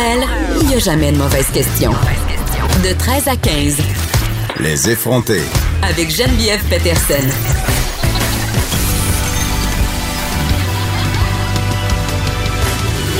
Elle, 0.00 0.24
il 0.60 0.68
n'y 0.68 0.74
a 0.74 0.78
jamais 0.78 1.12
de 1.12 1.18
mauvaise 1.18 1.46
question. 1.52 1.92
De 2.82 2.92
13 2.96 3.28
à 3.28 3.36
15, 3.36 3.76
Les 4.60 4.90
effrontés. 4.90 5.42
avec 5.82 6.10
Geneviève 6.10 6.62
Peterson. 6.68 7.26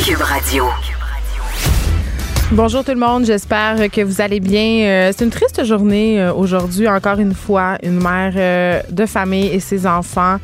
Cube 0.05 0.21
Radio. 0.23 0.65
Bonjour 2.53 2.83
tout 2.83 2.91
le 2.93 2.99
monde, 2.99 3.25
j'espère 3.27 3.91
que 3.91 4.01
vous 4.01 4.21
allez 4.21 4.41
bien. 4.41 4.85
Euh, 4.85 5.13
c'est 5.17 5.25
une 5.25 5.31
triste 5.31 5.65
journée 5.65 6.21
euh, 6.21 6.33
aujourd'hui, 6.33 6.89
encore 6.89 7.19
une 7.21 7.35
fois. 7.35 7.79
Une 7.83 8.03
mère 8.03 8.33
euh, 8.35 8.81
de 8.91 9.07
famille 9.07 9.47
et 9.49 9.61
ses 9.61 9.87
enfants 9.87 10.39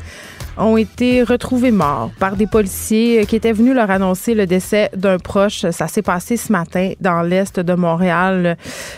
ont 0.57 0.77
été 0.77 1.23
retrouvés 1.23 1.71
morts 1.71 2.11
par 2.19 2.35
des 2.35 2.47
policiers 2.47 3.25
qui 3.25 3.35
étaient 3.35 3.51
venus 3.51 3.75
leur 3.75 3.89
annoncer 3.91 4.33
le 4.33 4.45
décès 4.45 4.89
d'un 4.95 5.17
proche. 5.17 5.69
Ça 5.71 5.87
s'est 5.87 6.01
passé 6.01 6.37
ce 6.37 6.51
matin 6.51 6.93
dans 6.99 7.21
l'est 7.21 7.59
de 7.59 7.73
Montréal. 7.73 8.57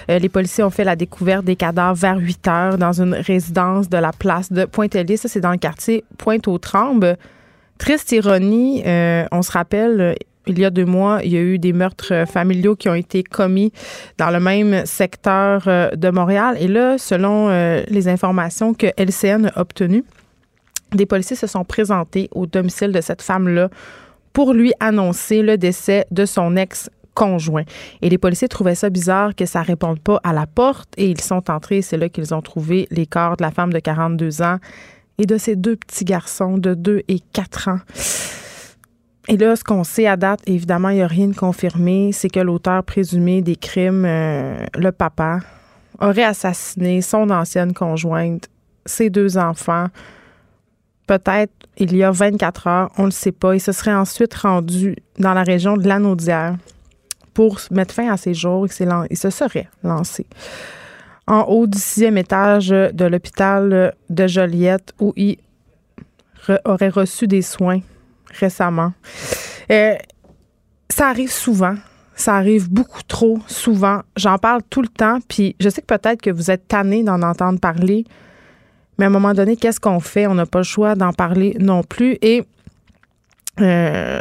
Euh, 0.10 0.20
les 0.20 0.30
policiers 0.30 0.64
ont 0.64 0.70
fait 0.70 0.84
la 0.84 0.96
découverte 0.96 1.46
des 1.46 1.56
cadavres 1.56 1.98
vers 1.98 2.18
8 2.18 2.48
heures 2.48 2.78
dans 2.78 3.02
une 3.02 3.14
résidence 3.14 3.90
de 3.90 3.98
la 3.98 4.12
place 4.12 4.52
de 4.52 4.66
Pointe-Élie. 4.66 5.18
Ça, 5.18 5.28
c'est 5.28 5.42
dans 5.42 5.52
le 5.52 5.58
quartier 5.58 6.04
Pointe-aux-Trembles. 6.18 7.18
Triste 7.78 8.12
ironie, 8.12 8.84
euh, 8.86 9.26
on 9.32 9.42
se 9.42 9.52
rappelle, 9.52 10.16
il 10.48 10.60
y 10.60 10.66
a 10.66 10.70
deux 10.70 10.86
mois, 10.86 11.20
il 11.24 11.32
y 11.32 11.38
a 11.38 11.42
eu 11.42 11.60
des 11.60 11.72
meurtres 11.72 12.26
familiaux 12.28 12.76
qui 12.76 12.90
ont 12.90 12.96
été 12.96 13.24
commis 13.24 13.72
dans 14.18 14.32
le 14.32 14.40
même 14.40 14.86
secteur 14.86 15.64
euh, 15.68 15.90
de 15.92 16.10
Montréal. 16.10 16.58
Et 16.60 16.68
là, 16.68 16.98
selon 16.98 17.50
les 17.88 18.08
informations 18.08 18.74
que 18.74 18.88
LCN 18.98 19.52
a 19.56 19.62
obtenues, 19.62 20.04
des 20.94 21.06
policiers 21.06 21.36
se 21.36 21.48
sont 21.48 21.64
présentés 21.64 22.30
au 22.32 22.46
domicile 22.46 22.92
de 22.92 23.02
cette 23.02 23.22
femme-là 23.22 23.70
pour 24.34 24.54
lui 24.54 24.74
annoncer 24.80 25.42
le 25.42 25.58
décès 25.58 26.06
de 26.12 26.26
son 26.26 26.56
ex 26.56 26.90
conjoint. 27.14 27.64
Et 28.02 28.10
les 28.10 28.18
policiers 28.18 28.48
trouvaient 28.48 28.76
ça 28.76 28.90
bizarre 28.90 29.36
que 29.36 29.46
ça 29.46 29.62
réponde 29.62 30.00
pas 30.00 30.20
à 30.24 30.32
la 30.32 30.48
porte 30.48 30.90
et 30.98 31.10
ils 31.10 31.22
sont 31.22 31.50
entrés. 31.52 31.82
C'est 31.82 31.98
là 31.98 32.10
qu'ils 32.10 32.34
ont 32.34 32.42
trouvé 32.42 32.88
les 32.92 33.06
corps 33.06 33.38
de 33.38 33.44
la 33.44 33.52
femme 33.52 33.74
de 33.74 33.80
42 33.80 34.42
ans 34.42 34.58
et 35.18 35.26
de 35.26 35.38
ses 35.38 35.56
deux 35.56 35.76
petits 35.76 36.06
garçons 36.06 36.58
de 36.58 36.74
2 36.74 37.02
et 37.08 37.20
4 37.34 37.68
ans. 37.68 37.80
Et 39.28 39.38
là, 39.38 39.56
ce 39.56 39.64
qu'on 39.64 39.84
sait 39.84 40.08
à 40.08 40.18
date, 40.18 40.40
évidemment, 40.48 40.90
il 40.90 40.96
n'y 40.96 41.02
a 41.02 41.08
rien 41.08 41.28
de 41.28 41.36
confirmé, 41.36 42.12
c'est 42.14 42.30
que 42.30 42.40
l'auteur 42.40 42.84
présumé 42.84 43.42
des 43.42 43.56
crimes, 43.56 44.06
euh, 44.06 44.66
le 44.76 44.92
papa, 44.92 45.42
aurait 46.00 46.24
assassiné 46.24 47.02
son 47.02 47.30
ancienne 47.30 47.74
conjointe, 47.74 48.48
ses 48.86 49.10
deux 49.10 49.38
enfants, 49.38 49.88
peut-être 51.18 51.52
il 51.78 51.96
y 51.96 52.04
a 52.04 52.12
24 52.12 52.68
heures, 52.68 52.92
on 52.98 53.04
ne 53.04 53.08
le 53.08 53.12
sait 53.12 53.32
pas. 53.32 53.56
Il 53.56 53.60
se 53.60 53.72
serait 53.72 53.94
ensuite 53.94 54.34
rendu 54.36 54.96
dans 55.18 55.34
la 55.34 55.42
région 55.44 55.76
de 55.76 55.88
Lanaudière 55.88 56.56
pour 57.34 57.60
mettre 57.72 57.96
fin 57.96 58.12
à 58.12 58.18
ses 58.18 58.34
jours. 58.36 58.68
Lan- 58.82 59.06
il 59.10 59.18
se 59.18 59.30
serait 59.32 59.68
lancé 59.84 60.28
en 61.26 61.42
haut 61.44 61.66
du 61.68 61.78
sixième 61.80 62.18
étage 62.18 62.70
de 62.70 63.06
l'hôpital 63.06 63.94
de 64.10 64.28
Joliette 64.28 64.94
où 65.00 65.14
il 65.16 65.38
aurait 66.66 66.90
reçu 66.90 67.28
des 67.28 67.42
soins 67.44 67.80
récemment. 68.40 68.94
Ça 69.70 71.08
arrive 71.08 71.32
souvent. 71.32 71.76
Ça 72.16 72.36
arrive 72.36 72.70
beaucoup 72.70 73.04
trop 73.08 73.40
souvent. 73.48 74.02
J'en 74.18 74.38
parle 74.38 74.62
tout 74.70 74.82
le 74.82 74.88
temps. 74.90 75.20
Puis 75.28 75.56
je 75.60 75.70
sais 75.70 75.82
que 75.82 75.88
peut-être 75.96 76.22
que 76.22 76.30
vous 76.32 76.52
êtes 76.52 76.68
tanné 76.68 77.04
d'en 77.04 77.22
entendre 77.22 77.60
parler. 77.60 78.06
Mais 79.00 79.06
à 79.06 79.08
un 79.08 79.12
moment 79.12 79.34
donné, 79.34 79.56
qu'est-ce 79.56 79.80
qu'on 79.80 80.02
fait? 80.02 80.28
On 80.28 80.36
n'a 80.36 80.46
pas 80.46 80.60
le 80.60 80.66
choix 80.66 80.94
d'en 80.94 81.14
parler 81.14 81.56
non 81.58 81.84
plus. 81.84 82.18
Et 82.22 82.44
euh, 83.62 84.20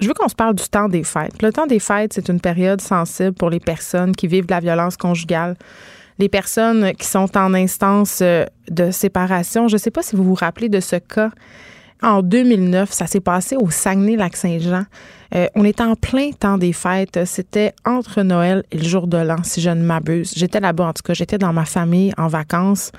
je 0.00 0.08
veux 0.08 0.14
qu'on 0.14 0.28
se 0.28 0.34
parle 0.34 0.56
du 0.56 0.68
temps 0.68 0.88
des 0.88 1.04
fêtes. 1.04 1.40
Le 1.40 1.52
temps 1.52 1.66
des 1.66 1.78
fêtes, 1.78 2.12
c'est 2.12 2.28
une 2.28 2.40
période 2.40 2.80
sensible 2.80 3.32
pour 3.32 3.48
les 3.48 3.60
personnes 3.60 4.14
qui 4.16 4.26
vivent 4.26 4.46
de 4.46 4.50
la 4.50 4.58
violence 4.58 4.96
conjugale. 4.96 5.56
Les 6.18 6.28
personnes 6.28 6.92
qui 6.94 7.06
sont 7.06 7.36
en 7.38 7.54
instance 7.54 8.18
euh, 8.22 8.44
de 8.68 8.90
séparation. 8.90 9.68
Je 9.68 9.74
ne 9.74 9.78
sais 9.78 9.92
pas 9.92 10.02
si 10.02 10.16
vous 10.16 10.24
vous 10.24 10.34
rappelez 10.34 10.68
de 10.68 10.80
ce 10.80 10.96
cas. 10.96 11.30
En 12.02 12.22
2009, 12.22 12.90
ça 12.90 13.06
s'est 13.06 13.20
passé 13.20 13.54
au 13.54 13.70
Saguenay-Lac-Saint-Jean. 13.70 14.82
Euh, 15.36 15.46
on 15.54 15.64
était 15.64 15.84
en 15.84 15.94
plein 15.94 16.32
temps 16.32 16.58
des 16.58 16.72
fêtes. 16.72 17.24
C'était 17.24 17.72
entre 17.84 18.22
Noël 18.22 18.64
et 18.72 18.78
le 18.78 18.84
jour 18.84 19.06
de 19.06 19.18
l'an, 19.18 19.44
si 19.44 19.60
je 19.60 19.70
ne 19.70 19.84
m'abuse. 19.84 20.32
J'étais 20.34 20.58
là-bas, 20.58 20.86
en 20.86 20.92
tout 20.92 21.04
cas, 21.04 21.14
j'étais 21.14 21.38
dans 21.38 21.52
ma 21.52 21.64
famille 21.64 22.12
en 22.18 22.26
vacances. 22.26 22.90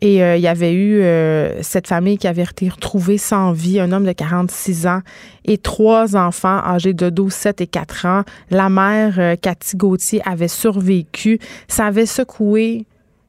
Et 0.00 0.22
euh, 0.22 0.36
il 0.36 0.42
y 0.42 0.46
avait 0.46 0.72
eu 0.72 1.00
euh, 1.00 1.60
cette 1.62 1.88
famille 1.88 2.18
qui 2.18 2.28
avait 2.28 2.44
été 2.44 2.68
retrouvée 2.68 3.18
sans 3.18 3.52
vie, 3.52 3.80
un 3.80 3.90
homme 3.90 4.04
de 4.04 4.12
46 4.12 4.86
ans 4.86 5.00
et 5.44 5.58
trois 5.58 6.16
enfants 6.16 6.58
âgés 6.64 6.94
de 6.94 7.10
12, 7.10 7.32
7 7.32 7.60
et 7.62 7.66
4 7.66 8.06
ans. 8.06 8.22
La 8.50 8.68
mère, 8.68 9.14
euh, 9.18 9.34
Cathy 9.34 9.76
Gauthier, 9.76 10.22
avait 10.24 10.46
survécu. 10.48 11.40
Ça 11.66 11.86
avait 11.86 12.06
secoué 12.06 12.86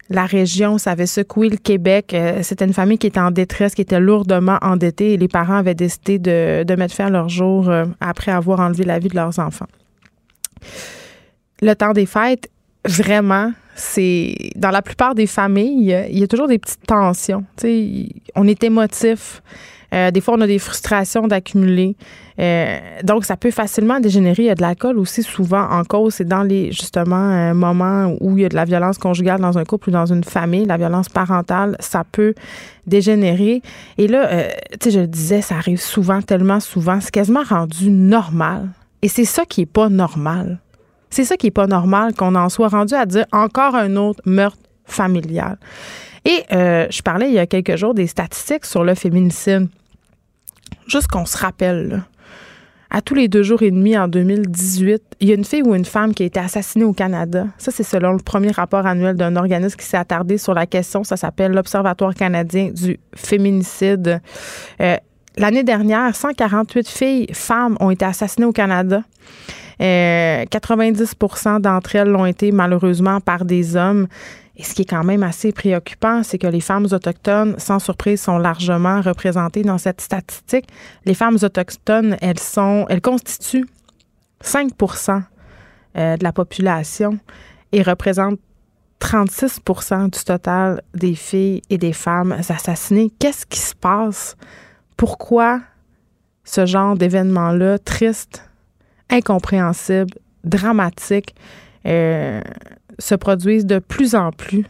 la 0.09 0.25
région, 0.25 0.78
ça 0.78 0.91
avait 0.91 1.06
secoué 1.06 1.50
le 1.50 1.58
Québec. 1.58 2.13
Euh, 2.13 2.40
C'était 2.41 2.66
une 2.66 2.74
famille 2.74 2.97
qui 2.97 3.08
était 3.08 3.19
en 3.19 3.31
détresse, 3.31 3.75
qui 3.75 3.81
était 3.81 4.00
lourdement 4.00 4.58
endettée 4.62 5.13
et 5.13 5.18
les 5.18 5.28
parents 5.28 5.58
avaient 5.58 5.75
décidé 5.75 6.19
de, 6.19 6.63
de 6.63 6.75
mettre 6.75 6.96
fin 6.96 7.06
à 7.06 7.09
leur 7.09 7.29
jour 7.29 7.69
euh, 7.69 7.85
après 8.00 8.31
avoir 8.31 8.59
enlevé 8.59 8.84
la 8.84 9.00
vie 9.00 9.09
de 9.09 9.16
leurs 9.16 9.40
enfants. 9.40 9.68
Le 11.62 11.74
temps 11.74 11.94
des 11.94 12.06
fêtes, 12.06 12.50
vraiment, 12.85 13.52
c'est 13.79 14.35
dans 14.56 14.72
la 14.72 14.81
plupart 14.81 15.16
des 15.16 15.28
familles, 15.28 16.06
il 16.09 16.19
y 16.19 16.23
a 16.23 16.28
toujours 16.28 16.47
des 16.47 16.59
petites 16.59 16.85
tensions. 16.85 17.44
Tu 17.57 17.67
sais, 17.67 18.09
on 18.35 18.47
est 18.47 18.63
émotif. 18.63 19.41
Euh, 19.94 20.12
des 20.12 20.22
fois, 20.22 20.35
on 20.38 20.41
a 20.41 20.47
des 20.47 20.59
frustrations 20.59 21.28
d'accumuler. 21.28 21.95
Euh, 22.40 22.78
donc, 23.03 23.25
ça 23.25 23.38
peut 23.38 23.51
facilement 23.51 24.00
dégénérer. 24.00 24.44
Il 24.44 24.45
y 24.45 24.50
a 24.50 24.56
de 24.56 24.62
l'alcool 24.62 25.00
aussi 25.00 25.23
souvent 25.23 25.63
en 25.69 25.84
cause. 25.84 26.16
C'est 26.16 26.28
dans 26.28 26.44
les, 26.44 26.72
justement, 26.72 27.31
euh, 27.31 27.53
moments 27.53 28.16
où 28.22 28.38
il 28.38 28.44
y 28.44 28.45
a 28.45 28.50
de 28.50 28.56
la 28.56 28.66
violence 28.66 28.97
conjugale 28.97 29.41
dans 29.41 29.57
un 29.57 29.66
couple 29.66 29.90
ou 29.90 29.91
dans 29.91 30.06
une 30.06 30.23
famille, 30.23 30.66
la 30.66 30.78
violence 30.78 31.09
parentale, 31.09 31.75
ça 31.79 32.03
peut 32.09 32.35
dégénérer. 32.85 33.61
Et 33.97 34.07
là, 34.07 34.29
euh, 34.31 34.50
tu 34.79 34.90
sais, 34.90 34.91
je 34.91 35.00
le 35.01 35.07
disais, 35.07 35.41
ça 35.41 35.56
arrive 35.56 35.81
souvent, 35.81 36.22
tellement 36.22 36.59
souvent. 36.59 37.00
C'est 37.01 37.11
quasiment 37.11 37.44
rendu 37.44 37.90
normal. 37.90 38.69
Et 39.01 39.07
c'est 39.07 39.25
ça 39.25 39.46
qui 39.46 39.61
est 39.61 39.66
pas 39.66 39.90
normal. 39.90 40.59
C'est 41.09 41.25
ça 41.25 41.38
qui 41.38 41.47
est 41.47 41.52
pas 41.52 41.68
normal 41.68 42.14
qu'on 42.14 42.36
en 42.36 42.50
soit 42.50 42.68
rendu 42.68 42.94
à 42.94 43.06
dire 43.06 43.25
encore 43.31 43.75
un 43.75 43.96
autre 43.96 44.22
meurtre 44.25 44.59
familial. 44.86 45.58
Et 46.25 46.44
euh, 46.52 46.88
je 46.90 47.02
parlais 47.02 47.28
il 47.28 47.34
y 47.34 47.40
a 47.40 47.47
quelques 47.47 47.75
jours 47.75 47.94
des 47.94 48.08
statistiques 48.08 48.66
sur 48.66 48.84
le 48.84 48.96
féminicide. 48.96 49.68
Juste 50.88 51.08
qu'on 51.08 51.25
se 51.25 51.38
rappelle, 51.38 51.88
là, 51.88 51.97
à 52.92 53.02
tous 53.02 53.14
les 53.14 53.28
deux 53.28 53.44
jours 53.44 53.62
et 53.62 53.70
demi 53.70 53.97
en 53.97 54.08
2018, 54.08 55.02
il 55.20 55.30
y 55.30 55.31
a 55.31 55.36
une 55.36 55.46
fille 55.46 55.62
ou 55.62 55.75
une 55.75 55.86
femme 55.86 56.14
qui 56.14 56.24
a 56.24 56.25
été 56.25 56.40
assassinée 56.40 56.86
au 56.86 56.94
Canada. 56.94 57.46
Ça, 57.58 57.72
c'est 57.72 57.84
selon 57.84 58.14
le 58.14 58.20
premier 58.20 58.52
rapport 58.52 58.86
annuel 58.86 59.16
d'un 59.16 59.36
organisme 59.36 59.78
qui 59.78 59.86
s'est 59.86 59.97
attardé 59.97 60.40
sur 60.40 60.56
la 60.56 60.66
question. 60.66 61.03
Ça 61.03 61.16
s'appelle 61.16 61.52
l'Observatoire 61.52 62.16
canadien 62.16 62.72
du 62.72 63.00
féminicide. 63.16 64.22
Euh, 64.82 64.97
L'année 65.38 65.64
dernière, 65.64 66.14
148 66.14 66.90
filles, 66.90 67.28
femmes, 67.34 67.78
ont 67.79 67.91
été 67.91 68.03
assassinées 68.03 68.46
au 68.46 68.52
Canada. 68.52 69.03
Euh, 69.81 70.43
90% 70.46 71.61
d'entre 71.61 71.96
elles 71.96 72.09
l'ont 72.09 72.26
été 72.26 72.52
malheureusement 72.52 73.22
par 73.22 73.46
des 73.46 73.76
hommes. 73.76 74.08
Et 74.58 74.64
ce 74.64 74.73
qui 74.73 74.81
est 74.81 74.90
quand 74.90 75.05
même 75.05 75.23
assez 75.23 75.53
préoccupant, 75.53 76.22
c'est 76.22 76.37
que 76.37 76.47
les 76.47 76.59
femmes 76.59 76.85
autochtones, 76.91 77.55
sans 77.58 77.79
surprise, 77.79 78.22
sont 78.22 78.37
largement 78.37 78.99
représentées 78.99 79.64
dans 79.64 79.78
cette 79.78 80.02
statistique. 80.02 80.67
Les 81.05 81.14
femmes 81.14 81.37
autochtones, 81.41 82.17
elles 82.22 82.40
sont, 82.40 82.85
elles 82.90 83.02
constituent 83.02 83.67
5% 84.43 85.22
euh, 85.97 86.17
de 86.17 86.23
la 86.23 86.34
population 86.34 87.17
et 87.72 87.82
représentent 87.82 88.40
36% 88.99 90.09
du 90.09 90.23
total 90.25 90.82
des 90.93 91.16
filles 91.16 91.61
et 91.70 91.78
des 91.78 91.93
femmes 91.93 92.34
assassinées. 92.34 93.11
Qu'est-ce 93.17 93.46
qui 93.46 93.59
se 93.59 93.75
passe? 93.75 94.35
Pourquoi 94.97 95.61
ce 96.43 96.66
genre 96.66 96.97
d'événement-là, 96.97 97.79
triste, 97.79 98.48
incompréhensible, 99.09 100.11
dramatique, 100.44 101.35
euh, 101.85 102.41
se 102.97 103.16
produisent 103.16 103.66
de 103.66 103.79
plus 103.79 104.16
en 104.16 104.32
plus? 104.32 104.66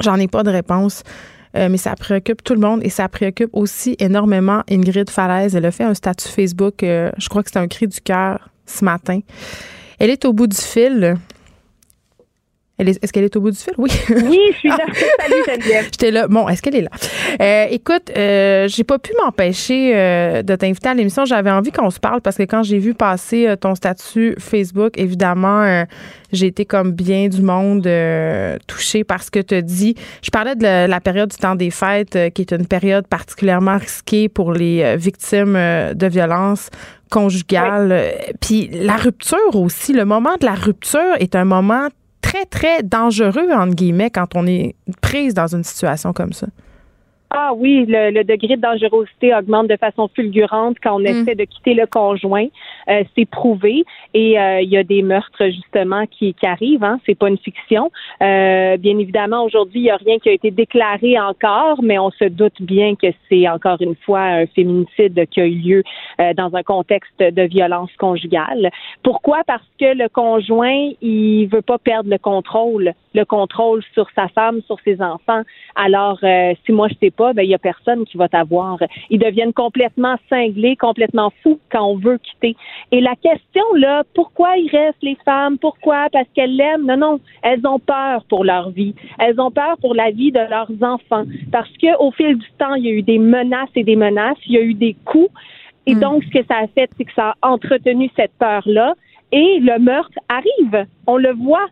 J'en 0.00 0.16
ai 0.16 0.28
pas 0.28 0.42
de 0.42 0.50
réponse. 0.50 1.02
Euh, 1.56 1.68
mais 1.70 1.78
ça 1.78 1.94
préoccupe 1.96 2.44
tout 2.44 2.54
le 2.54 2.60
monde 2.60 2.80
et 2.82 2.90
ça 2.90 3.08
préoccupe 3.08 3.50
aussi 3.52 3.96
énormément 3.98 4.62
Ingrid 4.70 5.08
Falaise. 5.08 5.56
Elle 5.56 5.64
a 5.64 5.70
fait 5.70 5.84
un 5.84 5.94
statut 5.94 6.28
Facebook, 6.28 6.82
euh, 6.82 7.10
je 7.18 7.28
crois 7.28 7.42
que 7.42 7.50
c'est 7.50 7.58
un 7.58 7.68
cri 7.68 7.86
du 7.86 8.00
cœur 8.00 8.50
ce 8.66 8.84
matin. 8.84 9.20
Elle 9.98 10.10
est 10.10 10.24
au 10.24 10.32
bout 10.32 10.46
du 10.46 10.56
fil. 10.56 11.16
Est-ce 12.78 13.12
qu'elle 13.12 13.24
est 13.24 13.36
au 13.36 13.40
bout 13.40 13.50
du 13.50 13.56
fil? 13.56 13.72
Oui. 13.76 13.90
Oui, 14.08 14.38
je 14.52 14.58
suis 14.58 14.68
là. 14.68 14.78
Salut, 15.20 15.42
Geneviève. 15.48 15.84
J'étais 15.86 16.12
là. 16.12 16.28
Bon, 16.28 16.48
est-ce 16.48 16.62
qu'elle 16.62 16.76
est 16.76 16.82
là? 16.82 16.90
Euh, 17.40 17.66
écoute, 17.70 18.12
euh, 18.16 18.68
j'ai 18.68 18.84
pas 18.84 19.00
pu 19.00 19.12
m'empêcher 19.20 19.92
euh, 19.96 20.42
de 20.42 20.54
t'inviter 20.54 20.88
à 20.88 20.94
l'émission. 20.94 21.24
J'avais 21.24 21.50
envie 21.50 21.72
qu'on 21.72 21.90
se 21.90 21.98
parle 21.98 22.20
parce 22.20 22.36
que 22.36 22.44
quand 22.44 22.62
j'ai 22.62 22.78
vu 22.78 22.94
passer 22.94 23.48
euh, 23.48 23.56
ton 23.56 23.74
statut 23.74 24.36
Facebook, 24.38 24.92
évidemment, 24.96 25.62
euh, 25.62 25.84
j'ai 26.32 26.46
été 26.46 26.64
comme 26.64 26.92
bien 26.92 27.28
du 27.28 27.42
monde 27.42 27.88
touchée 28.68 29.02
par 29.02 29.24
ce 29.24 29.30
que 29.32 29.40
tu 29.40 29.60
dit. 29.62 29.96
Je 30.22 30.30
parlais 30.30 30.54
de 30.54 30.62
la, 30.62 30.86
la, 30.86 31.00
période 31.00 31.30
du 31.30 31.36
temps 31.36 31.56
des 31.56 31.70
fêtes, 31.70 32.16
qui 32.34 32.42
est 32.42 32.52
une 32.52 32.66
période 32.66 33.08
particulièrement 33.08 33.78
risquée 33.78 34.28
pour 34.28 34.52
les 34.52 34.96
victimes 34.96 35.54
de 35.54 36.06
violences 36.06 36.68
conjugales. 37.10 38.12
Oui. 38.28 38.34
Puis 38.40 38.70
la 38.72 38.96
rupture 38.96 39.54
aussi, 39.54 39.92
le 39.92 40.04
moment 40.04 40.36
de 40.40 40.44
la 40.46 40.54
rupture 40.54 41.16
est 41.18 41.34
un 41.34 41.44
moment 41.44 41.88
très, 42.20 42.44
très 42.46 42.82
dangereux, 42.82 43.50
entre 43.52 43.74
guillemets, 43.74 44.10
quand 44.10 44.34
on 44.34 44.46
est 44.46 44.74
prise 45.00 45.34
dans 45.34 45.54
une 45.54 45.64
situation 45.64 46.12
comme 46.12 46.32
ça. 46.32 46.46
Ah 47.30 47.52
oui, 47.54 47.84
le, 47.86 48.10
le, 48.10 48.24
degré 48.24 48.56
de 48.56 48.62
dangerosité 48.62 49.34
augmente 49.34 49.68
de 49.68 49.76
façon 49.76 50.08
fulgurante 50.08 50.76
quand 50.82 50.96
on 50.96 51.00
mm. 51.00 51.06
essaie 51.06 51.34
de 51.34 51.44
quitter 51.44 51.74
le 51.74 51.86
conjoint. 51.86 52.46
Euh, 52.88 53.04
c'est 53.14 53.26
prouvé 53.26 53.84
et 54.14 54.38
euh, 54.38 54.62
il 54.62 54.70
y 54.70 54.78
a 54.78 54.82
des 54.82 55.02
meurtres 55.02 55.44
justement 55.46 56.06
qui, 56.06 56.32
qui 56.32 56.46
arrivent. 56.46 56.84
Hein, 56.84 57.00
c'est 57.04 57.14
pas 57.14 57.28
une 57.28 57.36
fiction. 57.38 57.90
Euh, 58.22 58.78
bien 58.78 58.98
évidemment, 58.98 59.44
aujourd'hui, 59.44 59.80
il 59.80 59.84
n'y 59.84 59.90
a 59.90 59.96
rien 59.96 60.18
qui 60.18 60.30
a 60.30 60.32
été 60.32 60.50
déclaré 60.50 61.18
encore, 61.18 61.82
mais 61.82 61.98
on 61.98 62.10
se 62.10 62.24
doute 62.24 62.60
bien 62.60 62.94
que 62.94 63.08
c'est 63.28 63.46
encore 63.48 63.80
une 63.80 63.96
fois 63.96 64.20
un 64.20 64.46
féminicide 64.46 65.26
qui 65.30 65.40
a 65.40 65.46
eu 65.46 65.54
lieu 65.54 65.82
euh, 66.20 66.32
dans 66.32 66.54
un 66.54 66.62
contexte 66.62 67.18
de 67.20 67.42
violence 67.42 67.90
conjugale. 67.98 68.70
Pourquoi? 69.02 69.42
Parce 69.46 69.68
que 69.78 69.94
le 69.96 70.08
conjoint, 70.08 70.90
il 71.02 71.46
veut 71.46 71.62
pas 71.62 71.78
perdre 71.78 72.08
le 72.08 72.18
contrôle, 72.18 72.94
le 73.18 73.24
contrôle 73.24 73.82
sur 73.94 74.06
sa 74.14 74.28
femme, 74.28 74.60
sur 74.66 74.78
ses 74.84 75.00
enfants. 75.02 75.42
Alors, 75.74 76.18
euh, 76.22 76.54
si 76.64 76.72
moi 76.72 76.88
je 76.88 76.94
sais 77.00 77.10
pas, 77.10 77.32
ben 77.32 77.42
il 77.42 77.50
y 77.50 77.54
a 77.54 77.58
personne 77.58 78.04
qui 78.04 78.16
va 78.16 78.28
t'avoir. 78.28 78.78
Ils 79.10 79.18
deviennent 79.18 79.52
complètement 79.52 80.16
cinglés, 80.28 80.76
complètement 80.76 81.30
fous 81.42 81.58
quand 81.70 81.84
on 81.84 81.96
veut 81.96 82.18
quitter. 82.18 82.56
Et 82.92 83.00
la 83.00 83.16
question 83.16 83.64
là, 83.76 84.04
pourquoi 84.14 84.56
ils 84.56 84.70
restent 84.70 85.02
les 85.02 85.18
femmes? 85.24 85.58
Pourquoi? 85.58 86.06
Parce 86.12 86.28
qu'elles 86.34 86.56
l'aiment? 86.56 86.86
Non, 86.86 86.96
non, 86.96 87.20
elles 87.42 87.66
ont 87.66 87.78
peur 87.78 88.24
pour 88.28 88.44
leur 88.44 88.70
vie. 88.70 88.94
Elles 89.18 89.40
ont 89.40 89.50
peur 89.50 89.76
pour 89.80 89.94
la 89.94 90.10
vie 90.10 90.32
de 90.32 90.40
leurs 90.40 90.70
enfants 90.82 91.24
parce 91.50 91.70
que 91.82 91.96
au 91.98 92.10
fil 92.12 92.36
du 92.38 92.50
temps, 92.58 92.74
il 92.74 92.84
y 92.84 92.88
a 92.88 92.92
eu 92.92 93.02
des 93.02 93.18
menaces 93.18 93.74
et 93.74 93.84
des 93.84 93.96
menaces, 93.96 94.38
il 94.46 94.52
y 94.52 94.58
a 94.58 94.62
eu 94.62 94.74
des 94.74 94.96
coups. 95.04 95.30
Et 95.86 95.94
mm. 95.94 96.00
donc, 96.00 96.24
ce 96.24 96.30
que 96.38 96.44
ça 96.46 96.58
a 96.58 96.66
fait, 96.68 96.90
c'est 96.96 97.04
que 97.04 97.12
ça 97.14 97.34
a 97.42 97.50
entretenu 97.50 98.10
cette 98.16 98.32
peur-là. 98.38 98.94
Et 99.30 99.58
le 99.60 99.78
meurtre 99.78 100.18
arrive. 100.28 100.86
On 101.06 101.16
le 101.16 101.32
voit 101.32 101.66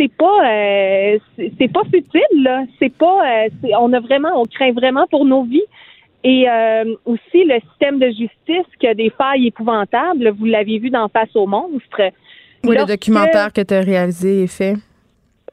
c'est 0.00 0.12
pas 0.12 0.48
euh, 0.48 1.18
c'est 1.58 1.72
pas 1.72 1.84
futile 1.84 2.42
là. 2.42 2.64
C'est 2.78 2.92
pas 2.92 3.44
euh, 3.44 3.48
on 3.78 3.92
a 3.92 4.00
vraiment 4.00 4.40
on 4.40 4.44
craint 4.44 4.72
vraiment 4.72 5.06
pour 5.10 5.24
nos 5.24 5.44
vies. 5.44 5.62
Et 6.22 6.48
euh, 6.48 6.84
aussi 7.06 7.44
le 7.44 7.60
système 7.70 7.98
de 7.98 8.08
justice 8.08 8.66
qui 8.78 8.86
a 8.86 8.94
des 8.94 9.10
failles 9.10 9.46
épouvantables. 9.46 10.30
Vous 10.38 10.44
l'avez 10.44 10.78
vu 10.78 10.90
dans 10.90 11.08
Face 11.08 11.34
au 11.34 11.46
monstre. 11.46 12.12
Oui, 12.64 12.76
le 12.76 12.84
documentaire 12.84 13.52
que 13.52 13.62
tu 13.62 13.72
as 13.72 13.80
réalisé 13.80 14.42
et 14.42 14.46
fait 14.46 14.74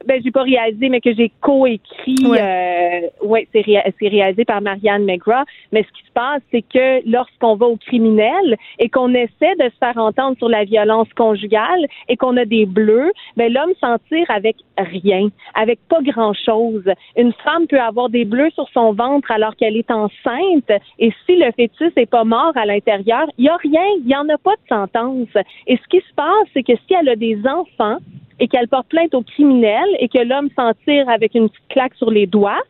ben 0.06 0.20
j'ai 0.22 0.30
pas 0.30 0.42
réalisé, 0.42 0.88
mais 0.88 1.00
que 1.00 1.14
j'ai 1.14 1.30
coécrit. 1.40 2.16
Ouais. 2.24 2.40
Euh, 2.40 3.26
ouais, 3.26 3.48
c'est, 3.52 3.60
ré, 3.60 3.82
c'est 3.98 4.08
réalisé 4.08 4.44
par 4.44 4.60
Marianne 4.60 5.04
McGrath. 5.04 5.46
Mais 5.72 5.82
ce 5.82 5.88
qui 5.98 6.06
se 6.06 6.12
passe, 6.12 6.42
c'est 6.50 6.62
que 6.62 7.08
lorsqu'on 7.08 7.56
va 7.56 7.66
au 7.66 7.76
criminel 7.76 8.56
et 8.78 8.88
qu'on 8.88 9.12
essaie 9.14 9.54
de 9.58 9.68
se 9.68 9.78
faire 9.78 9.96
entendre 9.96 10.36
sur 10.38 10.48
la 10.48 10.64
violence 10.64 11.08
conjugale 11.14 11.86
et 12.08 12.16
qu'on 12.16 12.36
a 12.36 12.44
des 12.44 12.66
bleus, 12.66 13.12
ben 13.36 13.52
l'homme 13.52 13.72
s'en 13.80 13.96
tire 14.08 14.30
avec 14.30 14.56
rien, 14.76 15.28
avec 15.54 15.78
pas 15.88 16.00
grand 16.02 16.32
chose. 16.32 16.84
Une 17.16 17.32
femme 17.44 17.66
peut 17.66 17.80
avoir 17.80 18.08
des 18.08 18.24
bleus 18.24 18.50
sur 18.54 18.68
son 18.70 18.92
ventre 18.92 19.30
alors 19.30 19.56
qu'elle 19.56 19.76
est 19.76 19.90
enceinte 19.90 20.70
et 20.98 21.12
si 21.26 21.36
le 21.36 21.50
fœtus 21.52 21.92
est 21.96 22.10
pas 22.10 22.24
mort 22.24 22.52
à 22.56 22.66
l'intérieur, 22.66 23.26
il 23.38 23.46
y 23.46 23.48
a 23.48 23.56
rien, 23.56 23.84
il 24.00 24.08
y 24.08 24.16
en 24.16 24.28
a 24.28 24.38
pas 24.38 24.54
de 24.54 24.68
sentence. 24.68 25.44
Et 25.66 25.76
ce 25.76 25.88
qui 25.88 25.98
se 25.98 26.14
passe, 26.14 26.48
c'est 26.54 26.62
que 26.62 26.74
si 26.86 26.94
elle 26.94 27.08
a 27.08 27.16
des 27.16 27.38
enfants 27.46 27.98
et 28.40 28.48
qu'elle 28.48 28.68
porte 28.68 28.88
plainte 28.88 29.14
au 29.14 29.22
criminel 29.22 29.84
et 29.98 30.08
que 30.08 30.18
l'homme 30.18 30.48
s'en 30.56 30.72
tire 30.86 31.08
avec 31.08 31.34
une 31.34 31.48
petite 31.48 31.68
claque 31.68 31.94
sur 31.94 32.10
les 32.10 32.26
doigts, 32.26 32.62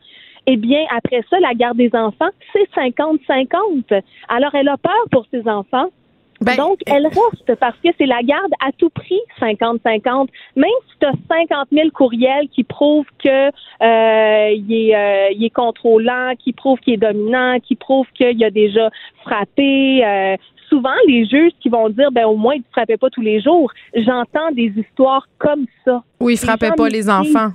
eh 0.47 0.57
bien, 0.57 0.83
après 0.95 1.23
ça, 1.29 1.39
la 1.39 1.53
garde 1.53 1.77
des 1.77 1.91
enfants, 1.93 2.29
c'est 2.53 2.67
50-50. 2.71 4.01
Alors, 4.29 4.55
elle 4.55 4.67
a 4.67 4.77
peur 4.77 5.05
pour 5.11 5.25
ses 5.31 5.47
enfants. 5.47 5.91
Ben, 6.41 6.55
Donc, 6.55 6.79
elle 6.85 7.05
reste 7.05 7.55
parce 7.59 7.75
que 7.83 7.89
c'est 7.97 8.05
la 8.05 8.21
garde 8.23 8.51
à 8.65 8.71
tout 8.77 8.89
prix 8.89 9.19
50-50. 9.41 10.29
Même 10.55 10.65
si 10.89 10.99
tu 10.99 11.05
as 11.05 11.13
50 11.29 11.67
000 11.71 11.89
courriels 11.89 12.47
qui 12.49 12.63
prouvent 12.63 13.09
que 13.21 13.47
euh, 13.47 14.51
il, 14.51 14.73
est, 14.73 14.95
euh, 14.95 15.33
il 15.35 15.43
est 15.43 15.53
contrôlant, 15.53 16.33
qui 16.39 16.53
prouvent 16.53 16.79
qu'il 16.79 16.93
est 16.93 16.97
dominant, 16.97 17.59
qui 17.59 17.75
prouvent 17.75 18.07
qu'il 18.15 18.41
a 18.43 18.51
déjà 18.51 18.89
frappé, 19.23 20.05
euh, 20.05 20.37
souvent 20.69 20.95
les 21.07 21.25
juges 21.25 21.51
qui 21.59 21.67
vont 21.67 21.89
dire 21.89 22.11
ben 22.11 22.25
au 22.25 22.35
moins 22.35 22.53
il 22.53 22.59
ne 22.59 22.71
frappait 22.71 22.97
pas 22.97 23.09
tous 23.09 23.21
les 23.21 23.41
jours. 23.41 23.71
J'entends 23.93 24.51
des 24.53 24.71
histoires 24.77 25.27
comme 25.39 25.65
ça. 25.83 26.03
Ou 26.19 26.29
il 26.29 26.37
frappait 26.37 26.71
pas 26.71 26.87
les 26.87 27.09
enfants. 27.09 27.51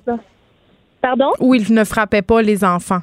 Pardon? 1.00 1.31
Ou 1.40 1.54
il 1.54 1.72
ne 1.72 1.84
frappait 1.84 2.22
pas 2.22 2.42
les 2.42 2.64
enfants. 2.64 3.00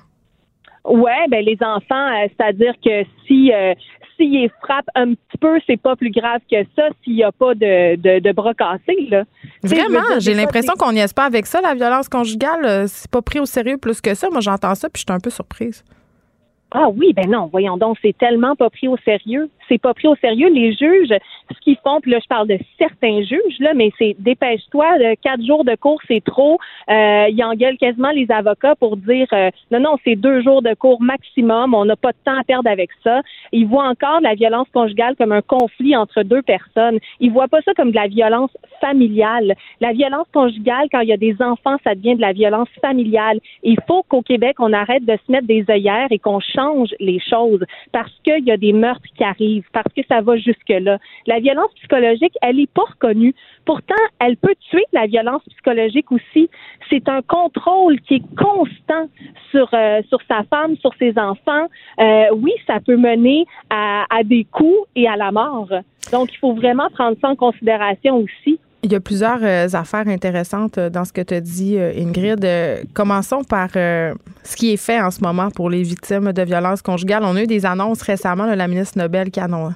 Ouais, 0.84 1.28
ben 1.30 1.46
les 1.46 1.58
enfants, 1.62 2.08
euh, 2.08 2.28
c'est-à-dire 2.30 2.74
que 2.84 3.04
si 3.28 3.54
euh, 3.54 3.74
s'il 4.22 4.50
frappe 4.62 4.86
un 4.96 5.14
petit 5.14 5.38
peu, 5.40 5.60
c'est 5.68 5.82
pas 5.82 5.96
plus 5.96 6.12
grave 6.12 6.42
que 6.50 6.58
ça 6.76 6.84
s'il 7.04 7.16
n'y 7.16 7.24
a 7.24 7.32
pas 7.32 7.56
de, 7.56 7.96
de, 7.96 8.20
de, 8.20 8.32
bras 8.32 8.54
cassés. 8.54 9.08
Là. 9.10 9.24
Vraiment, 9.64 10.20
j'ai 10.20 10.34
l'impression 10.34 10.74
qu'on 10.78 10.92
n'y 10.92 11.00
est 11.00 11.14
pas 11.14 11.26
avec 11.26 11.46
ça, 11.46 11.62
la 11.62 11.74
violence 11.74 12.08
conjugale. 12.08 12.66
Euh, 12.66 12.86
c'est 12.88 13.10
pas 13.10 13.22
pris 13.22 13.40
au 13.40 13.46
sérieux 13.46 13.78
plus 13.78 14.02
que 14.02 14.14
ça. 14.14 14.30
Moi, 14.30 14.42
j'entends 14.42 14.76
ça, 14.76 14.90
puis 14.90 15.02
je 15.02 15.12
suis 15.12 15.16
un 15.16 15.20
peu 15.20 15.30
surprise. 15.30 15.84
Ah 16.72 16.88
oui, 16.90 17.12
ben 17.14 17.30
non, 17.30 17.50
voyons 17.52 17.78
donc, 17.78 17.98
c'est 18.02 18.18
tellement 18.18 18.56
pas 18.56 18.70
pris 18.70 18.88
au 18.88 18.96
sérieux. 19.04 19.50
C'est 19.72 19.82
pas 19.82 19.94
pris 19.94 20.10
au 20.10 20.16
sérieux. 20.16 20.50
Les 20.50 20.74
juges, 20.74 21.14
ce 21.50 21.60
qu'ils 21.62 21.78
font, 21.78 22.02
puis 22.02 22.12
là, 22.12 22.20
je 22.22 22.28
parle 22.28 22.48
de 22.50 22.60
certains 22.78 23.22
juges, 23.22 23.60
là, 23.60 23.74
mais 23.74 23.92
c'est 23.98 24.18
dépêche-toi, 24.20 25.16
quatre 25.22 25.46
jours 25.46 25.64
de 25.64 25.76
cours, 25.76 26.02
c'est 26.10 26.22
trop. 26.22 26.60
Euh, 26.90 27.28
ils 27.30 27.42
engueulent 27.42 27.78
quasiment 27.78 28.12
les 28.12 28.30
avocats 28.30 28.76
pour 28.76 28.98
dire 28.98 29.28
euh, 29.32 29.50
non, 29.72 29.80
non, 29.80 29.96
c'est 30.04 30.18
deux 30.18 30.42
jours 30.42 30.62
de 30.62 30.74
cours 30.74 31.02
maximum, 31.02 31.74
on 31.74 31.86
n'a 31.86 31.96
pas 31.96 32.12
de 32.12 32.18
temps 32.26 32.38
à 32.38 32.44
perdre 32.44 32.70
avec 32.70 32.90
ça. 33.02 33.22
Ils 33.54 33.66
voient 33.66 33.88
encore 33.88 34.20
la 34.20 34.36
violence 34.36 34.68
conjugale 34.74 35.16
comme 35.16 35.32
un 35.32 35.42
conflit 35.42 35.96
entre 35.96 36.24
deux 36.24 36.42
personnes. 36.42 37.00
Ils 37.22 37.32
voient 37.32 37.48
pas 37.48 37.62
ça 37.62 37.74
comme 37.74 37.92
de 37.92 37.96
la 37.96 38.08
violence 38.08 38.52
familiale. 38.82 39.56
La 39.80 39.94
violence 39.94 40.28
conjugale, 40.34 40.88
quand 40.92 41.00
il 41.00 41.10
y 41.10 41.14
a 41.14 41.18
des 41.18 41.36
enfants, 41.42 41.78
ça 41.86 41.96
devient 41.96 42.16
de 42.16 42.22
la 42.22 42.34
violence 42.34 42.70
familiale. 42.82 43.40
Il 43.64 43.78
faut 43.88 44.04
qu'au 44.04 44.22
Québec, 44.22 44.58
on 44.60 44.74
arrête 44.74 45.06
de 45.06 45.18
se 45.26 45.32
mettre 45.32 45.48
des 45.48 45.64
œillères 45.70 46.08
et 46.12 46.20
qu'on 46.20 46.42
change 46.42 46.90
les 47.00 47.20
choses 47.20 47.64
parce 47.94 48.12
qu'il 48.24 48.44
y 48.44 48.52
a 48.52 48.58
des 48.58 48.74
meurtres 48.74 49.08
qui 49.16 49.24
arrivent, 49.24 49.61
parce 49.74 49.94
que 49.94 50.02
ça 50.08 50.22
va 50.22 50.38
jusque-là. 50.38 50.98
La 51.28 51.40
violence 51.40 51.74
psychologique, 51.76 52.36
elle 52.42 52.58
n'est 52.58 52.68
pas 52.68 52.84
reconnue. 52.84 53.34
Pourtant, 53.66 53.96
elle 54.20 54.38
peut 54.38 54.56
tuer 54.70 54.86
la 54.94 55.08
violence 55.08 55.44
psychologique 55.50 56.12
aussi. 56.12 56.50
C'est 56.90 57.08
un 57.10 57.22
contrôle 57.22 58.00
qui 58.02 58.16
est 58.16 58.36
constant 58.36 59.08
sur, 59.52 59.70
euh, 59.74 60.02
sur 60.10 60.20
sa 60.28 60.44
femme, 60.44 60.76
sur 60.78 60.94
ses 60.96 61.18
enfants. 61.18 61.68
Euh, 62.00 62.26
oui, 62.36 62.54
ça 62.68 62.80
peut 62.80 62.98
mener 62.98 63.46
à, 63.70 64.06
à 64.10 64.24
des 64.24 64.46
coups 64.46 64.88
et 64.96 65.08
à 65.08 65.16
la 65.16 65.32
mort. 65.32 65.70
Donc, 66.12 66.34
il 66.34 66.38
faut 66.38 66.54
vraiment 66.54 66.90
prendre 66.90 67.18
ça 67.22 67.30
en 67.30 67.36
considération 67.36 68.18
aussi. 68.18 68.60
Il 68.84 68.92
y 68.92 68.96
a 68.96 69.00
plusieurs 69.00 69.38
euh, 69.44 69.68
affaires 69.74 70.08
intéressantes 70.08 70.80
euh, 70.80 70.90
dans 70.90 71.06
ce 71.06 71.14
que 71.14 71.22
tu 71.22 71.36
as 71.36 71.40
dit, 71.40 71.78
euh, 71.78 71.94
Ingrid. 71.96 72.44
Commençons 72.96 73.44
par 73.44 73.70
ce 73.74 74.56
qui 74.56 74.74
est 74.74 74.78
fait 74.78 75.00
en 75.00 75.12
ce 75.12 75.22
moment 75.22 75.52
pour 75.52 75.70
les 75.70 75.84
victimes 75.84 76.32
de 76.34 76.42
violences 76.42 76.82
conjugales. 76.82 77.24
On 77.24 77.36
a 77.36 77.44
eu 77.44 77.48
des 77.48 77.66
annonces 77.66 78.02
récemment, 78.02 78.46
là, 78.46 78.56
la 78.56 78.68
ministre 78.68 78.98
Nobel 78.98 79.30
qui, 79.30 79.40
annon... 79.40 79.74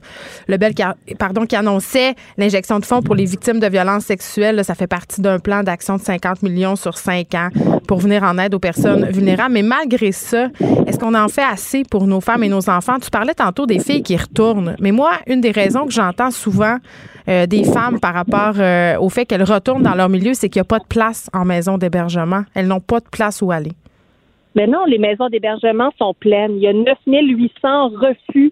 Lebel 0.48 0.74
qui. 0.74 0.84
Pardon, 1.20 1.46
qui 1.46 1.56
annonçait 1.56 2.16
l'injection 2.38 2.80
de 2.80 2.86
fonds 2.86 3.04
pour 3.04 3.14
les 3.14 3.26
victimes 3.26 3.60
de 3.60 3.68
violences 3.68 4.06
sexuelles. 4.06 4.64
Ça 4.66 4.74
fait 4.74 4.88
partie 4.88 5.22
d'un 5.22 5.38
plan 5.38 5.62
d'action 5.62 5.98
de 5.98 6.02
50 6.02 6.42
millions 6.42 6.76
sur 6.76 6.98
5 6.98 7.34
ans 7.36 7.50
pour 7.88 8.00
venir 8.00 8.24
en 8.24 8.38
aide 8.40 8.56
aux 8.56 8.60
personnes 8.60 9.06
vulnérables. 9.12 9.54
Mais 9.54 9.62
malgré 9.62 10.12
ça, 10.12 10.48
est-ce 10.88 10.98
qu'on 10.98 11.14
en 11.14 11.28
fait 11.28 11.44
assez 11.44 11.84
pour 11.84 12.08
nos 12.08 12.22
femmes 12.22 12.44
et 12.44 12.50
nos 12.50 12.70
enfants? 12.70 12.98
Tu 13.00 13.12
parlais 13.12 13.36
tantôt 13.36 13.68
des 13.68 13.80
filles 13.80 14.04
qui 14.04 14.18
retournent. 14.18 14.76
Mais 14.80 14.92
moi, 14.92 15.12
une 15.28 15.42
des 15.42 15.52
raisons 15.52 15.86
que 15.86 15.94
j'entends 15.94 16.32
souvent 16.32 16.78
des 17.28 17.64
femmes 17.64 18.00
par 18.00 18.14
rapport 18.14 18.56
euh, 18.96 19.00
au 19.00 19.10
fait 19.10 19.26
qu'elles 19.26 19.44
retournent 19.44 19.84
dans 19.84 19.96
leur 19.96 20.10
milieu, 20.10 20.34
c'est 20.34 20.50
qu'il 20.50 20.60
n'y 20.60 20.66
a 20.66 20.70
pas 20.70 20.80
de 20.80 20.88
place 20.88 21.30
en 21.34 21.46
maison 21.46 21.78
d'hébergement. 21.78 22.44
Elles 22.54 22.68
n'ont 22.68 22.80
pas 22.80 23.00
de 23.00 23.10
place 23.12 23.42
où 23.42 23.52
aller. 23.52 23.72
Mais 24.56 24.68
non, 24.68 24.86
les 24.86 24.98
maisons 24.98 25.28
d'hébergement 25.30 25.92
sont 26.00 26.14
pleines. 26.14 26.54
Il 26.56 26.62
y 26.62 26.68
a 26.68 26.74
9800 26.74 27.90
refus 27.90 28.52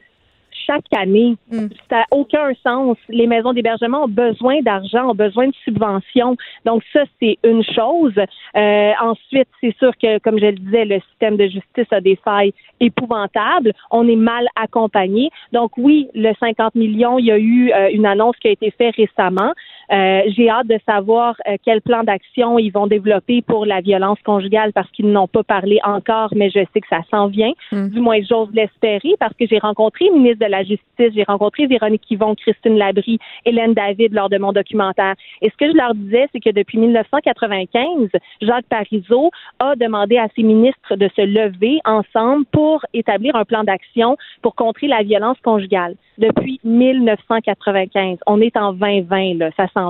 chaque 0.66 0.86
année. 0.96 1.36
Mm. 1.52 1.68
Ça 1.90 1.98
n'a 1.98 2.06
aucun 2.12 2.52
sens. 2.64 2.98
Les 3.10 3.28
maisons 3.28 3.54
d'hébergement 3.54 4.04
ont 4.06 4.10
besoin 4.10 4.62
d'argent, 4.62 5.10
ont 5.10 5.16
besoin 5.16 5.48
de 5.48 5.54
subventions. 5.64 6.36
Donc 6.66 6.84
ça, 6.92 7.04
c'est 7.20 7.38
une 7.44 7.64
chose. 7.64 8.14
Euh, 8.56 8.92
ensuite, 9.02 9.48
c'est 9.62 9.76
sûr 9.78 9.92
que, 10.02 10.20
comme 10.20 10.40
je 10.40 10.46
le 10.46 10.54
disais, 10.54 10.86
le 10.86 11.00
système 11.12 11.38
de 11.38 11.46
justice 11.46 11.88
a 11.92 12.02
des 12.02 12.18
failles 12.24 12.54
épouvantables. 12.80 13.74
On 13.92 14.08
est 14.08 14.16
mal 14.16 14.48
accompagné. 14.56 15.30
Donc 15.52 15.78
oui, 15.78 16.10
le 16.14 16.34
50 16.40 16.76
millions, 16.76 17.20
il 17.20 17.26
y 17.26 17.32
a 17.32 17.38
eu 17.38 17.72
euh, 17.72 17.90
une 17.92 18.06
annonce 18.06 18.36
qui 18.38 18.48
a 18.48 18.52
été 18.52 18.72
faite 18.72 18.96
récemment. 18.96 19.54
Euh, 19.94 20.22
J'ai 20.36 20.50
hâte 20.50 20.68
de 20.68 20.80
savoir 20.88 21.36
euh, 21.48 21.58
quel 21.64 21.82
plan 21.82 22.04
d'action 22.04 22.58
ils 22.58 22.72
vont 22.72 22.88
développer 22.88 23.42
pour 23.42 23.66
la 23.66 23.82
violence 23.82 24.18
conjugale 24.26 24.74
parce 24.74 24.90
qu'ils 24.92 25.12
n'ont 25.12 25.28
pas 25.28 25.44
parlé 25.44 25.80
encore, 25.84 26.30
mais 26.36 26.50
je 26.50 26.60
sais 26.74 26.82
que 26.82 26.88
ça 26.90 27.02
s'en 27.12 27.28
vient. 27.28 27.54
Mm. 27.72 27.90
Du 27.90 28.00
moins, 28.00 28.20
j'ose 28.28 28.50
l'espérer 28.54 29.16
parce 29.20 29.34
que 29.36 29.46
j'ai 29.46 29.60
rencontré 29.60 30.06
le 30.06 30.18
ministre 30.18 30.46
de 30.46 30.52
la 30.52 30.64
Justice, 30.64 31.12
j'ai 31.14 31.24
rencontré 31.24 31.68
Véronique 31.68 32.10
Yvon, 32.10 32.34
Christine 32.36 32.78
Labrie, 32.78 33.20
Hélène 33.46 33.74
David 33.74 34.14
lors 34.14 34.30
de 34.30 34.38
mon 34.38 34.52
documentaire. 34.52 35.14
Et 35.42 35.50
ce 35.50 35.58
que 35.58 35.72
je 35.72 35.78
leur 35.78 35.94
disais, 35.94 36.28
c'est 36.32 36.40
que 36.40 36.50
depuis 36.50 36.80
1995, 36.80 38.10
Jacques 38.42 38.66
Parizeau 38.70 39.30
a 39.60 39.76
demandé 39.76 40.18
à 40.18 40.28
ses 40.36 40.44
ministres 40.44 40.96
de 40.96 41.10
se 41.16 41.22
lever 41.22 41.80
ensemble 41.86 42.46
pour 42.52 42.84
établir 42.94 43.36
un 43.36 43.46
plan 43.46 43.64
d'action 43.64 44.18
pour 44.42 44.56
contrer 44.56 44.88
la 44.88 45.04
violence 45.04 45.38
conjugale. 45.44 45.96
Depuis 46.18 46.60
1995, 46.64 48.20
on 48.28 48.40
est 48.40 48.56
en 48.56 48.74
2020, 48.74 49.38
là, 49.40 49.50
ça 49.58 49.68
s'en 49.74 49.83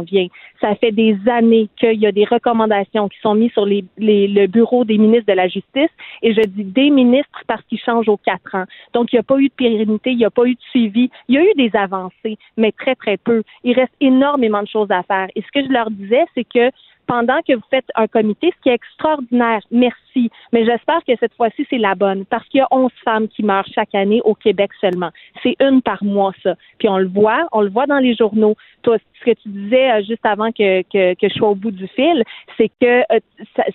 Ça 0.61 0.75
fait 0.75 0.91
des 0.91 1.17
années 1.29 1.69
qu'il 1.77 1.99
y 1.99 2.07
a 2.07 2.11
des 2.11 2.25
recommandations 2.25 3.09
qui 3.09 3.19
sont 3.19 3.35
mises 3.35 3.51
sur 3.51 3.65
le 3.65 4.45
bureau 4.47 4.85
des 4.85 4.97
ministres 4.97 5.27
de 5.27 5.37
la 5.37 5.47
Justice, 5.47 5.89
et 6.21 6.33
je 6.33 6.41
dis 6.41 6.63
des 6.63 6.89
ministres 6.89 7.41
parce 7.47 7.61
qu'ils 7.63 7.79
changent 7.79 8.09
aux 8.09 8.17
quatre 8.17 8.55
ans. 8.55 8.65
Donc, 8.93 9.11
il 9.11 9.15
n'y 9.15 9.19
a 9.19 9.23
pas 9.23 9.37
eu 9.39 9.47
de 9.47 9.53
pérennité, 9.53 10.11
il 10.11 10.17
n'y 10.17 10.25
a 10.25 10.31
pas 10.31 10.45
eu 10.45 10.55
de 10.55 10.61
suivi. 10.69 11.09
Il 11.27 11.35
y 11.35 11.37
a 11.37 11.43
eu 11.43 11.53
des 11.55 11.75
avancées, 11.75 12.37
mais 12.57 12.71
très, 12.71 12.95
très 12.95 13.17
peu. 13.17 13.43
Il 13.63 13.73
reste 13.73 13.93
énormément 13.99 14.61
de 14.61 14.67
choses 14.67 14.91
à 14.91 15.03
faire. 15.03 15.27
Et 15.35 15.41
ce 15.41 15.51
que 15.51 15.65
je 15.65 15.71
leur 15.71 15.89
disais, 15.91 16.25
c'est 16.35 16.43
que 16.45 16.71
pendant 17.13 17.41
que 17.47 17.53
vous 17.53 17.61
faites 17.69 17.85
un 17.93 18.07
comité, 18.07 18.51
ce 18.57 18.61
qui 18.63 18.69
est 18.69 18.73
extraordinaire, 18.73 19.59
merci, 19.69 20.31
mais 20.51 20.65
j'espère 20.65 20.99
que 21.07 21.13
cette 21.19 21.33
fois-ci, 21.35 21.63
c'est 21.69 21.77
la 21.77 21.93
bonne, 21.93 22.25
parce 22.25 22.47
qu'il 22.47 22.57
y 22.57 22.61
a 22.61 22.67
11 22.71 22.91
femmes 23.05 23.27
qui 23.27 23.43
meurent 23.43 23.67
chaque 23.75 23.93
année 23.93 24.19
au 24.25 24.33
Québec 24.33 24.71
seulement. 24.81 25.11
C'est 25.43 25.55
une 25.59 25.83
par 25.83 26.03
mois, 26.03 26.33
ça. 26.41 26.55
Puis 26.79 26.89
on 26.89 26.97
le 26.97 27.07
voit, 27.07 27.47
on 27.51 27.61
le 27.61 27.69
voit 27.69 27.85
dans 27.85 27.99
les 27.99 28.15
journaux. 28.15 28.55
Toi, 28.81 28.97
ce 29.19 29.25
que 29.25 29.35
tu 29.41 29.47
disais 29.49 29.91
euh, 29.91 30.01
juste 30.03 30.25
avant 30.25 30.51
que, 30.51 30.81
que, 30.83 31.13
que 31.13 31.29
je 31.29 31.33
sois 31.35 31.49
au 31.49 31.55
bout 31.55 31.69
du 31.71 31.87
fil, 31.89 32.23
c'est 32.57 32.71
que 32.81 33.01
euh, 33.13 33.19
ça- 33.55 33.65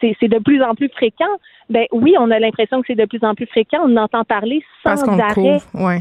c'est 0.00 0.28
de 0.28 0.38
plus 0.38 0.62
en 0.62 0.74
plus 0.74 0.88
fréquent. 0.88 1.34
Ben 1.68 1.86
oui, 1.92 2.14
on 2.18 2.30
a 2.30 2.38
l'impression 2.38 2.80
que 2.80 2.86
c'est 2.86 2.94
de 2.94 3.04
plus 3.06 3.22
en 3.24 3.34
plus 3.34 3.46
fréquent. 3.46 3.80
On 3.84 3.96
entend 3.96 4.24
parler 4.24 4.62
sans 4.82 4.90
arrêt. 5.20 5.34
couvre. 5.34 5.66
Ouais. 5.74 6.00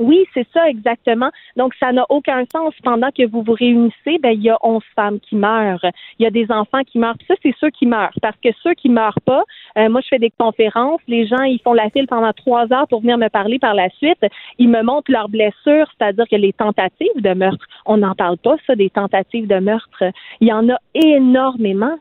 Oui, 0.00 0.24
c'est 0.32 0.48
ça 0.54 0.66
exactement. 0.66 1.30
Donc, 1.56 1.74
ça 1.78 1.92
n'a 1.92 2.06
aucun 2.08 2.44
sens. 2.50 2.72
Pendant 2.82 3.10
que 3.10 3.26
vous 3.26 3.42
vous 3.42 3.52
réunissez, 3.52 4.18
ben, 4.18 4.30
il 4.30 4.42
y 4.42 4.48
a 4.48 4.56
11 4.62 4.82
femmes 4.96 5.20
qui 5.20 5.36
meurent. 5.36 5.84
Il 6.18 6.22
y 6.22 6.26
a 6.26 6.30
des 6.30 6.50
enfants 6.50 6.82
qui 6.84 6.98
meurent. 6.98 7.18
Puis 7.18 7.26
ça, 7.28 7.34
c'est 7.42 7.54
ceux 7.60 7.68
qui 7.68 7.84
meurent. 7.84 8.18
Parce 8.22 8.36
que 8.42 8.48
ceux 8.62 8.72
qui 8.72 8.88
meurent 8.88 9.20
pas, 9.26 9.44
euh, 9.76 9.90
moi, 9.90 10.00
je 10.00 10.08
fais 10.08 10.18
des 10.18 10.32
conférences. 10.38 11.02
Les 11.06 11.26
gens, 11.26 11.42
ils 11.42 11.60
font 11.60 11.74
la 11.74 11.90
file 11.90 12.06
pendant 12.06 12.32
trois 12.32 12.72
heures 12.72 12.88
pour 12.88 13.02
venir 13.02 13.18
me 13.18 13.28
parler 13.28 13.58
par 13.58 13.74
la 13.74 13.90
suite. 13.90 14.24
Ils 14.58 14.70
me 14.70 14.82
montrent 14.82 15.12
leurs 15.12 15.28
blessures, 15.28 15.92
c'est-à-dire 15.98 16.26
que 16.30 16.36
les 16.36 16.54
tentatives 16.54 17.20
de 17.20 17.34
meurtre, 17.34 17.66
on 17.84 17.98
n'en 17.98 18.14
parle 18.14 18.38
pas, 18.38 18.56
ça, 18.66 18.74
des 18.74 18.88
tentatives 18.88 19.46
de 19.46 19.58
meurtre. 19.58 20.04
Il 20.40 20.48
y 20.48 20.52
en 20.52 20.66
a 20.70 20.78
énormément. 20.94 21.98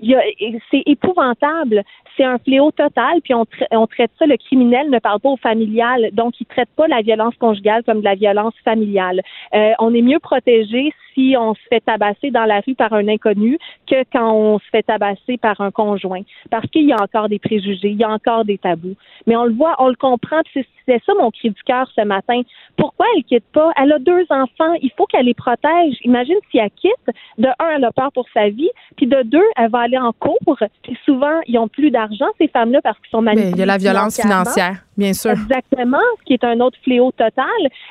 C'est 0.00 0.82
épouvantable. 0.86 1.82
C'est 2.16 2.24
un 2.24 2.38
fléau 2.38 2.70
total, 2.70 3.20
puis 3.24 3.34
on, 3.34 3.42
tra- 3.42 3.66
on 3.72 3.88
traite 3.88 4.12
ça, 4.20 4.26
le 4.26 4.36
criminel 4.36 4.88
ne 4.88 5.00
parle 5.00 5.18
pas 5.18 5.30
au 5.30 5.36
familial, 5.36 6.10
donc 6.12 6.40
il 6.40 6.46
traite 6.46 6.68
pas 6.76 6.86
la 6.86 7.02
violence 7.02 7.34
conjugale 7.40 7.82
comme 7.82 7.98
de 7.98 8.04
la 8.04 8.14
violence 8.14 8.54
familiale. 8.64 9.20
Euh, 9.52 9.72
on 9.80 9.92
est 9.92 10.00
mieux 10.00 10.20
protégé 10.20 10.92
si 11.12 11.34
on 11.36 11.54
se 11.54 11.60
fait 11.68 11.80
tabasser 11.80 12.30
dans 12.30 12.44
la 12.44 12.60
rue 12.60 12.76
par 12.76 12.92
un 12.92 13.08
inconnu 13.08 13.58
que 13.88 14.04
quand 14.12 14.32
on 14.32 14.58
se 14.60 14.68
fait 14.70 14.84
tabasser 14.84 15.38
par 15.38 15.60
un 15.60 15.72
conjoint, 15.72 16.22
parce 16.50 16.68
qu'il 16.70 16.84
y 16.84 16.92
a 16.92 17.02
encore 17.02 17.28
des 17.28 17.40
préjugés, 17.40 17.90
il 17.90 17.96
y 17.96 18.04
a 18.04 18.10
encore 18.10 18.44
des 18.44 18.58
tabous. 18.58 18.96
Mais 19.26 19.36
on 19.36 19.44
le 19.44 19.52
voit, 19.52 19.74
on 19.80 19.88
le 19.88 19.96
comprend, 19.96 20.40
c'est 20.52 21.02
ça 21.04 21.14
mon 21.18 21.30
cri 21.32 21.50
du 21.50 21.62
cœur 21.64 21.88
ce 21.96 22.02
matin. 22.02 22.42
Pourquoi 22.76 23.06
elle 23.16 23.24
quitte 23.24 23.50
pas? 23.52 23.72
Elle 23.76 23.92
a 23.92 23.98
deux 23.98 24.26
enfants, 24.30 24.74
il 24.82 24.90
faut 24.96 25.06
qu'elle 25.06 25.26
les 25.26 25.34
protège. 25.34 25.96
Imagine 26.02 26.36
si 26.50 26.58
elle 26.58 26.70
quitte, 26.70 27.10
de 27.38 27.48
un, 27.58 27.70
elle 27.76 27.84
a 27.84 27.92
peur 27.92 28.12
pour 28.12 28.26
sa 28.32 28.48
vie, 28.50 28.70
puis 28.96 29.06
de 29.06 29.22
deux, 29.22 29.48
elle 29.56 29.70
va 29.70 29.80
aller 29.84 29.98
en 29.98 30.12
cours, 30.12 30.58
puis 30.82 30.98
souvent, 31.04 31.40
ils 31.46 31.58
ont 31.58 31.68
plus 31.68 31.90
d'argent, 31.90 32.26
ces 32.38 32.48
femmes-là, 32.48 32.80
parce 32.82 32.98
qu'ils 32.98 33.10
sont 33.10 33.22
manipulées 33.22 33.52
il 33.52 33.58
y 33.58 33.62
a 33.62 33.66
la 33.66 33.78
violence 33.78 34.20
financière, 34.20 34.84
bien 34.96 35.12
sûr. 35.12 35.32
Exactement, 35.32 35.98
ce 36.18 36.24
qui 36.24 36.34
est 36.34 36.44
un 36.44 36.60
autre 36.60 36.78
fléau 36.82 37.12
total. 37.12 37.46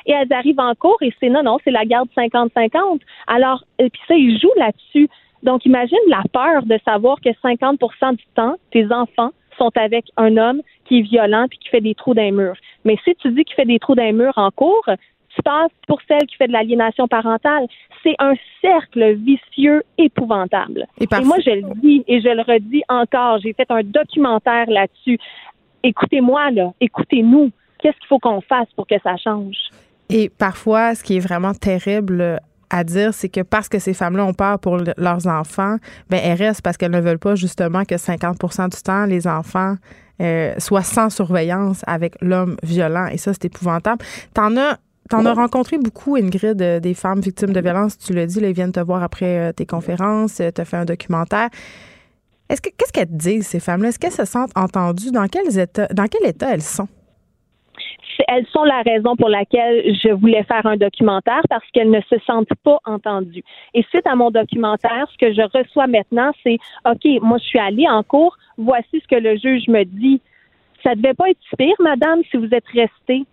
Et 0.06 0.12
elles 0.12 0.32
arrivent 0.32 0.60
en 0.60 0.74
cours 0.74 0.98
et 1.02 1.12
c'est 1.20 1.28
non, 1.28 1.42
non, 1.42 1.58
c'est 1.64 1.70
la 1.70 1.84
garde 1.84 2.08
50-50. 2.16 3.00
Alors, 3.26 3.64
et 3.78 3.90
puis 3.90 4.00
ça, 4.06 4.14
ils 4.14 4.38
jouent 4.38 4.58
là-dessus. 4.58 5.08
Donc, 5.42 5.66
imagine 5.66 5.98
la 6.08 6.22
peur 6.32 6.64
de 6.64 6.78
savoir 6.84 7.20
que 7.20 7.28
50% 7.28 8.16
du 8.16 8.24
temps, 8.34 8.56
tes 8.72 8.90
enfants 8.92 9.30
sont 9.58 9.70
avec 9.76 10.06
un 10.16 10.36
homme 10.36 10.62
qui 10.86 10.98
est 10.98 11.02
violent 11.02 11.46
puis 11.48 11.58
qui 11.58 11.68
fait 11.68 11.80
des 11.80 11.94
trous 11.94 12.14
d'un 12.14 12.32
mur. 12.32 12.54
Mais 12.84 12.96
si 13.04 13.14
tu 13.16 13.30
dis 13.30 13.44
qu'il 13.44 13.54
fait 13.54 13.64
des 13.64 13.78
trous 13.78 13.94
d'un 13.94 14.12
mur 14.12 14.32
en 14.36 14.50
cours, 14.50 14.88
tu 15.34 15.42
passes 15.42 15.70
pour 15.88 15.98
celle 16.08 16.26
qui 16.26 16.36
fait 16.36 16.46
de 16.46 16.52
l'aliénation 16.52 17.08
parentale. 17.08 17.66
C'est 18.02 18.14
un 18.18 18.34
cercle 18.60 19.14
vicieux 19.14 19.82
épouvantable. 19.98 20.86
Et 21.00 21.06
moi, 21.24 21.36
je 21.44 21.50
le 21.50 21.74
dis 21.80 22.04
et 22.06 22.20
je 22.20 22.28
le 22.28 22.42
redis 22.42 22.82
encore. 22.88 23.38
J'ai 23.42 23.52
fait 23.52 23.70
un 23.70 23.82
documentaire 23.82 24.66
là-dessus. 24.68 25.18
Écoutez-moi, 25.82 26.50
là. 26.50 26.72
Écoutez-nous. 26.80 27.50
Qu'est-ce 27.78 27.96
qu'il 27.98 28.06
faut 28.08 28.18
qu'on 28.18 28.40
fasse 28.40 28.68
pour 28.76 28.86
que 28.86 28.94
ça 29.02 29.16
change? 29.16 29.56
Et 30.08 30.30
parfois, 30.30 30.94
ce 30.94 31.02
qui 31.04 31.16
est 31.16 31.20
vraiment 31.20 31.52
terrible 31.52 32.40
à 32.70 32.82
dire, 32.84 33.12
c'est 33.12 33.28
que 33.28 33.42
parce 33.42 33.68
que 33.68 33.78
ces 33.78 33.92
femmes-là 33.94 34.24
ont 34.24 34.32
peur 34.32 34.58
pour 34.58 34.78
le- 34.78 34.94
leurs 34.96 35.26
enfants, 35.26 35.76
ben 36.08 36.18
elles 36.22 36.38
restent 36.38 36.62
parce 36.62 36.76
qu'elles 36.76 36.90
ne 36.90 37.00
veulent 37.00 37.18
pas 37.18 37.34
justement 37.34 37.84
que 37.84 37.96
50% 37.96 38.68
du 38.74 38.82
temps, 38.82 39.04
les 39.04 39.26
enfants 39.26 39.74
euh, 40.22 40.54
soient 40.58 40.82
sans 40.82 41.10
surveillance 41.10 41.82
avec 41.86 42.14
l'homme 42.22 42.56
violent. 42.62 43.06
Et 43.12 43.18
ça, 43.18 43.32
c'est 43.34 43.46
épouvantable. 43.46 44.02
T'en 44.32 44.56
as 44.56 44.78
T'en 45.10 45.26
as 45.26 45.34
rencontré 45.34 45.76
beaucoup, 45.76 46.16
Ingrid, 46.16 46.60
euh, 46.62 46.80
des 46.80 46.94
femmes 46.94 47.20
victimes 47.20 47.52
de 47.52 47.60
violence. 47.60 47.98
Tu 47.98 48.14
l'as 48.14 48.26
dit, 48.26 48.40
là, 48.40 48.48
ils 48.48 48.54
viennent 48.54 48.72
te 48.72 48.80
voir 48.80 49.02
après 49.02 49.50
euh, 49.50 49.52
tes 49.52 49.66
conférences, 49.66 50.36
tu 50.36 50.60
as 50.60 50.64
fait 50.64 50.76
un 50.78 50.86
documentaire. 50.86 51.50
Est-ce 52.48 52.60
que 52.60 52.70
qu'est-ce 52.70 52.92
qu'elles 52.92 53.08
te 53.08 53.12
disent, 53.12 53.46
ces 53.46 53.60
femmes-là? 53.60 53.88
Est-ce 53.88 53.98
qu'elles 53.98 54.12
se 54.12 54.24
sentent 54.24 54.56
entendues? 54.56 55.10
Dans 55.12 55.26
quels 55.28 55.58
états, 55.58 55.88
dans 55.88 56.06
quel 56.06 56.28
état 56.28 56.52
elles 56.52 56.62
sont? 56.62 56.88
Elles 58.28 58.46
sont 58.46 58.64
la 58.64 58.82
raison 58.82 59.16
pour 59.16 59.28
laquelle 59.28 59.94
je 60.02 60.12
voulais 60.12 60.44
faire 60.44 60.64
un 60.66 60.76
documentaire 60.76 61.42
parce 61.48 61.64
qu'elles 61.72 61.90
ne 61.90 62.00
se 62.02 62.16
sentent 62.26 62.54
pas 62.62 62.78
entendues. 62.84 63.42
Et 63.74 63.82
suite 63.90 64.06
à 64.06 64.14
mon 64.14 64.30
documentaire, 64.30 65.06
ce 65.12 65.18
que 65.18 65.32
je 65.34 65.42
reçois 65.58 65.86
maintenant, 65.86 66.30
c'est 66.42 66.58
OK, 66.86 67.04
moi 67.22 67.38
je 67.38 67.44
suis 67.44 67.58
allée 67.58 67.88
en 67.88 68.02
cours, 68.02 68.36
voici 68.56 69.00
ce 69.02 69.08
que 69.08 69.20
le 69.20 69.36
juge 69.36 69.66
me 69.68 69.84
dit. 69.84 70.20
Ça 70.82 70.94
devait 70.94 71.14
pas 71.14 71.30
être 71.30 71.38
pire, 71.58 71.74
madame, 71.80 72.20
si 72.30 72.36
vous 72.36 72.48
êtes 72.52 72.68
restée. 72.68 73.24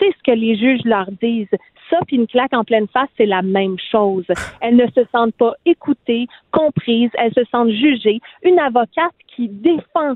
C'est 0.00 0.12
ce 0.12 0.22
que 0.24 0.36
les 0.36 0.56
juges 0.56 0.84
leur 0.84 1.10
disent. 1.22 1.48
Ça, 1.90 1.98
puis 2.06 2.16
une 2.16 2.26
claque 2.26 2.52
en 2.52 2.64
pleine 2.64 2.86
face, 2.88 3.08
c'est 3.16 3.26
la 3.26 3.42
même 3.42 3.76
chose. 3.90 4.24
Elles 4.60 4.76
ne 4.76 4.86
se 4.86 5.00
sentent 5.12 5.34
pas 5.34 5.54
écoutées, 5.66 6.26
comprises, 6.52 7.10
elles 7.14 7.34
se 7.34 7.44
sentent 7.50 7.70
jugées. 7.70 8.20
Une 8.42 8.58
avocate 8.58 9.12
qui 9.34 9.48
défend 9.48 10.14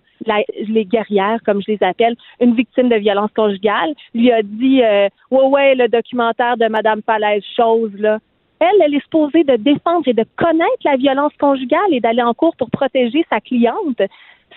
les 0.69 0.85
guerrières, 0.85 1.41
comme 1.45 1.61
je 1.61 1.73
les 1.73 1.83
appelle, 1.83 2.17
une 2.41 2.55
victime 2.55 2.89
de 2.89 2.97
violence 2.97 3.31
conjugale, 3.37 3.95
lui 4.15 4.33
a 4.33 4.43
dit 4.43 4.83
euh, 4.83 5.09
Ouais, 5.31 5.47
ouais, 5.47 5.75
le 5.75 5.89
documentaire 5.89 6.57
de 6.57 6.67
Madame 6.67 7.03
Falaise, 7.05 7.45
chose, 7.57 7.93
là. 7.99 8.19
Elle, 8.61 8.83
elle 8.83 8.95
est 8.95 9.03
supposée 9.03 9.45
de 9.45 9.57
défendre 9.57 10.07
et 10.07 10.15
de 10.15 10.25
connaître 10.37 10.85
la 10.85 10.97
violence 10.97 11.33
conjugale 11.39 11.93
et 11.93 12.01
d'aller 12.01 12.23
en 12.23 12.35
cours 12.35 12.57
pour 12.57 12.71
protéger 12.71 13.27
sa 13.29 13.41
cliente. 13.41 14.01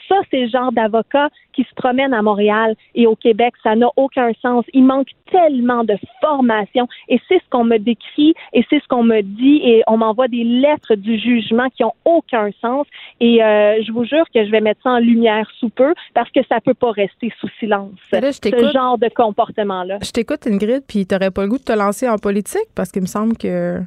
Ça, 0.08 0.16
c'est 0.32 0.42
le 0.42 0.50
genre 0.50 0.72
d'avocat 0.72 1.30
qui 1.54 1.64
se 1.64 1.74
promène 1.76 2.14
à 2.14 2.22
Montréal 2.22 2.76
et 2.96 3.08
au 3.08 3.16
Québec. 3.16 3.54
Ça 3.64 3.76
n'a 3.76 3.88
aucun 3.96 4.32
sens. 4.42 4.66
Il 4.74 4.84
manque 4.84 5.10
tellement 5.32 5.84
de 5.84 5.98
formation 6.22 6.88
et 7.10 7.20
c'est 7.28 7.40
ce 7.40 7.50
qu'on 7.50 7.64
me 7.64 7.78
décrit 7.78 8.34
et 8.54 8.66
c'est 8.70 8.82
ce 8.82 8.88
qu'on 8.88 9.04
me 9.04 9.22
dit 9.22 9.60
et 9.64 9.84
on 9.88 9.98
m'envoie 9.98 10.28
des 10.28 10.44
lettres 10.44 10.96
du 10.96 11.20
jugement 11.20 11.68
qui 11.76 11.84
ont 11.84 11.94
aucun 12.06 12.50
sens 12.62 12.88
et 13.20 13.44
euh, 13.44 13.82
je 13.86 13.92
vous 13.92 14.06
jure 14.06 14.26
que 14.34 14.46
je 14.46 14.52
vais 14.52 14.62
mettre 14.62 14.82
ça 14.84 14.92
en 14.92 15.00
lumière 15.00 15.50
sous 15.60 15.70
peu 15.70 15.94
parce 16.14 16.32
que 16.32 16.40
ça 16.48 16.62
peut 16.62 16.74
pas 16.74 16.92
rester 16.92 17.34
sous 17.40 17.50
silence. 17.60 17.92
Là, 18.12 18.32
je 18.32 18.50
ce 18.50 18.72
genre 18.72 18.98
de 18.98 19.10
comportement-là. 19.10 19.98
Je 20.02 20.12
t'écoute, 20.12 20.48
Ingrid, 20.48 20.84
puis 20.88 21.06
t'aurais 21.06 21.32
pas 21.32 21.44
le 21.44 21.50
goût 21.50 21.58
de 21.58 21.64
te 21.64 21.74
lancer 21.74 22.08
en 22.08 22.18
politique 22.18 22.68
parce 22.76 22.92
qu'il 22.92 23.02
me 23.02 23.08
semble 23.08 23.38
que. 23.38 23.80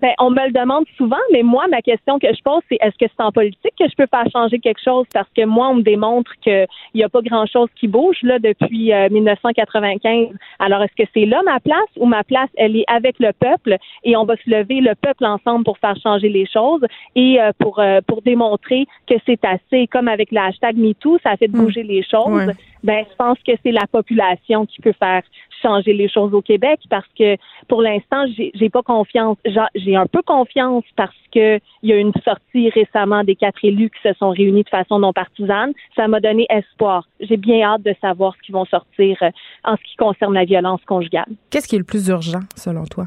Ben, 0.00 0.12
on 0.18 0.30
me 0.30 0.46
le 0.46 0.52
demande 0.52 0.84
souvent, 0.96 1.16
mais 1.32 1.42
moi, 1.42 1.66
ma 1.68 1.82
question 1.82 2.18
que 2.18 2.28
je 2.28 2.42
pose, 2.42 2.62
c'est 2.68 2.78
est-ce 2.80 2.96
que 2.98 3.10
c'est 3.10 3.22
en 3.22 3.32
politique 3.32 3.72
que 3.78 3.88
je 3.88 3.94
peux 3.96 4.06
faire 4.06 4.26
changer 4.32 4.58
quelque 4.58 4.80
chose? 4.82 5.06
Parce 5.12 5.28
que 5.36 5.44
moi, 5.44 5.68
on 5.68 5.76
me 5.76 5.82
démontre 5.82 6.32
qu'il 6.42 6.66
n'y 6.94 7.02
a 7.02 7.08
pas 7.08 7.20
grand-chose 7.22 7.68
qui 7.78 7.88
bouge 7.88 8.18
là 8.22 8.38
depuis 8.38 8.92
euh, 8.92 9.08
1995. 9.10 10.28
Alors, 10.58 10.82
est-ce 10.82 11.02
que 11.02 11.08
c'est 11.14 11.26
là 11.26 11.40
ma 11.44 11.58
place 11.60 11.88
ou 11.96 12.06
ma 12.06 12.22
place, 12.24 12.50
elle 12.56 12.76
est 12.76 12.84
avec 12.86 13.16
le 13.18 13.32
peuple 13.32 13.76
et 14.04 14.16
on 14.16 14.24
va 14.24 14.36
se 14.36 14.48
lever 14.50 14.80
le 14.80 14.94
peuple 14.94 15.24
ensemble 15.24 15.64
pour 15.64 15.78
faire 15.78 15.96
changer 16.02 16.28
les 16.28 16.46
choses 16.46 16.84
et 17.16 17.40
euh, 17.40 17.50
pour 17.58 17.78
euh, 17.80 18.00
pour 18.06 18.22
démontrer 18.22 18.86
que 19.08 19.14
c'est 19.26 19.44
assez, 19.44 19.86
comme 19.88 20.08
avec 20.08 20.30
le 20.30 20.38
hashtag 20.38 20.76
MeToo, 20.76 21.18
ça 21.22 21.30
a 21.30 21.36
fait 21.36 21.48
bouger 21.48 21.82
les 21.82 22.02
choses. 22.02 22.46
Ouais. 22.46 22.54
Ben, 22.84 23.04
je 23.10 23.16
pense 23.16 23.38
que 23.46 23.52
c'est 23.64 23.72
la 23.72 23.86
population 23.90 24.66
qui 24.66 24.80
peut 24.80 24.94
faire 24.98 25.22
changer 25.60 25.92
les 25.92 26.08
choses 26.08 26.34
au 26.34 26.42
Québec 26.42 26.80
parce 26.90 27.06
que 27.18 27.36
pour 27.68 27.82
l'instant, 27.82 28.24
j'ai, 28.36 28.70
pas 28.70 28.82
confiance. 28.82 29.36
J'ai 29.74 29.96
un 29.96 30.06
peu 30.06 30.22
confiance 30.22 30.84
parce 30.96 31.14
que 31.32 31.58
il 31.82 31.90
y 31.90 31.92
a 31.92 31.96
une 31.96 32.12
sortie 32.24 32.70
récemment 32.70 33.24
des 33.24 33.36
quatre 33.36 33.64
élus 33.64 33.90
qui 33.90 34.08
se 34.08 34.14
sont 34.14 34.30
réunis 34.30 34.64
de 34.64 34.68
façon 34.68 34.98
non 34.98 35.12
partisane. 35.12 35.72
Ça 35.96 36.08
m'a 36.08 36.20
donné 36.20 36.46
espoir. 36.50 37.06
J'ai 37.20 37.36
bien 37.36 37.62
hâte 37.62 37.82
de 37.82 37.94
savoir 38.00 38.34
ce 38.36 38.42
qu'ils 38.42 38.54
vont 38.54 38.66
sortir 38.66 39.16
euh, 39.22 39.30
en 39.64 39.76
ce 39.76 39.82
qui 39.82 39.96
concerne 39.96 40.34
la 40.34 40.44
violence 40.44 40.80
conjugale. 40.86 41.28
Qu'est-ce 41.50 41.68
qui 41.68 41.76
est 41.76 41.78
le 41.78 41.84
plus 41.84 42.08
urgent 42.08 42.40
selon 42.56 42.84
toi? 42.84 43.06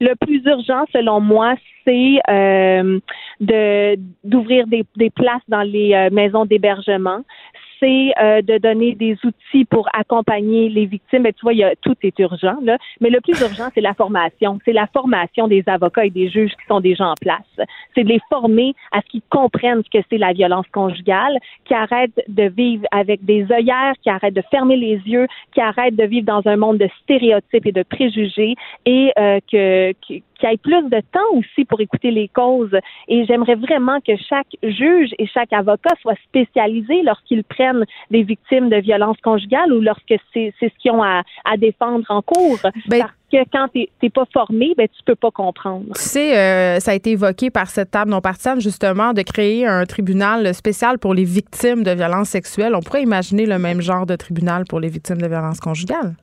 Le 0.00 0.14
plus 0.16 0.42
urgent, 0.44 0.84
selon 0.92 1.20
moi, 1.20 1.54
c'est 1.84 2.18
euh, 2.28 2.98
de 3.40 3.96
d'ouvrir 4.24 4.66
des, 4.66 4.84
des, 4.96 5.10
places 5.10 5.42
dans 5.48 5.62
les 5.62 5.94
euh, 5.94 6.10
maisons 6.10 6.46
d'hébergement 6.46 7.20
c'est 7.84 8.12
euh, 8.20 8.42
de 8.42 8.58
donner 8.58 8.94
des 8.94 9.16
outils 9.24 9.64
pour 9.64 9.88
accompagner 9.92 10.68
les 10.68 10.86
victimes. 10.86 11.22
Mais 11.22 11.32
tu 11.32 11.42
vois, 11.42 11.52
il 11.52 11.58
y 11.58 11.64
a, 11.64 11.74
tout 11.82 11.96
est 12.02 12.18
urgent, 12.18 12.56
là. 12.62 12.78
Mais 13.00 13.10
le 13.10 13.20
plus 13.20 13.38
urgent, 13.40 13.68
c'est 13.74 13.80
la 13.80 13.94
formation. 13.94 14.58
C'est 14.64 14.72
la 14.72 14.86
formation 14.86 15.48
des 15.48 15.62
avocats 15.66 16.06
et 16.06 16.10
des 16.10 16.28
juges 16.30 16.52
qui 16.52 16.66
sont 16.66 16.80
déjà 16.80 17.06
en 17.06 17.14
place. 17.20 17.66
C'est 17.94 18.04
de 18.04 18.08
les 18.08 18.20
former 18.30 18.74
à 18.92 19.00
ce 19.02 19.06
qu'ils 19.08 19.22
comprennent 19.28 19.82
ce 19.84 19.98
que 19.98 20.04
c'est 20.10 20.18
la 20.18 20.32
violence 20.32 20.66
conjugale, 20.72 21.36
qui 21.64 21.74
arrêtent 21.74 22.20
de 22.28 22.44
vivre 22.44 22.84
avec 22.90 23.24
des 23.24 23.46
œillères, 23.50 23.94
qui 24.02 24.10
arrêtent 24.10 24.34
de 24.34 24.44
fermer 24.50 24.76
les 24.76 25.00
yeux, 25.06 25.26
qui 25.52 25.60
arrêtent 25.60 25.96
de 25.96 26.04
vivre 26.04 26.26
dans 26.26 26.42
un 26.46 26.56
monde 26.56 26.78
de 26.78 26.88
stéréotypes 27.02 27.66
et 27.66 27.72
de 27.72 27.82
préjugés 27.82 28.54
et 28.86 29.12
euh, 29.18 29.40
que, 29.50 29.92
que 29.92 30.22
qu'il 30.44 30.50
y 30.50 30.54
ait 30.54 30.58
plus 30.58 30.90
de 30.90 31.00
temps 31.12 31.38
aussi 31.38 31.64
pour 31.64 31.80
écouter 31.80 32.10
les 32.10 32.28
causes. 32.28 32.76
Et 33.08 33.24
j'aimerais 33.26 33.54
vraiment 33.54 34.00
que 34.00 34.12
chaque 34.28 34.48
juge 34.62 35.10
et 35.18 35.26
chaque 35.26 35.52
avocat 35.52 35.94
soit 36.02 36.16
spécialisé 36.24 37.02
lorsqu'ils 37.02 37.44
prennent 37.44 37.84
des 38.10 38.22
victimes 38.22 38.68
de 38.68 38.76
violences 38.76 39.20
conjugales 39.22 39.72
ou 39.72 39.80
lorsque 39.80 40.14
c'est 40.32 40.52
ce 40.60 40.66
qu'ils 40.78 40.92
ont 40.92 41.02
à, 41.02 41.22
défendre 41.56 42.04
en 42.08 42.20
cours. 42.20 42.58
Ben, 42.88 43.00
parce 43.00 43.12
que 43.32 43.50
quand 43.50 43.68
tu 43.74 43.88
n'es 44.02 44.10
pas 44.10 44.24
formé, 44.32 44.74
ben, 44.76 44.86
tu 44.88 45.02
peux 45.04 45.14
pas 45.14 45.30
comprendre. 45.30 45.86
Tu 45.94 46.02
sais, 46.02 46.36
euh, 46.36 46.80
ça 46.80 46.90
a 46.90 46.94
été 46.94 47.12
évoqué 47.12 47.50
par 47.50 47.68
cette 47.68 47.90
table 47.90 48.10
non 48.10 48.20
partisane, 48.20 48.60
justement, 48.60 49.12
de 49.12 49.22
créer 49.22 49.66
un 49.66 49.86
tribunal 49.86 50.52
spécial 50.54 50.98
pour 50.98 51.14
les 51.14 51.24
victimes 51.24 51.82
de 51.82 51.92
violences 51.92 52.28
sexuelles. 52.28 52.74
On 52.74 52.80
pourrait 52.80 53.02
imaginer 53.02 53.46
le 53.46 53.58
même 53.58 53.80
genre 53.80 54.06
de 54.06 54.16
tribunal 54.16 54.64
pour 54.68 54.80
les 54.80 54.88
victimes 54.88 55.20
de 55.20 55.26
violences 55.26 55.60
conjugales. 55.60 56.14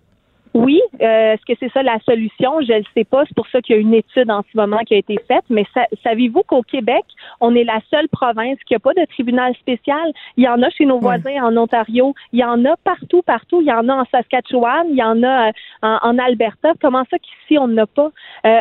Oui, 0.53 0.81
euh, 1.01 1.33
est-ce 1.33 1.45
que 1.45 1.57
c'est 1.59 1.71
ça 1.71 1.81
la 1.81 1.97
solution? 1.99 2.59
Je 2.61 2.73
ne 2.73 2.83
sais 2.93 3.05
pas. 3.05 3.23
C'est 3.25 3.35
pour 3.35 3.47
ça 3.47 3.61
qu'il 3.61 3.75
y 3.75 3.79
a 3.79 3.81
une 3.81 3.93
étude 3.93 4.29
en 4.29 4.41
ce 4.41 4.57
moment 4.57 4.79
qui 4.79 4.95
a 4.95 4.97
été 4.97 5.17
faite. 5.25 5.45
Mais 5.49 5.65
savez-vous 6.03 6.43
qu'au 6.43 6.61
Québec, 6.61 7.05
on 7.39 7.55
est 7.55 7.63
la 7.63 7.79
seule 7.89 8.09
province 8.09 8.57
qui 8.65 8.73
n'a 8.73 8.79
pas 8.79 8.93
de 8.93 9.05
tribunal 9.05 9.55
spécial? 9.55 10.11
Il 10.35 10.43
y 10.43 10.49
en 10.49 10.61
a 10.61 10.69
chez 10.69 10.85
nos 10.85 10.99
voisins 10.99 11.41
en 11.41 11.55
Ontario. 11.55 12.13
Il 12.33 12.39
y 12.39 12.43
en 12.43 12.65
a 12.65 12.75
partout, 12.83 13.21
partout. 13.21 13.61
Il 13.61 13.67
y 13.67 13.71
en 13.71 13.87
a 13.87 13.93
en 13.93 14.05
Saskatchewan. 14.11 14.87
Il 14.89 14.97
y 14.97 15.03
en 15.03 15.23
a 15.23 15.47
euh, 15.47 15.51
en, 15.81 16.17
Alberta. 16.17 16.73
Comment 16.81 17.05
ça 17.09 17.17
qu'ici, 17.17 17.57
on 17.57 17.69
n'a 17.69 17.85
pas? 17.85 18.11
Euh, 18.45 18.59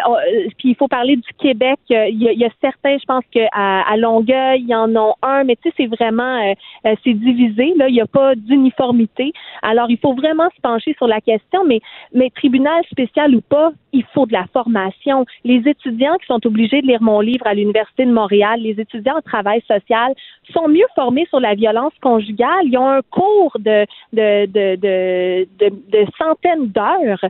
puis 0.59 0.71
il 0.71 0.77
faut 0.77 0.89
parler 0.89 1.17
du 1.17 1.33
Québec. 1.39 1.81
Il 1.89 2.23
y, 2.23 2.45
a, 2.45 2.51
certains, 2.61 2.99
je 2.99 3.05
pense 3.05 3.25
qu'à 3.33 3.49
à 3.53 3.97
Longueuil, 3.97 4.61
il 4.61 4.69
y 4.69 4.75
en 4.77 4.95
a 4.95 5.15
un. 5.23 5.43
Mais 5.43 5.57
tu 5.57 5.69
sais, 5.69 5.75
c'est 5.77 5.87
vraiment, 5.87 6.55
c'est 6.85 7.15
divisé. 7.15 7.75
Là, 7.77 7.89
il 7.89 7.95
n'y 7.95 8.01
a 8.01 8.07
pas 8.07 8.37
d'uniformité. 8.37 9.33
Alors, 9.63 9.91
il 9.91 9.99
faut 9.99 10.15
vraiment 10.15 10.49
se 10.55 10.61
pencher 10.61 10.95
sur 10.97 11.09
la 11.09 11.21
question. 11.21 11.65
Mais 11.67 11.80
mais, 12.13 12.31
tribunal 12.31 12.83
spécial 12.91 13.35
ou 13.35 13.41
pas, 13.41 13.73
il 13.93 14.05
faut 14.15 14.27
de 14.27 14.33
la 14.33 14.47
formation. 14.53 15.27
Les 15.45 15.63
étudiants 15.67 16.17
qui 16.19 16.27
sont 16.27 16.45
obligés 16.47 16.83
de 16.83 16.87
lire 16.87 17.03
mon 17.03 17.21
livre 17.21 17.47
à 17.47 17.55
l'Université 17.55 18.05
de 18.05 18.13
Montréal, 18.13 18.61
les 18.61 18.81
étudiants 18.81 19.17
en 19.17 19.23
travail 19.23 19.63
social, 19.67 20.15
sont 20.53 20.69
mieux 20.69 20.87
formés 20.95 21.27
sur 21.29 21.41
la 21.41 21.55
violence 21.55 21.93
conjugale. 22.01 22.65
Ils 22.65 22.79
ont 22.79 22.89
un 22.89 23.03
cours 23.11 23.57
de, 23.59 23.87
de, 24.13 24.47
de, 24.47 24.77
de, 24.77 26.07
centaines 26.19 26.69
d'heures 26.69 27.25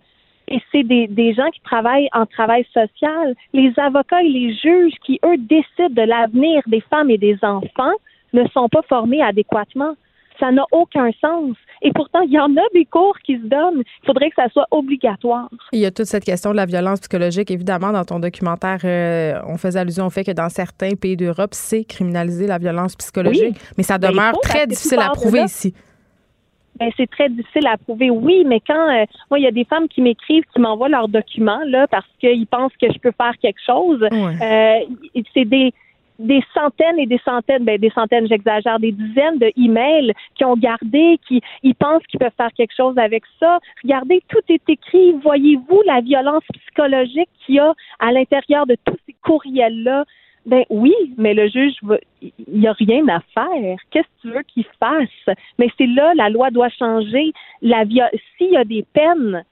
et 0.49 0.61
c'est 0.73 0.83
des, 0.83 1.07
des, 1.07 1.33
gens 1.35 1.49
qui 1.51 1.61
travaillent 1.61 2.09
en 2.13 2.27
travail 2.27 2.67
social. 2.73 3.35
Les 3.53 3.73
avocats 3.79 4.23
et 4.23 4.29
les 4.29 4.55
juges 4.55 4.95
qui, 5.05 5.21
eux, 5.25 5.37
décident 5.39 5.91
de 5.91 6.03
l'avenir 6.03 6.63
des 6.67 6.81
femmes 6.81 7.11
et 7.11 7.19
des 7.19 7.39
enfants 7.43 7.95
ne 8.33 8.47
sont 8.49 8.69
pas 8.69 8.83
formés 8.83 9.23
adéquatement. 9.23 9.95
Ça 10.41 10.51
n'a 10.51 10.65
aucun 10.73 11.11
sens. 11.21 11.57
Et 11.83 11.93
pourtant, 11.93 12.21
il 12.23 12.33
y 12.33 12.39
en 12.39 12.57
a 12.57 12.63
des 12.75 12.85
cours 12.85 13.17
qui 13.25 13.37
se 13.37 13.47
donnent. 13.47 13.83
Il 14.03 14.07
faudrait 14.07 14.31
que 14.31 14.37
ça 14.37 14.49
soit 14.49 14.67
obligatoire. 14.71 15.49
Il 15.73 15.81
y 15.81 15.87
a 15.87 15.91
toute 15.91 16.07
cette 16.07 16.25
question 16.25 16.51
de 16.51 16.57
la 16.57 16.67
violence 16.67 17.01
psychologique. 17.01 17.51
Évidemment, 17.51 17.93
dans 17.93 18.05
ton 18.05 18.19
documentaire, 18.19 18.79
euh, 18.85 19.41
on 19.47 19.57
faisait 19.57 19.79
allusion 19.79 20.07
au 20.07 20.11
fait 20.11 20.25
que 20.25 20.33
dans 20.33 20.49
certains 20.49 20.95
pays 20.95 21.17
d'Europe, 21.17 21.51
c'est 21.53 21.85
criminaliser 21.85 22.47
la 22.47 22.59
violence 22.59 22.97
psychologique. 22.97 23.57
Mais 23.77 23.83
ça 23.83 23.99
ben, 23.99 24.11
demeure 24.11 24.33
très 24.41 24.67
difficile 24.67 25.01
à 25.01 25.11
prouver 25.11 25.43
ici. 25.43 25.75
Ben, 26.79 26.91
c'est 26.97 27.11
très 27.11 27.29
difficile 27.29 27.67
à 27.67 27.77
prouver, 27.77 28.09
oui, 28.09 28.45
mais 28.47 28.61
quand 28.67 28.89
euh, 28.89 29.05
moi, 29.31 29.39
il 29.39 29.43
y 29.43 29.47
a 29.47 29.51
des 29.51 29.65
femmes 29.65 29.87
qui 29.89 30.01
m'écrivent, 30.01 30.45
qui 30.55 30.61
m'envoient 30.61 30.89
leurs 30.89 31.09
documents 31.09 31.61
là 31.67 31.87
parce 31.89 32.07
qu'ils 32.19 32.47
pensent 32.47 32.73
que 32.81 32.91
je 32.91 32.99
peux 32.99 33.13
faire 33.13 33.35
quelque 33.43 33.61
chose. 33.67 34.03
Euh, 34.03 34.79
c'est 35.35 35.45
des 35.45 35.75
des 36.21 36.43
centaines 36.55 36.99
et 36.99 37.07
des 37.07 37.21
centaines, 37.25 37.65
ben 37.65 37.79
des 37.79 37.91
centaines, 37.91 38.29
j'exagère, 38.29 38.79
des 38.79 38.93
dizaines 38.93 39.39
de 39.39 39.51
emails 39.57 40.13
qui 40.35 40.45
ont 40.45 40.57
gardé, 40.57 41.19
qui 41.27 41.41
ils 41.63 41.75
pensent 41.75 42.07
qu'ils 42.09 42.21
peuvent 42.21 42.31
faire 42.37 42.53
quelque 42.57 42.75
chose 42.77 42.97
avec 42.99 43.25
ça. 43.39 43.59
Regardez, 43.83 44.23
tout 44.29 44.43
est 44.49 44.69
écrit. 44.69 45.13
Voyez-vous 45.23 45.83
la 45.87 46.01
violence 46.01 46.45
psychologique 46.53 47.31
qu'il 47.45 47.57
y 47.57 47.59
a 47.59 47.73
à 47.99 48.13
l'intérieur 48.13 48.67
de 48.67 48.77
tous 48.85 48.97
ces 49.07 49.15
courriels-là? 49.23 50.05
Ben 50.47 50.65
oui, 50.71 50.95
mais 51.19 51.35
le 51.35 51.49
juge, 51.49 51.75
il 52.21 52.61
n'y 52.61 52.67
a 52.67 52.73
rien 52.73 53.07
à 53.09 53.21
faire. 53.35 53.77
Qu'est-ce 53.91 54.05
que 54.05 54.21
tu 54.23 54.31
veux 54.31 54.43
qu'il 54.43 54.65
fasse? 54.79 55.37
Mais 55.59 55.69
c'est 55.77 55.87
là, 55.87 56.13
la 56.15 56.31
loi 56.31 56.51
doit 56.51 56.71
changer. 56.71 57.33
La 57.61 57.85
s'il 57.85 58.51
y 58.51 58.57
a 58.57 58.65
des 58.65 58.85
peines 58.95 59.45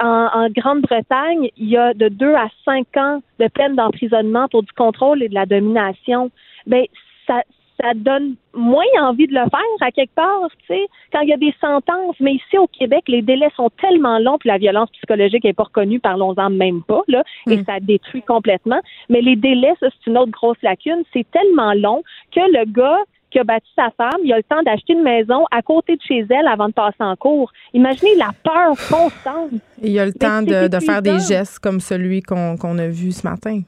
en, 0.00 0.48
Grande-Bretagne, 0.50 1.50
il 1.56 1.68
y 1.68 1.76
a 1.76 1.94
de 1.94 2.08
deux 2.08 2.34
à 2.34 2.48
cinq 2.64 2.86
ans 2.96 3.22
de 3.38 3.48
peine 3.48 3.76
d'emprisonnement 3.76 4.48
pour 4.48 4.62
du 4.62 4.72
contrôle 4.72 5.22
et 5.22 5.28
de 5.28 5.34
la 5.34 5.46
domination. 5.46 6.30
Ben, 6.66 6.84
ça, 7.26 7.42
ça 7.80 7.94
donne 7.94 8.36
moins 8.54 8.84
envie 9.00 9.26
de 9.26 9.34
le 9.34 9.40
faire 9.50 9.60
à 9.80 9.90
quelque 9.90 10.14
part, 10.14 10.48
tu 10.60 10.74
sais, 10.74 10.86
quand 11.12 11.20
il 11.20 11.28
y 11.28 11.32
a 11.32 11.36
des 11.36 11.54
sentences. 11.60 12.16
Mais 12.20 12.34
ici 12.34 12.58
au 12.58 12.66
Québec, 12.66 13.04
les 13.08 13.22
délais 13.22 13.50
sont 13.56 13.70
tellement 13.80 14.18
longs 14.18 14.38
que 14.38 14.48
la 14.48 14.58
violence 14.58 14.90
psychologique 14.90 15.44
n'est 15.44 15.52
pas 15.52 15.64
reconnue, 15.64 16.00
parlons-en 16.00 16.50
même 16.50 16.82
pas, 16.82 17.02
là, 17.08 17.24
et 17.48 17.56
mm. 17.56 17.64
ça 17.64 17.80
détruit 17.80 18.22
complètement. 18.22 18.80
Mais 19.08 19.22
les 19.22 19.36
délais, 19.36 19.74
ça, 19.80 19.88
c'est 19.90 20.10
une 20.10 20.18
autre 20.18 20.30
grosse 20.30 20.60
lacune. 20.62 21.02
C'est 21.12 21.28
tellement 21.30 21.74
long 21.74 22.02
que 22.32 22.40
le 22.40 22.64
gars 22.70 23.00
qui 23.34 23.40
a 23.40 23.44
battu 23.44 23.66
sa 23.74 23.90
femme, 23.90 24.20
il 24.22 24.32
a 24.32 24.36
le 24.36 24.44
temps 24.44 24.62
d'acheter 24.62 24.92
une 24.92 25.02
maison 25.02 25.44
à 25.50 25.60
côté 25.60 25.96
de 25.96 26.02
chez 26.02 26.24
elle 26.30 26.46
avant 26.46 26.68
de 26.68 26.72
passer 26.72 27.00
en 27.00 27.16
cours. 27.16 27.50
Imaginez 27.72 28.14
la 28.14 28.30
peur 28.44 28.76
constante. 28.88 29.50
il 29.82 29.98
a 29.98 30.06
le 30.06 30.12
temps 30.12 30.40
de, 30.40 30.78
faire 30.78 31.02
des 31.02 31.18
gestes 31.18 31.58
comme 31.58 31.80
celui 31.80 32.22
qu'on 32.22 32.78
a 32.78 32.86
vu 32.86 33.10
ce 33.10 33.26
matin. 33.26 33.62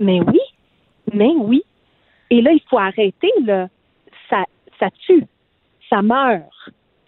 Mais 0.00 0.20
oui, 0.20 0.40
mais 1.12 1.30
oui. 1.36 1.62
Et 2.30 2.42
là, 2.42 2.50
il 2.50 2.60
faut 2.68 2.78
arrêter, 2.78 3.30
là. 3.44 3.68
Ça, 4.28 4.42
ça 4.80 4.88
tue, 5.06 5.24
ça 5.88 6.02
meurt, 6.02 6.50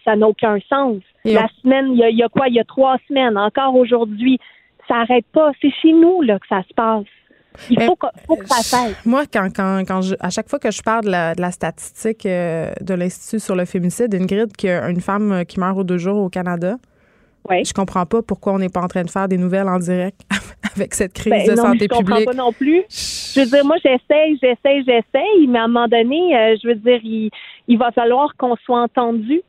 ça 0.05 0.15
n'a 0.15 0.25
aucun 0.25 0.59
sens. 0.69 1.01
la 1.25 1.49
semaine, 1.61 1.91
il 1.91 1.97
y, 1.97 2.03
a, 2.03 2.09
il 2.09 2.17
y 2.17 2.23
a 2.23 2.29
quoi? 2.29 2.47
Il 2.47 2.53
y 2.53 2.61
a 2.61 2.63
trois 2.63 2.95
semaines, 3.09 3.37
encore 3.37 3.75
aujourd'hui, 3.75 4.39
ça 4.87 4.99
n'arrête 4.99 5.25
pas. 5.33 5.51
C'est 5.61 5.73
chez 5.81 5.91
nous, 5.91 6.21
là, 6.21 6.39
que 6.39 6.47
ça 6.47 6.63
se 6.65 6.73
passe. 6.73 7.03
Il 7.69 7.81
faut, 7.81 7.95
que, 7.95 8.07
ça 8.45 8.61
cesse. 8.61 8.95
Moi, 9.05 9.23
quand, 9.31 9.49
quand, 9.55 9.83
quand 9.87 10.01
à 10.19 10.29
chaque 10.29 10.49
fois 10.49 10.59
que 10.59 10.71
je 10.71 10.81
parle 10.81 11.05
de 11.05 11.41
la, 11.41 11.51
statistique 11.51 12.25
euh, 12.25 12.71
de 12.81 12.93
l'Institut 12.93 13.39
sur 13.39 13.55
le 13.55 13.65
féminicide, 13.65 14.13
Ingrid, 14.13 14.55
qu'il 14.55 14.69
y 14.69 14.73
a 14.73 14.89
une 14.89 15.01
femme 15.01 15.43
qui 15.45 15.59
meurt 15.59 15.77
aux 15.77 15.83
deux 15.83 15.97
jours 15.97 16.17
au 16.17 16.29
Canada, 16.29 16.77
ouais. 17.49 17.63
je 17.63 17.73
comprends 17.73 18.05
pas 18.05 18.21
pourquoi 18.21 18.53
on 18.53 18.59
n'est 18.59 18.69
pas 18.69 18.81
en 18.81 18.87
train 18.87 19.03
de 19.03 19.09
faire 19.09 19.27
des 19.27 19.37
nouvelles 19.37 19.67
en 19.67 19.79
direct 19.79 20.21
avec 20.75 20.93
cette 20.93 21.13
crise 21.13 21.31
ben 21.31 21.47
de 21.49 21.55
santé 21.55 21.87
publique. 21.87 21.91
Je 21.91 21.97
comprends 21.97 22.23
pas 22.25 22.33
non 22.33 22.53
plus. 22.53 22.83
Je 22.89 23.41
veux 23.41 23.45
dire, 23.45 23.65
moi, 23.65 23.77
j'essaye, 23.83 24.37
j'essaye, 24.41 24.83
j'essaye, 24.85 25.47
mais 25.47 25.59
à 25.59 25.63
un 25.63 25.67
moment 25.67 25.87
donné, 25.87 26.35
euh, 26.35 26.55
je 26.61 26.67
veux 26.67 26.75
dire, 26.75 26.99
il, 27.03 27.29
il 27.67 27.77
va 27.77 27.91
falloir 27.91 28.35
qu'on 28.37 28.55
soit 28.57 28.81
entendu. 28.81 29.41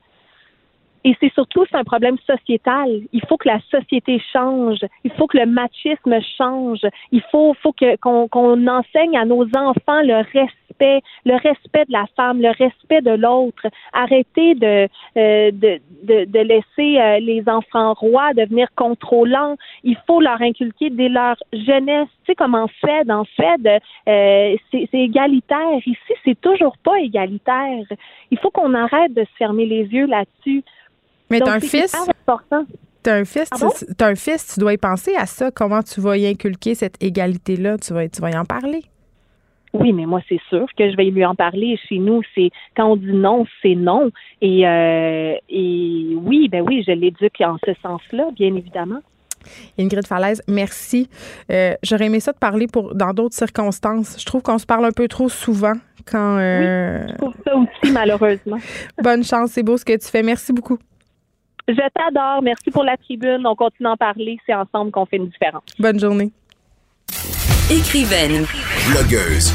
Et 1.09 1.17
c'est 1.21 1.33
surtout 1.33 1.65
c'est 1.71 1.79
un 1.79 1.85
problème 1.85 2.19
sociétal. 2.27 3.01
Il 3.15 3.23
faut 3.27 3.39
que 3.39 3.49
la 3.49 3.61
société 3.71 4.21
change. 4.31 4.81
Il 5.05 5.11
faut 5.13 5.27
que 5.27 5.39
le 5.39 5.47
machisme 5.47 6.21
change. 6.37 6.83
Il 7.13 7.23
faut, 7.31 7.55
faut 7.63 7.73
que 7.73 7.97
qu'on 7.97 8.67
enseigne 8.67 9.17
à 9.17 9.25
nos 9.25 9.45
enfants 9.57 10.03
le 10.03 10.17
respect, 10.39 11.01
le 11.25 11.37
respect 11.37 11.87
de 11.87 11.93
la 11.93 12.05
femme, 12.15 12.43
le 12.43 12.51
respect 12.51 13.01
de 13.01 13.13
l'autre. 13.13 13.67
Arrêter 13.95 14.55
de, 14.55 14.87
euh, 15.17 15.51
de, 15.51 15.81
de, 16.03 16.27
de, 16.27 16.41
laisser 16.41 17.01
euh, 17.01 17.21
les 17.21 17.43
enfants 17.49 17.95
rois 17.95 18.35
devenir 18.35 18.69
contrôlants. 18.77 19.57
Il 19.85 19.97
faut 20.07 20.21
leur 20.21 20.43
inculquer 20.43 20.91
dès 20.91 21.09
leur 21.09 21.37
jeunesse. 21.55 22.09
Tu 22.27 22.33
sais 22.33 22.35
comme 22.35 22.55
en 22.55 22.69
Suède, 22.81 23.11
en 23.11 23.25
Suède, 23.25 23.81
euh, 24.09 24.57
c'est 24.71 24.89
égalitaire. 24.93 25.79
Ici, 25.87 26.13
c'est 26.23 26.39
toujours 26.39 26.77
pas 26.85 27.01
égalitaire. 27.01 27.87
Il 28.31 28.39
faut 28.39 28.51
qu'on 28.51 28.75
arrête 28.75 29.15
de 29.15 29.23
se 29.23 29.37
fermer 29.39 29.65
les 29.65 29.85
yeux 29.85 30.07
là-dessus. 30.07 30.63
Mais 31.31 31.41
t'as 31.41 31.55
un 31.55 31.61
fils? 31.61 31.95
T'as 33.03 33.15
un 33.15 33.25
fils, 33.25 33.49
ah 33.53 33.57
tu, 33.57 34.05
un 34.05 34.15
fils, 34.17 34.55
tu 34.55 34.61
dois 34.61 34.73
y 34.73 34.77
penser 34.77 35.15
à 35.15 35.27
ça. 35.27 35.51
Comment 35.51 35.83
tu 35.83 36.01
vas 36.01 36.17
y 36.17 36.27
inculquer 36.27 36.75
cette 36.75 37.03
égalité-là? 37.03 37.79
Tu 37.79 37.95
vas, 37.95 38.09
tu 38.09 38.21
vas 38.21 38.31
y 38.31 38.37
en 38.37 38.45
parler. 38.45 38.83
Oui, 39.73 39.93
mais 39.93 40.07
moi, 40.07 40.21
c'est 40.29 40.41
sûr 40.49 40.67
que 40.77 40.91
je 40.91 40.97
vais 40.97 41.05
lui 41.05 41.25
en 41.25 41.35
parler. 41.35 41.79
Chez 41.89 41.99
nous, 41.99 42.23
c'est 42.35 42.51
quand 42.77 42.93
on 42.93 42.97
dit 42.97 43.13
non, 43.13 43.47
c'est 43.63 43.75
non. 43.75 44.11
Et, 44.41 44.67
euh, 44.67 45.35
et 45.49 46.17
oui, 46.17 46.49
ben 46.49 46.65
oui, 46.67 46.83
je 46.87 46.93
l'éduque 46.93 47.41
en 47.41 47.57
ce 47.65 47.73
sens-là, 47.83 48.31
bien 48.35 48.55
évidemment. 48.55 49.01
Ingrid 49.79 50.07
Falaise, 50.07 50.43
merci. 50.49 51.09
Euh, 51.51 51.75
j'aurais 51.83 52.07
aimé 52.07 52.21
ça 52.21 52.33
de 52.33 52.39
parler 52.39 52.67
pour 52.67 52.95
dans 52.95 53.13
d'autres 53.13 53.37
circonstances. 53.37 54.17
Je 54.19 54.27
trouve 54.27 54.43
qu'on 54.43 54.59
se 54.59 54.67
parle 54.67 54.85
un 54.85 54.93
peu 54.93 55.07
trop 55.09 55.29
souvent 55.29 55.75
quand. 56.11 56.39
Euh... 56.39 57.01
Oui, 57.01 57.13
je 57.13 57.17
trouve 57.17 57.35
ça 57.45 57.57
aussi, 57.57 57.93
malheureusement. 57.93 58.59
Bonne 59.03 59.23
chance, 59.23 59.53
c'est 59.53 59.63
beau 59.63 59.77
ce 59.77 59.85
que 59.85 59.97
tu 59.97 60.09
fais. 60.09 60.23
Merci 60.23 60.53
beaucoup. 60.53 60.79
Je 61.69 61.75
t'adore. 61.75 62.41
Merci 62.43 62.71
pour 62.71 62.83
la 62.83 62.97
tribune. 62.97 63.47
On 63.47 63.55
continue 63.55 63.89
à 63.89 63.93
en 63.93 63.97
parler. 63.97 64.39
C'est 64.47 64.55
ensemble 64.55 64.91
qu'on 64.91 65.05
fait 65.05 65.19
une 65.19 65.29
différence. 65.29 65.63
Bonne 65.79 66.01
journée. 66.01 66.33
Écrivaine. 67.71 68.47
Blogueuse. 68.91 69.53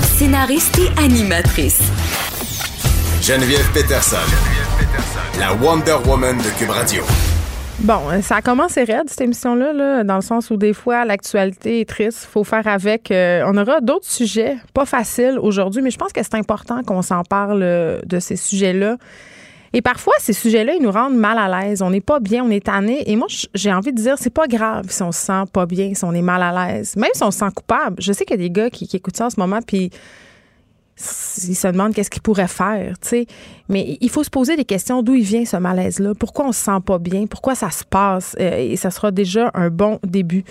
Scénariste 0.00 0.76
et 0.80 1.00
animatrice. 1.00 1.80
Geneviève 3.22 3.72
Peterson. 3.72 4.16
La 5.38 5.54
Wonder 5.54 5.96
Woman 6.08 6.36
de 6.38 6.58
Cube 6.58 6.70
Radio. 6.70 7.04
Bon, 7.80 8.10
euh, 8.10 8.20
ça 8.22 8.36
a 8.36 8.42
commencé 8.42 8.82
raide, 8.82 9.08
cette 9.08 9.20
émission-là, 9.20 9.72
là, 9.72 10.02
dans 10.02 10.16
le 10.16 10.20
sens 10.20 10.50
où 10.50 10.56
des 10.56 10.72
fois, 10.72 11.04
l'actualité 11.04 11.80
est 11.80 11.88
triste. 11.88 12.26
Il 12.28 12.32
faut 12.32 12.42
faire 12.42 12.66
avec. 12.66 13.12
Euh, 13.12 13.44
on 13.46 13.56
aura 13.56 13.80
d'autres 13.80 14.10
sujets, 14.10 14.56
pas 14.74 14.84
faciles 14.84 15.38
aujourd'hui, 15.40 15.80
mais 15.80 15.92
je 15.92 15.98
pense 15.98 16.12
que 16.12 16.20
c'est 16.20 16.34
important 16.34 16.82
qu'on 16.82 17.02
s'en 17.02 17.22
parle 17.22 17.62
euh, 17.62 18.00
de 18.04 18.18
ces 18.18 18.34
sujets-là. 18.34 18.96
Et 19.72 19.82
parfois, 19.82 20.14
ces 20.18 20.32
sujets-là, 20.32 20.74
ils 20.74 20.82
nous 20.82 20.90
rendent 20.90 21.16
mal 21.16 21.38
à 21.38 21.60
l'aise. 21.60 21.82
On 21.82 21.90
n'est 21.90 22.00
pas 22.00 22.20
bien, 22.20 22.44
on 22.44 22.50
est 22.50 22.64
tanné. 22.64 23.10
Et 23.10 23.16
moi, 23.16 23.26
j'ai 23.54 23.72
envie 23.72 23.92
de 23.92 24.00
dire, 24.00 24.16
c'est 24.18 24.32
pas 24.32 24.46
grave 24.46 24.86
si 24.88 25.02
on 25.02 25.12
se 25.12 25.20
sent 25.20 25.44
pas 25.52 25.66
bien, 25.66 25.94
si 25.94 26.04
on 26.04 26.12
est 26.12 26.22
mal 26.22 26.42
à 26.42 26.72
l'aise. 26.72 26.96
Même 26.96 27.10
si 27.14 27.22
on 27.22 27.30
se 27.30 27.38
sent 27.38 27.50
coupable. 27.54 27.96
Je 28.00 28.12
sais 28.12 28.24
qu'il 28.24 28.36
y 28.36 28.40
a 28.40 28.42
des 28.42 28.50
gars 28.50 28.70
qui, 28.70 28.88
écoutent 28.92 29.16
ça 29.16 29.26
en 29.26 29.30
ce 29.30 29.38
moment, 29.38 29.60
puis 29.64 29.90
ils 31.46 31.54
se 31.54 31.68
demandent 31.68 31.94
qu'est-ce 31.94 32.10
qu'ils 32.10 32.22
pourraient 32.22 32.48
faire, 32.48 32.98
tu. 32.98 33.26
Mais 33.68 33.98
il 34.00 34.10
faut 34.10 34.24
se 34.24 34.30
poser 34.30 34.56
des 34.56 34.64
questions 34.64 35.02
d'où 35.02 35.14
il 35.14 35.22
vient 35.22 35.44
ce 35.44 35.56
malaise-là, 35.56 36.14
pourquoi 36.18 36.46
on 36.46 36.52
se 36.52 36.64
sent 36.64 36.80
pas 36.84 36.98
bien, 36.98 37.26
pourquoi 37.26 37.54
ça 37.54 37.70
se 37.70 37.84
passe, 37.84 38.34
euh, 38.40 38.56
et 38.56 38.76
ça 38.76 38.90
sera 38.90 39.12
déjà 39.12 39.50
un 39.54 39.70
bon 39.70 40.00
début. 40.02 40.44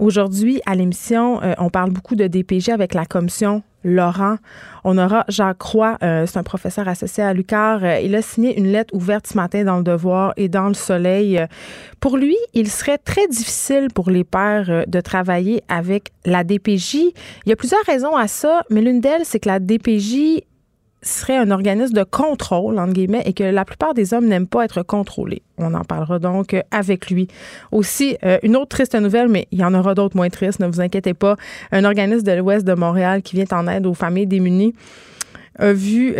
Aujourd'hui, 0.00 0.60
à 0.66 0.74
l'émission, 0.74 1.40
euh, 1.42 1.54
on 1.58 1.70
parle 1.70 1.90
beaucoup 1.90 2.16
de 2.16 2.26
DPG 2.26 2.72
avec 2.72 2.94
la 2.94 3.04
commission 3.04 3.62
Laurent. 3.84 4.36
On 4.84 4.98
aura 4.98 5.24
Jacques 5.28 5.58
Croix, 5.58 5.98
euh, 6.02 6.26
c'est 6.26 6.38
un 6.38 6.42
professeur 6.42 6.88
associé 6.88 7.22
à 7.22 7.32
Lucar. 7.32 7.84
Euh, 7.84 8.00
il 8.00 8.14
a 8.14 8.22
signé 8.22 8.58
une 8.58 8.66
lettre 8.66 8.94
ouverte 8.94 9.26
ce 9.26 9.36
matin 9.36 9.64
dans 9.64 9.76
le 9.76 9.82
Devoir 9.82 10.32
et 10.36 10.48
dans 10.48 10.68
le 10.68 10.74
Soleil. 10.74 11.44
Pour 12.00 12.16
lui, 12.16 12.36
il 12.54 12.68
serait 12.68 12.98
très 12.98 13.26
difficile 13.28 13.88
pour 13.94 14.10
les 14.10 14.24
pères 14.24 14.84
de 14.86 15.00
travailler 15.00 15.62
avec 15.68 16.10
la 16.24 16.44
DPJ. 16.44 16.94
Il 16.94 17.48
y 17.48 17.52
a 17.52 17.56
plusieurs 17.56 17.84
raisons 17.84 18.16
à 18.16 18.28
ça, 18.28 18.62
mais 18.70 18.80
l'une 18.80 19.00
d'elles, 19.00 19.24
c'est 19.24 19.40
que 19.40 19.48
la 19.48 19.58
DPJ 19.60 20.42
serait 21.02 21.36
un 21.36 21.50
organisme 21.50 21.94
de 21.94 22.04
contrôle, 22.04 22.78
entre 22.78 22.92
guillemets, 22.92 23.22
et 23.24 23.32
que 23.32 23.44
la 23.44 23.64
plupart 23.64 23.94
des 23.94 24.12
hommes 24.12 24.26
n'aiment 24.26 24.46
pas 24.46 24.64
être 24.64 24.82
contrôlés. 24.82 25.42
On 25.58 25.74
en 25.74 25.84
parlera 25.84 26.18
donc 26.18 26.54
euh, 26.54 26.62
avec 26.70 27.10
lui. 27.10 27.28
Aussi, 27.72 28.16
euh, 28.24 28.38
une 28.42 28.56
autre 28.56 28.68
triste 28.68 28.94
nouvelle, 28.94 29.28
mais 29.28 29.46
il 29.50 29.60
y 29.60 29.64
en 29.64 29.74
aura 29.74 29.94
d'autres 29.94 30.16
moins 30.16 30.28
tristes, 30.28 30.60
ne 30.60 30.66
vous 30.66 30.80
inquiétez 30.80 31.14
pas. 31.14 31.36
Un 31.72 31.84
organisme 31.84 32.24
de 32.24 32.32
l'Ouest 32.32 32.66
de 32.66 32.74
Montréal 32.74 33.22
qui 33.22 33.36
vient 33.36 33.46
en 33.52 33.66
aide 33.68 33.86
aux 33.86 33.94
familles 33.94 34.26
démunies 34.26 34.74
a 35.58 35.72
vu 35.72 36.14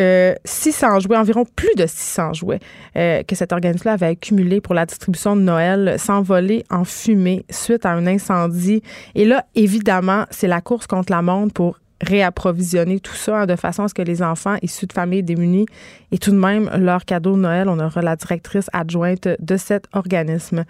600 0.45 0.97
euh, 0.97 1.01
jouets, 1.01 1.17
environ 1.17 1.45
plus 1.57 1.75
de 1.77 1.87
600 1.87 2.35
jouets 2.35 2.59
que 2.95 3.35
cet 3.35 3.53
organisme-là 3.53 3.93
avait 3.93 4.07
accumulé 4.07 4.61
pour 4.61 4.75
la 4.75 4.85
distribution 4.85 5.35
de 5.35 5.41
Noël 5.41 5.95
s'envoler 5.99 6.65
en 6.69 6.85
fumée 6.85 7.47
suite 7.49 7.87
à 7.87 7.93
un 7.93 8.07
incendie. 8.07 8.83
Et 9.15 9.25
là, 9.25 9.47
évidemment, 9.55 10.25
c'est 10.31 10.49
la 10.49 10.61
course 10.61 10.87
contre 10.87 11.13
la 11.13 11.23
montre 11.23 11.55
pour 11.55 11.79
réapprovisionner 12.01 13.01
tout 13.01 13.15
ça 13.15 13.41
hein, 13.41 13.47
de 13.47 13.57
façon 13.57 13.85
à 13.85 13.89
ce 13.89 13.95
que 13.95 14.03
les 14.03 14.23
enfants 14.23 14.57
issus 14.63 14.87
de 14.87 14.93
familles 14.93 15.23
démunies 15.23 15.67
aient 16.13 16.19
tout 16.19 16.31
de 16.31 16.37
même 16.37 16.71
leur 16.77 17.05
cadeau 17.05 17.35
de 17.37 17.41
Noël. 17.41 17.69
On 17.69 17.79
aura 17.79 18.03
la 18.03 18.17
directrice 18.17 18.67
adjointe 18.73 19.29
de 19.39 19.57
cet 19.57 19.87
organisme. 19.93 20.65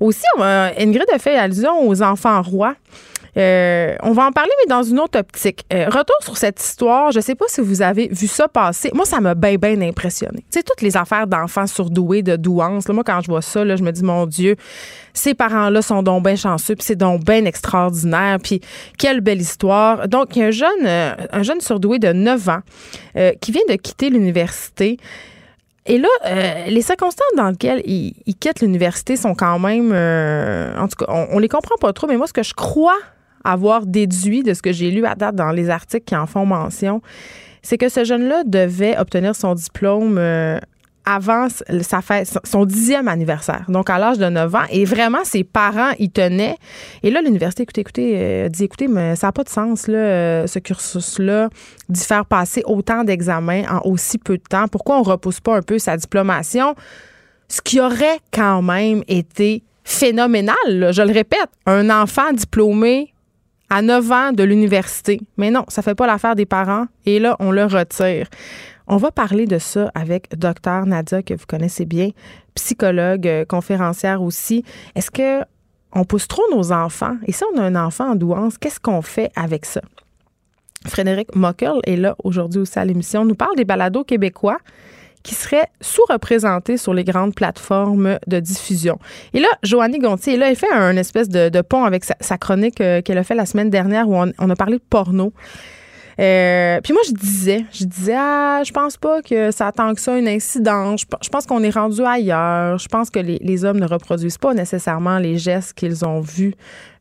Aussi, 0.00 0.24
Ingrid 0.38 1.06
a 1.12 1.18
fait 1.18 1.36
allusion 1.36 1.88
aux 1.88 2.02
enfants 2.02 2.40
rois. 2.42 2.74
Euh, 3.36 3.94
on 4.02 4.12
va 4.12 4.26
en 4.26 4.32
parler, 4.32 4.50
mais 4.64 4.70
dans 4.70 4.82
une 4.82 4.98
autre 4.98 5.18
optique. 5.18 5.64
Euh, 5.72 5.86
retour 5.86 6.16
sur 6.22 6.36
cette 6.36 6.60
histoire. 6.60 7.12
Je 7.12 7.18
ne 7.18 7.22
sais 7.22 7.34
pas 7.34 7.44
si 7.48 7.60
vous 7.60 7.82
avez 7.82 8.08
vu 8.08 8.26
ça 8.26 8.48
passer. 8.48 8.90
Moi, 8.94 9.04
ça 9.04 9.20
m'a 9.20 9.34
bien, 9.34 9.56
bien 9.56 9.80
impressionné. 9.82 10.38
Tu 10.50 10.58
sais, 10.58 10.62
toutes 10.62 10.80
les 10.80 10.96
affaires 10.96 11.26
d'enfants 11.26 11.66
surdoués, 11.66 12.22
de 12.22 12.36
douance. 12.36 12.88
moi, 12.88 13.04
quand 13.04 13.20
je 13.20 13.26
vois 13.26 13.42
ça, 13.42 13.64
je 13.76 13.82
me 13.82 13.90
dis, 13.92 14.02
mon 14.02 14.26
Dieu, 14.26 14.56
ces 15.12 15.34
parents-là 15.34 15.82
sont 15.82 16.02
donc 16.02 16.24
bien 16.24 16.36
chanceux, 16.36 16.74
puis 16.76 16.84
c'est 16.84 16.96
donc 16.96 17.24
bien 17.24 17.44
extraordinaire, 17.44 18.38
puis 18.42 18.60
quelle 18.98 19.20
belle 19.20 19.40
histoire. 19.40 20.08
Donc, 20.08 20.34
il 20.34 20.38
y 20.40 20.42
a 20.42 20.46
un 20.46 20.50
jeune, 20.50 20.86
euh, 20.86 21.14
un 21.32 21.42
jeune 21.42 21.60
surdoué 21.60 21.98
de 21.98 22.12
9 22.12 22.48
ans 22.48 22.60
qui 23.40 23.50
vient 23.50 23.62
de 23.68 23.76
quitter 23.76 24.10
l'université. 24.10 24.98
Et 25.86 25.98
là, 25.98 26.08
les 26.68 26.82
circonstances 26.82 27.26
dans 27.36 27.50
lesquelles 27.50 27.80
il, 27.86 28.12
quitte 28.38 28.60
l'université 28.60 29.16
sont 29.16 29.34
quand 29.34 29.58
même, 29.58 29.92
en 29.92 30.88
tout 30.88 31.04
cas, 31.04 31.06
on, 31.08 31.28
on, 31.32 31.38
les 31.38 31.48
comprend 31.48 31.76
pas 31.80 31.92
trop. 31.92 32.06
Mais 32.06 32.16
moi, 32.16 32.26
ce 32.26 32.34
que 32.34 32.42
je 32.42 32.52
crois 32.52 32.98
avoir 33.46 33.86
déduit 33.86 34.42
de 34.42 34.54
ce 34.54 34.62
que 34.62 34.72
j'ai 34.72 34.90
lu 34.90 35.06
à 35.06 35.14
date 35.14 35.34
dans 35.34 35.50
les 35.50 35.70
articles 35.70 36.04
qui 36.04 36.16
en 36.16 36.26
font 36.26 36.44
mention, 36.44 37.00
c'est 37.62 37.78
que 37.78 37.88
ce 37.88 38.04
jeune-là 38.04 38.44
devait 38.44 38.96
obtenir 38.98 39.34
son 39.34 39.54
diplôme 39.54 40.18
euh, 40.18 40.58
avant 41.04 41.46
sa 41.82 42.02
fête, 42.02 42.36
son 42.44 42.64
dixième 42.64 43.06
anniversaire, 43.06 43.64
donc 43.68 43.88
à 43.90 43.98
l'âge 43.98 44.18
de 44.18 44.28
9 44.28 44.54
ans. 44.56 44.64
Et 44.70 44.84
vraiment, 44.84 45.24
ses 45.24 45.44
parents 45.44 45.92
y 46.00 46.10
tenaient. 46.10 46.56
Et 47.04 47.10
là, 47.12 47.22
l'université, 47.22 47.62
écoutez, 47.62 47.80
écoutez, 47.80 48.12
euh, 48.16 48.48
dit, 48.48 48.64
écoutez, 48.64 48.88
mais 48.88 49.14
ça 49.14 49.28
n'a 49.28 49.32
pas 49.32 49.44
de 49.44 49.48
sens, 49.48 49.86
là, 49.86 49.98
euh, 49.98 50.46
ce 50.48 50.58
cursus-là, 50.58 51.48
d'y 51.88 52.04
faire 52.04 52.26
passer 52.26 52.62
autant 52.66 53.04
d'examens 53.04 53.62
en 53.70 53.88
aussi 53.88 54.18
peu 54.18 54.36
de 54.36 54.42
temps. 54.42 54.66
Pourquoi 54.66 54.96
on 54.96 55.02
ne 55.02 55.08
repousse 55.08 55.40
pas 55.40 55.56
un 55.56 55.62
peu 55.62 55.78
sa 55.78 55.96
diplomation? 55.96 56.74
Ce 57.48 57.60
qui 57.62 57.78
aurait 57.78 58.18
quand 58.32 58.62
même 58.62 59.04
été 59.06 59.62
phénoménal, 59.84 60.56
je 60.68 61.02
le 61.02 61.12
répète, 61.12 61.48
un 61.66 61.90
enfant 61.90 62.32
diplômé 62.32 63.14
à 63.70 63.82
9 63.82 64.12
ans 64.12 64.32
de 64.32 64.42
l'université. 64.42 65.20
Mais 65.36 65.50
non, 65.50 65.64
ça 65.68 65.82
fait 65.82 65.94
pas 65.94 66.06
l'affaire 66.06 66.34
des 66.34 66.46
parents 66.46 66.86
et 67.04 67.18
là, 67.18 67.36
on 67.40 67.50
le 67.50 67.64
retire. 67.64 68.28
On 68.88 68.98
va 68.98 69.10
parler 69.10 69.46
de 69.46 69.58
ça 69.58 69.90
avec 69.94 70.36
docteur 70.36 70.86
Nadia, 70.86 71.22
que 71.22 71.34
vous 71.34 71.46
connaissez 71.46 71.84
bien, 71.84 72.10
psychologue, 72.54 73.26
euh, 73.26 73.44
conférencière 73.44 74.22
aussi. 74.22 74.64
Est-ce 74.94 75.10
que 75.10 75.44
on 75.92 76.04
pousse 76.04 76.28
trop 76.28 76.44
nos 76.52 76.72
enfants? 76.72 77.16
Et 77.26 77.32
si 77.32 77.42
on 77.52 77.58
a 77.58 77.62
un 77.62 77.74
enfant 77.74 78.12
en 78.12 78.14
douance, 78.14 78.58
qu'est-ce 78.58 78.78
qu'on 78.78 79.02
fait 79.02 79.30
avec 79.34 79.64
ça? 79.64 79.80
Frédéric 80.86 81.34
Mockel 81.34 81.80
est 81.84 81.96
là 81.96 82.14
aujourd'hui 82.22 82.60
aussi 82.60 82.78
à 82.78 82.84
l'émission. 82.84 83.24
nous 83.24 83.34
parle 83.34 83.56
des 83.56 83.64
balados 83.64 84.04
québécois 84.04 84.58
qui 85.26 85.34
serait 85.34 85.66
sous-représentée 85.80 86.76
sur 86.76 86.94
les 86.94 87.02
grandes 87.02 87.34
plateformes 87.34 88.18
de 88.28 88.38
diffusion. 88.38 88.96
Et 89.34 89.40
là, 89.40 89.48
Joannie 89.64 89.98
Gontier, 89.98 90.36
là, 90.36 90.50
elle 90.50 90.56
fait 90.56 90.72
un 90.72 90.96
espèce 90.96 91.28
de, 91.28 91.60
pont 91.62 91.84
avec 91.84 92.04
sa, 92.04 92.38
chronique 92.38 92.80
euh, 92.80 93.02
qu'elle 93.02 93.18
a 93.18 93.24
fait 93.24 93.34
la 93.34 93.44
semaine 93.44 93.68
dernière 93.68 94.08
où 94.08 94.14
on, 94.16 94.50
a 94.50 94.56
parlé 94.56 94.76
de 94.76 94.84
porno. 94.88 95.32
Euh, 96.20 96.80
puis 96.80 96.92
moi, 96.92 97.02
je 97.08 97.12
disais, 97.12 97.64
je 97.72 97.84
disais, 97.84 98.14
ah, 98.16 98.62
je 98.64 98.70
pense 98.70 98.96
pas 98.96 99.20
que 99.20 99.50
ça 99.50 99.66
attend 99.66 99.92
que 99.94 100.00
ça 100.00 100.16
une 100.16 100.28
incidence. 100.28 101.04
Je, 101.20 101.28
pense 101.28 101.44
qu'on 101.44 101.64
est 101.64 101.70
rendu 101.70 102.02
ailleurs. 102.04 102.78
Je 102.78 102.86
pense 102.86 103.10
que 103.10 103.18
les, 103.18 103.64
hommes 103.64 103.80
ne 103.80 103.88
reproduisent 103.88 104.38
pas 104.38 104.54
nécessairement 104.54 105.18
les 105.18 105.38
gestes 105.38 105.72
qu'ils 105.72 106.04
ont 106.04 106.20
vus. 106.20 106.54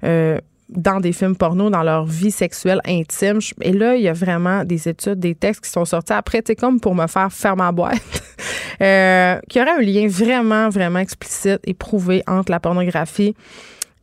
Euh, 0.04 0.40
dans 0.70 1.00
des 1.00 1.14
films 1.14 1.36
porno, 1.36 1.70
dans 1.70 1.84
leur 1.84 2.06
vie 2.06 2.32
sexuelle 2.32 2.82
intime. 2.86 3.40
Et 3.62 3.72
là, 3.72 3.96
il 3.96 4.02
y 4.02 4.08
a 4.08 4.14
vraiment 4.14 4.64
des 4.64 4.88
études, 4.90 5.20
des 5.20 5.36
textes 5.36 5.66
qui 5.66 5.70
sont 5.70 5.86
sortis 5.86 6.14
après, 6.14 6.42
c'est 6.46 6.56
comme 6.56 6.80
pour 6.80 6.96
me 6.96 7.08
faire 7.08 7.32
faire 7.32 7.56
ma 7.56 7.72
boîte, 7.72 8.02
euh, 8.82 9.40
qu'il 9.48 9.62
y 9.62 9.64
aurait 9.64 9.78
un 9.78 9.82
lien 9.82 10.08
vraiment, 10.08 10.70
vraiment 10.70 11.00
explicite 11.00 11.60
et 11.66 11.74
prouvé 11.74 12.24
entre 12.28 12.52
la 12.52 12.60
pornographie 12.60 13.36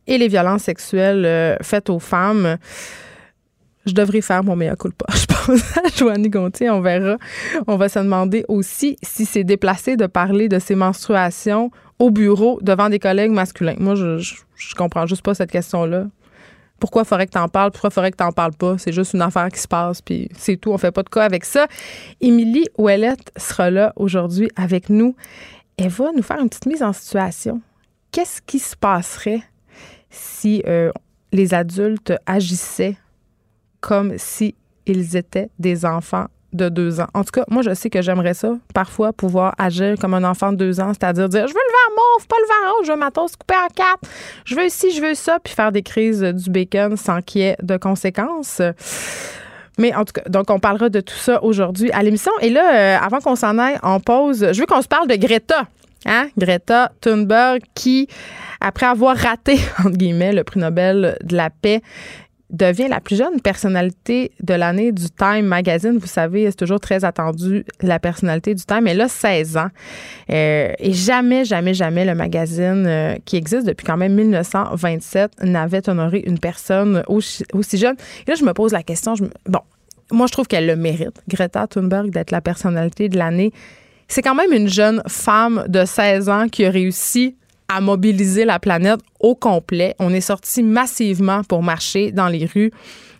et 0.07 0.17
les 0.17 0.27
violences 0.27 0.63
sexuelles 0.63 1.25
euh, 1.25 1.57
faites 1.61 1.89
aux 1.89 1.99
femmes. 1.99 2.57
Je 3.85 3.91
devrais 3.91 4.21
faire 4.21 4.45
mon 4.45 4.55
meilleur 4.55 4.77
culpa. 4.77 5.05
Je 5.13 5.25
pense 5.25 5.77
à 5.77 5.89
Joannie 5.93 6.29
Gontier, 6.29 6.69
on 6.69 6.79
verra. 6.79 7.17
On 7.67 7.75
va 7.75 7.89
se 7.89 7.99
demander 7.99 8.45
aussi 8.47 8.95
si 9.03 9.25
c'est 9.25 9.43
déplacé 9.43 9.97
de 9.97 10.05
parler 10.05 10.47
de 10.47 10.59
ses 10.59 10.75
menstruations 10.75 11.69
au 11.99 12.09
bureau 12.09 12.59
devant 12.61 12.89
des 12.89 12.99
collègues 12.99 13.31
masculins. 13.31 13.75
Moi, 13.79 13.95
je, 13.95 14.19
je, 14.19 14.35
je 14.55 14.75
comprends 14.75 15.05
juste 15.05 15.21
pas 15.21 15.33
cette 15.33 15.51
question-là 15.51 16.05
pourquoi 16.83 17.05
faudrait 17.05 17.27
que 17.27 17.31
tu 17.31 17.37
en 17.37 17.47
parles, 17.47 17.71
pourquoi 17.71 17.91
faudrait 17.91 18.11
que 18.11 18.17
tu 18.17 18.23
n'en 18.25 18.33
parles 18.33 18.51
pas? 18.51 18.77
C'est 18.77 18.91
juste 18.91 19.13
une 19.13 19.21
affaire 19.21 19.47
qui 19.47 19.61
se 19.61 19.69
passe, 19.69 20.01
puis 20.01 20.27
c'est 20.37 20.57
tout. 20.57 20.69
On 20.73 20.77
fait 20.77 20.91
pas 20.91 21.01
de 21.01 21.07
cas 21.07 21.23
avec 21.23 21.45
ça. 21.45 21.67
Émilie 22.19 22.65
Ouellette 22.77 23.31
sera 23.37 23.71
là 23.71 23.93
aujourd'hui 23.95 24.49
avec 24.57 24.89
nous. 24.89 25.15
Elle 25.77 25.87
va 25.87 26.11
nous 26.11 26.21
faire 26.21 26.41
une 26.41 26.49
petite 26.49 26.65
mise 26.65 26.83
en 26.83 26.91
situation. 26.91 27.61
Qu'est-ce 28.11 28.41
qui 28.41 28.59
se 28.59 28.75
passerait 28.75 29.43
si 30.09 30.61
euh, 30.67 30.91
les 31.31 31.53
adultes 31.53 32.15
agissaient 32.25 32.97
comme 33.79 34.17
si 34.17 34.53
ils 34.85 35.15
étaient 35.15 35.51
des 35.59 35.85
enfants 35.85 36.25
de 36.53 36.69
deux 36.69 36.99
ans. 36.99 37.07
En 37.13 37.23
tout 37.23 37.31
cas, 37.31 37.43
moi, 37.49 37.61
je 37.61 37.73
sais 37.73 37.89
que 37.89 38.01
j'aimerais 38.01 38.33
ça, 38.33 38.53
parfois, 38.73 39.13
pouvoir 39.13 39.55
agir 39.57 39.95
comme 39.99 40.13
un 40.13 40.23
enfant 40.23 40.51
de 40.51 40.57
deux 40.57 40.79
ans, 40.79 40.91
c'est-à-dire 40.93 41.29
dire, 41.29 41.47
je 41.47 41.53
veux 41.53 41.59
le 41.59 41.71
verre 41.71 41.95
mauve, 41.95 42.27
pas 42.27 42.35
le 42.41 42.47
verre 42.47 42.75
rouge, 42.75 42.87
je 42.87 42.91
veux 42.91 42.97
ma 42.97 43.11
toast 43.11 43.37
coupée 43.37 43.55
en 43.55 43.67
quatre, 43.73 44.01
je 44.45 44.55
veux 44.55 44.69
ci, 44.69 44.91
je 44.91 45.01
veux 45.01 45.15
ça, 45.15 45.39
puis 45.43 45.53
faire 45.53 45.71
des 45.71 45.83
crises 45.83 46.21
du 46.21 46.49
bacon 46.49 46.97
sans 46.97 47.21
qu'il 47.21 47.41
y 47.41 47.45
ait 47.45 47.57
de 47.61 47.77
conséquences. 47.77 48.61
Mais 49.77 49.93
en 49.95 50.05
tout 50.05 50.13
cas, 50.13 50.29
donc 50.29 50.49
on 50.49 50.59
parlera 50.59 50.89
de 50.89 51.01
tout 51.01 51.15
ça 51.15 51.43
aujourd'hui 51.43 51.91
à 51.91 52.03
l'émission. 52.03 52.31
Et 52.41 52.49
là, 52.49 52.75
euh, 52.75 52.97
avant 53.03 53.19
qu'on 53.19 53.35
s'en 53.35 53.57
aille, 53.57 53.79
on 53.81 53.99
pose. 53.99 54.51
Je 54.51 54.59
veux 54.59 54.67
qu'on 54.67 54.81
se 54.81 54.87
parle 54.87 55.07
de 55.07 55.15
Greta. 55.15 55.67
Hein? 56.05 56.27
Greta 56.37 56.91
Thunberg 57.01 57.61
qui, 57.73 58.07
après 58.61 58.85
avoir 58.85 59.15
raté, 59.15 59.57
entre 59.79 59.97
guillemets, 59.97 60.33
le 60.33 60.43
prix 60.43 60.59
Nobel 60.59 61.17
de 61.23 61.35
la 61.35 61.49
paix, 61.49 61.81
devient 62.53 62.87
la 62.87 63.01
plus 63.01 63.17
jeune 63.17 63.41
personnalité 63.41 64.31
de 64.41 64.53
l'année 64.53 64.91
du 64.91 65.09
Time 65.09 65.45
Magazine. 65.45 65.97
Vous 65.97 66.07
savez, 66.07 66.45
c'est 66.45 66.57
toujours 66.57 66.79
très 66.79 67.03
attendu 67.03 67.65
la 67.81 67.99
personnalité 67.99 68.53
du 68.53 68.63
Time. 68.63 68.87
Elle 68.87 69.01
a 69.01 69.07
16 69.07 69.57
ans. 69.57 69.69
Euh, 70.29 70.71
et 70.77 70.93
jamais, 70.93 71.45
jamais, 71.45 71.73
jamais 71.73 72.05
le 72.05 72.13
magazine 72.13 72.85
euh, 72.87 73.15
qui 73.25 73.37
existe 73.37 73.65
depuis 73.65 73.85
quand 73.85 73.97
même 73.97 74.13
1927 74.13 75.43
n'avait 75.43 75.89
honoré 75.89 76.23
une 76.25 76.37
personne 76.37 77.03
aussi, 77.07 77.43
jeune. 77.73 77.95
Et 78.27 78.29
là, 78.29 78.35
je 78.35 78.45
me 78.45 78.53
pose 78.53 78.71
la 78.71 78.83
question. 78.83 79.15
Bon, 79.47 79.61
moi, 80.11 80.27
je 80.27 80.31
trouve 80.31 80.47
qu'elle 80.47 80.67
le 80.67 80.75
mérite, 80.75 81.21
Greta 81.27 81.65
Thunberg, 81.65 82.11
d'être 82.11 82.31
la 82.31 82.41
personnalité 82.41 83.09
de 83.09 83.17
l'année. 83.17 83.51
C'est 84.07 84.21
quand 84.21 84.35
même 84.35 84.53
une 84.53 84.67
jeune 84.67 85.01
femme 85.07 85.65
de 85.67 85.85
16 85.85 86.29
ans 86.29 86.47
qui 86.47 86.65
a 86.65 86.69
réussi 86.69 87.35
à 87.67 87.81
mobiliser 87.81 88.45
la 88.45 88.59
planète 88.59 88.99
au 89.19 89.35
complet. 89.35 89.95
On 89.99 90.13
est 90.13 90.21
sorti 90.21 90.63
massivement 90.63 91.43
pour 91.43 91.63
marcher 91.63 92.11
dans 92.11 92.27
les 92.27 92.45
rues. 92.45 92.71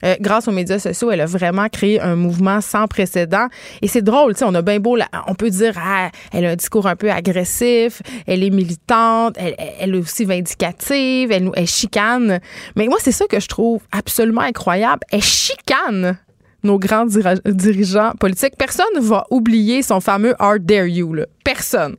Euh, 0.03 0.15
grâce 0.19 0.47
aux 0.47 0.51
médias 0.51 0.79
sociaux, 0.79 1.11
elle 1.11 1.21
a 1.21 1.25
vraiment 1.25 1.69
créé 1.69 1.99
un 2.01 2.15
mouvement 2.15 2.59
sans 2.61 2.87
précédent. 2.87 3.47
Et 3.81 3.87
c'est 3.87 4.01
drôle, 4.01 4.33
tu 4.33 4.39
sais, 4.39 4.45
on 4.45 4.53
a 4.53 4.61
bien 4.61 4.79
beau, 4.79 4.97
on 5.27 5.35
peut 5.35 5.49
dire, 5.49 5.73
ah, 5.77 6.09
elle 6.33 6.45
a 6.45 6.49
un 6.51 6.55
discours 6.55 6.87
un 6.87 6.95
peu 6.95 7.09
agressif, 7.09 8.01
elle 8.27 8.43
est 8.43 8.49
militante, 8.49 9.37
elle, 9.37 9.95
est 9.95 9.97
aussi 9.97 10.25
vindicative, 10.25 11.31
elle, 11.31 11.49
elle 11.55 11.67
chicane. 11.67 12.39
Mais 12.75 12.87
moi, 12.87 12.97
c'est 13.01 13.13
ça 13.13 13.25
que 13.27 13.39
je 13.39 13.47
trouve 13.47 13.81
absolument 13.91 14.41
incroyable. 14.41 15.01
Elle 15.11 15.23
chicane 15.23 16.17
nos 16.63 16.79
grands 16.79 17.05
dirigeants 17.45 18.11
politiques. 18.19 18.55
Personne 18.57 18.85
ne 18.95 19.01
va 19.01 19.25
oublier 19.29 19.81
son 19.81 19.99
fameux 19.99 20.35
Art 20.39 20.59
Dare 20.59 20.87
You. 20.87 21.13
Là. 21.13 21.25
Personne. 21.43 21.95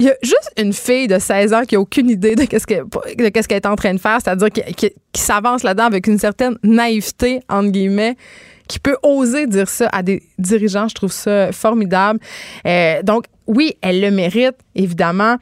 Il 0.00 0.06
y 0.06 0.08
a 0.08 0.16
juste 0.22 0.50
une 0.56 0.72
fille 0.72 1.08
de 1.08 1.18
16 1.18 1.52
ans 1.52 1.62
qui 1.64 1.76
a 1.76 1.80
aucune 1.80 2.08
idée 2.08 2.34
de 2.34 2.44
qu'est-ce 2.44 2.66
qu'elle 2.66 3.56
est 3.56 3.66
en 3.66 3.76
train 3.76 3.92
de 3.92 4.00
faire, 4.00 4.18
c'est-à-dire 4.24 4.48
qui, 4.50 4.90
s'avance 5.14 5.62
là-dedans 5.62 5.84
avec 5.84 6.06
une 6.06 6.18
certaine 6.18 6.56
naïveté, 6.62 7.40
entre 7.50 7.68
guillemets, 7.68 8.16
qui 8.66 8.78
peut 8.78 8.96
oser 9.02 9.46
dire 9.46 9.68
ça 9.68 9.90
à 9.92 10.02
des 10.02 10.22
dirigeants. 10.38 10.88
Je 10.88 10.94
trouve 10.94 11.12
ça 11.12 11.52
formidable. 11.52 12.18
Euh, 12.66 13.02
donc, 13.02 13.26
oui, 13.46 13.76
elle 13.82 14.00
le 14.00 14.10
mérite, 14.10 14.56
évidemment. 14.74 15.36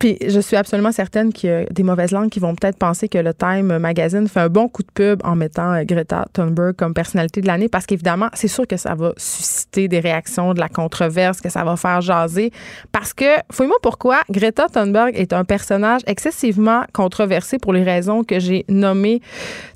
Puis 0.00 0.16
je 0.26 0.40
suis 0.40 0.56
absolument 0.56 0.92
certaine 0.92 1.30
qu'il 1.30 1.50
y 1.50 1.52
a 1.52 1.64
des 1.64 1.82
mauvaises 1.82 2.10
langues 2.10 2.30
qui 2.30 2.40
vont 2.40 2.54
peut-être 2.54 2.78
penser 2.78 3.06
que 3.06 3.18
le 3.18 3.34
Time 3.34 3.76
Magazine 3.76 4.26
fait 4.28 4.40
un 4.40 4.48
bon 4.48 4.66
coup 4.66 4.82
de 4.82 4.90
pub 4.92 5.20
en 5.24 5.36
mettant 5.36 5.74
euh, 5.74 5.84
Greta 5.84 6.26
Thunberg 6.32 6.74
comme 6.74 6.94
personnalité 6.94 7.42
de 7.42 7.46
l'année 7.46 7.68
parce 7.68 7.84
qu'évidemment, 7.84 8.28
c'est 8.32 8.48
sûr 8.48 8.66
que 8.66 8.78
ça 8.78 8.94
va 8.94 9.12
susciter 9.18 9.88
des 9.88 10.00
réactions, 10.00 10.54
de 10.54 10.58
la 10.58 10.70
controverse, 10.70 11.42
que 11.42 11.50
ça 11.50 11.64
va 11.64 11.76
faire 11.76 12.00
jaser. 12.00 12.50
Parce 12.92 13.12
que, 13.12 13.26
fouille-moi 13.52 13.76
pourquoi, 13.82 14.20
Greta 14.30 14.68
Thunberg 14.68 15.12
est 15.14 15.34
un 15.34 15.44
personnage 15.44 16.00
excessivement 16.06 16.84
controversé 16.94 17.58
pour 17.58 17.74
les 17.74 17.82
raisons 17.82 18.24
que 18.24 18.40
j'ai 18.40 18.64
nommées 18.70 19.20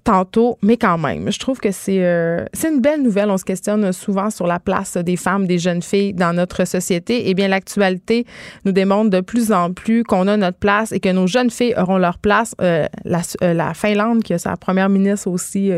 tantôt, 0.05 0.59
mais 0.63 0.79
quand 0.79 0.99
même, 0.99 1.31
je 1.31 1.39
trouve 1.39 1.59
que 1.59 1.71
c'est 1.71 2.03
euh, 2.03 2.45
c'est 2.53 2.69
une 2.69 2.81
belle 2.81 3.03
nouvelle. 3.03 3.31
On 3.31 3.39
se 3.39 3.45
questionne 3.45 3.93
souvent 3.93 4.31
sur 4.31 4.47
la 4.47 4.59
place 4.59 4.97
des 4.97 5.17
femmes, 5.17 5.47
des 5.47 5.59
jeunes 5.59 5.83
filles 5.83 6.15
dans 6.15 6.33
notre 6.33 6.65
société. 6.67 7.29
Eh 7.29 7.35
bien, 7.35 7.49
l'actualité 7.49 8.27
nous 8.65 8.73
démontre 8.73 9.11
de 9.11 9.21
plus 9.21 9.53
en 9.53 9.73
plus 9.73 10.03
qu'on 10.15 10.29
a 10.29 10.37
notre 10.37 10.59
place 10.59 10.93
et 10.93 11.01
que 11.01 11.09
nos 11.09 11.27
jeunes 11.27 11.51
filles 11.51 11.75
auront 11.77 11.99
leur 11.99 12.19
place. 12.19 12.55
Euh, 12.61 12.87
la, 13.05 13.23
euh, 13.43 13.53
la, 13.53 13.75
Finlande, 13.75 14.23
qui 14.23 14.33
a 14.33 14.39
sa 14.39 14.57
première 14.57 14.89
ministre 14.89 15.29
aussi 15.29 15.73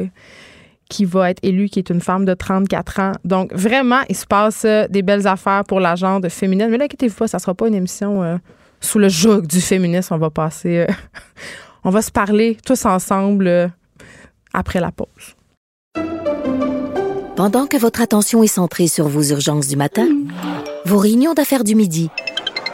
qui 0.88 1.04
va 1.04 1.30
être 1.30 1.40
élue, 1.42 1.68
qui 1.68 1.78
est 1.78 1.90
une 1.90 2.00
femme 2.00 2.24
de 2.24 2.34
34 2.34 3.00
ans. 3.00 3.12
Donc, 3.24 3.52
vraiment, 3.52 4.00
il 4.08 4.16
se 4.16 4.26
passe 4.26 4.64
des 4.64 5.02
belles 5.02 5.26
affaires 5.26 5.64
pour 5.64 5.80
la 5.80 5.94
de 5.94 6.28
féminine. 6.28 6.68
Mais 6.70 6.76
là, 6.76 6.84
inquiétez-vous 6.84 7.16
pas, 7.16 7.28
ça 7.28 7.38
sera 7.38 7.54
pas 7.54 7.66
une 7.66 7.74
émission 7.74 8.38
sous 8.80 8.98
le 8.98 9.08
joug 9.08 9.42
du 9.42 9.60
féminisme. 9.60 10.14
On 10.14 10.18
va 10.18 10.30
passer... 10.30 10.86
on 11.84 11.90
va 11.90 12.02
se 12.02 12.10
parler 12.10 12.56
tous 12.64 12.84
ensemble 12.84 13.72
après 14.52 14.80
la 14.80 14.92
pause. 14.92 15.34
Pendant 17.36 17.66
que 17.66 17.76
votre 17.76 18.00
attention 18.00 18.42
est 18.42 18.46
centrée 18.46 18.86
sur 18.86 19.08
vos 19.08 19.22
urgences 19.22 19.68
du 19.68 19.76
matin, 19.76 20.06
vos 20.84 20.98
réunions 20.98 21.34
d'affaires 21.34 21.64
du 21.64 21.74
midi, 21.74 22.10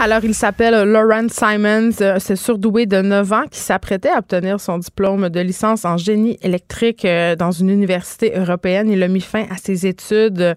Alors, 0.00 0.24
il 0.24 0.34
s'appelle 0.34 0.90
Lauren 0.90 1.28
Simons. 1.30 1.92
Euh, 2.00 2.16
c'est 2.18 2.34
surdoué 2.34 2.84
de 2.84 3.00
9 3.00 3.32
ans 3.32 3.44
qui 3.48 3.60
s'apprêtait 3.60 4.10
à 4.10 4.18
obtenir 4.18 4.58
son 4.58 4.78
diplôme 4.78 5.28
de 5.28 5.40
licence 5.40 5.84
en 5.84 5.96
génie 5.96 6.36
électrique 6.42 7.04
euh, 7.04 7.36
dans 7.36 7.52
une 7.52 7.70
université 7.70 8.32
européenne. 8.36 8.90
Il 8.90 9.02
a 9.04 9.08
mis 9.08 9.20
fin 9.20 9.44
à 9.50 9.56
ses 9.56 9.86
études. 9.86 10.56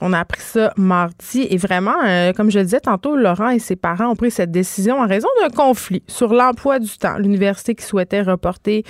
On 0.00 0.14
a 0.14 0.20
appris 0.20 0.40
ça 0.40 0.72
mardi. 0.78 1.46
Et 1.50 1.58
vraiment, 1.58 1.94
euh, 2.06 2.32
comme 2.32 2.50
je 2.50 2.60
le 2.60 2.64
disais 2.64 2.80
tantôt, 2.80 3.14
Laurent 3.14 3.50
et 3.50 3.58
ses 3.58 3.76
parents 3.76 4.06
ont 4.06 4.16
pris 4.16 4.30
cette 4.30 4.50
décision 4.50 4.98
en 5.00 5.06
raison 5.06 5.28
d'un 5.42 5.50
conflit 5.50 6.02
sur 6.08 6.32
l'emploi 6.32 6.78
du 6.78 6.96
temps. 6.96 7.18
L'université 7.18 7.74
qui 7.74 7.84
souhaitait 7.84 8.22
reporter 8.22 8.84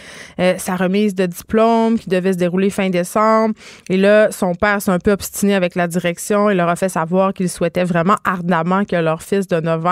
sa 0.58 0.76
remise 0.76 1.14
de 1.14 1.26
diplôme 1.26 1.98
qui 1.98 2.08
devait 2.08 2.32
se 2.32 2.38
dérouler 2.38 2.70
fin 2.70 2.88
décembre. 2.88 3.54
Et 3.90 3.96
là, 3.96 4.30
son 4.30 4.54
père 4.54 4.80
s'est 4.80 4.92
un 4.92 4.98
peu 4.98 5.12
obstiné 5.12 5.54
avec 5.54 5.74
la 5.74 5.88
direction. 5.88 6.50
Il 6.50 6.56
leur 6.56 6.68
a 6.68 6.76
fait 6.76 6.88
savoir 6.88 7.34
qu'il 7.34 7.48
souhaitait 7.48 7.84
vraiment 7.84 8.16
ardemment 8.24 8.84
que 8.84 8.96
leur 8.96 9.22
fils 9.22 9.48
de 9.48 9.60
9 9.60 9.86
ans 9.86 9.87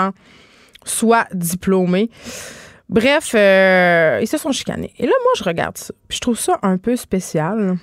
soit 0.84 1.26
diplômé. 1.32 2.10
Bref, 2.88 3.32
euh, 3.34 4.20
ils 4.22 4.28
se 4.28 4.38
sont 4.38 4.52
chicanés. 4.52 4.92
Et 4.98 5.06
là, 5.06 5.12
moi, 5.24 5.32
je 5.36 5.44
regarde 5.44 5.76
ça. 5.76 5.92
Puis 6.08 6.16
je 6.16 6.20
trouve 6.20 6.38
ça 6.38 6.58
un 6.62 6.78
peu 6.78 6.96
spécial. 6.96 7.76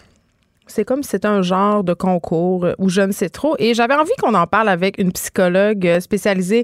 C'est 0.66 0.86
comme 0.86 1.04
si 1.04 1.10
c'était 1.10 1.28
un 1.28 1.42
genre 1.42 1.84
de 1.84 1.94
concours 1.94 2.68
ou 2.78 2.88
je 2.88 3.02
ne 3.02 3.12
sais 3.12 3.28
trop. 3.28 3.56
Et 3.60 3.74
j'avais 3.74 3.96
envie 3.96 4.14
qu'on 4.22 4.34
en 4.34 4.48
parle 4.48 4.70
avec 4.70 4.98
une 4.98 5.12
psychologue 5.12 6.00
spécialisée 6.00 6.64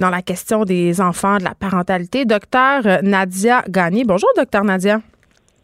dans 0.00 0.10
la 0.10 0.20
question 0.20 0.64
des 0.64 1.00
enfants, 1.00 1.38
de 1.38 1.44
la 1.44 1.54
parentalité, 1.54 2.26
docteur 2.26 2.82
Nadia 3.02 3.64
Gagné. 3.68 4.04
Bonjour, 4.04 4.28
docteur 4.36 4.64
Nadia. 4.64 5.00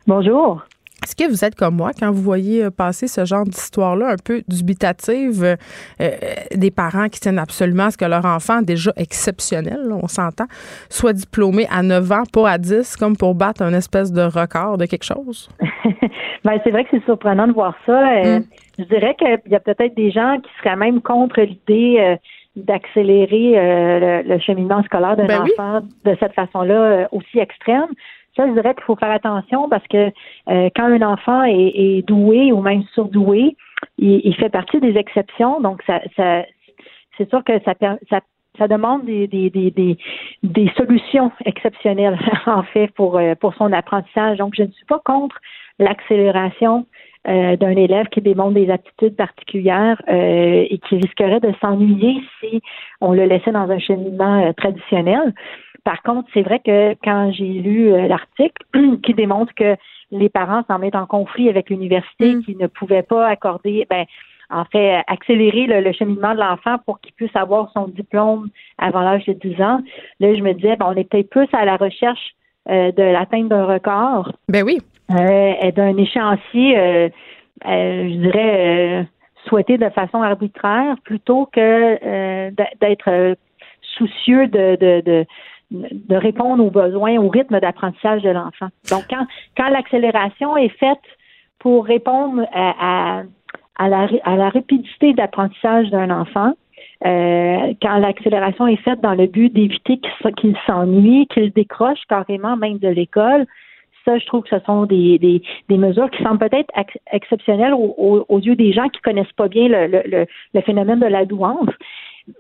Bonjour. 0.07 0.65
Est-ce 1.05 1.15
que 1.17 1.31
vous 1.31 1.45
êtes 1.45 1.55
comme 1.55 1.77
moi 1.77 1.91
quand 1.99 2.11
vous 2.11 2.23
voyez 2.23 2.65
euh, 2.65 2.71
passer 2.71 3.09
ce 3.09 3.27
genre 3.27 3.45
d'histoire-là 3.45 4.13
un 4.13 4.17
peu 4.17 4.41
dubitative 4.49 5.45
euh, 5.45 5.57
euh, 6.01 6.11
des 6.55 6.71
parents 6.71 7.11
qui 7.11 7.21
tiennent 7.21 7.39
absolument 7.39 7.85
à 7.85 7.91
ce 7.91 7.99
que 7.99 8.07
leur 8.07 8.25
enfant, 8.25 8.63
déjà 8.63 8.91
exceptionnel, 8.97 9.81
on 9.91 10.09
s'entend, 10.09 10.47
soit 10.89 11.13
diplômé 11.13 11.67
à 11.71 11.83
9 11.83 12.11
ans, 12.11 12.23
pas 12.33 12.53
à 12.53 12.57
10, 12.57 12.97
comme 12.97 13.19
pour 13.19 13.35
battre 13.35 13.61
un 13.61 13.75
espèce 13.75 14.13
de 14.13 14.23
record 14.23 14.79
de 14.79 14.87
quelque 14.87 15.05
chose? 15.05 15.51
ben, 16.45 16.59
c'est 16.65 16.71
vrai 16.71 16.85
que 16.85 16.91
c'est 16.93 17.05
surprenant 17.05 17.49
de 17.49 17.53
voir 17.53 17.77
ça. 17.85 18.01
Mm. 18.01 18.45
Je 18.79 18.85
dirais 18.85 19.15
qu'il 19.19 19.53
y 19.53 19.55
a 19.55 19.61
peut-être 19.61 19.95
des 19.95 20.11
gens 20.11 20.39
qui 20.43 20.51
seraient 20.59 20.77
même 20.77 21.03
contre 21.03 21.43
l'idée 21.43 22.17
d'accélérer 22.57 24.23
le, 24.25 24.39
cheminement 24.39 24.83
scolaire 24.85 25.17
d'un 25.17 25.27
ben 25.27 25.43
enfant 25.43 25.81
de 26.05 26.17
cette 26.19 26.33
façon-là 26.33 27.09
aussi 27.13 27.39
extrême. 27.39 27.89
Ça, 28.37 28.49
je 28.49 28.53
dirais 28.53 28.75
qu'il 28.75 28.85
faut 28.85 28.97
faire 28.97 29.13
attention 29.13 29.69
parce 29.69 29.87
que 29.87 30.11
euh, 30.49 30.69
quand 30.75 30.85
un 30.85 31.03
enfant 31.03 31.45
est, 31.45 32.03
doué 32.07 32.53
ou 32.53 32.61
même 32.61 32.83
surdoué, 32.95 33.57
il, 33.99 34.35
fait 34.35 34.49
partie 34.49 34.81
des 34.81 34.97
exceptions. 34.97 35.61
Donc, 35.61 35.83
ça, 35.87 36.01
c'est 36.17 37.29
sûr 37.29 37.45
que 37.45 37.61
ça, 37.65 37.75
ça, 38.11 38.21
ça 38.59 38.69
demande 38.69 39.05
des, 39.05 39.29
des, 39.29 39.51
des, 39.51 39.71
des, 40.43 40.73
solutions 40.77 41.31
exceptionnelles, 41.45 42.19
en 42.47 42.65
fait, 42.65 42.89
pour, 42.95 43.19
euh, 43.19 43.35
pour 43.37 43.55
son 43.55 43.73
apprentissage. 43.73 44.39
Donc, 44.39 44.55
je 44.57 44.63
ne 44.63 44.73
suis 44.73 44.87
pas 44.87 45.01
contre 45.05 45.37
l'accélération 45.79 46.87
euh, 47.29 47.57
d'un 47.57 47.71
élève 47.77 48.07
qui 48.09 48.21
démontre 48.21 48.55
des 48.55 48.71
aptitudes 48.71 49.17
particulières 49.17 50.01
et 50.09 50.79
qui 50.89 50.97
risquerait 50.97 51.41
de 51.41 51.53
s'ennuyer 51.61 52.21
si 52.41 52.61
on 53.01 53.13
le 53.13 53.27
laissait 53.27 53.53
dans 53.53 53.71
un 53.71 53.79
cheminement 53.79 54.53
traditionnel. 54.55 55.33
Par 55.85 56.03
contre, 56.03 56.29
c'est 56.33 56.43
vrai 56.43 56.61
que 56.61 56.95
quand 57.05 57.31
j'ai 57.33 57.45
lu 57.45 57.93
euh, 57.93 58.09
l'article 58.09 58.65
qui 59.03 59.13
démontre 59.13 59.55
que 59.55 59.77
les 60.11 60.31
parents 60.31 60.63
s'en 60.67 60.79
mettent 60.79 60.97
en 60.97 61.07
conflit 61.07 61.49
avec 61.51 61.69
l'université, 61.69 62.35
mm. 62.35 62.45
qui 62.45 62.57
ne 62.57 62.67
pouvaient 62.67 63.03
pas 63.03 63.27
accorder, 63.27 63.87
ben, 63.91 64.07
en 64.51 64.65
fait, 64.65 65.03
accélérer 65.07 65.67
le, 65.67 65.93
cheminement 65.93 66.35
de 66.35 66.41
l'enfant 66.41 66.77
pour 66.87 67.01
qu'il 67.01 67.13
puisse 67.15 67.35
avoir 67.35 67.71
son 67.73 67.89
diplôme 67.89 68.49
avant 68.79 69.01
l'âge 69.01 69.25
de 69.27 69.33
10 69.35 69.63
ans. 69.63 69.81
Là, 70.21 70.35
je 70.35 70.43
me 70.43 70.53
disais, 70.55 70.77
ben, 70.77 70.87
on 70.89 70.97
est 70.97 71.09
peut-être 71.09 71.31
plus 71.31 71.49
à 71.53 71.65
la 71.65 71.77
recherche 71.77 72.35
de 72.67 73.03
l'atteinte 73.03 73.49
d'un 73.49 73.67
record. 73.67 74.33
Ben 74.49 74.65
oui. 74.65 74.79
est 75.11 75.73
d'un 75.73 75.97
échéancier, 75.99 77.11
je 77.63 78.17
dirais, 78.21 79.07
souhaité 79.47 79.77
de 79.77 79.89
façon 79.91 80.23
arbitraire 80.23 80.97
plutôt 81.05 81.47
que 81.53 82.51
d'être 82.81 83.37
soucieux 83.97 84.47
de, 84.47 84.77
de, 84.77 85.03
de, 85.05 85.27
répondre 86.11 86.65
aux 86.65 86.71
besoins, 86.71 87.17
au 87.19 87.29
rythme 87.29 87.61
d'apprentissage 87.61 88.23
de 88.23 88.31
l'enfant. 88.31 88.69
Donc, 88.91 89.05
quand, 89.11 89.27
quand 89.57 89.69
l'accélération 89.69 90.57
est 90.57 90.77
faite 90.79 91.03
pour 91.59 91.85
répondre 91.85 92.47
à, 92.53 93.23
à, 93.79 93.89
la, 93.89 94.09
à 94.25 94.37
la 94.37 94.49
rapidité 94.51 95.15
d'apprentissage 95.15 95.91
d'un 95.91 96.11
enfant, 96.11 96.53
euh, 97.07 97.75
quand 97.83 97.99
l'accélération 97.99 98.67
est 98.67 98.77
faite 98.77 99.01
dans 99.01 99.15
le 99.15 99.27
but 99.27 99.53
d'éviter 99.53 100.01
qu'il 100.37 100.57
s'ennuie, 100.67 101.27
qu'il 101.29 101.53
décroche 101.53 102.01
carrément 102.09 102.57
même 102.57 102.79
de 102.79 102.89
l'école, 102.89 103.47
ça, 104.05 104.19
je 104.19 104.27
trouve 104.27 104.43
que 104.43 104.51
ce 104.51 104.65
sont 104.67 104.85
des, 104.85 105.19
des, 105.19 105.79
mesures 105.79 106.11
qui 106.11 106.23
semblent 106.23 106.39
peut-être 106.39 106.71
exceptionnelles 107.11 107.73
aux, 107.75 108.39
yeux 108.39 108.57
des 108.57 108.73
gens 108.73 108.89
qui 108.89 109.01
connaissent 109.01 109.33
pas 109.37 109.49
bien 109.49 109.69
le, 109.69 109.87
le, 109.87 110.27
le 110.53 110.61
phénomène 110.61 111.01
de 111.01 111.07
la 111.07 111.25
douance. 111.25 111.71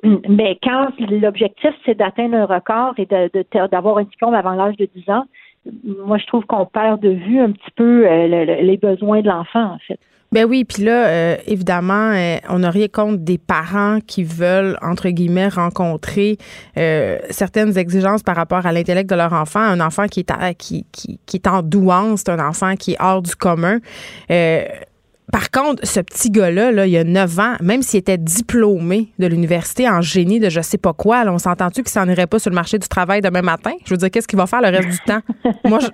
Mais 0.29 0.59
quand 0.63 0.89
l'objectif, 0.99 1.71
c'est 1.85 1.97
d'atteindre 1.97 2.37
un 2.37 2.47
record 2.47 2.95
et 2.99 3.07
d'avoir 3.07 3.99
un 3.99 4.05
diplôme 4.05 4.35
avant 4.35 4.55
l'âge 4.55 4.77
de 4.77 4.89
10 4.95 5.11
ans, 5.11 5.25
moi, 6.05 6.19
je 6.19 6.27
trouve 6.27 6.45
qu'on 6.45 6.67
perd 6.67 7.01
de 7.01 7.11
vue 7.11 7.41
un 7.41 7.51
petit 7.51 7.71
peu 7.75 8.07
euh, 8.07 8.27
les 8.63 8.77
besoins 8.77 9.23
de 9.23 9.29
l'enfant, 9.29 9.65
en 9.65 9.79
fait. 9.87 9.99
Ben 10.33 10.47
oui, 10.47 10.65
puis 10.65 10.83
là, 10.83 11.07
euh, 11.07 11.37
évidemment, 11.47 12.11
euh, 12.11 12.37
on 12.49 12.59
n'a 12.61 12.71
rien 12.71 12.89
contre 12.89 13.19
des 13.19 13.39
parents 13.39 13.99
qui 14.05 14.25
veulent, 14.25 14.77
entre 14.83 15.09
guillemets, 15.11 15.49
rencontrer 15.49 16.39
certaines 17.31 17.79
exigences 17.79 18.23
par 18.23 18.35
rapport 18.35 18.67
à 18.67 18.73
l'intellect 18.73 19.09
de 19.09 19.15
leur 19.15 19.33
enfant. 19.33 19.61
Un 19.61 19.81
enfant 19.81 20.07
qui 20.07 20.21
est, 20.21 20.55
qui, 20.59 20.87
qui, 20.91 21.21
qui 21.25 21.37
est 21.37 21.47
en 21.47 21.63
douance, 21.63 22.25
c'est 22.27 22.33
un 22.33 22.47
enfant 22.47 22.75
qui 22.75 22.93
est 22.93 22.97
hors 23.01 23.23
du 23.23 23.37
commun. 23.37 23.79
Par 25.33 25.51
contre, 25.51 25.87
ce 25.87 26.01
petit 26.01 26.31
gars-là, 26.31 26.71
là, 26.71 26.87
il 26.87 26.93
y 26.93 26.99
a 26.99 27.05
9 27.05 27.39
ans, 27.39 27.55
même 27.63 27.83
s'il 27.83 28.01
était 28.01 28.19
diplômé 28.19 29.09
de 29.19 29.27
l'université 29.27 29.89
en 29.89 30.01
génie 30.01 30.39
de 30.39 30.49
je 30.49 30.61
sais 30.61 30.79
pas 30.79 30.93
quoi, 30.93 31.25
on 31.27 31.39
s'entend-tu 31.39 31.83
qu'il 31.83 31.91
s'en 31.91 32.09
irait 32.09 32.27
pas 32.27 32.39
sur 32.39 32.51
le 32.51 32.55
marché 32.55 32.79
du 32.79 32.89
travail 32.89 33.21
demain 33.21 33.43
matin? 33.43 33.73
Je 33.85 33.91
veux 33.91 33.97
dire, 33.97 34.11
qu'est-ce 34.11 34.29
qu'il 34.29 34.39
va 34.39 34.47
faire 34.47 34.61
le 34.61 34.69
reste 34.69 34.91
du 34.91 34.99
temps? 34.99 35.21
Moi, 35.65 35.79
je... 35.81 35.89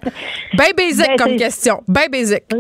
ben 0.57 0.66
basic 0.77 1.07
ben, 1.07 1.16
comme 1.16 1.37
question. 1.37 1.83
Ben 1.88 2.11
basic. 2.11 2.43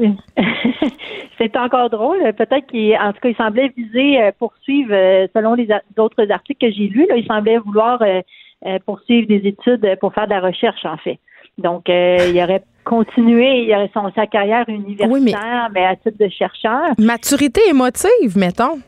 C'est 1.40 1.56
encore 1.56 1.88
drôle. 1.88 2.18
Peut-être 2.34 2.66
qu'il, 2.66 2.94
en 2.96 3.12
tout 3.12 3.20
cas, 3.20 3.28
il 3.30 3.36
semblait 3.36 3.72
viser 3.74 4.20
euh, 4.20 4.30
poursuivre, 4.38 4.92
euh, 4.92 5.26
selon 5.34 5.54
les 5.54 5.68
autres 5.96 6.30
articles 6.30 6.66
que 6.66 6.72
j'ai 6.72 6.88
lus, 6.88 7.06
là, 7.08 7.16
il 7.16 7.26
semblait 7.26 7.56
vouloir 7.58 8.02
euh, 8.02 8.78
poursuivre 8.84 9.26
des 9.26 9.48
études 9.48 9.96
pour 10.00 10.12
faire 10.12 10.26
de 10.26 10.34
la 10.34 10.40
recherche, 10.40 10.84
en 10.84 10.98
fait. 10.98 11.18
Donc, 11.56 11.88
il 11.88 12.40
aurait 12.42 12.62
aurait 12.86 13.90
son, 13.94 14.10
sa 14.14 14.26
carrière 14.26 14.64
universitaire, 14.68 15.68
mais... 15.72 15.84
à 15.84 15.96
titre 15.96 16.18
de 16.18 16.28
chercheur. 16.28 16.90
Maturité 16.98 17.60
émotive, 17.68 18.36
mettons. 18.36 18.80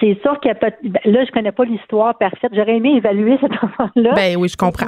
C'est 0.00 0.20
sûr 0.22 0.38
qu'il 0.40 0.48
y 0.48 0.52
a 0.52 0.54
pas. 0.56 0.70
Ben, 0.82 1.00
là, 1.04 1.24
je 1.24 1.30
connais 1.30 1.52
pas 1.52 1.64
l'histoire 1.64 2.16
parfaite. 2.18 2.50
J'aurais 2.52 2.76
aimé 2.76 2.94
évaluer 2.96 3.38
cet 3.40 3.52
enfant-là. 3.52 4.12
Ben 4.16 4.36
oui, 4.36 4.48
je 4.48 4.56
comprends. 4.56 4.86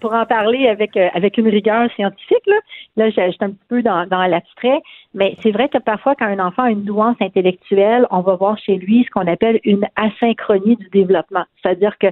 Pour, 0.00 0.14
en, 0.14 0.24
parler 0.24 0.66
avec 0.66 0.96
euh, 0.96 1.08
avec 1.12 1.36
une 1.36 1.48
rigueur 1.48 1.90
scientifique. 1.94 2.46
Là, 2.46 2.56
là 2.96 3.10
j'étais 3.10 3.44
un 3.44 3.50
petit 3.50 3.66
peu 3.68 3.82
dans, 3.82 4.06
dans 4.06 4.24
l'abstrait. 4.24 4.80
Mais 5.14 5.36
c'est 5.42 5.50
vrai 5.50 5.68
que 5.68 5.78
parfois, 5.78 6.14
quand 6.14 6.26
un 6.26 6.38
enfant 6.38 6.62
a 6.62 6.70
une 6.70 6.84
douance 6.84 7.16
intellectuelle, 7.20 8.06
on 8.10 8.20
va 8.20 8.34
voir 8.36 8.58
chez 8.58 8.76
lui 8.76 9.04
ce 9.04 9.10
qu'on 9.10 9.26
appelle 9.26 9.60
une 9.64 9.86
asynchronie 9.96 10.76
du 10.76 10.88
développement. 10.88 11.44
C'est-à-dire 11.62 11.98
que 11.98 12.06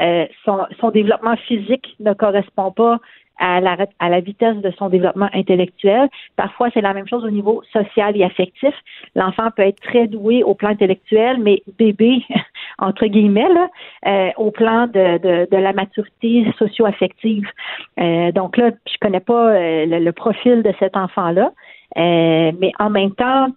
euh, 0.00 0.26
son, 0.44 0.66
son 0.80 0.90
développement 0.90 1.36
physique 1.36 1.96
ne 2.00 2.12
correspond 2.12 2.70
pas 2.70 2.98
à 3.38 3.60
la, 3.60 3.76
à 3.98 4.08
la 4.08 4.20
vitesse 4.20 4.56
de 4.56 4.70
son 4.78 4.88
développement 4.88 5.28
intellectuel. 5.32 6.08
Parfois, 6.36 6.68
c'est 6.72 6.80
la 6.80 6.94
même 6.94 7.08
chose 7.08 7.24
au 7.24 7.30
niveau 7.30 7.62
social 7.72 8.16
et 8.16 8.24
affectif. 8.24 8.74
L'enfant 9.14 9.50
peut 9.54 9.62
être 9.62 9.80
très 9.80 10.06
doué 10.06 10.42
au 10.42 10.54
plan 10.54 10.70
intellectuel, 10.70 11.38
mais 11.40 11.62
bébé, 11.78 12.22
entre 12.78 13.06
guillemets, 13.06 13.48
là, 13.48 13.68
euh, 14.06 14.30
au 14.36 14.50
plan 14.50 14.86
de, 14.86 15.18
de, 15.18 15.48
de 15.50 15.56
la 15.56 15.72
maturité 15.72 16.46
socio-affective. 16.58 17.46
Euh, 18.00 18.32
donc 18.32 18.56
là, 18.56 18.70
je 18.86 18.96
connais 19.00 19.20
pas 19.20 19.50
euh, 19.50 19.86
le, 19.86 20.12
profil 20.12 20.62
de 20.62 20.72
cet 20.78 20.96
enfant-là, 20.96 21.50
mais 21.96 22.72
en 22.78 22.90
même 22.90 23.12
temps, 23.12 23.48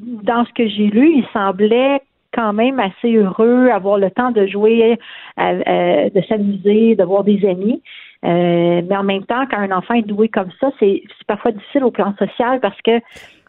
dans 0.00 0.44
ce 0.44 0.52
que 0.52 0.66
j'ai 0.66 0.86
lu, 0.86 1.12
il 1.16 1.26
semblait 1.32 2.00
quand 2.32 2.52
même 2.52 2.80
assez 2.80 3.14
heureux, 3.14 3.68
avoir 3.68 3.98
le 3.98 4.10
temps 4.10 4.30
de 4.30 4.46
jouer, 4.46 4.98
de 5.38 6.22
s'amuser, 6.28 6.94
de 6.94 7.04
voir 7.04 7.24
des 7.24 7.46
amis. 7.46 7.82
Euh, 8.26 8.82
mais 8.88 8.96
en 8.96 9.04
même 9.04 9.24
temps, 9.24 9.46
quand 9.50 9.58
un 9.58 9.70
enfant 9.70 9.94
est 9.94 10.02
doué 10.02 10.28
comme 10.28 10.50
ça, 10.60 10.70
c'est 10.80 11.02
parfois 11.26 11.52
difficile 11.52 11.84
au 11.84 11.90
plan 11.90 12.14
social 12.18 12.60
parce 12.60 12.80
que 12.82 13.00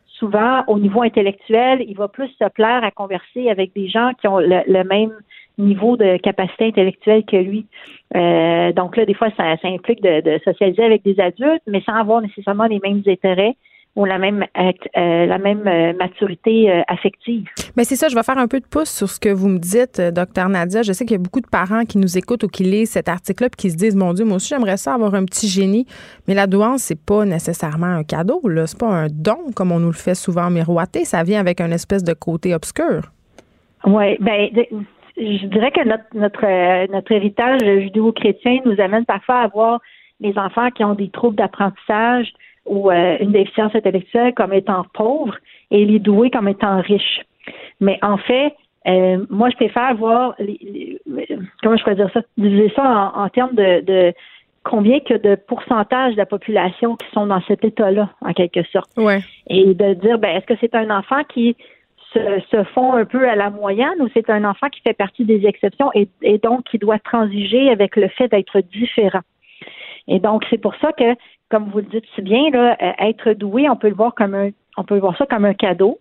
souvent, 0.07 0.63
au 0.67 0.79
niveau 0.79 1.01
intellectuel, 1.01 1.83
il 1.87 1.95
va 1.95 2.07
plus 2.07 2.29
se 2.39 2.49
plaire 2.49 2.83
à 2.83 2.91
converser 2.91 3.49
avec 3.49 3.73
des 3.73 3.87
gens 3.87 4.11
qui 4.19 4.27
ont 4.27 4.39
le, 4.39 4.83
même 4.83 5.11
niveau 5.57 5.97
de 5.97 6.17
capacité 6.17 6.65
intellectuelle 6.65 7.23
que 7.25 7.37
lui. 7.37 7.65
Euh, 8.15 8.71
donc 8.73 8.97
là, 8.97 9.05
des 9.05 9.13
fois, 9.13 9.29
ça, 9.35 9.55
implique 9.63 10.01
de, 10.01 10.39
socialiser 10.43 10.83
avec 10.83 11.03
des 11.03 11.19
adultes, 11.19 11.63
mais 11.65 11.81
sans 11.81 11.95
avoir 11.95 12.21
nécessairement 12.21 12.65
les 12.65 12.79
mêmes 12.83 13.01
intérêts 13.07 13.55
ou 13.97 14.05
la 14.05 14.19
même 14.19 14.45
euh, 14.57 15.25
la 15.25 15.37
même 15.39 15.67
euh, 15.67 15.91
maturité 15.93 16.71
euh, 16.71 16.81
affective. 16.87 17.45
Mais 17.75 17.83
c'est 17.83 17.95
ça, 17.95 18.09
je 18.09 18.15
vais 18.15 18.21
faire 18.21 18.37
un 18.37 18.47
peu 18.47 18.59
de 18.59 18.65
pouce 18.65 18.91
sur 18.91 19.09
ce 19.09 19.19
que 19.19 19.29
vous 19.29 19.49
me 19.49 19.57
dites, 19.57 19.99
docteur 19.99 20.49
Nadia. 20.49 20.83
Je 20.83 20.93
sais 20.93 21.03
qu'il 21.03 21.17
y 21.17 21.19
a 21.19 21.23
beaucoup 21.23 21.41
de 21.41 21.47
parents 21.47 21.83
qui 21.83 21.97
nous 21.97 22.15
écoutent 22.15 22.43
ou 22.43 22.47
qui 22.47 22.63
lisent 22.63 22.91
cet 22.91 23.09
article-là 23.09 23.49
puis 23.49 23.57
qui 23.57 23.71
se 23.71 23.75
disent, 23.75 23.95
mon 23.95 24.13
Dieu, 24.13 24.23
moi 24.23 24.35
aussi 24.35 24.49
j'aimerais 24.49 24.77
ça 24.77 24.93
avoir 24.93 25.15
un 25.15 25.25
petit 25.25 25.47
génie. 25.47 25.87
Mais 26.27 26.35
la 26.35 26.45
douance, 26.45 26.83
c'est 26.83 27.03
pas 27.03 27.25
nécessairement 27.25 27.87
un 27.87 28.03
cadeau, 28.03 28.39
là. 28.47 28.67
C'est 28.67 28.79
pas 28.79 28.87
un 28.87 29.07
don 29.07 29.51
comme 29.55 29.71
on 29.71 29.79
nous 29.79 29.87
le 29.87 29.93
fait 29.93 30.15
souvent 30.15 30.51
miroiter. 30.51 31.03
Ça 31.03 31.23
vient 31.23 31.39
avec 31.39 31.59
un 31.59 31.71
espèce 31.71 32.03
de 32.03 32.13
côté 32.13 32.53
obscur. 32.53 33.01
Oui, 33.83 34.15
ben 34.19 34.49
je 35.17 35.47
dirais 35.47 35.71
que 35.71 35.87
notre 35.87 36.05
notre 36.13 36.91
notre 36.91 37.11
héritage 37.11 37.61
judéo-chrétien 37.61 38.59
nous 38.63 38.79
amène 38.79 39.05
parfois 39.05 39.39
à 39.39 39.47
voir 39.47 39.79
les 40.19 40.37
enfants 40.37 40.69
qui 40.69 40.83
ont 40.83 40.93
des 40.93 41.09
troubles 41.09 41.35
d'apprentissage 41.35 42.31
ou 42.67 42.91
euh, 42.91 43.17
une 43.19 43.31
déficience 43.31 43.73
intellectuelle 43.75 44.33
comme 44.33 44.53
étant 44.53 44.85
pauvre 44.93 45.35
et 45.71 45.85
les 45.85 45.99
doués 45.99 46.29
comme 46.29 46.47
étant 46.47 46.81
riches. 46.81 47.21
Mais 47.79 47.99
en 48.01 48.17
fait, 48.17 48.53
euh, 48.87 49.25
moi, 49.29 49.49
je 49.49 49.55
préfère 49.55 49.95
voir, 49.95 50.35
les, 50.39 50.99
comment 51.61 51.75
je 51.77 51.83
pourrais 51.83 51.95
dire 51.95 52.09
ça, 52.13 52.21
diviser 52.37 52.71
ça 52.75 53.11
en, 53.15 53.27
termes 53.29 53.55
de, 53.55 53.81
de, 53.81 54.13
combien 54.63 54.99
que 54.99 55.13
de 55.13 55.35
pourcentage 55.35 56.13
de 56.13 56.17
la 56.17 56.25
population 56.25 56.95
qui 56.95 57.07
sont 57.11 57.27
dans 57.27 57.41
cet 57.47 57.65
état-là, 57.65 58.09
en 58.21 58.33
quelque 58.33 58.63
sorte. 58.71 58.89
Ouais. 58.97 59.19
Et 59.49 59.73
de 59.73 59.93
dire, 59.95 60.17
ben, 60.19 60.37
est-ce 60.37 60.45
que 60.45 60.57
c'est 60.61 60.75
un 60.75 60.89
enfant 60.89 61.23
qui 61.25 61.55
se, 62.13 62.39
se 62.49 62.63
fond 62.63 62.93
un 62.93 63.05
peu 63.05 63.27
à 63.27 63.35
la 63.35 63.49
moyenne 63.49 63.95
ou 63.99 64.07
c'est 64.13 64.29
un 64.29 64.45
enfant 64.45 64.69
qui 64.69 64.81
fait 64.81 64.93
partie 64.93 65.25
des 65.25 65.45
exceptions 65.45 65.91
et, 65.93 66.07
et 66.21 66.37
donc 66.37 66.63
qui 66.63 66.77
doit 66.77 66.99
transiger 66.99 67.69
avec 67.69 67.97
le 67.97 68.07
fait 68.07 68.29
d'être 68.29 68.61
différent? 68.61 69.21
Et 70.07 70.19
donc, 70.19 70.45
c'est 70.49 70.57
pour 70.57 70.75
ça 70.75 70.91
que 70.93 71.15
comme 71.49 71.69
vous 71.69 71.79
le 71.79 71.85
dites 71.85 72.05
si 72.15 72.21
bien, 72.21 72.49
là, 72.51 72.77
euh, 72.81 72.91
être 72.99 73.33
doué, 73.33 73.69
on 73.69 73.75
peut 73.75 73.89
le 73.89 73.95
voir 73.95 74.13
comme 74.15 74.35
un, 74.35 74.49
on 74.77 74.83
peut 74.83 74.97
voir 74.97 75.17
ça 75.17 75.25
comme 75.25 75.45
un 75.45 75.53
cadeau. 75.53 75.99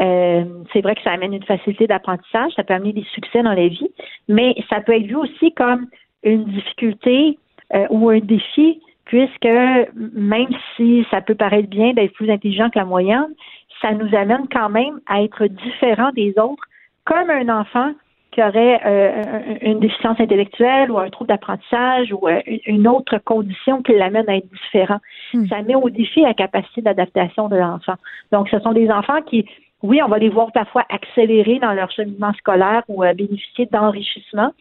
Euh, 0.00 0.44
c'est 0.72 0.80
vrai 0.80 0.94
que 0.94 1.02
ça 1.02 1.10
amène 1.10 1.34
une 1.34 1.44
facilité 1.44 1.86
d'apprentissage, 1.86 2.52
ça 2.54 2.62
peut 2.62 2.74
amener 2.74 2.92
des 2.92 3.04
succès 3.14 3.42
dans 3.42 3.52
la 3.52 3.66
vie, 3.66 3.90
mais 4.28 4.54
ça 4.70 4.80
peut 4.80 4.92
être 4.92 5.06
vu 5.06 5.16
aussi 5.16 5.52
comme 5.54 5.86
une 6.22 6.44
difficulté 6.44 7.36
euh, 7.74 7.86
ou 7.90 8.08
un 8.08 8.20
défi, 8.20 8.80
puisque 9.06 9.48
même 9.94 10.48
si 10.76 11.04
ça 11.10 11.20
peut 11.20 11.34
paraître 11.34 11.68
bien 11.68 11.94
d'être 11.94 12.12
plus 12.12 12.30
intelligent 12.30 12.70
que 12.70 12.78
la 12.78 12.84
moyenne, 12.84 13.34
ça 13.82 13.92
nous 13.92 14.14
amène 14.14 14.46
quand 14.52 14.68
même 14.68 15.00
à 15.06 15.22
être 15.22 15.46
différent 15.46 16.10
des 16.12 16.32
autres, 16.38 16.62
comme 17.04 17.30
un 17.30 17.48
enfant 17.48 17.92
qui 18.38 18.44
aurait 18.44 18.80
euh, 18.86 19.54
une 19.62 19.80
déficience 19.80 20.20
intellectuelle 20.20 20.92
ou 20.92 20.98
un 20.98 21.10
trouble 21.10 21.28
d'apprentissage 21.28 22.12
ou 22.12 22.28
euh, 22.28 22.40
une 22.66 22.86
autre 22.86 23.18
condition 23.24 23.82
qui 23.82 23.94
l'amène 23.94 24.28
à 24.28 24.36
être 24.36 24.48
différent. 24.48 24.98
Hmm. 25.34 25.46
Ça 25.48 25.62
met 25.62 25.74
au 25.74 25.90
défi 25.90 26.20
la 26.20 26.34
capacité 26.34 26.80
d'adaptation 26.80 27.48
de 27.48 27.56
l'enfant. 27.56 27.96
Donc, 28.30 28.48
ce 28.48 28.60
sont 28.60 28.72
des 28.72 28.90
enfants 28.90 29.22
qui, 29.22 29.44
oui, 29.82 30.00
on 30.04 30.08
va 30.08 30.18
les 30.18 30.28
voir 30.28 30.52
parfois 30.52 30.84
accélérer 30.88 31.58
dans 31.58 31.72
leur 31.72 31.90
cheminement 31.90 32.32
scolaire 32.34 32.84
ou 32.86 33.02
euh, 33.02 33.12
bénéficier 33.12 33.66
d'enrichissement, 33.66 34.52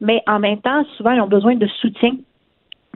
mais 0.00 0.22
en 0.26 0.40
même 0.40 0.60
temps, 0.60 0.84
souvent, 0.96 1.12
ils 1.12 1.20
ont 1.20 1.28
besoin 1.28 1.54
de 1.54 1.68
soutien 1.68 2.16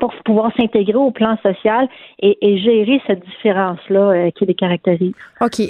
pour 0.01 0.13
pouvoir 0.25 0.51
s'intégrer 0.57 0.97
au 0.97 1.13
plan 1.13 1.39
social 1.45 1.89
et, 2.19 2.37
et 2.41 2.59
gérer 2.59 3.01
cette 3.07 3.25
différence-là 3.25 4.33
qui 4.33 4.45
les 4.47 4.55
caractérise. 4.55 5.15
OK 5.41 5.61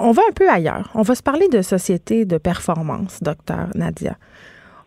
on 0.00 0.12
va 0.12 0.22
un 0.28 0.32
peu 0.32 0.48
ailleurs. 0.48 0.90
On 0.94 1.02
va 1.02 1.14
se 1.14 1.22
parler 1.22 1.48
de 1.48 1.62
société 1.62 2.24
de 2.24 2.38
performance, 2.38 3.18
docteur 3.22 3.68
Nadia. 3.74 4.16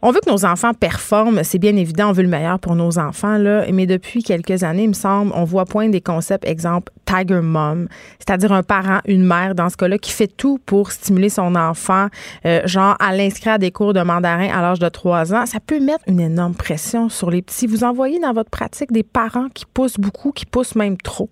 On 0.05 0.11
veut 0.11 0.19
que 0.19 0.29
nos 0.29 0.43
enfants 0.43 0.73
performent, 0.73 1.45
c'est 1.45 1.59
bien 1.59 1.77
évident, 1.77 2.09
on 2.09 2.11
veut 2.11 2.23
le 2.23 2.29
meilleur 2.29 2.59
pour 2.59 2.75
nos 2.75 2.99
enfants, 2.99 3.37
là, 3.37 3.63
mais 3.71 3.85
depuis 3.85 4.21
quelques 4.21 4.63
années, 4.63 4.83
il 4.83 4.89
me 4.89 4.93
semble, 4.93 5.31
on 5.33 5.45
voit 5.45 5.63
point 5.63 5.87
des 5.87 6.01
concepts, 6.01 6.45
exemple, 6.45 6.91
Tiger 7.05 7.39
Mom, 7.39 7.87
c'est-à-dire 8.19 8.51
un 8.51 8.63
parent, 8.63 8.99
une 9.05 9.23
mère, 9.23 9.55
dans 9.55 9.69
ce 9.69 9.77
cas-là, 9.77 9.97
qui 9.97 10.11
fait 10.11 10.27
tout 10.27 10.59
pour 10.65 10.91
stimuler 10.91 11.29
son 11.29 11.55
enfant, 11.55 12.07
euh, 12.45 12.59
genre 12.65 12.97
à 12.99 13.15
l'inscrire 13.15 13.53
à 13.53 13.57
des 13.57 13.71
cours 13.71 13.93
de 13.93 14.01
mandarin 14.01 14.49
à 14.53 14.61
l'âge 14.61 14.79
de 14.79 14.89
3 14.89 15.33
ans. 15.33 15.45
Ça 15.45 15.61
peut 15.65 15.79
mettre 15.79 16.03
une 16.07 16.19
énorme 16.19 16.53
pression 16.55 17.07
sur 17.07 17.31
les 17.31 17.41
petits. 17.41 17.65
Vous 17.65 17.85
envoyez 17.85 18.19
dans 18.19 18.33
votre 18.33 18.49
pratique 18.49 18.91
des 18.91 19.03
parents 19.03 19.47
qui 19.53 19.63
poussent 19.73 19.99
beaucoup, 19.99 20.33
qui 20.33 20.45
poussent 20.45 20.75
même 20.75 20.97
trop? 20.97 21.29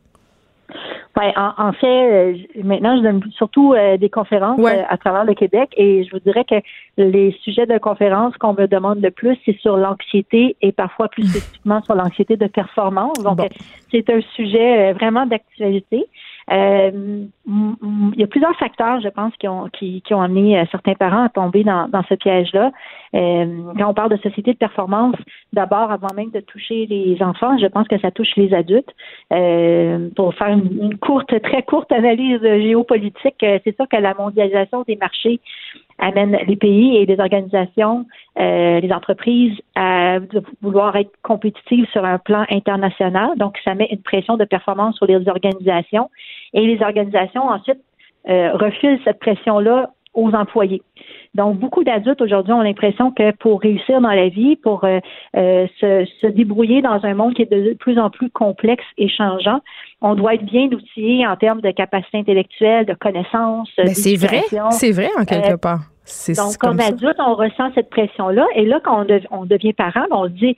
Ben, 1.21 1.33
en, 1.35 1.71
fait, 1.73 1.85
euh, 1.85 2.37
maintenant, 2.63 2.97
je 2.97 3.03
donne 3.03 3.21
surtout 3.37 3.75
euh, 3.75 3.95
des 3.97 4.09
conférences 4.09 4.59
euh, 4.59 4.81
à 4.89 4.97
travers 4.97 5.23
le 5.23 5.35
Québec 5.35 5.69
et 5.77 6.03
je 6.03 6.09
vous 6.09 6.19
dirais 6.19 6.43
que 6.45 6.55
les 6.97 7.37
sujets 7.43 7.67
de 7.67 7.77
conférences 7.77 8.35
qu'on 8.37 8.53
me 8.53 8.65
demande 8.65 9.03
le 9.03 9.11
plus, 9.11 9.37
c'est 9.45 9.55
sur 9.59 9.77
l'anxiété 9.77 10.55
et 10.63 10.71
parfois 10.71 11.09
plus 11.09 11.27
spécifiquement 11.29 11.83
sur 11.83 11.93
l'anxiété 11.93 12.37
de 12.37 12.47
performance. 12.47 13.21
Donc, 13.21 13.39
c'est 13.91 14.09
un 14.09 14.21
sujet 14.35 14.93
vraiment 14.93 15.27
d'actualité. 15.27 16.07
Euh, 16.51 17.25
il 17.47 18.19
y 18.19 18.23
a 18.23 18.27
plusieurs 18.27 18.55
facteurs, 18.57 18.99
je 19.01 19.09
pense, 19.09 19.33
qui 19.37 19.47
ont 19.47 19.69
qui, 19.69 20.01
qui 20.01 20.13
ont 20.13 20.21
amené 20.21 20.59
euh, 20.59 20.65
certains 20.71 20.95
parents 20.95 21.23
à 21.23 21.29
tomber 21.29 21.63
dans, 21.63 21.87
dans 21.87 22.03
ce 22.03 22.15
piège-là. 22.15 22.71
Euh, 23.13 23.73
quand 23.77 23.89
on 23.89 23.93
parle 23.93 24.11
de 24.11 24.17
société 24.17 24.53
de 24.53 24.57
performance, 24.57 25.15
d'abord, 25.53 25.91
avant 25.91 26.13
même 26.15 26.31
de 26.31 26.39
toucher 26.39 26.87
les 26.87 27.21
enfants, 27.21 27.57
je 27.57 27.67
pense 27.67 27.87
que 27.87 27.99
ça 27.99 28.11
touche 28.11 28.35
les 28.37 28.53
adultes. 28.53 28.93
Euh, 29.31 30.09
pour 30.15 30.33
faire 30.33 30.47
une, 30.47 30.81
une, 30.81 30.97
courte, 30.97 31.39
très 31.41 31.63
courte 31.63 31.91
analyse 31.91 32.41
géopolitique, 32.41 33.37
c'est 33.39 33.75
sûr 33.75 33.87
que 33.87 33.97
la 33.97 34.13
mondialisation 34.13 34.83
des 34.87 34.95
marchés 34.95 35.39
amène 36.01 36.37
les 36.47 36.55
pays 36.55 36.97
et 36.97 37.05
les 37.05 37.19
organisations, 37.19 38.05
euh, 38.39 38.79
les 38.79 38.91
entreprises 38.91 39.57
à 39.75 40.17
vouloir 40.61 40.95
être 40.95 41.11
compétitives 41.21 41.85
sur 41.91 42.03
un 42.03 42.17
plan 42.17 42.45
international. 42.49 43.37
Donc, 43.37 43.57
ça 43.63 43.75
met 43.75 43.87
une 43.91 44.01
pression 44.01 44.35
de 44.35 44.45
performance 44.45 44.97
sur 44.97 45.05
les 45.05 45.27
organisations 45.27 46.09
et 46.53 46.65
les 46.65 46.81
organisations 46.81 47.43
ensuite 47.43 47.79
euh, 48.29 48.53
refilent 48.53 48.99
cette 49.05 49.19
pression-là 49.19 49.91
aux 50.13 50.31
employés. 50.31 50.81
Donc, 51.35 51.57
beaucoup 51.57 51.83
d'adultes 51.83 52.21
aujourd'hui 52.21 52.51
ont 52.51 52.61
l'impression 52.61 53.11
que 53.11 53.31
pour 53.37 53.61
réussir 53.61 54.01
dans 54.01 54.11
la 54.11 54.27
vie, 54.27 54.57
pour 54.57 54.83
euh, 54.83 54.99
euh, 55.37 55.65
se, 55.79 56.05
se, 56.19 56.27
débrouiller 56.27 56.81
dans 56.81 56.99
un 57.03 57.13
monde 57.13 57.33
qui 57.33 57.43
est 57.43 57.51
de 57.51 57.73
plus 57.75 57.97
en 57.97 58.09
plus 58.09 58.29
complexe 58.29 58.83
et 58.97 59.07
changeant, 59.07 59.61
on 60.01 60.15
doit 60.15 60.35
être 60.35 60.43
bien 60.43 60.65
outillé 60.65 61.25
en 61.25 61.37
termes 61.37 61.61
de 61.61 61.71
capacité 61.71 62.17
intellectuelle, 62.17 62.85
de 62.85 62.93
connaissances. 62.93 63.71
c'est 63.93 64.17
vrai, 64.17 64.41
c'est 64.71 64.91
vrai 64.91 65.09
en 65.17 65.23
quelque 65.23 65.55
part. 65.55 65.90
Donc, 66.35 66.57
comme, 66.57 66.79
adulte, 66.79 67.19
on 67.19 67.35
ressent 67.35 67.71
cette 67.75 67.89
pression-là. 67.89 68.45
Et 68.55 68.65
là, 68.65 68.79
quand 68.83 69.05
on, 69.31 69.45
devient 69.45 69.73
parent, 69.73 70.05
on 70.11 70.25
se 70.25 70.31
dit, 70.31 70.57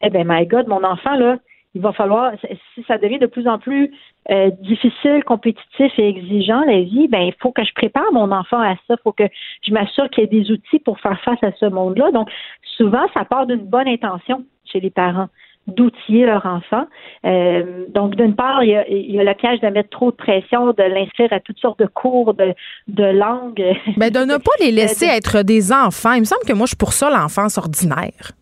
eh 0.00 0.10
bien, 0.10 0.24
my 0.24 0.46
God, 0.46 0.68
mon 0.68 0.82
enfant, 0.84 1.16
là, 1.16 1.38
il 1.74 1.80
va 1.80 1.92
falloir, 1.92 2.32
si 2.74 2.84
ça 2.86 2.98
devient 2.98 3.18
de 3.18 3.26
plus 3.26 3.48
en 3.48 3.58
plus 3.58 3.90
euh, 4.30 4.50
difficile, 4.60 5.24
compétitif 5.24 5.92
et 5.98 6.08
exigeant, 6.08 6.60
la 6.66 6.82
vie, 6.82 7.08
ben 7.08 7.22
il 7.22 7.34
faut 7.40 7.50
que 7.50 7.64
je 7.64 7.72
prépare 7.72 8.12
mon 8.12 8.30
enfant 8.30 8.60
à 8.60 8.74
ça. 8.86 8.94
Il 8.94 9.02
faut 9.02 9.12
que 9.12 9.24
je 9.66 9.72
m'assure 9.72 10.10
qu'il 10.10 10.24
y 10.24 10.24
ait 10.24 10.42
des 10.42 10.50
outils 10.50 10.80
pour 10.80 11.00
faire 11.00 11.18
face 11.22 11.42
à 11.42 11.50
ce 11.52 11.66
monde-là. 11.66 12.10
Donc, 12.10 12.30
souvent, 12.76 13.06
ça 13.14 13.24
part 13.24 13.46
d'une 13.46 13.64
bonne 13.64 13.88
intention 13.88 14.44
chez 14.64 14.80
les 14.80 14.90
parents 14.90 15.28
d'outiller 15.66 16.26
leur 16.26 16.44
enfant. 16.44 16.86
Euh, 17.24 17.84
donc, 17.88 18.16
d'une 18.16 18.34
part, 18.34 18.64
il 18.64 18.70
y, 18.70 18.76
a, 18.76 18.88
il 18.88 19.12
y, 19.12 19.20
a, 19.20 19.24
le 19.24 19.34
piège 19.34 19.60
de 19.60 19.68
mettre 19.68 19.90
trop 19.90 20.10
de 20.10 20.16
pression, 20.16 20.72
de 20.72 20.82
l'inscrire 20.82 21.32
à 21.32 21.40
toutes 21.40 21.58
sortes 21.58 21.78
de 21.78 21.86
cours 21.86 22.34
de, 22.34 22.54
de 22.88 23.04
langue. 23.04 23.62
Mais 23.96 24.10
ben, 24.10 24.26
de 24.26 24.32
ne 24.32 24.38
pas 24.38 24.52
les 24.60 24.72
laisser 24.72 25.06
être 25.06 25.42
des 25.42 25.72
enfants. 25.72 26.12
Il 26.12 26.20
me 26.20 26.24
semble 26.24 26.44
que 26.46 26.52
moi, 26.52 26.66
je 26.66 26.70
suis 26.70 26.76
pour 26.76 26.92
ça 26.92 27.10
l'enfance 27.10 27.58
ordinaire. 27.58 28.32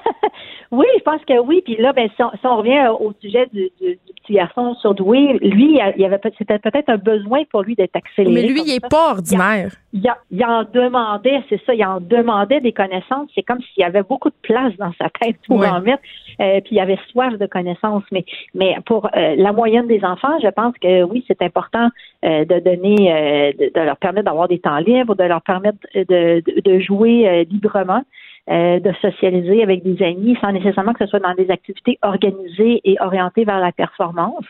Oui, 0.71 0.85
je 0.97 1.03
pense 1.03 1.23
que 1.25 1.39
oui. 1.39 1.61
Puis 1.63 1.77
là, 1.77 1.93
ben, 1.93 2.09
si 2.15 2.23
on, 2.23 2.57
revient 2.57 2.87
au 2.99 3.13
sujet 3.21 3.47
du, 3.53 3.69
du, 3.79 3.97
petit 4.23 4.33
garçon 4.33 4.75
surdoué, 4.75 5.39
lui, 5.41 5.79
il 5.95 6.01
y 6.01 6.05
avait 6.05 6.19
c'était 6.37 6.59
peut-être 6.59 6.89
un 6.89 6.97
besoin 6.97 7.43
pour 7.45 7.63
lui 7.63 7.75
d'être 7.75 7.95
accéléré. 7.95 8.33
Mais 8.33 8.47
lui, 8.47 8.61
il 8.65 8.73
n'est 8.73 8.79
pas 8.79 9.11
ordinaire. 9.11 9.71
Il, 9.93 10.03
il, 10.31 10.45
en 10.45 10.63
demandait, 10.63 11.41
c'est 11.49 11.61
ça, 11.65 11.73
il 11.73 11.85
en 11.85 12.01
demandait 12.01 12.59
des 12.59 12.73
connaissances. 12.73 13.29
C'est 13.33 13.43
comme 13.43 13.59
s'il 13.59 13.81
y 13.81 13.83
avait 13.83 14.03
beaucoup 14.03 14.29
de 14.29 14.35
place 14.41 14.73
dans 14.77 14.91
sa 14.99 15.09
tête 15.21 15.37
pour 15.47 15.65
en 15.65 15.79
mettre. 15.81 16.03
Euh, 16.41 16.59
puis 16.61 16.75
il 16.75 16.79
avait 16.79 16.99
soif 17.11 17.37
de 17.37 17.45
connaissances. 17.45 18.03
Mais, 18.11 18.25
mais 18.53 18.75
pour 18.85 19.05
euh, 19.15 19.35
la 19.37 19.53
moyenne 19.53 19.87
des 19.87 20.03
enfants, 20.03 20.37
je 20.41 20.49
pense 20.49 20.73
que 20.81 21.03
oui, 21.03 21.23
c'est 21.27 21.41
important 21.41 21.89
euh, 22.25 22.45
de 22.45 22.59
donner, 22.59 23.53
de, 23.57 23.71
de, 23.73 23.85
leur 23.85 23.97
permettre 23.97 24.25
d'avoir 24.25 24.47
des 24.47 24.59
temps 24.59 24.79
libres, 24.79 25.15
de 25.15 25.23
leur 25.23 25.41
permettre 25.41 25.77
de, 25.95 26.03
de, 26.03 26.61
de 26.61 26.79
jouer 26.79 27.45
librement. 27.49 28.03
Euh, 28.49 28.79
de 28.79 28.93
socialiser 29.01 29.61
avec 29.61 29.83
des 29.83 30.01
amis 30.01 30.37
sans 30.39 30.53
nécessairement 30.53 30.93
que 30.93 31.03
ce 31.03 31.09
soit 31.09 31.19
dans 31.19 31.33
des 31.33 31.51
activités 31.51 31.99
organisées 32.01 32.79
et 32.85 32.95
orientées 33.01 33.43
vers 33.43 33.59
la 33.59 33.73
performance. 33.73 34.45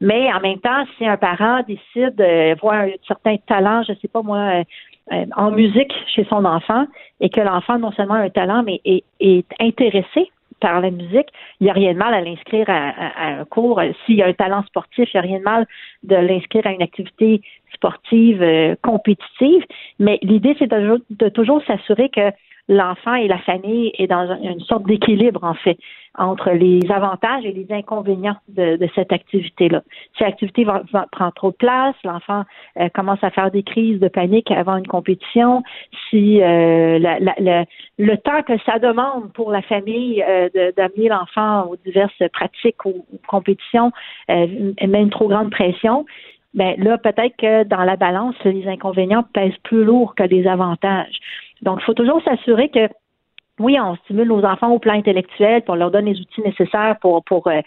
Mais 0.00 0.32
en 0.32 0.40
même 0.40 0.58
temps, 0.58 0.86
si 0.96 1.06
un 1.06 1.18
parent 1.18 1.60
décide 1.68 2.14
de 2.14 2.58
voir 2.60 2.76
un 2.76 2.92
certain 3.06 3.36
talent, 3.46 3.82
je 3.86 3.92
sais 4.00 4.08
pas 4.08 4.22
moi, 4.22 4.38
euh, 4.38 4.64
euh, 5.12 5.26
en 5.36 5.50
musique 5.50 5.92
chez 6.06 6.24
son 6.30 6.46
enfant, 6.46 6.86
et 7.20 7.28
que 7.28 7.42
l'enfant 7.42 7.78
non 7.78 7.92
seulement 7.92 8.14
a 8.14 8.20
un 8.20 8.30
talent, 8.30 8.62
mais 8.62 8.80
est, 8.86 9.04
est 9.20 9.44
intéressé 9.60 10.30
par 10.62 10.80
la 10.80 10.90
musique, 10.90 11.28
il 11.60 11.64
n'y 11.64 11.70
a 11.70 11.74
rien 11.74 11.92
de 11.92 11.98
mal 11.98 12.14
à 12.14 12.22
l'inscrire 12.22 12.64
à, 12.70 13.40
un 13.40 13.44
cours. 13.44 13.82
S'il 14.06 14.16
y 14.16 14.22
a 14.22 14.28
un 14.28 14.32
talent 14.32 14.62
sportif, 14.62 15.12
il 15.12 15.16
n'y 15.16 15.18
a 15.18 15.28
rien 15.28 15.38
de 15.40 15.44
mal 15.44 15.66
de 16.04 16.16
l'inscrire 16.16 16.66
à 16.66 16.72
une 16.72 16.80
activité 16.80 17.42
sportive 17.74 18.42
compétitive. 18.80 19.62
Mais 19.98 20.18
l'idée, 20.22 20.56
c'est 20.58 20.70
de 20.70 21.28
toujours 21.28 21.62
s'assurer 21.66 22.08
que 22.08 22.32
l'enfant 22.68 23.14
et 23.14 23.28
la 23.28 23.38
famille 23.38 23.92
est 23.98 24.06
dans 24.06 24.36
une 24.42 24.60
sorte 24.60 24.84
d'équilibre, 24.84 25.44
en 25.44 25.54
fait, 25.54 25.78
entre 26.18 26.50
les 26.50 26.80
avantages 26.90 27.44
et 27.44 27.52
les 27.52 27.66
inconvénients 27.70 28.36
de, 28.48 28.78
cette 28.94 29.12
activité-là. 29.12 29.82
Si 30.16 30.22
l'activité 30.22 30.64
va, 30.64 30.82
prend 31.12 31.30
trop 31.30 31.50
de 31.50 31.56
place, 31.56 31.94
l'enfant 32.04 32.44
euh, 32.80 32.88
commence 32.94 33.22
à 33.22 33.30
faire 33.30 33.50
des 33.50 33.62
crises 33.62 34.00
de 34.00 34.08
panique 34.08 34.50
avant 34.50 34.76
une 34.76 34.86
compétition, 34.86 35.62
si 36.08 36.42
euh, 36.42 36.98
le 37.98 38.16
temps 38.16 38.42
que 38.42 38.58
ça 38.64 38.78
demande 38.78 39.32
pour 39.34 39.50
la 39.50 39.62
famille 39.62 40.24
euh, 40.26 40.48
d'amener 40.76 41.08
l'enfant 41.08 41.66
aux 41.66 41.76
diverses 41.76 42.22
pratiques 42.32 42.84
ou, 42.84 43.04
compétitions 43.28 43.92
met 44.28 45.02
une 45.02 45.10
trop 45.10 45.28
grande 45.28 45.50
pression, 45.50 46.06
ben 46.54 46.74
là, 46.78 46.96
peut-être 46.96 47.36
que 47.36 47.64
dans 47.64 47.84
la 47.84 47.96
balance, 47.96 48.34
les 48.44 48.66
inconvénients 48.66 49.24
pèsent 49.34 49.58
plus 49.62 49.84
lourd 49.84 50.14
que 50.14 50.22
les 50.22 50.46
avantages. 50.46 51.20
Donc, 51.62 51.78
il 51.80 51.84
faut 51.84 51.94
toujours 51.94 52.22
s'assurer 52.22 52.68
que 52.68 52.88
oui, 53.58 53.78
on 53.80 53.96
stimule 53.96 54.28
nos 54.28 54.44
enfants 54.44 54.70
au 54.70 54.78
plan 54.78 54.94
intellectuel, 54.94 55.62
pour 55.62 55.76
leur 55.76 55.90
donne 55.90 56.04
les 56.04 56.20
outils 56.20 56.42
nécessaires 56.42 56.96
pour, 57.00 57.24
pour 57.24 57.46
euh, 57.46 57.60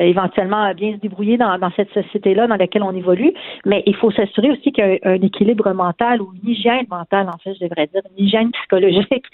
éventuellement 0.00 0.72
bien 0.74 0.94
se 0.94 1.00
débrouiller 1.00 1.36
dans, 1.36 1.58
cette 1.76 1.90
société-là 1.92 2.46
dans 2.46 2.56
laquelle 2.56 2.82
on 2.82 2.94
évolue, 2.94 3.32
mais 3.64 3.82
il 3.86 3.96
faut 3.96 4.10
s'assurer 4.10 4.50
aussi 4.50 4.72
qu'il 4.72 4.84
y 4.84 5.06
a 5.06 5.10
un 5.10 5.22
équilibre 5.22 5.72
mental 5.72 6.20
ou 6.20 6.32
une 6.42 6.50
hygiène 6.50 6.86
mentale, 6.90 7.28
en 7.28 7.38
fait, 7.38 7.54
je 7.54 7.64
devrais 7.64 7.86
dire, 7.86 8.02
une 8.16 8.24
hygiène 8.24 8.50
psychologique 8.52 9.24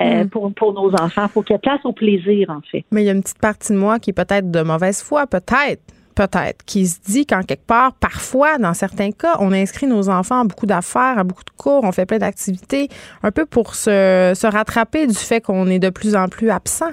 euh, 0.00 0.24
mm. 0.24 0.30
pour, 0.30 0.52
pour 0.54 0.72
nos 0.72 0.92
enfants. 0.94 1.24
Il 1.24 1.28
faut 1.28 1.42
qu'il 1.42 1.54
y 1.54 1.56
ait 1.56 1.58
place 1.58 1.84
au 1.84 1.92
plaisir, 1.92 2.50
en 2.50 2.60
fait. 2.60 2.84
Mais 2.92 3.02
il 3.02 3.06
y 3.06 3.08
a 3.08 3.12
une 3.12 3.22
petite 3.22 3.40
partie 3.40 3.72
de 3.72 3.78
moi 3.78 3.98
qui 3.98 4.10
est 4.10 4.14
peut-être 4.14 4.50
de 4.50 4.62
mauvaise 4.62 5.02
foi, 5.02 5.26
peut-être 5.26 5.80
peut-être, 6.14 6.64
qui 6.64 6.86
se 6.86 7.00
dit 7.00 7.26
qu'en 7.26 7.42
quelque 7.42 7.66
part, 7.66 7.92
parfois, 7.94 8.58
dans 8.58 8.74
certains 8.74 9.10
cas, 9.10 9.36
on 9.40 9.52
inscrit 9.52 9.86
nos 9.86 10.08
enfants 10.08 10.40
à 10.40 10.44
beaucoup 10.44 10.66
d'affaires, 10.66 11.18
à 11.18 11.24
beaucoup 11.24 11.44
de 11.44 11.50
cours, 11.50 11.84
on 11.84 11.92
fait 11.92 12.06
plein 12.06 12.18
d'activités, 12.18 12.88
un 13.22 13.30
peu 13.30 13.46
pour 13.46 13.74
se, 13.74 14.46
rattraper 14.46 15.06
du 15.06 15.14
fait 15.14 15.40
qu'on 15.40 15.66
est 15.66 15.78
de 15.78 15.90
plus 15.90 16.14
en 16.16 16.28
plus 16.28 16.50
absent. 16.50 16.92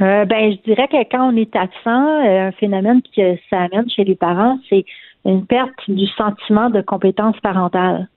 Euh, 0.00 0.24
ben, 0.24 0.52
je 0.52 0.62
dirais 0.64 0.88
que 0.88 1.02
quand 1.10 1.32
on 1.32 1.36
est 1.36 1.54
absent, 1.54 2.24
euh, 2.24 2.48
un 2.48 2.52
phénomène 2.52 3.02
que 3.14 3.36
ça 3.50 3.62
amène 3.62 3.88
chez 3.90 4.04
les 4.04 4.16
parents, 4.16 4.58
c'est 4.68 4.84
une 5.24 5.46
perte 5.46 5.78
du 5.88 6.06
sentiment 6.06 6.70
de 6.70 6.80
compétence 6.80 7.38
parentale 7.40 8.08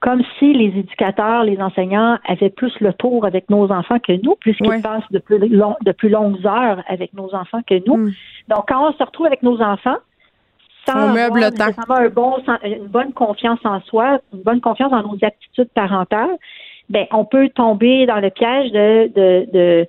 comme 0.00 0.22
si 0.38 0.52
les 0.52 0.78
éducateurs, 0.78 1.44
les 1.44 1.60
enseignants 1.60 2.18
avaient 2.26 2.50
plus 2.50 2.72
le 2.80 2.92
tour 2.92 3.24
avec 3.26 3.50
nos 3.50 3.70
enfants 3.72 3.98
que 3.98 4.12
nous, 4.22 4.36
puisqu'ils 4.36 4.82
passent 4.82 5.10
de 5.10 5.18
plus, 5.18 5.38
de 5.38 5.92
plus 5.92 6.08
longues 6.08 6.44
heures 6.46 6.82
avec 6.88 7.12
nos 7.14 7.34
enfants 7.34 7.62
que 7.66 7.82
nous. 7.86 7.96
Hmm. 7.96 8.12
Donc, 8.48 8.68
quand 8.68 8.88
on 8.88 8.92
se 8.92 9.02
retrouve 9.02 9.26
avec 9.26 9.42
nos 9.42 9.60
enfants, 9.60 9.96
sans 10.86 11.14
avoir 11.14 12.00
un 12.00 12.08
bon, 12.08 12.36
une 12.64 12.86
bonne 12.86 13.12
confiance 13.12 13.60
en 13.64 13.80
soi, 13.82 14.20
une 14.32 14.42
bonne 14.42 14.60
confiance 14.60 14.90
dans 14.90 15.02
nos 15.02 15.18
aptitudes 15.22 15.68
parentales, 15.74 16.36
ben, 16.88 17.06
on 17.12 17.24
peut 17.24 17.48
tomber 17.50 18.06
dans 18.06 18.20
le 18.20 18.30
piège 18.30 18.72
de, 18.72 19.12
de, 19.14 19.52
de, 19.52 19.86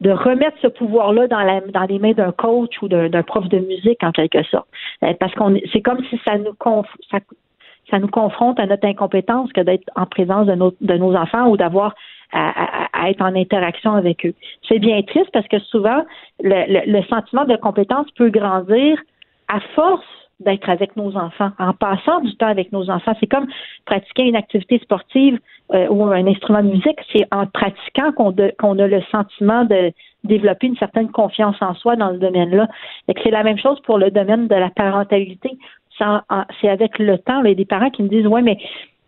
de 0.00 0.10
remettre 0.10 0.56
ce 0.62 0.68
pouvoir-là 0.68 1.26
dans, 1.26 1.40
la, 1.40 1.60
dans 1.60 1.84
les 1.84 1.98
mains 1.98 2.12
d'un 2.12 2.32
coach 2.32 2.70
ou 2.80 2.88
d'un 2.88 3.22
prof 3.22 3.48
de 3.48 3.58
musique, 3.58 4.02
en 4.02 4.12
quelque 4.12 4.42
sorte. 4.44 4.68
Euh, 5.02 5.12
parce 5.18 5.34
qu'on 5.34 5.54
c'est 5.72 5.82
comme 5.82 6.02
si 6.08 6.18
ça 6.26 6.38
nous 6.38 6.54
ça, 7.10 7.18
ça 7.90 7.98
nous 7.98 8.08
confronte 8.08 8.60
à 8.60 8.66
notre 8.66 8.86
incompétence 8.86 9.52
que 9.52 9.60
d'être 9.60 9.88
en 9.96 10.06
présence 10.06 10.46
de 10.46 10.54
nos, 10.54 10.74
de 10.80 10.94
nos 10.94 11.14
enfants 11.14 11.48
ou 11.48 11.56
d'avoir 11.56 11.94
à, 12.32 13.08
être 13.08 13.22
en 13.22 13.34
interaction 13.34 13.94
avec 13.94 14.26
eux. 14.26 14.34
C'est 14.68 14.78
bien 14.78 15.00
triste 15.02 15.30
parce 15.32 15.48
que 15.48 15.58
souvent, 15.60 16.04
le, 16.40 16.90
le, 16.90 17.02
sentiment 17.04 17.44
de 17.44 17.56
compétence 17.56 18.06
peut 18.16 18.28
grandir 18.28 19.00
à 19.48 19.60
force 19.74 20.04
d'être 20.40 20.68
avec 20.68 20.94
nos 20.94 21.16
enfants, 21.16 21.50
en 21.58 21.72
passant 21.72 22.20
du 22.20 22.34
temps 22.36 22.46
avec 22.46 22.70
nos 22.70 22.90
enfants. 22.90 23.12
C'est 23.18 23.26
comme 23.26 23.48
pratiquer 23.86 24.24
une 24.24 24.36
activité 24.36 24.78
sportive 24.78 25.38
euh, 25.74 25.88
ou 25.88 26.04
un 26.04 26.26
instrument 26.26 26.62
de 26.62 26.68
musique. 26.68 26.98
C'est 27.12 27.26
en 27.32 27.46
pratiquant 27.46 28.12
qu'on, 28.12 28.78
a 28.78 28.86
le 28.86 29.02
sentiment 29.10 29.64
de 29.64 29.92
développer 30.24 30.68
une 30.68 30.76
certaine 30.76 31.10
confiance 31.10 31.56
en 31.60 31.74
soi 31.74 31.96
dans 31.96 32.12
ce 32.12 32.18
domaine-là. 32.18 32.68
C'est 33.22 33.30
la 33.30 33.42
même 33.42 33.58
chose 33.58 33.80
pour 33.80 33.98
le 33.98 34.10
domaine 34.10 34.46
de 34.46 34.54
la 34.54 34.70
parentalité. 34.70 35.58
C'est 36.60 36.68
avec 36.68 36.98
le 36.98 37.18
temps, 37.18 37.42
il 37.42 37.48
y 37.48 37.52
a 37.52 37.54
des 37.54 37.64
parents 37.64 37.90
qui 37.90 38.02
me 38.02 38.08
disent, 38.08 38.26
ouais, 38.26 38.42
mais 38.42 38.58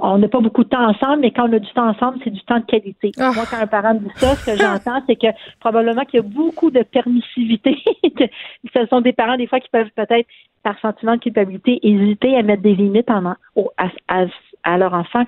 on 0.03 0.18
n'a 0.18 0.28
pas 0.28 0.41
beaucoup 0.41 0.64
de 0.64 0.68
temps 0.68 0.88
ensemble, 0.88 1.20
mais 1.20 1.30
quand 1.30 1.49
on 1.49 1.53
a 1.53 1.59
du 1.59 1.70
temps 1.72 1.88
ensemble, 1.88 2.18
c'est 2.24 2.30
du 2.30 2.43
temps 2.43 2.59
de 2.59 2.64
qualité. 2.64 3.12
Ah. 3.18 3.32
Moi, 3.34 3.45
quand 3.51 3.59
un 3.59 3.66
parent 3.66 3.95
me 3.95 4.01
dit 4.01 4.11
ça, 4.16 4.34
ce 4.34 4.47
que 4.47 4.57
j'entends, 4.57 5.03
c'est 5.07 5.16
que 5.16 5.28
probablement 5.61 6.05
qu'il 6.05 6.20
y 6.20 6.22
a 6.22 6.26
beaucoup 6.26 6.70
de 6.70 6.82
permissivité. 6.82 7.76
ce 8.74 8.86
sont 8.88 9.01
des 9.01 9.12
parents, 9.12 9.36
des 9.36 9.47
fois, 9.47 9.61
qui 9.61 9.68
peuvent 9.68 9.91
peut-être, 9.95 10.26
par 10.62 10.78
sentiment 10.80 11.14
de 11.14 11.20
culpabilité, 11.20 11.78
hésiter 11.82 12.36
à 12.36 12.43
mettre 12.43 12.62
des 12.62 12.74
limites 12.74 13.11
en, 13.11 13.26
à, 13.26 14.24
à, 14.64 14.78
leur 14.78 14.95
enfant 14.95 15.24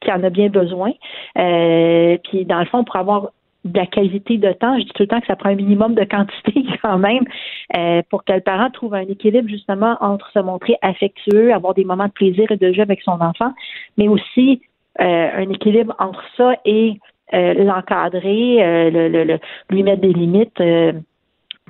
qui 0.00 0.12
en 0.12 0.22
a 0.22 0.30
bien 0.30 0.48
besoin. 0.48 0.92
Euh, 1.38 2.16
puis, 2.24 2.44
dans 2.44 2.60
le 2.60 2.66
fond, 2.66 2.84
pour 2.84 2.96
avoir 2.96 3.30
de 3.64 3.78
la 3.78 3.86
qualité 3.86 4.38
de 4.38 4.52
temps. 4.52 4.78
Je 4.78 4.84
dis 4.84 4.92
tout 4.94 5.02
le 5.02 5.08
temps 5.08 5.20
que 5.20 5.26
ça 5.26 5.36
prend 5.36 5.50
un 5.50 5.54
minimum 5.54 5.94
de 5.94 6.04
quantité 6.04 6.64
quand 6.82 6.98
même 6.98 7.24
euh, 7.76 8.02
pour 8.10 8.24
que 8.24 8.32
le 8.32 8.40
parent 8.40 8.70
trouve 8.70 8.94
un 8.94 9.06
équilibre 9.06 9.48
justement 9.48 9.96
entre 10.00 10.30
se 10.32 10.38
montrer 10.38 10.76
affectueux, 10.82 11.52
avoir 11.52 11.74
des 11.74 11.84
moments 11.84 12.06
de 12.06 12.12
plaisir 12.12 12.50
et 12.50 12.56
de 12.56 12.72
jeu 12.72 12.82
avec 12.82 13.02
son 13.02 13.20
enfant, 13.20 13.52
mais 13.96 14.08
aussi 14.08 14.62
euh, 15.00 15.30
un 15.34 15.50
équilibre 15.50 15.94
entre 15.98 16.22
ça 16.36 16.54
et 16.64 16.98
euh, 17.32 17.54
l'encadrer, 17.54 18.90
le, 18.90 19.38
lui 19.70 19.82
mettre 19.82 20.02
des 20.02 20.12
limites 20.12 20.62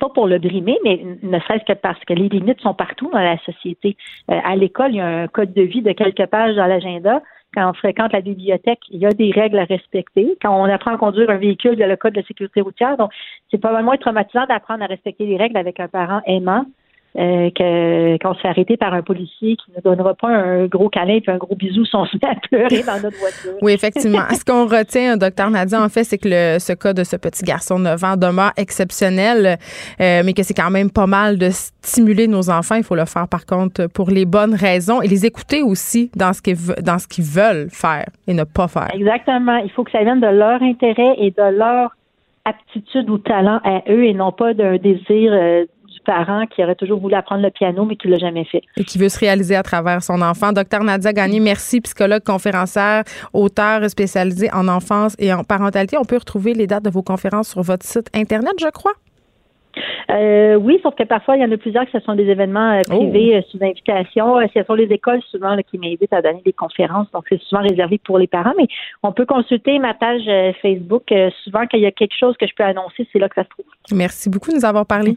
pas 0.01 0.09
pour 0.15 0.27
le 0.27 0.39
brimer, 0.39 0.79
mais 0.83 1.05
ne 1.23 1.39
serait-ce 1.41 1.65
que 1.71 1.79
parce 1.79 2.03
que 2.07 2.15
les 2.15 2.31
limites 2.31 2.63
sont 2.63 2.73
partout 2.73 3.11
dans 3.13 3.21
la 3.21 3.37
société. 3.41 3.99
à 4.29 4.57
l'école, 4.57 4.93
il 4.93 4.97
y 4.97 5.01
a 5.01 5.07
un 5.07 5.29
code 5.29 5.53
de 5.53 5.61
vie 5.61 5.83
de 5.83 5.93
quelques 5.93 6.25
pages 6.25 6.57
dans 6.57 6.65
l'agenda 6.65 7.21
quand 7.55 7.69
on 7.69 7.73
fréquente 7.75 8.13
la 8.13 8.21
bibliothèque, 8.21 8.81
il 8.91 9.01
y 9.01 9.07
a 9.07 9.11
des 9.11 9.31
règles 9.31 9.59
à 9.59 9.65
respecter. 9.65 10.37
Quand 10.41 10.55
on 10.55 10.65
apprend 10.65 10.95
à 10.95 10.99
conduire 10.99 11.31
un 11.31 11.37
véhicule, 11.37 11.73
il 11.73 11.81
y 11.81 11.83
a 11.83 11.89
le 11.89 11.97
code 11.97 12.15
de 12.15 12.23
sécurité 12.23 12.61
routière. 12.61 12.97
Donc, 12.97 13.11
c'est 13.51 13.59
probablement 13.59 13.97
traumatisant 13.97 14.47
d'apprendre 14.47 14.85
à 14.85 14.87
respecter 14.87 15.27
les 15.27 15.37
règles 15.37 15.57
avec 15.57 15.81
un 15.81 15.89
parent 15.89 16.21
aimant 16.27 16.65
euh, 17.19 17.51
que 17.51 18.19
qu'on 18.19 18.35
se 18.35 18.41
fait 18.41 18.49
arrêter 18.49 18.77
par 18.77 18.95
un 18.95 19.03
policier 19.03 19.57
qui 19.57 19.73
ne 19.77 19.81
donnera 19.83 20.15
pas 20.15 20.29
un 20.29 20.67
gros 20.67 20.89
câlin 20.89 21.19
et 21.27 21.31
un 21.31 21.39
gros 21.39 21.57
bisou 21.57 21.85
si 21.85 21.97
on 21.97 22.05
se 22.05 22.17
met 22.17 22.29
à 22.29 22.37
pleurer 22.49 22.83
dans 22.85 23.03
notre 23.03 23.19
voiture. 23.19 23.53
Oui, 23.63 23.73
effectivement. 23.73 24.21
ce 24.31 24.45
qu'on 24.45 24.67
retient, 24.67 25.17
docteur 25.17 25.51
Nadia, 25.51 25.83
en 25.83 25.89
fait, 25.89 26.05
c'est 26.05 26.19
que 26.19 26.29
le, 26.29 26.59
ce 26.61 26.73
cas 26.73 26.93
de 26.93 27.03
ce 27.03 27.17
petit 27.17 27.45
garçon 27.45 27.79
de 27.79 27.85
9 27.85 28.05
ans 28.05 28.17
demeure 28.17 28.53
exceptionnel, 28.57 29.59
euh, 30.01 30.23
mais 30.25 30.33
que 30.35 30.45
c'est 30.45 30.55
quand 30.55 30.71
même 30.71 30.91
pas 30.91 31.09
mal 31.09 31.37
de 31.37 31.49
stimuler 31.51 32.29
nos 32.29 32.49
enfants. 32.49 32.77
Il 32.77 32.85
faut 32.85 32.95
le 32.95 33.07
faire, 33.07 33.27
par 33.27 33.45
contre, 33.45 33.89
pour 33.89 34.11
les 34.11 34.25
bonnes 34.25 34.55
raisons 34.55 35.03
et 35.03 35.09
les 35.09 35.27
écouter 35.27 35.63
aussi 35.63 36.13
dans 36.15 36.33
ce 36.33 36.41
qu'ils, 36.41 36.59
dans 36.83 36.99
ce 36.99 37.09
qu'ils 37.09 37.25
veulent 37.25 37.69
faire 37.71 38.07
et 38.29 38.35
ne 38.35 38.45
pas 38.45 38.69
faire. 38.69 38.89
Exactement. 38.95 39.57
Il 39.57 39.71
faut 39.73 39.83
que 39.83 39.91
ça 39.91 40.05
vienne 40.05 40.21
de 40.21 40.29
leur 40.29 40.63
intérêt 40.63 41.17
et 41.19 41.31
de 41.31 41.59
leur 41.59 41.91
aptitude 42.45 43.09
ou 43.11 43.19
talent 43.19 43.61
à 43.65 43.83
eux 43.89 44.05
et 44.05 44.15
non 44.15 44.33
pas 44.33 44.55
d'un 44.55 44.77
désir 44.77 45.33
euh, 45.33 45.65
parent 46.11 46.45
qui 46.47 46.65
aurait 46.65 46.75
toujours 46.75 46.99
voulu 46.99 47.15
apprendre 47.15 47.43
le 47.43 47.51
piano, 47.51 47.85
mais 47.85 47.95
qui 47.95 48.09
ne 48.09 48.15
l'a 48.15 48.19
jamais 48.19 48.45
fait. 48.45 48.63
Et 48.77 48.83
qui 48.83 48.99
veut 48.99 49.09
se 49.09 49.21
réaliser 49.21 49.55
à 49.55 49.63
travers 49.63 50.03
son 50.03 50.21
enfant. 50.23 50.53
Docteur 50.53 50.83
Nadia 50.83 51.13
Gagné, 51.13 51.39
merci, 51.39 51.81
psychologue, 51.81 52.25
conférencière, 52.25 53.05
auteur 53.33 53.89
spécialisé 53.89 54.49
en 54.53 54.67
enfance 54.67 55.15
et 55.21 55.33
en 55.33 55.45
parentalité. 55.45 55.97
On 55.97 56.05
peut 56.05 56.19
retrouver 56.19 56.53
les 56.53 56.67
dates 56.67 56.85
de 56.85 56.91
vos 56.91 57.03
conférences 57.03 57.51
sur 57.51 57.63
votre 57.63 57.87
site 57.87 58.09
Internet, 58.13 58.55
je 58.61 58.71
crois. 58.71 58.95
Euh, 60.11 60.57
oui, 60.57 60.81
sauf 60.83 60.97
que 60.97 61.05
parfois, 61.05 61.37
il 61.37 61.43
y 61.43 61.45
en 61.45 61.53
a 61.53 61.57
plusieurs 61.57 61.85
que 61.85 61.93
ce 61.93 62.01
sont 62.01 62.17
des 62.17 62.25
événements 62.25 62.73
euh, 62.73 62.83
privés 62.89 63.31
oh. 63.35 63.37
euh, 63.37 63.43
sous 63.51 63.65
invitation. 63.65 64.35
ce 64.53 64.65
sont 64.65 64.75
les 64.75 64.91
écoles 64.91 65.21
souvent 65.31 65.57
qui 65.71 65.79
m'invitent 65.79 66.13
à 66.13 66.23
donner 66.23 66.43
des 66.45 66.53
conférences, 66.53 67.09
donc 67.13 67.25
c'est 67.29 67.41
souvent 67.43 67.63
réservé 67.63 68.01
pour 68.05 68.19
les 68.19 68.27
parents, 68.27 68.55
mais 68.59 68.67
on 69.05 69.13
peut 69.13 69.27
consulter 69.27 69.79
ma 69.79 69.95
page 69.95 70.29
Facebook. 70.61 71.15
souvent, 71.45 71.63
quand 71.71 71.79
il 71.79 71.83
y 71.83 71.87
a 71.87 71.93
quelque 71.93 72.17
chose 72.19 72.37
que 72.37 72.49
je 72.49 72.55
peux 72.57 72.65
annoncer, 72.65 73.07
c'est 73.13 73.21
là 73.21 73.29
que 73.29 73.37
ça 73.37 73.45
se 73.45 73.51
trouve. 73.51 73.67
Merci 73.93 74.29
beaucoup 74.29 74.51
de 74.51 74.57
nous 74.57 74.65
avoir 74.65 74.87
parlé. 74.87 75.17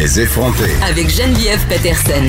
Les 0.00 0.18
effronter. 0.18 0.70
Avec 0.82 1.10
Geneviève 1.10 1.62
Peterson. 1.68 2.24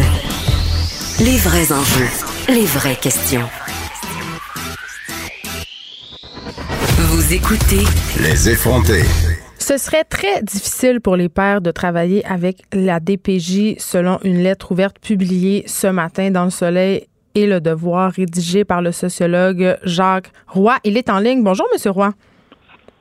Les 1.23 1.37
vrais 1.37 1.71
enjeux, 1.71 2.09
les 2.49 2.65
vraies 2.65 2.97
questions. 2.97 3.47
Vous 6.97 7.33
écoutez 7.33 7.85
Les 8.19 8.49
effronter. 8.49 9.03
Ce 9.57 9.77
serait 9.77 10.03
très 10.03 10.41
difficile 10.41 10.99
pour 10.99 11.15
les 11.15 11.29
pères 11.29 11.61
de 11.61 11.71
travailler 11.71 12.25
avec 12.25 12.57
la 12.73 12.99
DPJ 12.99 13.75
selon 13.77 14.19
une 14.25 14.43
lettre 14.43 14.73
ouverte 14.73 14.99
publiée 14.99 15.63
ce 15.65 15.87
matin 15.87 16.29
dans 16.29 16.43
le 16.43 16.49
Soleil 16.49 17.07
et 17.35 17.47
le 17.47 17.61
Devoir 17.61 18.11
rédigée 18.11 18.65
par 18.65 18.81
le 18.81 18.91
sociologue 18.91 19.77
Jacques 19.83 20.33
Roy. 20.47 20.75
Il 20.83 20.97
est 20.97 21.09
en 21.09 21.19
ligne. 21.19 21.41
Bonjour, 21.41 21.67
Monsieur 21.71 21.91
Roy. 21.91 22.11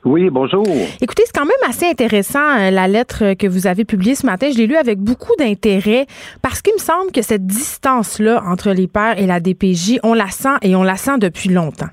Oui, 0.04 0.30
bonjour. 0.30 0.64
Écoutez, 1.02 1.24
c'est 1.26 1.38
quand 1.38 1.44
même 1.44 1.68
assez 1.68 1.84
intéressant 1.84 2.58
euh, 2.58 2.70
la 2.70 2.88
lettre 2.88 3.34
que 3.34 3.46
vous 3.46 3.66
avez 3.66 3.84
publiée 3.84 4.14
ce 4.14 4.24
matin. 4.24 4.48
Je 4.50 4.56
l'ai 4.56 4.66
lue 4.66 4.76
avec 4.76 4.98
beaucoup 4.98 5.34
d'intérêt 5.38 6.06
parce 6.42 6.62
qu'il 6.62 6.72
me 6.72 6.78
semble 6.78 7.12
que 7.12 7.20
cette 7.20 7.46
distance-là 7.46 8.42
entre 8.46 8.70
les 8.70 8.86
pères 8.86 9.18
et 9.18 9.26
la 9.26 9.40
DPJ, 9.40 9.98
on 10.02 10.14
la 10.14 10.28
sent 10.28 10.56
et 10.62 10.74
on 10.74 10.82
la 10.82 10.96
sent 10.96 11.18
depuis 11.18 11.50
longtemps. 11.50 11.90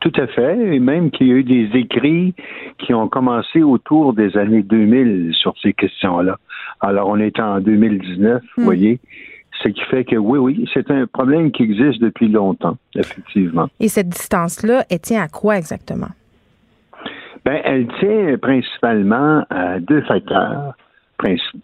Tout 0.00 0.12
à 0.16 0.26
fait, 0.26 0.74
et 0.74 0.80
même 0.80 1.10
qu'il 1.10 1.28
y 1.28 1.32
a 1.32 1.34
eu 1.34 1.44
des 1.44 1.68
écrits 1.78 2.34
qui 2.78 2.94
ont 2.94 3.08
commencé 3.08 3.62
autour 3.62 4.14
des 4.14 4.36
années 4.36 4.62
2000 4.62 5.32
sur 5.34 5.54
ces 5.62 5.72
questions-là. 5.72 6.36
Alors, 6.80 7.08
on 7.08 7.18
est 7.18 7.38
en 7.40 7.60
2019, 7.60 8.42
vous 8.56 8.62
hmm. 8.62 8.64
voyez. 8.64 9.00
Ce 9.62 9.68
qui 9.68 9.80
fait 9.82 10.04
que 10.04 10.16
oui, 10.16 10.38
oui, 10.38 10.68
c'est 10.74 10.90
un 10.90 11.06
problème 11.06 11.52
qui 11.52 11.62
existe 11.62 12.00
depuis 12.00 12.28
longtemps, 12.28 12.76
effectivement. 12.94 13.68
Et 13.80 13.88
cette 13.88 14.08
distance-là, 14.08 14.84
elle 14.90 15.00
tient 15.00 15.22
à 15.22 15.28
quoi 15.28 15.56
exactement? 15.56 16.08
Ben, 17.44 17.60
elle 17.64 17.86
tient 17.98 18.38
principalement 18.38 19.44
à 19.50 19.78
deux 19.80 20.00
facteurs. 20.02 20.74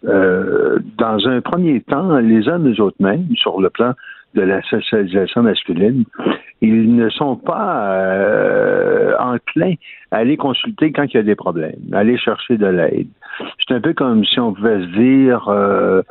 Euh, 0.04 0.78
dans 0.96 1.26
un 1.28 1.40
premier 1.40 1.80
temps, 1.80 2.18
les 2.18 2.48
hommes 2.48 2.72
eux-mêmes, 2.78 3.26
sur 3.36 3.60
le 3.60 3.70
plan 3.70 3.92
de 4.34 4.42
la 4.42 4.62
socialisation 4.62 5.42
masculine, 5.42 6.04
ils 6.60 6.94
ne 6.94 7.08
sont 7.10 7.36
pas 7.36 7.94
euh, 7.94 9.14
enclins 9.18 9.74
à 10.12 10.18
aller 10.18 10.36
consulter 10.36 10.92
quand 10.92 11.04
il 11.04 11.16
y 11.16 11.20
a 11.20 11.22
des 11.22 11.34
problèmes, 11.34 11.80
à 11.92 11.98
aller 11.98 12.16
chercher 12.16 12.56
de 12.56 12.66
l'aide. 12.66 13.08
C'est 13.58 13.74
un 13.74 13.80
peu 13.80 13.92
comme 13.92 14.24
si 14.24 14.38
on 14.38 14.52
pouvait 14.52 14.80
se 14.80 14.98
dire 14.98 15.48
euh, 15.48 16.02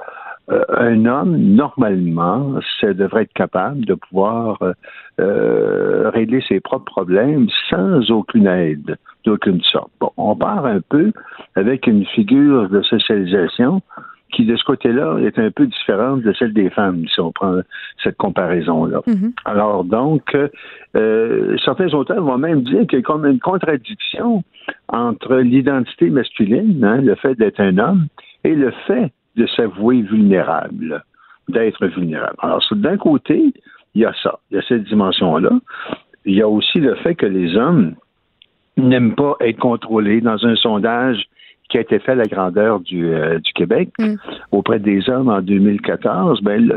euh, 0.52 0.64
un 0.70 1.06
homme, 1.06 1.38
normalement, 1.38 2.56
ça 2.82 2.94
devrait 2.94 3.24
être 3.24 3.34
capable 3.34 3.86
de 3.86 3.94
pouvoir 3.94 4.58
euh, 4.62 4.74
euh, 5.20 6.10
régler 6.10 6.44
ses 6.48 6.60
propres 6.60 6.92
problèmes 6.92 7.48
sans 7.70 8.10
aucune 8.12 8.48
aide 8.48 8.98
d'aucune 9.30 9.62
sorte. 9.62 9.92
Bon, 10.00 10.12
on 10.18 10.36
part 10.36 10.66
un 10.66 10.82
peu 10.82 11.12
avec 11.56 11.88
une 11.88 12.06
figure 12.06 12.70
de 12.70 12.82
socialisation 12.82 13.82
qui, 14.32 14.46
de 14.46 14.56
ce 14.56 14.64
côté-là, 14.64 15.18
est 15.20 15.40
un 15.40 15.50
peu 15.50 15.66
différente 15.66 16.22
de 16.22 16.34
celle 16.34 16.54
des 16.54 16.70
femmes, 16.70 17.04
si 17.14 17.20
on 17.20 17.32
prend 17.32 17.62
cette 18.04 18.18
comparaison-là. 18.18 19.00
Mm-hmm. 19.08 19.32
Alors, 19.46 19.84
donc, 19.84 20.38
certains 21.66 21.94
auteurs 21.94 22.24
vont 22.24 22.38
même 22.38 22.62
dire 22.62 22.86
qu'il 22.88 23.00
y 23.00 23.02
a 23.02 23.04
comme 23.04 23.26
une 23.26 23.40
contradiction 23.40 24.44
entre 24.88 25.36
l'identité 25.38 26.10
masculine, 26.12 26.84
hein, 26.84 27.02
le 27.02 27.16
fait 27.16 27.36
d'être 27.36 27.60
un 27.60 27.78
homme, 27.80 28.08
et 28.44 28.54
le 28.54 28.72
fait 28.86 29.12
de 29.36 29.48
s'avouer 29.48 30.02
vulnérable, 30.02 31.04
d'être 31.48 31.88
vulnérable. 31.88 32.36
Alors, 32.40 32.64
d'un 32.72 32.98
côté, 32.98 33.54
il 33.96 34.02
y 34.02 34.06
a 34.06 34.14
ça, 34.22 34.40
il 34.52 34.58
y 34.58 34.60
a 34.60 34.64
cette 34.68 34.84
dimension-là. 34.84 35.52
Il 36.26 36.36
y 36.36 36.42
a 36.44 36.48
aussi 36.48 36.80
le 36.80 36.94
fait 36.96 37.16
que 37.16 37.26
les 37.26 37.56
hommes 37.56 37.96
n'aiment 38.80 39.16
pas 39.16 39.36
être 39.42 39.60
contrôlés 39.60 40.22
dans 40.22 40.46
un 40.46 40.56
sondage 40.56 41.26
qui 41.70 41.78
a 41.78 41.82
été 41.82 42.00
fait 42.00 42.14
à 42.14 42.16
la 42.16 42.26
grandeur 42.26 42.80
du, 42.80 43.14
euh, 43.14 43.40
Québec 43.54 43.90
mm. 44.00 44.16
auprès 44.52 44.80
des 44.80 45.08
hommes 45.10 45.30
en 45.30 45.42
2014, 45.42 46.42
ben, 46.42 46.72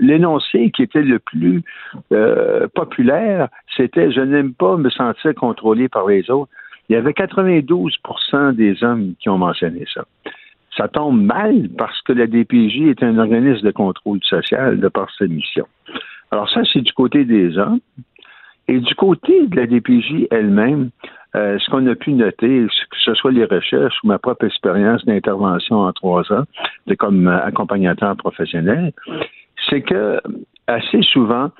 l'énoncé 0.00 0.70
qui 0.70 0.82
était 0.82 1.02
le 1.02 1.18
plus 1.18 1.62
euh, 2.12 2.66
populaire, 2.74 3.48
c'était 3.76 4.10
je 4.10 4.20
n'aime 4.20 4.54
pas 4.54 4.76
me 4.76 4.90
sentir 4.90 5.34
contrôlé 5.34 5.88
par 5.88 6.06
les 6.06 6.30
autres. 6.30 6.50
il 6.88 6.94
y 6.94 6.96
avait 6.96 7.12
92% 7.12 8.54
des 8.54 8.82
hommes 8.82 9.14
qui 9.20 9.28
ont 9.28 9.38
mentionné 9.38 9.84
ça. 9.92 10.04
Ça 10.76 10.88
tombe 10.88 11.22
mal 11.22 11.68
parce 11.76 12.00
que 12.02 12.14
la 12.14 12.26
DPJ 12.26 12.88
est 12.88 13.02
un 13.02 13.18
organisme 13.18 13.66
de 13.66 13.72
contrôle 13.72 14.20
social 14.22 14.80
de 14.80 14.88
par 14.88 15.10
sa 15.18 15.26
mission. 15.26 15.66
Alors 16.30 16.48
ça, 16.48 16.62
c'est 16.72 16.80
du 16.80 16.92
côté 16.94 17.26
des 17.26 17.58
hommes. 17.58 17.80
Et 18.68 18.78
du 18.78 18.94
côté 18.94 19.46
de 19.48 19.56
la 19.56 19.66
DPJ 19.66 20.28
elle-même, 20.30 20.90
euh, 21.34 21.58
ce 21.58 21.70
qu'on 21.70 21.86
a 21.86 21.94
pu 21.94 22.12
noter, 22.12 22.66
que 22.90 22.96
ce 23.04 23.14
soit 23.14 23.32
les 23.32 23.44
recherches 23.44 23.94
ou 24.04 24.08
ma 24.08 24.18
propre 24.18 24.44
expérience 24.44 25.04
d'intervention 25.04 25.80
en 25.80 25.92
trois 25.92 26.30
ans, 26.32 26.44
de 26.86 26.94
comme 26.94 27.26
accompagnateur 27.26 28.16
professionnel, 28.16 28.92
c'est 29.68 29.82
que 29.82 30.20
assez 30.66 31.02
souvent, 31.02 31.50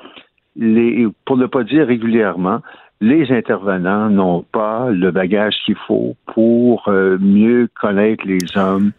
pour 1.24 1.36
ne 1.36 1.46
pas 1.46 1.64
dire 1.64 1.86
régulièrement, 1.86 2.60
les 3.00 3.32
intervenants 3.32 4.10
n'ont 4.10 4.42
pas 4.42 4.90
le 4.90 5.10
bagage 5.10 5.56
qu'il 5.64 5.74
faut 5.74 6.14
pour 6.26 6.86
euh, 6.86 7.18
mieux 7.18 7.68
connaître 7.80 8.24
les 8.24 8.56
hommes, 8.56 8.92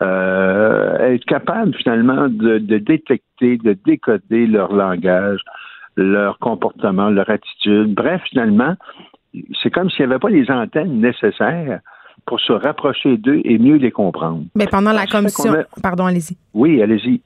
euh, 0.00 0.96
être 1.12 1.26
capable 1.26 1.74
finalement 1.74 2.28
de, 2.28 2.56
détecter, 2.58 3.58
de 3.58 3.76
décoder 3.84 4.46
leur 4.46 4.72
langage, 4.72 5.40
leur 5.96 6.38
comportement, 6.38 7.10
leur 7.10 7.28
attitude. 7.28 7.92
Bref, 7.92 8.22
finalement, 8.30 8.76
c'est 9.62 9.70
comme 9.70 9.90
s'il 9.90 10.06
n'y 10.06 10.12
avait 10.12 10.20
pas 10.20 10.30
les 10.30 10.50
antennes 10.50 11.00
nécessaires 11.00 11.80
pour 12.26 12.40
se 12.40 12.52
rapprocher 12.52 13.16
d'eux 13.16 13.40
et 13.44 13.58
mieux 13.58 13.76
les 13.76 13.90
comprendre. 13.90 14.44
Mais 14.54 14.66
pendant 14.66 14.92
la 14.92 15.06
commission, 15.06 15.54
pardon, 15.82 16.06
allez-y. 16.06 16.36
Oui, 16.54 16.82
allez-y. 16.82 17.20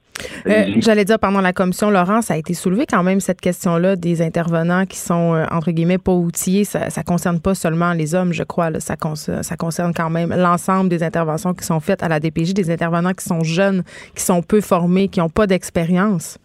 Euh, 0.47 0.65
j'allais 0.77 1.03
dire, 1.03 1.19
pendant 1.19 1.41
la 1.41 1.51
commission, 1.51 1.89
Laurent, 1.89 2.21
ça 2.21 2.35
a 2.35 2.37
été 2.37 2.53
soulevé 2.53 2.85
quand 2.85 3.03
même 3.03 3.19
cette 3.19 3.41
question-là 3.41 3.97
des 3.97 4.21
intervenants 4.21 4.85
qui 4.85 4.97
sont, 4.97 5.33
euh, 5.33 5.45
entre 5.51 5.71
guillemets, 5.71 5.97
pas 5.97 6.13
outillés. 6.13 6.63
Ça 6.63 6.85
ne 6.85 7.03
concerne 7.03 7.39
pas 7.41 7.53
seulement 7.53 7.93
les 7.93 8.15
hommes, 8.15 8.31
je 8.31 8.43
crois. 8.43 8.71
Ça, 8.79 8.95
ça 9.41 9.57
concerne 9.57 9.93
quand 9.93 10.09
même 10.09 10.33
l'ensemble 10.35 10.89
des 10.89 11.03
interventions 11.03 11.53
qui 11.53 11.65
sont 11.65 11.79
faites 11.79 12.01
à 12.01 12.07
la 12.07 12.19
DPJ, 12.19 12.53
des 12.53 12.71
intervenants 12.71 13.13
qui 13.13 13.25
sont 13.25 13.43
jeunes, 13.43 13.83
qui 14.15 14.23
sont 14.23 14.41
peu 14.41 14.61
formés, 14.61 15.09
qui 15.09 15.19
n'ont 15.19 15.29
pas 15.29 15.47
d'expérience. 15.47 16.39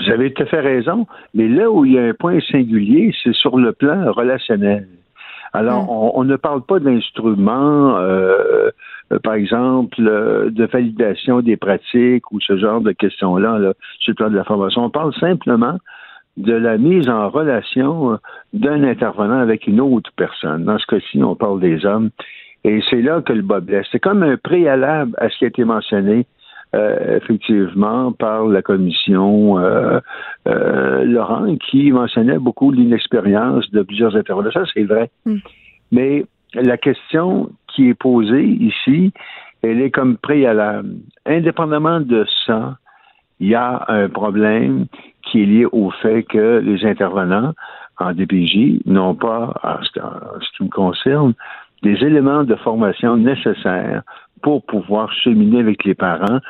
Vous 0.00 0.10
avez 0.10 0.32
tout 0.32 0.42
à 0.42 0.46
fait 0.46 0.60
raison. 0.60 1.06
Mais 1.34 1.48
là 1.48 1.70
où 1.70 1.84
il 1.84 1.92
y 1.92 1.98
a 1.98 2.04
un 2.04 2.14
point 2.14 2.38
singulier, 2.50 3.14
c'est 3.22 3.34
sur 3.34 3.58
le 3.58 3.72
plan 3.72 4.12
relationnel. 4.12 4.86
Alors, 5.52 5.84
mm. 5.84 6.10
on, 6.14 6.24
ne 6.24 6.36
parle 6.36 6.62
pas 6.62 6.78
d'instruments, 6.78 7.96
euh, 7.96 8.70
euh, 9.12 9.18
par 9.22 9.34
exemple, 9.34 9.96
euh, 10.00 10.50
de 10.50 10.66
validation 10.66 11.40
des 11.40 11.56
pratiques 11.56 12.30
ou 12.32 12.40
ce 12.40 12.56
genre 12.58 12.80
de 12.80 12.92
questions-là 12.92 13.58
là, 13.58 13.72
sur 14.00 14.12
le 14.12 14.14
plan 14.14 14.30
de 14.30 14.36
la 14.36 14.44
formation. 14.44 14.84
On 14.84 14.90
parle 14.90 15.14
simplement 15.14 15.78
de 16.36 16.52
la 16.52 16.78
mise 16.78 17.08
en 17.08 17.28
relation 17.30 18.18
d'un 18.52 18.84
intervenant 18.84 19.38
avec 19.38 19.66
une 19.66 19.80
autre 19.80 20.10
personne. 20.16 20.64
Dans 20.64 20.78
ce 20.78 20.86
cas-ci, 20.86 21.22
on 21.22 21.34
parle 21.34 21.60
des 21.60 21.84
hommes. 21.84 22.10
Et 22.64 22.80
c'est 22.90 23.02
là 23.02 23.22
que 23.22 23.32
le 23.32 23.42
bas 23.42 23.60
blesse. 23.60 23.86
C'est 23.90 24.00
comme 24.00 24.22
un 24.22 24.36
préalable 24.36 25.14
à 25.18 25.28
ce 25.30 25.38
qui 25.38 25.44
a 25.44 25.48
été 25.48 25.64
mentionné 25.64 26.26
effectivement 26.74 28.12
par 28.12 28.46
la 28.46 28.62
commission 28.62 29.58
euh, 29.58 30.00
euh, 30.46 31.04
Laurent 31.04 31.56
qui 31.56 31.90
mentionnait 31.92 32.38
beaucoup 32.38 32.70
l'inexpérience 32.70 33.70
de 33.70 33.82
plusieurs 33.82 34.14
intervenants. 34.16 34.50
Ça, 34.52 34.64
c'est 34.74 34.84
vrai. 34.84 35.10
Mm. 35.24 35.36
Mais 35.92 36.26
la 36.54 36.76
question 36.76 37.50
qui 37.68 37.88
est 37.88 37.94
posée 37.94 38.44
ici, 38.44 39.12
elle 39.62 39.80
est 39.80 39.90
comme 39.90 40.16
préalable. 40.16 40.96
Indépendamment 41.26 42.00
de 42.00 42.26
ça, 42.46 42.76
il 43.40 43.48
y 43.48 43.54
a 43.54 43.84
un 43.88 44.08
problème 44.08 44.86
qui 45.22 45.42
est 45.42 45.46
lié 45.46 45.66
au 45.70 45.90
fait 45.90 46.22
que 46.24 46.58
les 46.58 46.84
intervenants 46.84 47.54
en 47.98 48.12
DPJ 48.12 48.80
n'ont 48.86 49.14
pas, 49.14 49.54
en 49.62 49.82
ce 49.82 50.56
qui 50.56 50.64
me 50.64 50.68
concerne, 50.68 51.34
des 51.82 51.96
éléments 52.04 52.44
de 52.44 52.54
formation 52.56 53.16
nécessaires 53.16 54.02
pour 54.42 54.64
pouvoir 54.64 55.12
cheminer 55.12 55.60
avec 55.60 55.84
les 55.84 55.94
parents 55.94 56.40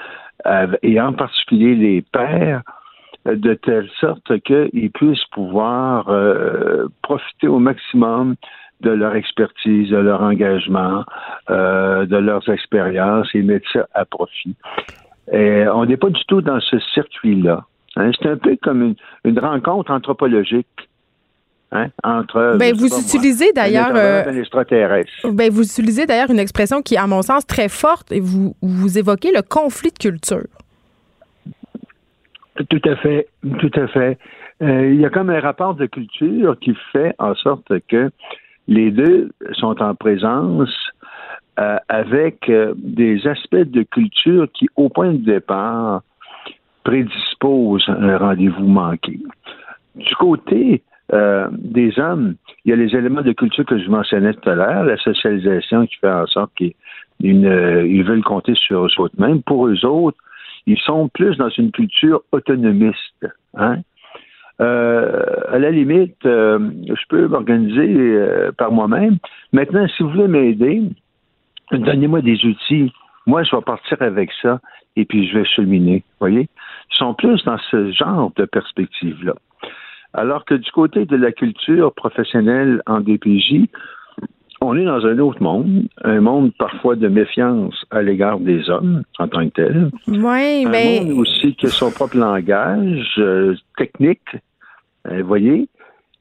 euh, 0.47 0.69
et 0.83 1.01
en 1.01 1.13
particulier 1.13 1.75
les 1.75 2.03
pères 2.03 2.63
euh, 3.27 3.35
de 3.35 3.55
telle 3.55 3.89
sorte 4.01 4.39
qu'ils 4.41 4.91
puissent 4.93 5.25
pouvoir 5.33 6.09
euh, 6.09 6.87
profiter 7.03 7.49
au 7.49 7.59
maximum 7.59 8.37
de 8.81 8.91
leur 8.91 9.17
expertise, 9.17 9.91
de 9.91 9.97
leur 9.97 10.23
engagement, 10.23 11.05
de 11.49 12.17
leurs 12.17 12.49
expériences 12.49 13.27
et 13.35 13.43
mettre 13.43 13.69
ça 13.73 13.89
à 13.93 14.05
profit. 14.05 14.55
Et 15.33 15.67
on 15.67 15.85
n'est 15.85 15.97
pas 15.97 16.11
du 16.11 16.25
tout 16.29 16.43
dans 16.43 16.61
ce 16.61 16.79
circuit-là. 16.95 17.65
Hein. 17.97 18.13
C'est 18.17 18.29
un 18.29 18.37
peu 18.37 18.57
comme 18.63 18.95
une 19.25 19.39
rencontre 19.41 19.91
anthropologique. 19.91 20.69
Hein, 21.71 21.89
entre 22.03 22.57
ben, 22.59 22.75
vous 22.75 22.87
utilisez 22.87 23.53
d'ailleurs 23.53 23.93
euh, 23.95 24.23
ben, 24.25 25.51
vous 25.51 25.63
utilisez 25.63 26.07
d'ailleurs 26.07 26.31
une 26.31 26.39
expression 26.39 26.81
qui 26.81 26.95
est 26.95 26.99
à 26.99 27.07
mon 27.07 27.21
sens 27.21 27.47
très 27.47 27.69
forte 27.69 28.11
et 28.11 28.21
vous 28.21 28.57
vous 28.63 28.99
évoquez 28.99 29.33
le 29.33 29.43
conflit 29.43 29.91
de 29.91 29.99
culture. 29.99 30.47
Tout 32.71 32.81
à 32.89 32.97
fait, 32.97 33.29
tout 33.59 33.71
à 33.75 33.87
fait. 33.89 34.19
Euh, 34.63 34.91
il 34.91 34.99
y 34.99 35.05
a 35.05 35.11
comme 35.11 35.29
un 35.29 35.41
rapport 35.41 35.75
de 35.75 35.85
culture 35.85 36.59
qui 36.59 36.75
fait 36.91 37.15
en 37.19 37.35
sorte 37.35 37.71
que 37.87 38.11
les 38.67 38.91
deux 38.91 39.29
sont 39.53 39.81
en 39.83 39.95
présence 39.95 40.75
euh, 41.61 41.77
avec 41.91 42.51
des 42.77 43.27
aspects 43.27 43.57
de 43.57 43.83
culture 43.83 44.49
qui, 44.55 44.69
au 44.75 44.89
point 44.89 45.13
de 45.13 45.19
départ, 45.19 46.03
prédisposent 46.83 47.89
un 47.89 48.17
rendez-vous 48.17 48.67
manqué. 48.67 49.21
Du 49.95 50.15
côté 50.15 50.83
euh, 51.13 51.49
des 51.53 51.99
hommes, 51.99 52.35
il 52.65 52.71
y 52.71 52.73
a 52.73 52.77
les 52.77 52.95
éléments 52.95 53.23
de 53.23 53.33
culture 53.33 53.65
que 53.65 53.79
je 53.79 53.89
mentionnais 53.89 54.35
tout 54.35 54.49
à 54.49 54.55
l'heure, 54.55 54.85
la 54.85 54.97
socialisation 54.99 55.87
qui 55.87 55.97
fait 55.97 56.11
en 56.11 56.27
sorte 56.27 56.53
qu'ils 56.55 56.75
ils 57.21 58.05
veulent 58.05 58.23
compter 58.23 58.55
sur 58.55 58.87
eux-mêmes. 58.87 59.43
Pour 59.43 59.67
eux 59.67 59.85
autres, 59.85 60.19
ils 60.67 60.79
sont 60.79 61.09
plus 61.09 61.37
dans 61.37 61.49
une 61.49 61.73
culture 61.73 62.23
autonomiste. 62.33 63.27
Hein? 63.55 63.79
Euh, 64.61 65.23
à 65.51 65.59
la 65.59 65.71
limite, 65.71 66.25
euh, 66.27 66.59
je 66.89 67.03
peux 67.09 67.27
m'organiser 67.27 68.19
par 68.59 68.71
moi-même. 68.71 69.19
Maintenant, 69.53 69.87
si 69.89 70.03
vous 70.03 70.11
voulez 70.11 70.29
m'aider, 70.29 70.83
donnez-moi 71.73 72.21
des 72.21 72.45
outils. 72.45 72.93
Moi, 73.27 73.43
je 73.45 73.55
vais 73.55 73.63
partir 73.63 74.01
avec 74.01 74.31
ça 74.43 74.61
et 74.97 75.05
puis 75.05 75.29
je 75.29 75.39
vais 75.39 75.45
cheminer. 75.45 76.03
Voyez, 76.21 76.49
ils 76.91 76.97
sont 76.97 77.15
plus 77.15 77.43
dans 77.45 77.59
ce 77.71 77.93
genre 77.93 78.33
de 78.37 78.45
perspective-là. 78.45 79.35
Alors 80.19 80.45
que 80.45 80.55
du 80.55 80.71
côté 80.73 81.05
de 81.05 81.17
la 81.17 81.31
culture 81.31 81.95
professionnelle 81.95 82.83
en 82.87 83.01
DPJ, 83.01 83.69
on 84.61 84.77
est 84.77 84.85
dans 84.85 85.07
un 85.07 85.19
autre 85.21 85.41
monde, 85.41 85.87
un 86.03 86.21
monde 86.21 86.51
parfois 86.59 86.97
de 86.97 87.07
méfiance 87.07 87.85
à 87.93 88.03
l'égard 88.03 88.41
des 88.41 88.69
hommes 88.69 89.03
en 89.21 89.29
tant 89.29 89.49
que 89.49 89.55
tel. 89.55 89.91
Oui, 90.09 90.65
un 90.67 90.71
mais. 90.71 91.01
monde 91.05 91.19
aussi 91.19 91.55
qui 91.55 91.67
a 91.67 91.69
son 91.69 91.93
propre 91.93 92.17
langage 92.17 93.15
euh, 93.19 93.55
technique, 93.77 94.37
vous 95.09 95.25
voyez. 95.25 95.69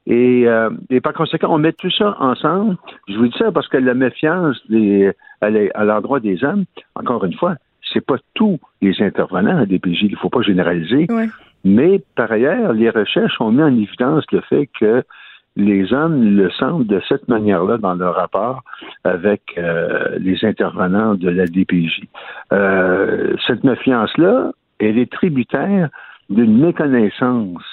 Et, 0.06 0.46
euh, 0.46 0.70
et, 0.88 1.00
par 1.00 1.12
conséquent, 1.12 1.48
on 1.50 1.58
met 1.58 1.72
tout 1.72 1.90
ça 1.90 2.16
ensemble. 2.20 2.76
Je 3.08 3.16
vous 3.16 3.26
dis 3.26 3.36
ça 3.36 3.50
parce 3.50 3.68
que 3.68 3.76
la 3.76 3.94
méfiance 3.94 4.56
des, 4.70 5.10
à 5.40 5.84
l'endroit 5.84 6.20
des 6.20 6.42
hommes, 6.44 6.64
encore 6.94 7.24
une 7.24 7.34
fois, 7.34 7.56
c'est 7.92 8.04
pas 8.04 8.16
tous 8.34 8.58
les 8.80 8.94
intervenants 9.02 9.58
à 9.58 9.66
DPJ, 9.66 10.02
il 10.02 10.12
ne 10.12 10.16
faut 10.16 10.30
pas 10.30 10.42
généraliser. 10.42 11.08
Mais 11.64 12.02
par 12.14 12.30
ailleurs, 12.30 12.72
les 12.72 12.90
recherches 12.90 13.40
ont 13.40 13.52
mis 13.52 13.62
en 13.62 13.76
évidence 13.76 14.24
le 14.32 14.40
fait 14.42 14.68
que 14.78 15.02
les 15.56 15.92
hommes 15.92 16.36
le 16.36 16.50
sentent 16.50 16.86
de 16.86 17.02
cette 17.08 17.26
manière-là 17.28 17.78
dans 17.78 17.94
leur 17.94 18.14
rapport 18.14 18.62
avec 19.02 19.42
euh, 19.58 20.16
les 20.18 20.44
intervenants 20.44 21.14
de 21.14 21.28
la 21.28 21.46
DPJ. 21.46 22.04
Euh, 22.52 23.34
cette 23.46 23.64
méfiance-là, 23.64 24.52
elle 24.78 24.98
est 24.98 25.10
tributaire 25.10 25.88
d'une 26.30 26.58
méconnaissance 26.58 27.64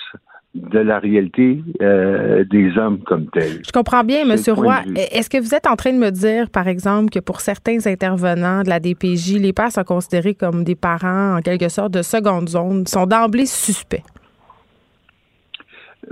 de 0.56 0.80
la 0.80 1.00
réalité 1.00 1.62
euh, 1.82 2.46
des 2.46 2.78
hommes 2.78 3.00
comme 3.00 3.28
tels. 3.28 3.62
Je 3.66 3.72
comprends 3.72 4.04
bien, 4.04 4.22
M. 4.22 4.38
Roy. 4.54 4.78
Est-ce 4.96 5.30
que 5.30 5.38
vous 5.38 5.54
êtes 5.54 5.68
en 5.68 5.76
train 5.76 5.92
de 5.92 5.98
me 5.98 6.12
dire, 6.12 6.50
par 6.50 6.68
exemple, 6.68 7.10
que 7.10 7.20
pour 7.20 7.42
certains 7.42 7.86
intervenants 7.86 8.64
de 8.64 8.70
la 8.70 8.80
DPJ, 8.80 9.38
les 9.40 9.52
pères 9.52 9.72
sont 9.72 9.84
considérés 9.84 10.34
comme 10.34 10.64
des 10.64 10.76
parents, 10.76 11.38
en 11.38 11.42
quelque 11.42 11.68
sorte, 11.68 11.92
de 11.92 12.02
seconde 12.02 12.48
zone, 12.48 12.88
sont 12.88 13.06
d'emblée 13.06 13.46
suspects? 13.46 14.04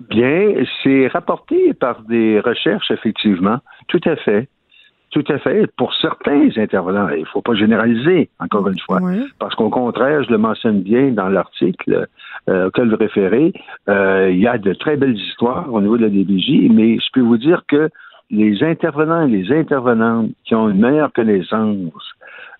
Bien, 0.10 0.54
c'est 0.84 1.08
rapporté 1.08 1.74
par 1.74 2.02
des 2.02 2.40
recherches, 2.40 2.92
effectivement. 2.92 3.60
Tout 3.88 4.02
à 4.06 4.16
fait. 4.18 4.50
Tout 5.14 5.24
à 5.30 5.38
fait. 5.38 5.68
Pour 5.78 5.94
certains 5.94 6.50
intervenants, 6.58 7.08
il 7.10 7.22
ne 7.22 7.26
faut 7.26 7.44
pas 7.44 7.54
généraliser, 7.54 8.30
encore 8.40 8.68
une 8.68 8.80
fois, 8.80 9.00
parce 9.38 9.54
qu'au 9.54 9.70
contraire, 9.70 10.24
je 10.24 10.32
le 10.32 10.40
mentionne 10.40 10.82
bien 10.82 11.12
dans 11.12 11.30
l'article 11.30 12.08
euh, 12.50 12.68
auquel 12.68 12.90
vous 12.90 12.98
référez, 12.98 13.54
euh, 13.90 14.32
il 14.32 14.40
y 14.40 14.48
a 14.48 14.58
de 14.58 14.74
très 14.74 14.98
belles 14.98 15.16
histoires 15.16 15.72
au 15.72 15.82
niveau 15.82 15.98
de 15.98 16.02
la 16.02 16.10
DBJ, 16.10 16.68
mais 16.72 16.98
je 16.98 17.12
peux 17.14 17.22
vous 17.22 17.38
dire 17.38 17.62
que 17.68 17.90
les 18.32 18.64
intervenants 18.64 19.28
et 19.28 19.30
les 19.30 19.52
intervenantes 19.52 20.32
qui 20.46 20.56
ont 20.56 20.68
une 20.70 20.80
meilleure 20.80 21.14
connaissance 21.14 21.92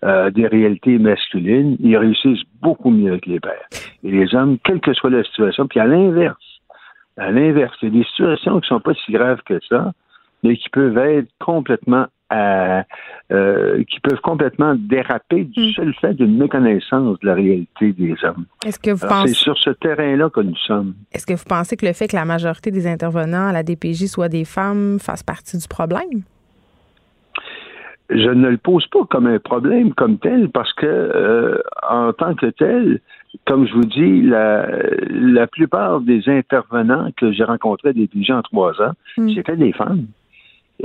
euh, 0.04 0.30
des 0.30 0.46
réalités 0.46 0.98
masculines, 0.98 1.76
ils 1.80 1.96
réussissent 1.96 2.44
beaucoup 2.62 2.90
mieux 2.90 3.18
que 3.18 3.30
les 3.30 3.40
pères. 3.40 3.66
Et 4.04 4.12
les 4.12 4.32
hommes, 4.32 4.58
quelle 4.62 4.80
que 4.80 4.94
soit 4.94 5.10
la 5.10 5.24
situation, 5.24 5.66
puis 5.66 5.80
à 5.80 5.86
l'inverse, 5.86 6.60
à 7.16 7.32
l'inverse, 7.32 7.76
il 7.82 7.88
y 7.88 7.96
a 7.96 7.98
des 7.98 8.04
situations 8.04 8.60
qui 8.60 8.72
ne 8.72 8.76
sont 8.76 8.80
pas 8.80 8.94
si 8.94 9.10
graves 9.10 9.42
que 9.44 9.58
ça, 9.68 9.90
mais 10.44 10.56
qui 10.56 10.68
peuvent 10.68 10.98
être 10.98 11.28
complètement 11.40 12.06
euh, 12.32 12.82
qui 13.88 14.00
peuvent 14.00 14.20
complètement 14.20 14.74
déraper 14.74 15.44
du 15.44 15.68
hmm. 15.68 15.72
seul 15.72 15.94
fait 16.00 16.14
d'une 16.14 16.36
méconnaissance 16.36 17.18
de 17.20 17.26
la 17.26 17.34
réalité 17.34 17.92
des 17.92 18.14
hommes. 18.22 18.46
Est-ce 18.66 18.78
que 18.78 18.90
vous 18.90 19.06
pensez... 19.06 19.28
C'est 19.28 19.40
sur 19.40 19.58
ce 19.58 19.70
terrain-là 19.70 20.30
que 20.30 20.40
nous 20.40 20.56
sommes. 20.56 20.94
Est-ce 21.12 21.26
que 21.26 21.34
vous 21.34 21.44
pensez 21.48 21.76
que 21.76 21.86
le 21.86 21.92
fait 21.92 22.08
que 22.08 22.16
la 22.16 22.24
majorité 22.24 22.70
des 22.70 22.86
intervenants 22.86 23.48
à 23.48 23.52
la 23.52 23.62
DPJ 23.62 24.06
soient 24.06 24.28
des 24.28 24.44
femmes 24.44 24.98
fasse 25.00 25.22
partie 25.22 25.58
du 25.58 25.68
problème? 25.68 26.22
je 28.10 28.28
ne 28.28 28.48
le 28.48 28.58
pose 28.58 28.86
pas 28.88 29.04
comme 29.10 29.26
un 29.26 29.38
problème 29.38 29.94
comme 29.94 30.18
tel 30.18 30.50
parce 30.50 30.72
que 30.74 30.86
euh, 30.86 31.58
en 31.88 32.12
tant 32.12 32.34
que 32.34 32.46
tel, 32.46 33.00
comme 33.46 33.66
je 33.66 33.72
vous 33.72 33.84
dis, 33.84 34.22
la, 34.22 34.66
la 35.08 35.46
plupart 35.46 36.00
des 36.00 36.28
intervenants 36.28 37.08
que 37.16 37.32
j'ai 37.32 37.44
rencontrés 37.44 37.92
depuis 37.92 38.30
en 38.30 38.42
trois 38.42 38.80
ans, 38.82 38.92
hmm. 39.16 39.30
c'était 39.34 39.56
des 39.56 39.72
femmes. 39.72 40.06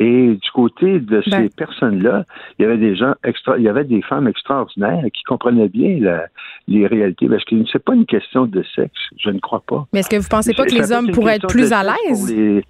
Et 0.02 0.36
du 0.36 0.52
côté 0.54 1.00
de 1.00 1.22
ben. 1.30 1.44
ces 1.44 1.50
personnes-là, 1.50 2.24
il 2.58 2.64
y 2.64 2.66
avait 2.66 2.78
des 2.78 2.96
gens 2.96 3.16
extra, 3.26 3.58
il 3.58 3.64
y 3.64 3.68
avait 3.68 3.84
des 3.84 4.02
femmes 4.02 4.30
extraordinaires 4.30 5.04
qui 5.14 5.24
comprenaient 5.24 5.68
bien 5.68 5.98
la, 6.00 6.28
les 6.70 6.88
réalités, 6.88 7.28
parce 7.28 7.44
que 7.44 7.56
c'est 7.70 7.84
pas 7.84 7.96
une 7.96 8.06
question 8.06 8.46
de 8.46 8.64
sexe, 8.76 9.00
je 9.18 9.30
ne 9.30 9.40
crois 9.40 9.62
pas. 9.68 9.88
Mais 9.92 10.00
est-ce 10.00 10.10
que 10.10 10.16
vous 10.16 10.30
pensez 10.30 10.54
pas 10.54 10.66
que 10.66 10.74
les 10.74 10.94
hommes 10.94 11.12
pourraient 11.12 11.36
être 11.36 11.48
plus 11.48 11.74
à 11.74 11.84
l'aise? 11.84 12.64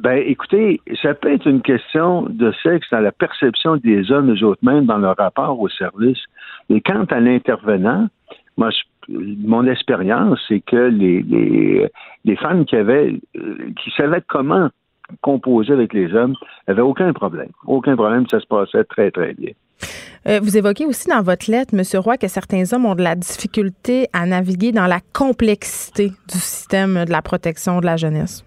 Ben, 0.00 0.20
écoutez, 0.26 0.80
ça 1.00 1.14
peut 1.14 1.32
être 1.32 1.46
une 1.46 1.62
question 1.62 2.22
de 2.28 2.52
sexe 2.64 2.88
dans 2.90 3.00
la 3.00 3.12
perception 3.12 3.76
des 3.76 4.10
hommes 4.10 4.34
eux 4.34 4.44
autres 4.44 4.64
mêmes 4.64 4.86
dans 4.86 4.98
leur 4.98 5.16
rapport 5.16 5.58
au 5.60 5.68
service. 5.68 6.18
Mais 6.68 6.80
quant 6.80 7.04
à 7.04 7.20
l'intervenant, 7.20 8.08
moi, 8.56 8.70
mon 9.08 9.66
expérience, 9.66 10.40
c'est 10.48 10.60
que 10.60 10.88
les, 10.88 11.22
les, 11.22 11.88
les, 12.24 12.36
femmes 12.36 12.64
qui 12.64 12.74
avaient, 12.74 13.14
euh, 13.36 13.70
qui 13.82 13.90
savaient 13.96 14.22
comment 14.26 14.70
composer 15.20 15.72
avec 15.72 15.92
les 15.92 16.12
hommes, 16.14 16.34
n'avaient 16.66 16.82
aucun 16.82 17.12
problème. 17.12 17.50
Aucun 17.66 17.96
problème, 17.96 18.26
ça 18.28 18.40
se 18.40 18.46
passait 18.46 18.84
très, 18.84 19.10
très 19.10 19.34
bien. 19.34 19.52
Euh, 20.28 20.40
vous 20.42 20.56
évoquez 20.56 20.86
aussi 20.86 21.08
dans 21.08 21.22
votre 21.22 21.50
lettre, 21.50 21.74
M. 21.74 21.82
Roy, 22.00 22.16
que 22.16 22.26
certains 22.26 22.64
hommes 22.72 22.86
ont 22.86 22.96
de 22.96 23.02
la 23.02 23.14
difficulté 23.14 24.08
à 24.12 24.26
naviguer 24.26 24.72
dans 24.72 24.86
la 24.86 24.98
complexité 25.12 26.08
du 26.08 26.38
système 26.38 27.04
de 27.04 27.12
la 27.12 27.22
protection 27.22 27.80
de 27.80 27.86
la 27.86 27.96
jeunesse. 27.96 28.44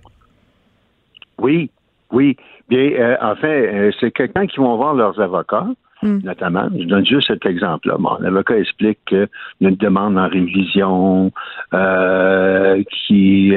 Oui, 1.38 1.72
oui. 2.12 2.36
Bien, 2.68 2.80
euh, 2.80 3.16
en 3.22 3.36
fait, 3.36 3.74
euh, 3.74 3.92
c'est 4.00 4.12
quelqu'un 4.12 4.46
qui 4.46 4.58
vont 4.58 4.76
voir 4.76 4.94
leurs 4.94 5.20
avocats, 5.20 5.68
hmm. 6.02 6.20
notamment. 6.24 6.70
Je 6.78 6.86
donne 6.86 7.06
juste 7.06 7.28
cet 7.28 7.46
exemple-là. 7.46 7.98
L'avocat 8.20 8.58
explique 8.58 9.00
qu'il 9.06 9.28
y 9.62 9.66
a 9.66 9.70
une 9.70 9.76
demande 9.76 10.18
en 10.18 10.28
révision 10.28 11.32
euh, 11.74 12.84
qui, 13.06 13.54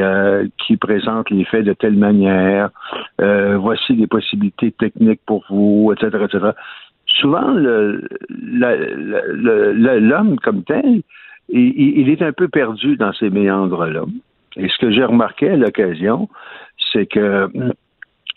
qui 0.59 0.76
présente 0.76 1.30
les 1.30 1.45
faits 1.45 1.64
de 1.64 1.72
telle 1.72 1.97
manière. 1.97 2.70
voici 3.18 3.95
les 3.95 4.07
possibilités 4.07 4.72
techniques 4.72 5.20
pour 5.26 5.45
vous, 5.49 5.93
etc., 5.93 6.24
etc. 6.24 6.51
Souvent, 7.07 7.53
l'homme 10.01 10.36
comme 10.43 10.62
tel, 10.64 11.03
il, 11.49 11.99
il, 11.99 12.09
est 12.09 12.22
un 12.22 12.32
peu 12.32 12.49
perdu 12.49 12.97
dans 12.97 13.12
ces 13.12 13.28
méandres-là. 13.30 14.05
Et 14.57 14.68
ce 14.68 14.78
que 14.78 14.90
j'ai 14.90 15.05
remarqué 15.05 15.51
à 15.51 15.57
l'occasion, 15.57 16.28
c'est 16.93 17.07
que 17.07 17.49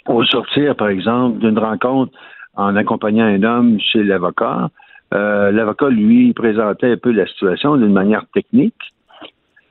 au 0.08 0.24
sortir, 0.26 0.76
par 0.76 0.90
exemple, 0.90 1.40
d'une 1.40 1.58
rencontre 1.58 2.14
en 2.56 2.76
accompagnant 2.76 3.26
un 3.26 3.44
homme 3.44 3.80
chez 3.80 4.04
l'avocat, 4.04 4.70
euh, 5.14 5.52
l'avocat, 5.52 5.90
lui, 5.90 6.34
présentait 6.34 6.92
un 6.94 6.98
peu 6.98 7.12
la 7.12 7.28
situation 7.28 7.78
d'une 7.78 7.94
manière 7.94 8.26
technique. 8.34 8.94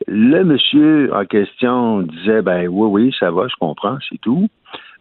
Le 0.07 0.43
monsieur 0.45 1.15
en 1.15 1.25
question 1.25 2.03
disait, 2.03 2.43
ben 2.43 2.69
oui, 2.69 2.89
oui, 2.91 3.15
ça 3.19 3.31
va, 3.31 3.49
je 3.49 3.55
comprends, 3.59 3.97
c'est 4.09 4.21
tout. 4.21 4.49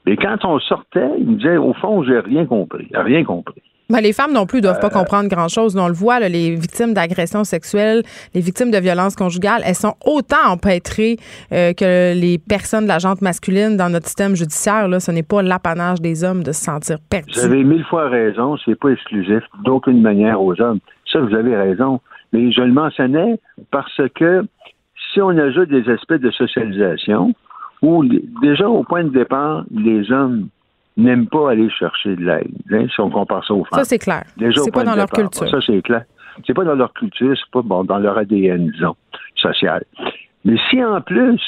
Mais 0.06 0.18
quand 0.18 0.44
on 0.46 0.60
sortait, 0.60 1.12
il 1.18 1.26
me 1.26 1.36
disait, 1.36 1.58
au 1.58 1.74
fond, 1.74 2.04
j'ai 2.04 2.20
rien 2.20 2.46
compris, 2.46 2.90
rien 2.94 3.24
compris. 3.24 3.62
Ben, 3.90 4.00
les 4.00 4.14
femmes 4.14 4.34
non 4.34 4.46
plus 4.46 4.62
doivent 4.62 4.80
pas 4.80 4.88
euh, 4.88 4.90
comprendre 4.90 5.30
grand-chose. 5.30 5.76
On 5.78 5.88
le 5.88 5.94
voit, 5.94 6.20
les 6.20 6.56
victimes 6.56 6.94
d'agressions 6.94 7.44
sexuelles, 7.44 8.04
les 8.34 8.42
victimes 8.42 8.72
de 8.72 8.78
violences 8.78 9.16
conjugales, 9.16 9.62
elles 9.66 9.76
sont 9.76 9.96
autant 10.06 10.48
empêtrées 10.48 11.18
euh, 11.52 11.74
que 11.74 12.14
les 12.14 12.38
personnes 12.38 12.84
de 12.84 12.88
la 12.88 13.00
jante 13.00 13.22
masculine 13.22 13.76
dans 13.76 13.90
notre 13.90 14.06
système 14.06 14.36
judiciaire. 14.36 14.88
Là, 14.88 15.00
ce 15.00 15.12
n'est 15.12 15.24
pas 15.24 15.42
l'apanage 15.42 16.02
des 16.02 16.24
hommes 16.24 16.44
de 16.44 16.54
se 16.54 16.64
sentir 16.64 16.98
perdus. 17.10 17.34
Vous 17.34 17.46
avez 17.46 17.64
mille 17.64 17.84
fois 17.84 18.10
raison. 18.10 18.58
C'est 18.64 18.80
pas 18.80 18.90
exclusif 18.90 19.44
d'aucune 19.64 20.02
manière 20.02 20.42
aux 20.42 20.60
hommes. 20.62 20.80
Ça, 21.12 21.20
vous 21.20 21.36
avez 21.36 21.56
raison. 21.56 22.00
Mais 22.32 22.52
je 22.52 22.62
le 22.62 22.72
mentionnais 22.72 23.40
parce 23.70 24.02
que 24.16 24.44
si 25.12 25.22
on 25.22 25.38
ajoute 25.38 25.70
des 25.70 25.88
aspects 25.90 26.14
de 26.14 26.32
socialisation, 26.32 27.34
où 27.84 28.04
déjà 28.42 28.68
au 28.68 28.84
point 28.84 29.04
de 29.04 29.10
départ, 29.10 29.66
les 29.70 30.12
hommes 30.12 30.48
n'aiment 30.98 31.28
pas 31.28 31.52
aller 31.52 31.70
chercher 31.70 32.16
de 32.16 32.24
l'aide, 32.24 32.52
hein, 32.72 32.86
si 32.94 33.00
on 33.00 33.10
compare 33.10 33.46
ça 33.46 33.54
aux 33.54 33.66
femmes. 33.66 33.80
Ça, 33.80 33.86
c'est 33.86 34.00
clair. 34.00 34.24
C'est 34.38 34.72
pas 34.72 34.84
dans 34.84 34.96
leur 34.96 35.10
culture. 35.10 35.50
Ça, 35.50 35.58
c'est 35.66 35.82
clair. 35.82 36.04
C'est 36.46 36.54
pas 36.54 36.64
dans 36.64 36.76
leur 36.76 36.94
culture, 36.94 37.36
c'est 37.38 37.52
pas 37.52 37.62
bon, 37.62 37.84
dans 37.84 38.00
leur 38.00 38.18
ADN, 38.18 38.72
disons, 38.72 38.96
social. 39.36 39.84
Mais 40.46 40.58
si 40.70 40.84
en 40.84 41.00
plus, 41.02 41.42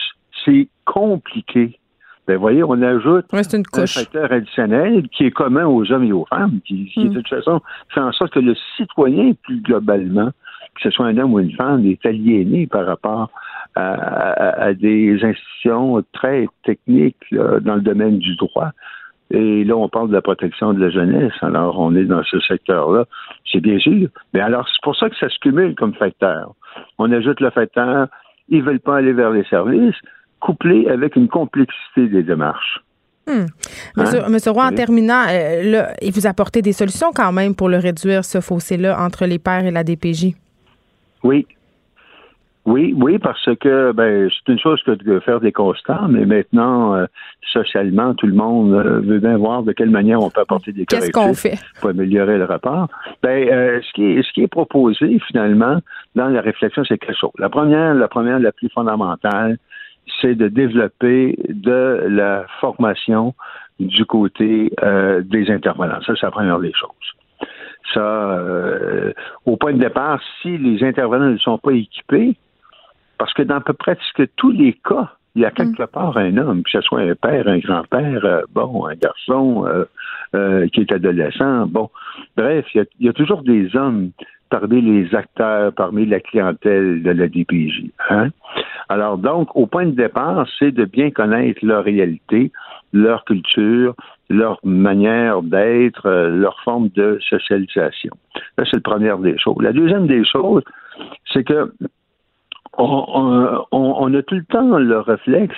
c'est 0.44 0.68
compliqué, 0.86 1.80
ben 2.28 2.38
voyez, 2.38 2.64
on 2.64 2.82
ajoute 2.82 3.26
un 3.34 3.86
facteur 3.86 4.32
additionnel 4.32 5.08
qui 5.10 5.26
est 5.26 5.32
commun 5.32 5.66
aux 5.66 5.92
hommes 5.92 6.04
et 6.04 6.12
aux 6.12 6.26
femmes, 6.26 6.60
qui, 6.66 6.86
qui 6.86 7.10
de 7.10 7.16
toute 7.16 7.28
façon 7.28 7.62
fait 7.90 8.00
en 8.00 8.12
sorte 8.12 8.34
que 8.34 8.40
le 8.40 8.56
citoyen, 8.78 9.34
plus 9.44 9.62
globalement, 9.62 10.32
que 10.76 10.82
ce 10.82 10.90
soit 10.90 11.06
un 11.08 11.18
homme 11.18 11.34
ou 11.34 11.40
une 11.40 11.56
femme, 11.56 11.86
est 11.86 12.04
aliéné 12.06 12.68
par 12.68 12.86
rapport 12.86 13.30
à, 13.76 14.74
des 14.74 15.20
institutions 15.22 16.04
très 16.14 16.48
techniques 16.64 17.18
dans 17.32 17.76
le 17.76 17.82
domaine 17.82 18.20
du 18.20 18.36
droit. 18.38 18.72
Et 19.32 19.64
là, 19.64 19.76
on 19.76 19.90
parle 19.90 20.10
de 20.10 20.14
la 20.14 20.22
protection 20.22 20.74
de 20.74 20.80
la 20.80 20.90
jeunesse. 20.90 21.34
Alors, 21.42 21.80
on 21.80 21.96
est 21.96 22.06
dans 22.06 22.24
ce 22.24 22.40
secteur-là. 22.40 23.06
C'est 23.52 23.60
bien 23.60 23.80
sûr. 23.80 24.08
Mais 24.34 24.40
alors, 24.40 24.68
c'est 24.68 24.82
pour 24.84 24.96
ça 24.96 25.10
que 25.10 25.16
ça 25.18 25.30
se 25.30 25.40
cumule 25.40 25.76
comme 25.76 25.94
facteur. 25.96 26.54
On 27.00 27.12
ajoute 27.12 27.40
le 27.40 27.50
facteur, 27.50 28.08
ils 28.50 28.62
veulent 28.62 28.80
pas 28.80 28.98
aller 28.98 29.14
vers 29.14 29.32
les 29.32 29.44
services, 29.46 29.96
couplé 30.40 30.88
avec 30.88 31.16
une 31.16 31.28
complexité 31.28 32.08
des 32.08 32.24
démarches. 32.24 32.82
Hmm. 33.28 33.46
Monsieur, 33.98 34.20
hein? 34.24 34.52
Roy, 34.52 34.66
en 34.66 34.76
terminant, 34.76 35.24
euh, 35.28 35.84
il 36.02 36.12
vous 36.14 36.28
apportez 36.28 36.62
des 36.62 36.74
solutions 36.74 37.12
quand 37.12 37.32
même 37.32 37.56
pour 37.56 37.70
le 37.70 37.78
réduire, 37.78 38.24
ce 38.24 38.40
fossé-là, 38.40 39.00
entre 39.00 39.26
les 39.26 39.40
pères 39.40 39.66
et 39.66 39.72
la 39.72 39.84
DPJ? 39.84 40.36
Oui, 41.24 41.48
oui, 42.66 42.96
oui, 42.98 43.20
parce 43.20 43.48
que 43.60 43.92
ben 43.92 44.28
c'est 44.30 44.52
une 44.52 44.60
chose 44.60 44.82
que 44.82 44.92
de 44.92 45.20
faire 45.20 45.40
des 45.40 45.52
constats, 45.52 46.08
mais 46.10 46.26
maintenant 46.26 46.96
euh, 46.96 47.06
socialement, 47.54 48.16
tout 48.16 48.26
le 48.26 48.34
monde 48.34 48.74
euh, 48.74 49.02
veut 49.02 49.20
bien 49.20 49.38
voir 49.38 49.62
de 49.62 49.72
quelle 49.72 49.92
manière 49.92 50.20
on 50.20 50.32
peut 50.32 50.42
apporter 50.42 50.72
des 50.72 50.86
Qu'est-ce 50.88 51.12
qu'on 51.12 51.36
fait? 51.36 51.60
pour 51.80 51.92
améliorer 51.92 52.40
le 52.40 52.46
rapport. 52.46 52.88
Ben 53.22 53.48
euh, 53.48 53.82
ce 53.84 53.94
qui 53.94 54.04
est 54.04 54.24
ce 54.24 54.34
qui 54.34 54.42
est 54.42 54.48
proposé 54.48 55.20
finalement 55.28 55.78
dans 56.16 56.28
la 56.28 56.42
réflexion, 56.42 56.84
c'est 56.86 56.98
quelque 56.98 57.16
chose. 57.16 57.34
La 57.38 57.50
première, 57.50 57.94
la 57.94 58.08
première, 58.08 58.40
la 58.40 58.52
plus 58.52 58.70
fondamentale, 58.70 59.60
c'est 60.20 60.34
de 60.34 60.48
développer 60.48 61.38
de 61.48 62.04
la 62.08 62.48
formation 62.62 63.36
du 63.80 64.06
côté 64.06 64.72
des 65.24 65.52
intervenants. 65.52 66.02
Ça, 66.06 66.14
c'est 66.16 66.26
la 66.26 66.32
première 66.32 66.60
des 66.60 66.72
choses. 66.74 67.50
Ça, 67.94 68.40
au 69.46 69.58
point 69.58 69.74
de 69.74 69.80
départ, 69.80 70.20
si 70.42 70.58
les 70.58 70.84
intervenants 70.84 71.30
ne 71.30 71.38
sont 71.38 71.58
pas 71.58 71.72
équipés, 71.72 72.36
parce 73.18 73.34
que 73.34 73.44
dans 73.44 73.56
à 73.56 73.62
peu 73.62 73.74
près 73.74 73.98
tous 74.36 74.52
les 74.52 74.74
cas, 74.74 75.12
il 75.36 75.42
y 75.42 75.46
a 75.46 75.52
quelque 75.52 75.84
mm. 75.84 75.88
part 75.88 76.18
un 76.18 76.38
homme, 76.38 76.64
que 76.64 76.72
ce 76.72 76.82
soit 76.82 77.02
un 77.02 77.16
père, 77.16 77.48
un 77.48 77.60
grand-père, 77.60 78.26
euh, 78.26 78.42
bon, 78.54 78.86
un 78.88 78.96
garçon 78.96 79.66
euh, 79.68 79.86
euh, 80.36 80.68
qui 80.70 80.82
est 80.82 80.92
adolescent, 80.92 81.68
bon. 81.68 81.90
Bref, 82.38 82.66
il 82.74 82.86
y, 83.00 83.10
a, 83.10 83.14
toujours 83.14 83.44
des 83.44 83.76
hommes 83.76 84.12
parmi 84.50 84.82
les 84.82 85.14
acteurs, 85.14 85.74
parmi 85.74 86.06
la 86.06 86.20
clientèle 86.20 87.04
de 87.04 87.12
la 87.12 87.28
DPJ. 87.28 87.92
Hein? 88.10 88.30
Alors 88.88 89.18
donc, 89.18 89.56
au 89.56 89.68
point 89.68 89.86
de 89.86 89.92
départ, 89.92 90.48
c'est 90.58 90.72
de 90.72 90.86
bien 90.86 91.12
connaître 91.12 91.60
leur 91.66 91.84
réalité, 91.84 92.52
leur 92.94 93.26
culture, 93.26 93.96
leur 94.30 94.60
manière 94.64 95.42
d'être, 95.42 96.10
leur 96.10 96.60
forme 96.62 96.90
de 96.90 97.20
socialisation. 97.28 98.12
Ça, 98.58 98.64
c'est 98.66 98.76
la 98.76 98.82
première 98.82 99.18
des 99.18 99.38
choses. 99.38 99.58
La 99.60 99.74
deuxième 99.74 100.08
des 100.08 100.24
choses, 100.24 100.64
c'est 101.34 101.44
que 101.44 101.74
on, 102.78 104.14
a 104.14 104.22
tout 104.24 104.36
le 104.36 104.46
temps 104.46 104.78
le 104.78 105.00
réflexe, 105.00 105.56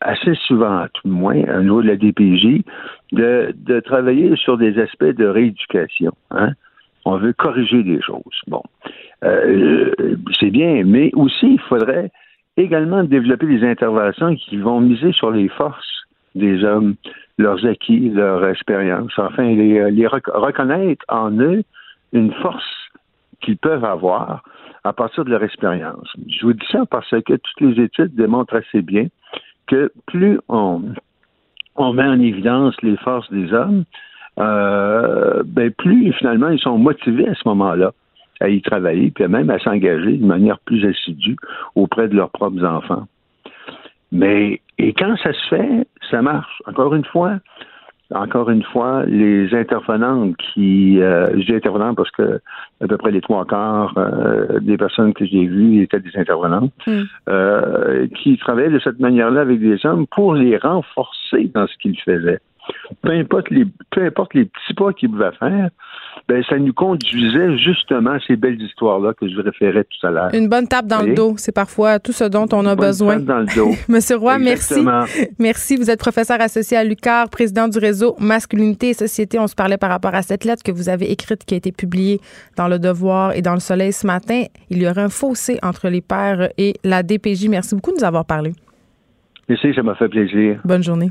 assez 0.00 0.34
souvent, 0.46 0.86
tout 0.94 1.08
le 1.08 1.14
moins, 1.14 1.58
au 1.58 1.62
niveau 1.62 1.82
de 1.82 1.88
la 1.88 1.96
DPJ, 1.96 2.62
de, 3.12 3.80
travailler 3.80 4.34
sur 4.36 4.56
des 4.58 4.78
aspects 4.78 5.04
de 5.04 5.26
rééducation. 5.26 6.12
Hein. 6.30 6.52
On 7.04 7.16
veut 7.16 7.32
corriger 7.32 7.82
des 7.82 8.00
choses. 8.02 8.40
Bon, 8.46 8.62
euh, 9.24 9.90
c'est 10.38 10.50
bien, 10.50 10.84
mais 10.84 11.10
aussi, 11.14 11.54
il 11.54 11.60
faudrait 11.60 12.10
également 12.56 13.04
développer 13.04 13.46
des 13.46 13.66
interventions 13.66 14.34
qui 14.36 14.56
vont 14.58 14.80
miser 14.80 15.12
sur 15.12 15.30
les 15.30 15.48
forces 15.48 16.06
des 16.34 16.62
hommes, 16.62 16.94
leurs 17.38 17.64
acquis, 17.66 18.10
leur 18.10 18.46
expérience, 18.46 19.12
enfin, 19.16 19.44
les 19.44 20.06
reconnaître 20.06 21.04
en 21.08 21.32
eux 21.40 21.62
une 22.12 22.32
force 22.34 22.79
qu'ils 23.40 23.58
peuvent 23.58 23.84
avoir 23.84 24.42
à 24.84 24.92
partir 24.92 25.24
de 25.24 25.30
leur 25.30 25.42
expérience. 25.42 26.08
Je 26.28 26.46
vous 26.46 26.52
dis 26.52 26.66
ça 26.70 26.84
parce 26.86 27.10
que 27.10 27.34
toutes 27.34 27.60
les 27.60 27.82
études 27.82 28.14
démontrent 28.14 28.56
assez 28.56 28.82
bien 28.82 29.06
que 29.66 29.92
plus 30.06 30.40
on, 30.48 30.82
met 31.78 32.02
en 32.04 32.20
évidence 32.20 32.74
les 32.82 32.96
forces 32.98 33.30
des 33.30 33.52
hommes, 33.52 33.84
euh, 34.38 35.42
ben 35.44 35.70
plus 35.70 36.12
finalement 36.14 36.48
ils 36.48 36.58
sont 36.58 36.78
motivés 36.78 37.28
à 37.28 37.34
ce 37.34 37.46
moment-là 37.46 37.92
à 38.40 38.48
y 38.48 38.62
travailler, 38.62 39.10
puis 39.10 39.28
même 39.28 39.50
à 39.50 39.58
s'engager 39.58 40.16
de 40.16 40.24
manière 40.24 40.58
plus 40.60 40.86
assidue 40.88 41.36
auprès 41.74 42.08
de 42.08 42.16
leurs 42.16 42.30
propres 42.30 42.64
enfants. 42.64 43.06
Mais 44.12 44.60
et 44.78 44.94
quand 44.94 45.14
ça 45.18 45.32
se 45.32 45.48
fait, 45.48 45.86
ça 46.10 46.22
marche. 46.22 46.62
Encore 46.66 46.94
une 46.94 47.04
fois, 47.04 47.38
encore 48.12 48.50
une 48.50 48.62
fois, 48.62 49.04
les 49.06 49.54
intervenantes 49.54 50.36
qui, 50.36 51.00
euh, 51.00 51.30
je 51.34 51.46
dis 51.46 51.54
intervenantes 51.54 51.96
parce 51.96 52.10
que 52.10 52.40
à 52.82 52.86
peu 52.86 52.96
près 52.96 53.10
les 53.10 53.20
trois 53.20 53.44
quarts 53.44 53.94
euh, 53.96 54.58
des 54.60 54.76
personnes 54.76 55.14
que 55.14 55.24
j'ai 55.24 55.46
vues 55.46 55.82
étaient 55.82 56.00
des 56.00 56.16
intervenantes, 56.16 56.72
hmm. 56.86 57.02
euh, 57.28 58.06
qui 58.16 58.36
travaillaient 58.38 58.70
de 58.70 58.80
cette 58.80 58.98
manière-là 58.98 59.42
avec 59.42 59.60
des 59.60 59.84
hommes 59.86 60.06
pour 60.08 60.34
les 60.34 60.56
renforcer 60.56 61.50
dans 61.54 61.66
ce 61.66 61.76
qu'ils 61.78 61.98
faisaient 62.00 62.40
peu 63.02 63.12
importe 63.12 63.50
les, 63.50 63.66
peu 63.90 64.04
importe 64.04 64.34
les 64.34 64.44
petits 64.44 64.74
pas 64.74 64.92
qu'il 64.92 65.10
pouvait 65.10 65.32
faire, 65.32 65.70
ben, 66.28 66.42
ça 66.48 66.58
nous 66.58 66.72
conduisait 66.72 67.58
justement 67.58 68.12
à 68.12 68.20
ces 68.26 68.36
belles 68.36 68.60
histoires-là 68.60 69.14
que 69.14 69.28
je 69.28 69.40
référais 69.40 69.84
tout 69.84 70.06
à 70.06 70.10
l'heure. 70.10 70.34
Une 70.34 70.48
bonne 70.48 70.68
tape 70.68 70.86
dans 70.86 71.02
le 71.02 71.14
dos, 71.14 71.34
c'est 71.36 71.54
parfois 71.54 71.98
tout 71.98 72.12
ce 72.12 72.24
dont 72.24 72.46
on 72.52 72.66
a 72.66 72.76
besoin. 72.76 73.16
Tape 73.16 73.24
dans 73.24 73.38
le 73.40 73.54
dos. 73.54 73.70
Monsieur 73.88 74.16
Roy, 74.16 74.38
merci. 74.38 74.84
Merci. 75.38 75.76
Vous 75.76 75.90
êtes 75.90 76.00
professeur 76.00 76.40
associé 76.40 76.76
à 76.76 76.84
l'UCAR, 76.84 77.28
président 77.28 77.68
du 77.68 77.78
réseau 77.78 78.16
Masculinité 78.20 78.90
et 78.90 78.94
Société. 78.94 79.38
On 79.38 79.46
se 79.46 79.54
parlait 79.54 79.78
par 79.78 79.90
rapport 79.90 80.14
à 80.14 80.22
cette 80.22 80.44
lettre 80.44 80.62
que 80.62 80.72
vous 80.72 80.88
avez 80.88 81.10
écrite 81.10 81.44
qui 81.44 81.54
a 81.54 81.56
été 81.56 81.72
publiée 81.72 82.20
dans 82.56 82.68
Le 82.68 82.78
Devoir 82.78 83.34
et 83.34 83.42
dans 83.42 83.54
Le 83.54 83.60
Soleil 83.60 83.92
ce 83.92 84.06
matin. 84.06 84.44
Il 84.70 84.82
y 84.82 84.88
aurait 84.88 85.02
un 85.02 85.08
fossé 85.08 85.58
entre 85.62 85.88
les 85.88 86.00
pères 86.00 86.48
et 86.58 86.74
la 86.84 87.02
DPJ. 87.02 87.48
Merci 87.48 87.74
beaucoup 87.74 87.90
de 87.90 87.96
nous 87.96 88.04
avoir 88.04 88.24
parlé. 88.24 88.52
Merci, 89.48 89.74
ça 89.74 89.82
m'a 89.82 89.96
fait 89.96 90.08
plaisir. 90.08 90.60
Bonne 90.64 90.82
journée. 90.82 91.10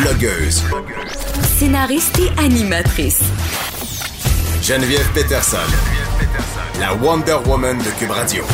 Blogueuse. 0.00 0.62
Scénariste 1.58 2.18
et 2.18 2.30
animatrice. 2.38 3.22
Geneviève 4.62 5.08
Peterson. 5.14 5.56
La 6.78 6.94
Wonder 6.94 7.38
Woman 7.46 7.78
de 7.78 7.90
Cube 7.98 8.10
Radio. 8.10 8.44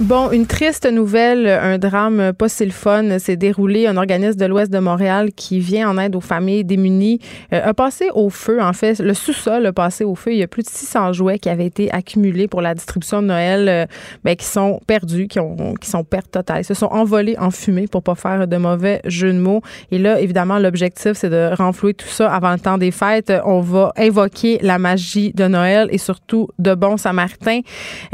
Bon, 0.00 0.30
une 0.30 0.46
triste 0.46 0.90
nouvelle, 0.90 1.46
un 1.46 1.76
drame 1.76 2.32
pas 2.32 2.48
si 2.48 2.64
le 2.64 2.70
fun 2.70 3.18
s'est 3.18 3.36
déroulé. 3.36 3.86
Un 3.86 3.98
organisme 3.98 4.38
de 4.38 4.46
l'Ouest 4.46 4.72
de 4.72 4.78
Montréal 4.78 5.32
qui 5.36 5.60
vient 5.60 5.90
en 5.90 5.98
aide 5.98 6.16
aux 6.16 6.22
familles 6.22 6.64
démunies 6.64 7.20
euh, 7.52 7.60
a 7.62 7.74
passé 7.74 8.08
au 8.14 8.30
feu, 8.30 8.60
en 8.62 8.72
fait. 8.72 9.00
Le 9.00 9.12
sous-sol 9.12 9.66
a 9.66 9.72
passé 9.72 10.04
au 10.04 10.14
feu. 10.14 10.32
Il 10.32 10.38
y 10.38 10.42
a 10.42 10.48
plus 10.48 10.62
de 10.62 10.68
600 10.68 11.12
jouets 11.12 11.38
qui 11.38 11.50
avaient 11.50 11.66
été 11.66 11.92
accumulés 11.92 12.48
pour 12.48 12.62
la 12.62 12.74
distribution 12.74 13.20
de 13.20 13.26
Noël, 13.26 13.68
euh, 13.68 13.86
ben, 14.24 14.34
qui 14.34 14.46
sont 14.46 14.80
perdus, 14.86 15.28
qui, 15.28 15.38
ont, 15.38 15.74
qui 15.74 15.90
sont 15.90 16.04
pertes 16.04 16.30
totales. 16.30 16.62
Ils 16.62 16.64
se 16.64 16.74
sont 16.74 16.86
envolés 16.86 17.36
en 17.38 17.50
fumée 17.50 17.86
pour 17.86 18.02
pas 18.02 18.14
faire 18.14 18.48
de 18.48 18.56
mauvais 18.56 19.02
jeu 19.04 19.30
de 19.30 19.38
mots. 19.38 19.60
Et 19.90 19.98
là, 19.98 20.18
évidemment, 20.20 20.58
l'objectif, 20.58 21.12
c'est 21.12 21.30
de 21.30 21.54
renflouer 21.54 21.92
tout 21.92 22.08
ça 22.08 22.32
avant 22.32 22.52
le 22.52 22.58
temps 22.58 22.78
des 22.78 22.92
fêtes. 22.92 23.30
On 23.44 23.60
va 23.60 23.92
invoquer 23.98 24.58
la 24.62 24.78
magie 24.78 25.32
de 25.34 25.46
Noël 25.46 25.88
et 25.92 25.98
surtout 25.98 26.48
de 26.58 26.74
bons 26.74 26.96
samaritains. 26.96 27.60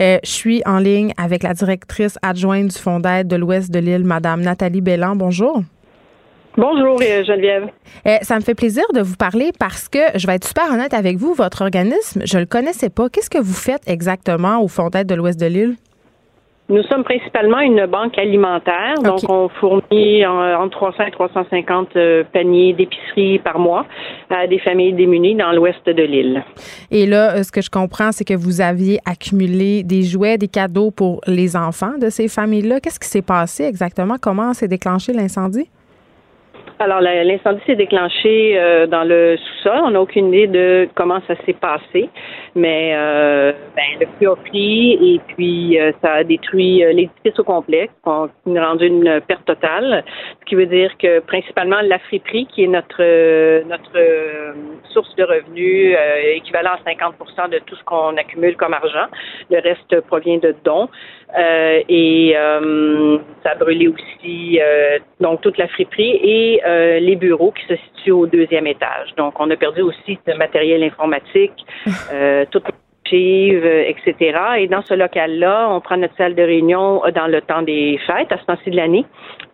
Euh, 0.00 0.18
je 0.24 0.30
suis 0.30 0.60
en 0.66 0.80
ligne 0.80 1.12
avec 1.16 1.44
la 1.44 1.54
directrice 1.54 1.67
directrice 1.68 2.18
adjointe 2.22 2.68
du 2.68 2.78
Fonds 2.78 2.98
d'aide 2.98 3.28
de 3.28 3.36
l'Ouest 3.36 3.70
de 3.70 3.78
l'île, 3.78 4.04
Madame 4.04 4.40
Nathalie 4.40 4.80
Bellan. 4.80 5.16
Bonjour. 5.16 5.62
Bonjour 6.56 6.98
euh, 7.02 7.24
Geneviève. 7.24 7.68
Eh, 8.06 8.16
ça 8.22 8.36
me 8.36 8.40
fait 8.40 8.54
plaisir 8.54 8.84
de 8.94 9.02
vous 9.02 9.16
parler 9.16 9.52
parce 9.58 9.88
que 9.88 9.98
je 10.14 10.26
vais 10.26 10.36
être 10.36 10.46
super 10.46 10.72
honnête 10.72 10.94
avec 10.94 11.18
vous, 11.18 11.34
votre 11.34 11.60
organisme, 11.60 12.22
je 12.24 12.36
ne 12.36 12.40
le 12.40 12.46
connaissais 12.46 12.88
pas. 12.88 13.10
Qu'est-ce 13.10 13.28
que 13.28 13.38
vous 13.38 13.52
faites 13.52 13.82
exactement 13.86 14.62
au 14.62 14.68
Fonds 14.68 14.88
d'aide 14.88 15.06
de 15.06 15.14
l'Ouest 15.14 15.38
de 15.38 15.46
l'île? 15.46 15.76
Nous 16.70 16.82
sommes 16.82 17.02
principalement 17.02 17.60
une 17.60 17.86
banque 17.86 18.18
alimentaire, 18.18 18.94
donc 19.02 19.20
on 19.26 19.48
fournit 19.48 20.26
entre 20.26 20.92
300 20.92 21.04
et 21.06 21.10
350 21.12 21.88
euh, 21.96 22.24
paniers 22.30 22.74
d'épicerie 22.74 23.38
par 23.38 23.58
mois 23.58 23.86
à 24.28 24.46
des 24.46 24.58
familles 24.58 24.92
démunies 24.92 25.34
dans 25.34 25.52
l'ouest 25.52 25.86
de 25.86 26.02
l'île. 26.02 26.44
Et 26.90 27.06
là, 27.06 27.36
euh, 27.36 27.42
ce 27.42 27.50
que 27.50 27.62
je 27.62 27.70
comprends, 27.70 28.12
c'est 28.12 28.24
que 28.24 28.34
vous 28.34 28.60
aviez 28.60 28.98
accumulé 29.06 29.82
des 29.82 30.02
jouets, 30.02 30.36
des 30.36 30.48
cadeaux 30.48 30.90
pour 30.90 31.22
les 31.26 31.56
enfants 31.56 31.96
de 31.98 32.10
ces 32.10 32.28
familles-là. 32.28 32.80
Qu'est-ce 32.80 33.00
qui 33.00 33.08
s'est 33.08 33.22
passé 33.22 33.64
exactement? 33.64 34.16
Comment 34.20 34.52
s'est 34.52 34.68
déclenché 34.68 35.14
l'incendie? 35.14 35.70
Alors, 36.80 37.00
l'incendie 37.00 37.60
s'est 37.66 37.74
déclenché 37.74 38.56
euh, 38.56 38.86
dans 38.86 39.02
le 39.02 39.36
sous-sol. 39.36 39.80
On 39.82 39.90
n'a 39.90 40.00
aucune 40.00 40.28
idée 40.28 40.46
de 40.46 40.88
comment 40.94 41.20
ça 41.26 41.34
s'est 41.44 41.52
passé, 41.54 42.08
mais 42.54 42.92
euh, 42.94 43.52
ben, 43.74 43.98
le 44.00 44.06
feu 44.20 44.30
a 44.30 44.36
pris 44.36 44.92
et 44.92 45.20
puis 45.26 45.80
euh, 45.80 45.90
ça 46.00 46.12
a 46.12 46.24
détruit 46.24 46.84
l'édifice 46.92 47.36
au 47.36 47.42
complet, 47.42 47.90
qui 48.04 48.56
a 48.56 48.64
rendu 48.64 48.86
une 48.86 49.20
perte 49.26 49.44
totale. 49.44 50.04
Ce 50.40 50.44
qui 50.44 50.54
veut 50.54 50.66
dire 50.66 50.96
que 50.98 51.18
principalement 51.18 51.80
la 51.82 51.98
qui 51.98 52.62
est 52.62 52.68
notre 52.68 53.02
notre 53.68 53.98
source 54.92 55.14
de 55.16 55.24
revenus 55.24 55.96
équivalent 56.36 56.70
à 56.72 56.90
50% 56.90 57.50
de 57.50 57.58
tout 57.66 57.74
ce 57.74 57.84
qu'on 57.84 58.16
accumule 58.16 58.56
comme 58.56 58.72
argent. 58.72 59.06
Le 59.50 59.60
reste 59.60 60.00
provient 60.06 60.38
de 60.38 60.54
dons. 60.64 60.88
Et 61.36 62.34
ça 63.42 63.50
a 63.50 63.54
brûlé 63.54 63.88
aussi 63.88 64.60
donc 65.20 65.40
toute 65.40 65.58
la 65.58 65.68
friperie 65.68 66.18
et 66.22 66.60
euh, 66.64 67.00
les 67.00 67.16
bureaux 67.16 67.52
qui 67.52 67.64
se 67.66 67.76
situent 67.76 68.12
au 68.12 68.26
deuxième 68.26 68.66
étage. 68.66 69.14
Donc, 69.16 69.34
on 69.40 69.50
a 69.50 69.56
perdu 69.56 69.82
aussi 69.82 70.18
le 70.26 70.36
matériel 70.36 70.82
informatique, 70.82 71.66
euh, 72.12 72.44
toute 72.50 72.64
archives, 73.04 73.64
etc. 73.64 74.38
Et 74.58 74.68
dans 74.68 74.82
ce 74.82 74.94
local-là, 74.94 75.68
on 75.70 75.80
prend 75.80 75.96
notre 75.96 76.14
salle 76.16 76.34
de 76.34 76.42
réunion 76.42 77.02
dans 77.14 77.26
le 77.26 77.40
temps 77.40 77.62
des 77.62 77.98
fêtes, 78.06 78.30
à 78.30 78.38
ce 78.38 78.44
temps-ci 78.44 78.70
de 78.70 78.76
l'année, 78.76 79.06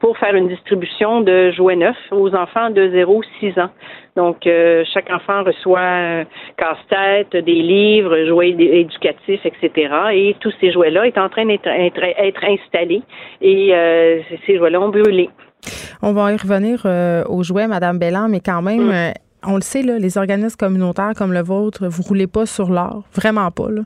pour 0.04 0.18
faire 0.18 0.34
une 0.34 0.48
distribution 0.48 1.22
de 1.22 1.50
jouets 1.52 1.76
neufs 1.76 1.96
aux 2.10 2.34
enfants 2.34 2.68
de 2.68 2.90
0 2.90 3.22
6 3.40 3.58
ans. 3.58 3.70
Donc, 4.16 4.46
euh, 4.46 4.84
chaque 4.92 5.08
enfant 5.10 5.42
reçoit 5.42 5.80
un 5.80 6.24
casse-tête, 6.58 7.42
des 7.42 7.62
livres, 7.62 8.14
jouets 8.26 8.50
éducatifs, 8.50 9.40
etc. 9.46 9.94
Et 10.12 10.36
tous 10.40 10.52
ces 10.60 10.72
jouets-là 10.72 11.04
sont 11.14 11.20
en 11.20 11.30
train 11.30 11.46
d'être 11.46 11.66
être, 11.66 12.44
installés 12.44 13.00
et 13.40 13.72
ces 14.46 14.58
jouets-là 14.58 14.78
ont 14.78 14.90
brûlé. 14.90 15.30
On 16.02 16.12
va 16.12 16.32
y 16.32 16.36
revenir 16.36 16.82
euh, 16.84 17.24
aux 17.30 17.42
jouets, 17.42 17.66
Madame 17.66 17.98
Bellan, 17.98 18.28
mais 18.28 18.40
quand 18.40 18.60
même, 18.60 18.88
mm. 18.88 19.14
Euh, 19.46 19.50
on 19.50 19.56
le 19.56 19.60
sait, 19.62 19.82
là, 19.82 19.98
les 19.98 20.18
organismes 20.18 20.56
communautaires 20.56 21.12
comme 21.16 21.32
le 21.32 21.42
vôtre, 21.42 21.86
vous 21.86 22.02
roulez 22.02 22.26
pas 22.26 22.46
sur 22.46 22.70
l'or, 22.70 23.04
vraiment 23.14 23.50
pas. 23.50 23.68
Là. 23.70 23.82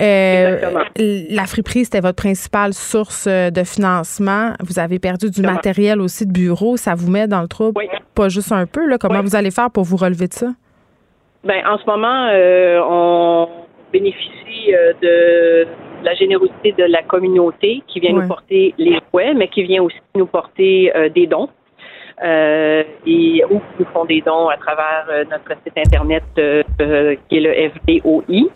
Euh, 0.00 0.58
la 0.96 1.46
friperie, 1.46 1.84
c'était 1.84 2.00
votre 2.00 2.16
principale 2.16 2.74
source 2.74 3.26
de 3.26 3.64
financement. 3.64 4.52
Vous 4.60 4.78
avez 4.78 4.98
perdu 4.98 5.30
du 5.30 5.42
matériel 5.42 6.00
aussi 6.00 6.26
de 6.26 6.32
bureau. 6.32 6.76
Ça 6.76 6.94
vous 6.94 7.10
met 7.10 7.26
dans 7.26 7.42
le 7.42 7.48
trouble, 7.48 7.82
pas 8.14 8.28
juste 8.28 8.52
un 8.52 8.66
peu. 8.66 8.86
Là. 8.86 8.98
Comment 8.98 9.22
vous 9.22 9.36
allez 9.36 9.50
faire 9.50 9.70
pour 9.70 9.84
vous 9.84 9.96
relever 9.96 10.26
de 10.26 10.34
ça? 10.34 10.48
Ben, 11.44 11.62
en 11.66 11.78
ce 11.78 11.86
moment, 11.86 12.28
on 12.90 13.48
bénéficie 13.92 14.72
de 15.02 15.66
la 16.04 16.14
générosité 16.14 16.72
de 16.72 16.84
la 16.84 17.02
communauté 17.02 17.82
qui 17.88 18.00
vient 18.00 18.12
nous 18.12 18.26
porter 18.26 18.74
les 18.78 18.98
jouets, 19.10 19.34
mais 19.34 19.48
qui 19.48 19.62
vient 19.62 19.82
aussi 19.82 19.96
nous 20.14 20.26
porter 20.26 20.94
euh, 20.96 21.08
des 21.08 21.26
dons. 21.26 21.48
Euh, 22.22 22.84
et 23.06 23.42
ou 23.50 23.60
nous 23.78 23.86
font 23.92 24.04
des 24.04 24.20
dons 24.20 24.48
à 24.48 24.56
travers 24.58 25.06
euh, 25.08 25.24
notre 25.30 25.58
site 25.62 25.78
internet 25.78 26.22
qui 26.34 27.36
est 27.36 27.40
le 27.40 27.70
FDOI. 27.70 28.50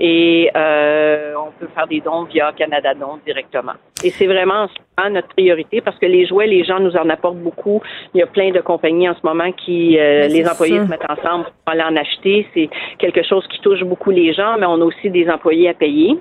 Et 0.00 0.48
on 0.54 1.50
peut 1.58 1.68
faire 1.74 1.88
des 1.88 2.00
dons 2.00 2.22
via 2.24 2.52
Canada 2.52 2.94
Don 2.94 3.18
directement. 3.26 3.72
Et 4.04 4.10
c'est 4.10 4.28
vraiment 4.28 4.68
notre 5.10 5.26
priorité 5.28 5.80
parce 5.80 5.98
que 5.98 6.06
les 6.06 6.24
jouets, 6.26 6.46
les 6.46 6.62
gens 6.62 6.78
nous 6.78 6.96
en 6.96 7.08
apportent 7.08 7.38
beaucoup. 7.38 7.82
Il 8.14 8.18
y 8.18 8.22
a 8.22 8.26
plein 8.28 8.52
de 8.52 8.60
compagnies 8.60 9.08
en 9.08 9.14
ce 9.14 9.26
moment 9.26 9.50
qui, 9.50 9.96
les 9.96 10.48
employés 10.48 10.78
se 10.78 10.88
mettent 10.88 11.10
ensemble 11.10 11.46
pour 11.46 11.72
aller 11.72 11.82
en 11.82 11.96
acheter. 11.96 12.46
C'est 12.54 12.70
quelque 12.98 13.24
chose 13.24 13.44
qui 13.48 13.60
touche 13.60 13.82
beaucoup 13.82 14.10
les 14.10 14.32
gens, 14.32 14.56
mais 14.56 14.66
on 14.66 14.80
a 14.80 14.84
aussi 14.84 15.10
des 15.10 15.28
employés 15.28 15.68
à 15.68 15.74
payer. 15.74 16.16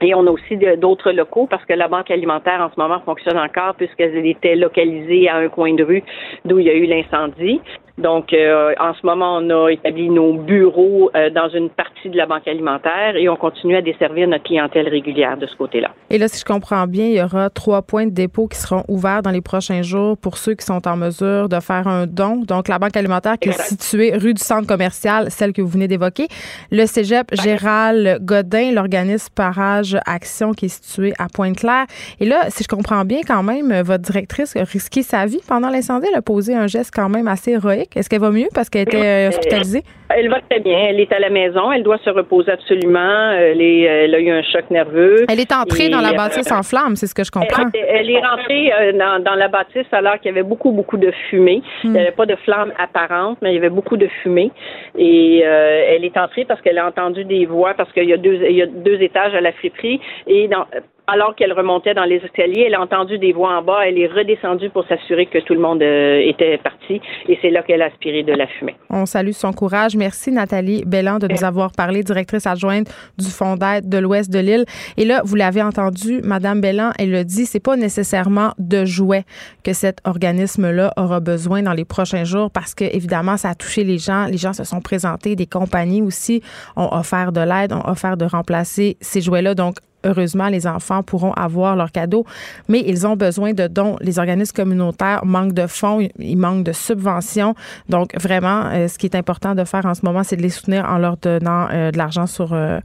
Et 0.00 0.14
on 0.14 0.26
a 0.26 0.30
aussi 0.30 0.56
d'autres 0.78 1.12
locaux 1.12 1.46
parce 1.46 1.64
que 1.64 1.72
la 1.72 1.88
banque 1.88 2.10
alimentaire 2.10 2.60
en 2.60 2.70
ce 2.74 2.80
moment 2.80 3.00
fonctionne 3.00 3.38
encore 3.38 3.74
puisqu'elle 3.74 4.26
était 4.26 4.56
localisée 4.56 5.28
à 5.28 5.36
un 5.36 5.48
coin 5.48 5.74
de 5.74 5.84
rue 5.84 6.02
d'où 6.44 6.58
il 6.58 6.66
y 6.66 6.70
a 6.70 6.74
eu 6.74 6.86
l'incendie. 6.86 7.60
Donc, 7.96 8.32
euh, 8.32 8.74
en 8.80 8.92
ce 8.94 9.06
moment, 9.06 9.36
on 9.36 9.50
a 9.50 9.70
établi 9.70 10.10
nos 10.10 10.34
bureaux 10.34 11.10
euh, 11.14 11.30
dans 11.30 11.48
une 11.48 11.70
partie 11.70 12.10
de 12.10 12.16
la 12.16 12.26
banque 12.26 12.48
alimentaire 12.48 13.14
et 13.14 13.28
on 13.28 13.36
continue 13.36 13.76
à 13.76 13.82
desservir 13.82 14.26
notre 14.26 14.42
clientèle 14.42 14.88
régulière 14.88 15.36
de 15.36 15.46
ce 15.46 15.54
côté-là. 15.54 15.90
Et 16.10 16.18
là, 16.18 16.26
si 16.26 16.40
je 16.40 16.44
comprends 16.44 16.88
bien, 16.88 17.06
il 17.06 17.14
y 17.14 17.22
aura 17.22 17.50
trois 17.50 17.82
points 17.82 18.06
de 18.06 18.10
dépôt 18.10 18.48
qui 18.48 18.58
seront 18.58 18.82
ouverts 18.88 19.22
dans 19.22 19.30
les 19.30 19.40
prochains 19.40 19.82
jours 19.82 20.18
pour 20.18 20.38
ceux 20.38 20.54
qui 20.54 20.66
sont 20.66 20.86
en 20.88 20.96
mesure 20.96 21.48
de 21.48 21.60
faire 21.60 21.86
un 21.86 22.06
don. 22.06 22.42
Donc, 22.44 22.66
la 22.66 22.80
banque 22.80 22.96
alimentaire 22.96 23.38
qui 23.38 23.50
est 23.50 23.60
située 23.60 24.16
rue 24.16 24.34
du 24.34 24.42
centre 24.42 24.66
commercial, 24.66 25.30
celle 25.30 25.52
que 25.52 25.62
vous 25.62 25.68
venez 25.68 25.86
d'évoquer. 25.86 26.26
Le 26.72 26.86
cégep 26.86 27.32
Gérald 27.32 28.24
Godin, 28.24 28.72
l'organisme 28.72 29.32
Parage 29.36 29.96
Action 30.04 30.52
qui 30.52 30.64
est 30.64 30.68
situé 30.68 31.12
à 31.20 31.28
Pointe-Claire. 31.28 31.86
Et 32.18 32.26
là, 32.26 32.46
si 32.48 32.64
je 32.64 32.68
comprends 32.68 33.04
bien, 33.04 33.20
quand 33.24 33.44
même, 33.44 33.72
votre 33.82 34.02
directrice 34.02 34.56
a 34.56 34.64
risqué 34.64 35.02
sa 35.04 35.26
vie 35.26 35.40
pendant 35.46 35.68
l'incendie. 35.68 36.08
Elle 36.10 36.18
a 36.18 36.22
posé 36.22 36.56
un 36.56 36.66
geste 36.66 36.90
quand 36.92 37.08
même 37.08 37.28
assez 37.28 37.52
héroïque. 37.52 37.83
Est-ce 37.94 38.08
qu'elle 38.08 38.20
va 38.20 38.30
mieux 38.30 38.48
parce 38.54 38.68
qu'elle 38.68 38.82
était 38.82 39.26
euh, 39.26 39.28
hospitalisée? 39.28 39.82
Elle 40.08 40.28
va 40.28 40.40
très 40.48 40.60
bien. 40.60 40.78
Elle 40.88 41.00
est 41.00 41.12
à 41.12 41.18
la 41.18 41.30
maison. 41.30 41.72
Elle 41.72 41.82
doit 41.82 41.98
se 42.04 42.10
reposer 42.10 42.52
absolument. 42.52 43.30
Elle, 43.32 43.60
elle 43.60 44.14
a 44.14 44.20
eu 44.20 44.30
un 44.30 44.42
choc 44.42 44.70
nerveux. 44.70 45.24
Elle 45.28 45.40
est 45.40 45.52
entrée 45.52 45.88
dans 45.88 46.00
la 46.00 46.10
euh, 46.10 46.16
bâtisse 46.16 46.50
en 46.52 46.62
flammes, 46.62 46.96
c'est 46.96 47.06
ce 47.06 47.14
que 47.14 47.24
je 47.24 47.30
comprends. 47.30 47.64
Elle, 47.74 48.10
est 48.10 48.20
rentrée 48.20 48.72
euh, 48.72 48.92
dans, 48.92 49.34
la 49.34 49.48
bâtisse 49.48 49.86
alors 49.92 50.18
qu'il 50.18 50.26
y 50.26 50.28
avait 50.30 50.42
beaucoup, 50.42 50.72
beaucoup 50.72 50.96
de 50.96 51.10
fumée. 51.30 51.62
Hmm. 51.82 51.88
Il 51.88 51.92
n'y 51.92 52.00
avait 52.00 52.12
pas 52.12 52.26
de 52.26 52.36
flamme 52.36 52.72
apparente, 52.78 53.38
mais 53.42 53.52
il 53.52 53.54
y 53.54 53.58
avait 53.58 53.70
beaucoup 53.70 53.96
de 53.96 54.08
fumée. 54.22 54.50
Et 54.98 55.40
elle 55.40 56.04
est 56.04 56.16
entrée 56.16 56.44
parce 56.44 56.60
qu'elle 56.60 56.78
a 56.78 56.86
entendu 56.86 57.24
des 57.24 57.46
voix, 57.46 57.74
parce 57.74 57.92
qu'il 57.92 58.08
y 58.08 58.12
a 58.12 58.16
deux, 58.16 58.40
il 58.48 58.56
y 58.56 58.62
a 58.62 58.66
deux 58.66 59.00
étages 59.02 59.34
à 59.34 59.40
la 59.40 59.52
friperie. 59.52 60.00
Et 60.26 60.48
dans, 60.48 60.66
alors 61.06 61.34
qu'elle 61.34 61.52
remontait 61.52 61.92
dans 61.94 62.04
les 62.04 62.16
escaliers, 62.16 62.64
elle 62.66 62.74
a 62.74 62.80
entendu 62.80 63.18
des 63.18 63.32
voix 63.32 63.58
en 63.58 63.62
bas. 63.62 63.86
Elle 63.86 63.98
est 63.98 64.06
redescendue 64.06 64.70
pour 64.70 64.86
s'assurer 64.86 65.26
que 65.26 65.38
tout 65.38 65.54
le 65.54 65.60
monde 65.60 65.82
euh, 65.82 66.20
était 66.20 66.56
parti. 66.58 67.00
Et 67.28 67.38
c'est 67.42 67.50
là 67.50 67.62
qu'elle 67.62 67.82
a 67.82 67.86
aspiré 67.86 68.22
de 68.22 68.32
la 68.32 68.46
fumée. 68.46 68.74
On 68.88 69.04
salue 69.04 69.32
son 69.32 69.52
courage. 69.52 69.96
Merci, 69.96 70.32
Nathalie 70.32 70.82
Belland, 70.86 71.18
de 71.18 71.28
nous 71.28 71.44
avoir 71.44 71.72
parlé, 71.72 72.02
directrice 72.02 72.46
adjointe 72.46 72.88
du 73.18 73.26
Fonds 73.26 73.56
d'aide 73.56 73.88
de 73.88 73.98
l'Ouest 73.98 74.32
de 74.32 74.38
l'île. 74.38 74.64
Et 74.96 75.04
là, 75.04 75.20
vous 75.24 75.36
l'avez 75.36 75.62
entendu, 75.62 76.20
Madame 76.24 76.60
Belland, 76.60 76.92
elle 76.98 77.10
le 77.10 77.24
dit, 77.24 77.44
c'est 77.44 77.62
pas 77.62 77.76
nécessairement 77.76 78.52
de 78.58 78.84
jouets 78.84 79.24
que 79.62 79.74
cet 79.74 79.98
organisme-là 80.04 80.92
aura 80.96 81.20
besoin 81.20 81.62
dans 81.62 81.74
les 81.74 81.84
prochains 81.84 82.24
jours 82.24 82.50
parce 82.50 82.74
que, 82.74 82.84
évidemment, 82.84 83.36
ça 83.36 83.50
a 83.50 83.54
touché 83.54 83.84
les 83.84 83.98
gens. 83.98 84.26
Les 84.26 84.38
gens 84.38 84.54
se 84.54 84.64
sont 84.64 84.80
présentés. 84.80 85.36
Des 85.36 85.46
compagnies 85.46 86.00
aussi 86.00 86.42
ont 86.76 86.88
offert 86.92 87.32
de 87.32 87.40
l'aide, 87.40 87.72
ont 87.72 87.86
offert 87.86 88.16
de 88.16 88.24
remplacer 88.24 88.96
ces 89.00 89.20
jouets-là. 89.20 89.54
Donc, 89.54 89.76
heureusement, 90.04 90.48
les 90.48 90.66
enfants 90.66 91.02
pourront 91.02 91.32
avoir 91.32 91.76
leurs 91.76 91.92
cadeaux, 91.92 92.24
mais 92.68 92.82
ils 92.86 93.06
ont 93.06 93.16
besoin 93.16 93.52
de 93.52 93.66
dons. 93.66 93.96
Les 94.00 94.18
organismes 94.18 94.54
communautaires 94.54 95.24
manquent 95.24 95.54
de 95.54 95.66
fonds, 95.66 96.06
ils 96.18 96.36
manquent 96.36 96.64
de 96.64 96.72
subventions. 96.72 97.54
Donc, 97.88 98.10
vraiment, 98.20 98.66
euh, 98.66 98.88
ce 98.88 98.98
qui 98.98 99.06
est 99.06 99.16
important 99.16 99.54
de 99.54 99.64
faire 99.64 99.86
en 99.86 99.94
ce 99.94 100.00
moment, 100.04 100.22
c'est 100.22 100.36
de 100.36 100.42
les 100.42 100.50
soutenir 100.50 100.84
en 100.88 100.98
leur 100.98 101.16
donnant 101.16 101.68
euh, 101.72 101.90
de 101.90 101.98
l'argent 101.98 102.26
sur 102.26 102.52
euh, 102.52 102.80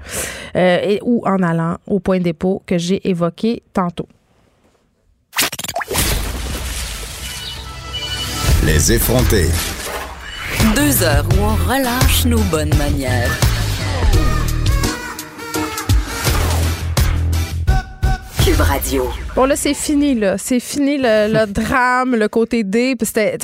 et, 0.55 0.99
ou 1.03 1.23
en 1.25 1.41
allant 1.43 1.77
au 1.87 1.99
point 1.99 2.19
de 2.19 2.23
dépôt 2.23 2.61
que 2.65 2.77
j'ai 2.77 3.07
évoqué 3.07 3.63
tantôt. 3.73 4.07
Les 8.65 8.91
effrontés. 8.91 9.49
Deux 10.75 11.03
heures 11.03 11.25
où 11.31 11.43
on 11.43 11.55
relâche 11.71 12.25
nos 12.25 12.43
bonnes 12.51 12.75
manières. 12.77 13.48
Radio. 18.57 19.28
Bon, 19.35 19.45
là, 19.45 19.55
c'est 19.55 19.73
fini, 19.73 20.15
là. 20.15 20.37
C'est 20.37 20.59
fini 20.59 20.97
le, 20.97 21.45
drame, 21.51 22.15
le 22.15 22.27
côté 22.27 22.63
D. 22.63 22.95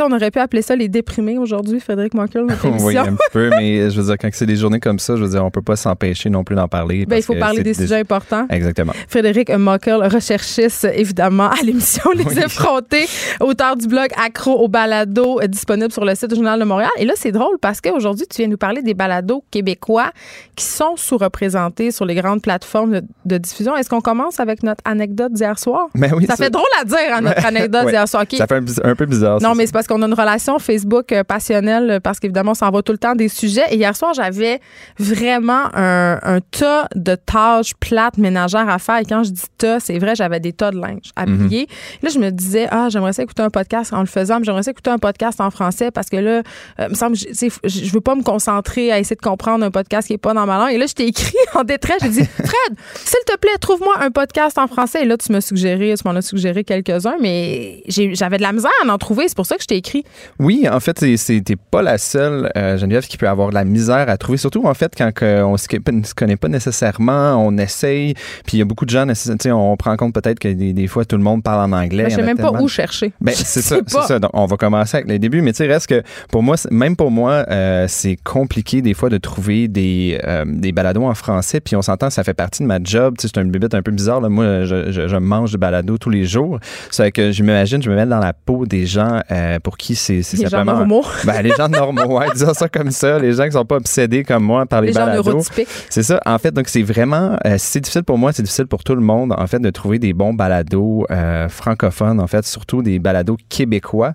on 0.02 0.12
aurait 0.12 0.32
pu 0.32 0.40
appeler 0.40 0.62
ça 0.62 0.76
les 0.76 0.88
déprimés 0.88 1.38
aujourd'hui, 1.38 1.80
Frédéric 1.80 2.14
Markel, 2.14 2.46
oui, 2.82 2.98
un 2.98 3.16
peu, 3.32 3.50
mais 3.52 3.90
je 3.90 4.02
veux 4.02 4.08
dire, 4.08 4.16
quand 4.20 4.30
c'est 4.34 4.46
des 4.46 4.56
journées 4.56 4.80
comme 4.80 5.00
ça, 5.00 5.16
je 5.16 5.24
veux 5.24 5.30
dire, 5.30 5.46
on 5.46 5.52
peut 5.52 5.62
pas 5.62 5.76
s'empêcher 5.76 6.30
non 6.30 6.44
plus 6.44 6.56
d'en 6.56 6.68
parler. 6.68 7.06
Ben, 7.06 7.18
il 7.18 7.24
faut 7.24 7.36
parler 7.36 7.64
des, 7.64 7.74
sujets 7.74 8.00
importants. 8.00 8.48
Exactement. 8.50 8.94
Frédéric 9.08 9.50
Markel, 9.52 10.04
recherchiste, 10.04 10.88
évidemment, 10.94 11.50
à 11.50 11.62
l'émission 11.64 12.12
Les 12.16 12.40
Effrontés, 12.40 13.06
auteur 13.40 13.76
du 13.76 13.88
blog 13.88 14.10
Accro 14.24 14.54
au 14.54 14.68
balado, 14.68 15.40
euh, 15.42 15.48
disponible 15.48 15.92
sur 15.92 16.04
le 16.04 16.16
site 16.16 16.30
du 16.30 16.36
Journal 16.36 16.60
de 16.60 16.66
Montréal. 16.66 16.90
Et 16.98 17.06
là, 17.06 17.14
c'est 17.16 17.32
drôle 17.32 17.58
parce 17.62 17.80
qu'aujourd'hui, 17.80 18.26
tu 18.30 18.42
viens 18.42 18.48
nous 18.48 18.58
parler 18.58 18.82
des 18.82 18.94
balados 18.94 19.44
québécois 19.52 20.12
qui 20.56 20.66
sont 20.66 20.96
sous-représentés 20.96 21.92
sur 21.92 22.06
les 22.06 22.16
grandes 22.16 22.42
plateformes 22.42 23.02
de, 23.26 23.38
diffusion. 23.38 23.76
Est-ce 23.76 23.90
qu'on 23.90 24.02
commence 24.02 24.40
avec 24.40 24.64
notre 24.64 24.82
anecdote 24.86 25.34
d'hier 25.34 25.60
soir? 25.60 25.74
Ben 25.93 26.13
oui, 26.15 26.26
ça, 26.26 26.36
fait 26.36 26.49
drôle 26.49 26.65
à 26.80 26.84
dire, 26.84 26.97
hein, 27.11 27.21
notre 27.21 27.45
anecdote 27.45 27.88
d'hier 27.88 28.07
soir. 28.07 28.23
Ça 28.30 28.47
fait 28.47 28.61
un, 28.84 28.95
peu 28.95 29.05
bizarre. 29.05 29.41
Non, 29.41 29.55
mais 29.55 29.65
c'est 29.65 29.71
parce 29.71 29.88
qu'on 29.88 30.01
a 30.01 30.05
une 30.05 30.13
relation 30.13 30.59
Facebook 30.59 31.11
euh, 31.11 31.23
passionnelle, 31.23 31.99
parce 32.03 32.19
qu'évidemment, 32.19 32.51
on 32.51 32.55
s'en 32.55 32.69
va 32.69 32.82
tout 32.82 32.91
le 32.91 32.97
temps 32.97 33.15
des 33.15 33.30
sujets. 33.30 33.65
Et 33.71 33.76
hier 33.76 33.95
soir, 33.95 34.13
j'avais 34.13 34.59
vraiment 34.99 35.69
un, 35.73 36.39
tas 36.51 36.88
de 36.95 37.15
tâches 37.15 37.73
plates 37.80 38.17
ménagères 38.17 38.69
à 38.69 38.80
faire. 38.80 38.99
Et 38.99 39.05
quand 39.05 39.23
je 39.23 39.32
dis 39.32 39.43
tas, 39.57 39.80
c'est 39.80 39.99
vrai, 39.99 40.15
j'avais 40.15 40.39
des 40.39 40.53
tas 40.53 40.71
de 40.71 40.80
linge 40.80 41.11
à 41.15 41.26
mhm. 41.26 41.47
plier. 41.47 41.67
Là, 42.01 42.09
je 42.09 42.19
me 42.19 42.30
disais, 42.30 42.67
ah, 42.71 42.88
j'aimerais 42.89 43.13
ça 43.13 43.23
écouter 43.23 43.43
un 43.43 43.49
podcast 43.49 43.93
en 43.93 43.99
le 43.99 44.05
faisant, 44.05 44.39
mais 44.39 44.45
j'aimerais 44.45 44.63
ça 44.63 44.71
écouter 44.71 44.89
un 44.89 44.97
podcast 44.97 45.41
en 45.41 45.51
français 45.51 45.91
parce 45.91 46.09
que 46.09 46.17
là, 46.17 46.41
euh, 46.80 46.89
me 46.89 46.95
semble, 46.95 47.15
je 47.15 47.91
veux 47.91 48.01
pas 48.01 48.15
me 48.15 48.23
concentrer 48.23 48.91
à 48.91 48.99
essayer 48.99 49.15
de 49.15 49.21
comprendre 49.21 49.65
un 49.65 49.71
podcast 49.71 50.07
qui 50.07 50.13
est 50.13 50.17
pas 50.17 50.34
dans 50.34 50.45
ma 50.45 50.57
langue. 50.57 50.73
Et 50.73 50.78
là, 50.78 50.86
je 50.88 50.93
t'ai 50.93 51.07
écrit 51.07 51.36
en 51.53 51.63
détresse, 51.63 51.97
j'ai 52.01 52.09
dit, 52.09 52.26
Fred, 52.26 52.78
s'il 52.95 53.26
te 53.26 53.38
plaît, 53.38 53.57
trouve-moi 53.59 53.95
un 53.99 54.11
podcast 54.11 54.57
en 54.57 54.67
français. 54.67 55.03
Et 55.03 55.05
là, 55.05 55.17
tu 55.17 55.32
m'as 55.32 55.41
suggéré, 55.66 55.93
tu 55.95 56.07
m'en 56.07 56.16
as 56.16 56.22
suggéré 56.22 56.63
quelques-uns, 56.63 57.16
mais 57.22 57.84
j'avais 57.88 58.38
de 58.38 58.41
la 58.41 58.53
misère 58.53 58.72
à 58.86 58.91
en 58.91 58.97
trouver. 58.97 59.28
C'est 59.28 59.36
pour 59.36 59.45
ça 59.45 59.55
que 59.55 59.61
je 59.61 59.68
t'ai 59.68 59.78
écrit. 59.78 60.03
Oui, 60.39 60.68
en 60.72 60.80
fait, 60.80 60.99
c'était 61.18 61.55
pas 61.55 61.82
la 61.82 61.97
seule, 61.97 62.51
euh, 62.55 62.78
Geneviève, 62.78 63.05
qui 63.07 63.18
peut 63.18 63.28
avoir 63.28 63.49
de 63.49 63.55
la 63.55 63.66
misère 63.66 64.09
à 64.09 64.18
trouver. 64.18 64.38
Surtout, 64.38 64.66
en 64.66 64.74
fait, 64.74 64.93
quand 64.97 65.11
on 65.22 65.53
ne 65.53 65.57
se 66.03 66.13
connaît 66.13 66.38
pas 66.38 66.47
nécessairement, 66.47 67.36
on 67.36 67.57
essaye. 67.57 68.13
Puis 68.45 68.57
il 68.57 68.59
y 68.59 68.61
a 68.61 68.66
beaucoup 68.66 68.86
de 68.86 68.89
gens, 68.89 69.05
on 69.51 69.78
prend 69.78 69.95
compte 69.95 70.13
peut-être 70.13 70.39
que 70.39 70.47
des, 70.47 70.88
fois, 70.88 71.05
tout 71.05 71.18
le 71.18 71.24
monde 71.24 71.43
parle 71.43 71.72
en 71.72 71.76
anglais. 71.76 72.09
Je 72.09 72.16
sais 72.16 72.22
même 72.22 72.38
pas 72.38 72.51
où 72.51 72.68
chercher. 72.68 73.13
Ben, 73.22 73.34
c'est 73.36 73.61
ça, 73.61 73.78
c'est 73.88 74.01
ça. 74.01 74.20
Donc, 74.20 74.32
on 74.34 74.45
va 74.45 74.57
commencer 74.57 74.97
avec 74.97 75.09
les 75.09 75.20
débuts. 75.20 75.41
Mais 75.41 75.53
tu 75.53 75.57
sais, 75.57 75.68
reste 75.68 75.88
que 75.88 76.03
pour 76.32 76.43
moi, 76.43 76.55
même 76.72 76.95
pour 76.95 77.11
moi, 77.11 77.45
euh, 77.49 77.86
c'est 77.88 78.18
compliqué 78.24 78.82
des 78.82 78.93
fois 78.93 79.09
de 79.09 79.18
trouver 79.18 79.68
des, 79.68 80.20
euh, 80.26 80.45
des 80.47 80.72
balados 80.72 81.05
en 81.05 81.13
français. 81.13 81.59
Puis 81.59 81.76
on 81.76 81.82
s'entend, 81.82 82.09
ça 82.09 82.24
fait 82.24 82.34
partie 82.34 82.63
de 82.63 82.68
ma 82.68 82.80
job. 82.84 83.16
C'est 83.20 83.38
un 83.38 83.45
bébé 83.45 83.68
un 83.74 83.82
peu 83.82 83.91
bizarre. 83.91 84.22
Là. 84.22 84.30
Moi, 84.30 84.66
je, 84.66 84.91
je, 84.91 85.18
mange 85.18 85.55
de 85.56 85.60
balado 85.60 85.97
tous 85.97 86.10
les 86.10 86.26
jours. 86.26 86.60
C'est 86.91 87.12
que 87.12 87.32
je 87.32 87.43
m'imagine, 87.43 87.82
je 87.82 87.89
me 87.89 87.95
mets 87.95 88.06
dans 88.06 88.20
la 88.20 88.34
peau 88.34 88.66
des 88.66 88.86
gens 88.86 89.22
euh, 89.32 89.60
pour 89.60 89.78
qui 89.78 89.95
c'est 89.95 90.22
Les 90.38 90.47
gens 90.47 90.66
normaux. 90.66 91.03
Ben, 91.26 91.41
les 91.41 91.51
gens 91.51 91.68
normaux, 91.68 92.20
ouais, 92.20 92.28
disons 92.34 92.53
ça 92.53 92.70
comme 92.70 92.91
ça. 92.91 93.18
Les 93.20 93.34
gens 93.34 93.45
qui 93.45 93.51
sont 93.51 93.66
pas 93.66 93.78
obsédés 93.78 94.24
comme 94.24 94.43
moi 94.43 94.66
par 94.66 94.82
les, 94.82 94.88
les 94.88 94.93
balados. 94.93 95.41
C'est 95.89 96.03
ça. 96.03 96.20
En 96.26 96.38
fait, 96.38 96.51
donc 96.51 96.68
c'est 96.68 96.84
vraiment, 96.84 97.38
euh, 97.45 97.56
c'est 97.58 97.80
difficile 97.80 98.03
pour 98.03 98.18
moi, 98.18 98.32
c'est 98.32 98.43
difficile 98.43 98.68
pour 98.68 98.84
tout 98.84 98.95
le 98.95 99.01
monde, 99.01 99.34
en 99.38 99.47
fait, 99.47 99.60
de 99.60 99.70
trouver 99.70 99.99
des 99.99 100.14
bons 100.14 100.34
balados 100.34 101.06
euh, 101.10 101.49
francophones, 101.49 102.20
en 102.20 102.28
fait, 102.28 102.45
surtout 102.45 102.82
des 102.82 102.99
balados 102.99 103.38
québécois. 103.49 104.14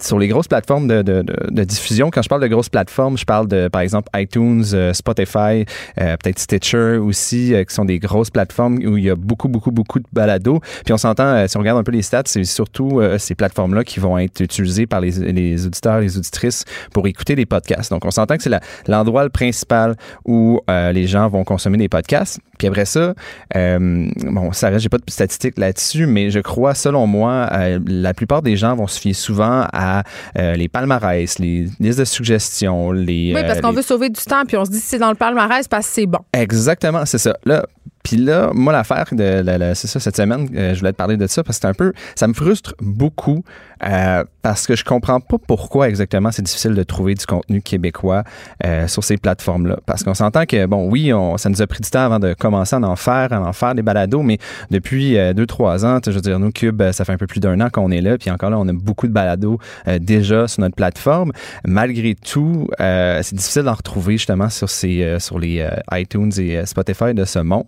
sur 0.00 0.18
les 0.18 0.28
grosses 0.28 0.48
plateformes 0.48 0.86
de, 0.86 1.02
de, 1.02 1.24
de, 1.50 1.64
diffusion, 1.64 2.10
quand 2.10 2.22
je 2.22 2.28
parle 2.28 2.42
de 2.42 2.48
grosses 2.48 2.68
plateformes, 2.68 3.16
je 3.16 3.24
parle 3.24 3.48
de, 3.48 3.68
par 3.68 3.80
exemple, 3.82 4.08
iTunes, 4.16 4.64
Spotify, 4.92 5.64
peut-être 5.96 6.38
Stitcher 6.38 6.98
aussi, 6.98 7.54
qui 7.68 7.74
sont 7.74 7.84
des 7.84 7.98
grosses 7.98 8.30
plateformes 8.30 8.78
où 8.84 8.96
il 8.96 9.04
y 9.04 9.10
a 9.10 9.16
beaucoup, 9.16 9.48
beaucoup, 9.48 9.70
beaucoup 9.70 9.98
de 9.98 10.06
balados. 10.12 10.41
Puis 10.42 10.92
on 10.92 10.98
s'entend, 10.98 11.26
euh, 11.26 11.46
si 11.46 11.56
on 11.56 11.60
regarde 11.60 11.78
un 11.78 11.82
peu 11.82 11.92
les 11.92 12.02
stats, 12.02 12.22
c'est 12.26 12.44
surtout 12.44 13.00
euh, 13.00 13.18
ces 13.18 13.34
plateformes-là 13.34 13.84
qui 13.84 14.00
vont 14.00 14.18
être 14.18 14.40
utilisées 14.40 14.86
par 14.86 15.00
les, 15.00 15.10
les, 15.10 15.66
auditeurs, 15.66 16.00
les 16.00 16.16
auditrices 16.16 16.64
pour 16.92 17.06
écouter 17.06 17.34
des 17.34 17.46
podcasts. 17.46 17.90
Donc 17.90 18.04
on 18.04 18.10
s'entend 18.10 18.36
que 18.36 18.42
c'est 18.42 18.50
l'endroit 18.86 19.28
principal 19.30 19.96
où 20.24 20.60
euh, 20.68 20.92
les 20.92 21.06
gens 21.06 21.28
vont 21.28 21.44
consommer 21.44 21.78
des 21.78 21.88
podcasts. 21.88 22.40
Puis 22.58 22.68
après 22.68 22.84
ça, 22.84 23.14
bon, 23.54 24.52
ça 24.52 24.68
reste, 24.68 24.82
j'ai 24.82 24.88
pas 24.88 24.98
de 24.98 25.02
statistiques 25.08 25.58
là-dessus, 25.58 26.06
mais 26.06 26.30
je 26.30 26.38
crois, 26.38 26.74
selon 26.74 27.08
moi, 27.08 27.50
la 27.86 28.14
plupart 28.14 28.40
des 28.40 28.56
gens 28.56 28.76
vont 28.76 28.86
se 28.86 29.00
fier 29.00 29.14
souvent 29.14 29.66
à 29.72 30.04
les 30.36 30.68
palmarès, 30.68 31.40
les 31.40 31.66
listes 31.80 31.98
de 31.98 32.04
suggestions, 32.04 32.92
les. 32.92 33.32
Oui, 33.34 33.42
parce 33.42 33.60
qu'on 33.60 33.72
veut 33.72 33.82
sauver 33.82 34.10
du 34.10 34.20
temps, 34.20 34.44
puis 34.46 34.56
on 34.56 34.64
se 34.64 34.70
dit 34.70 34.78
si 34.78 34.86
c'est 34.86 34.98
dans 34.98 35.10
le 35.10 35.16
palmarès 35.16 35.66
parce 35.66 35.88
que 35.88 35.92
c'est 35.92 36.06
bon. 36.06 36.20
Exactement, 36.32 37.04
c'est 37.04 37.18
ça. 37.18 37.36
Là, 37.44 37.66
puis 38.02 38.16
là, 38.16 38.50
moi, 38.52 38.72
l'affaire 38.72 39.06
de, 39.12 39.44
c'est 39.74 39.86
ça, 39.86 40.00
cette 40.00 40.16
semaine, 40.16 40.48
euh, 40.54 40.74
je 40.74 40.80
voulais 40.80 40.92
te 40.92 40.96
parler 40.96 41.16
de 41.16 41.26
ça 41.26 41.44
parce 41.44 41.58
que 41.58 41.62
c'est 41.62 41.68
un 41.68 41.74
peu, 41.74 41.92
ça 42.16 42.26
me 42.26 42.34
frustre 42.34 42.74
beaucoup 42.80 43.44
euh, 43.84 44.24
parce 44.42 44.66
que 44.66 44.76
je 44.76 44.84
comprends 44.84 45.20
pas 45.20 45.36
pourquoi 45.46 45.88
exactement 45.88 46.30
c'est 46.32 46.42
difficile 46.42 46.74
de 46.74 46.82
trouver 46.82 47.14
du 47.14 47.26
contenu 47.26 47.62
québécois 47.62 48.24
euh, 48.64 48.88
sur 48.88 49.04
ces 49.04 49.16
plateformes-là. 49.16 49.78
Parce 49.86 50.02
qu'on 50.02 50.14
s'entend 50.14 50.46
que, 50.46 50.66
bon, 50.66 50.88
oui, 50.88 51.12
on, 51.12 51.36
ça 51.36 51.48
nous 51.48 51.62
a 51.62 51.66
pris 51.66 51.80
du 51.80 51.90
temps 51.90 52.04
avant 52.04 52.18
de 52.18 52.34
commencer 52.34 52.76
à 52.76 52.80
en 52.80 52.96
faire, 52.96 53.32
à 53.32 53.40
en 53.40 53.52
faire 53.52 53.74
des 53.74 53.82
balados, 53.82 54.22
mais 54.22 54.38
depuis 54.70 55.16
deux, 55.34 55.46
trois 55.46 55.84
ans, 55.84 55.98
je 56.04 56.10
veux 56.10 56.20
dire, 56.20 56.38
nous, 56.38 56.50
Cube, 56.50 56.82
ça 56.92 57.04
fait 57.04 57.12
un 57.12 57.18
peu 57.18 57.26
plus 57.26 57.40
d'un 57.40 57.60
an 57.60 57.70
qu'on 57.70 57.90
est 57.90 58.00
là, 58.00 58.18
puis 58.18 58.30
encore 58.30 58.50
là, 58.50 58.58
on 58.58 58.68
a 58.68 58.72
beaucoup 58.72 59.06
de 59.06 59.12
balados 59.12 59.58
déjà 60.00 60.48
sur 60.48 60.60
notre 60.60 60.76
plateforme. 60.76 61.32
Malgré 61.64 62.14
tout, 62.14 62.68
c'est 62.78 63.34
difficile 63.34 63.62
d'en 63.62 63.74
retrouver 63.74 64.16
justement 64.16 64.48
sur, 64.48 64.70
ces, 64.70 65.16
sur 65.18 65.38
les 65.38 65.66
iTunes 65.92 66.32
et 66.38 66.64
Spotify 66.66 67.14
de 67.14 67.24
ce 67.24 67.38
monde. 67.38 67.64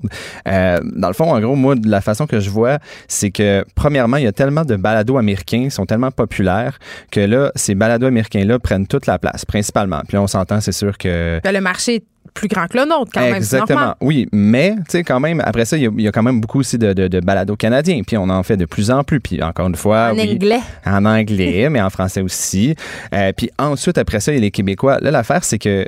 Euh, 0.48 0.80
dans 0.96 1.08
le 1.08 1.14
fond, 1.14 1.32
en 1.32 1.40
gros, 1.40 1.56
moi, 1.56 1.74
la 1.84 2.00
façon 2.00 2.26
que 2.26 2.40
je 2.40 2.50
vois, 2.50 2.78
c'est 3.08 3.30
que, 3.30 3.64
premièrement, 3.74 4.16
il 4.16 4.24
y 4.24 4.26
a 4.26 4.32
tellement 4.32 4.64
de 4.64 4.76
balados 4.76 5.18
américains, 5.18 5.64
ils 5.64 5.70
sont 5.70 5.86
tellement 5.86 6.03
tellement 6.04 6.10
populaire 6.10 6.78
que 7.10 7.20
là, 7.20 7.52
ces 7.54 7.74
balados 7.74 8.06
américains-là 8.06 8.58
prennent 8.58 8.86
toute 8.86 9.06
la 9.06 9.18
place, 9.18 9.44
principalement. 9.44 10.00
Puis 10.06 10.16
là, 10.16 10.22
on 10.22 10.26
s'entend, 10.26 10.60
c'est 10.60 10.72
sûr 10.72 10.96
que... 10.98 11.40
Ben, 11.42 11.52
le 11.52 11.60
marché 11.60 11.96
est 11.96 12.04
plus 12.32 12.48
grand 12.48 12.66
que 12.66 12.78
le 12.78 12.84
nôtre, 12.84 13.10
quand 13.12 13.20
même. 13.20 13.34
Exactement. 13.34 13.94
Oui, 14.00 14.28
mais, 14.32 14.74
tu 14.76 14.82
sais, 14.88 15.04
quand 15.04 15.20
même, 15.20 15.40
après 15.44 15.64
ça, 15.64 15.76
il 15.76 16.00
y, 16.00 16.08
a 16.08 16.12
quand 16.12 16.22
même 16.22 16.40
beaucoup 16.40 16.60
aussi 16.60 16.78
de, 16.78 16.92
de, 16.92 17.20
balados 17.20 17.56
canadiens. 17.56 18.00
Puis 18.04 18.16
on 18.16 18.28
en 18.28 18.42
fait 18.42 18.56
de 18.56 18.64
plus 18.64 18.90
en 18.90 19.04
plus. 19.04 19.20
Puis 19.20 19.42
encore 19.42 19.68
une 19.68 19.76
fois. 19.76 20.10
En 20.12 20.18
anglais. 20.18 20.60
En 20.84 21.04
anglais, 21.04 21.68
mais 21.70 21.80
en 21.80 21.90
français 21.90 22.22
aussi. 22.22 22.74
Euh, 23.14 23.32
puis 23.36 23.50
ensuite, 23.58 23.98
après 23.98 24.20
ça, 24.20 24.32
il 24.32 24.36
y 24.36 24.38
a 24.38 24.40
les 24.40 24.50
Québécois. 24.50 24.98
Là, 25.00 25.10
l'affaire, 25.10 25.44
c'est 25.44 25.58
que 25.58 25.86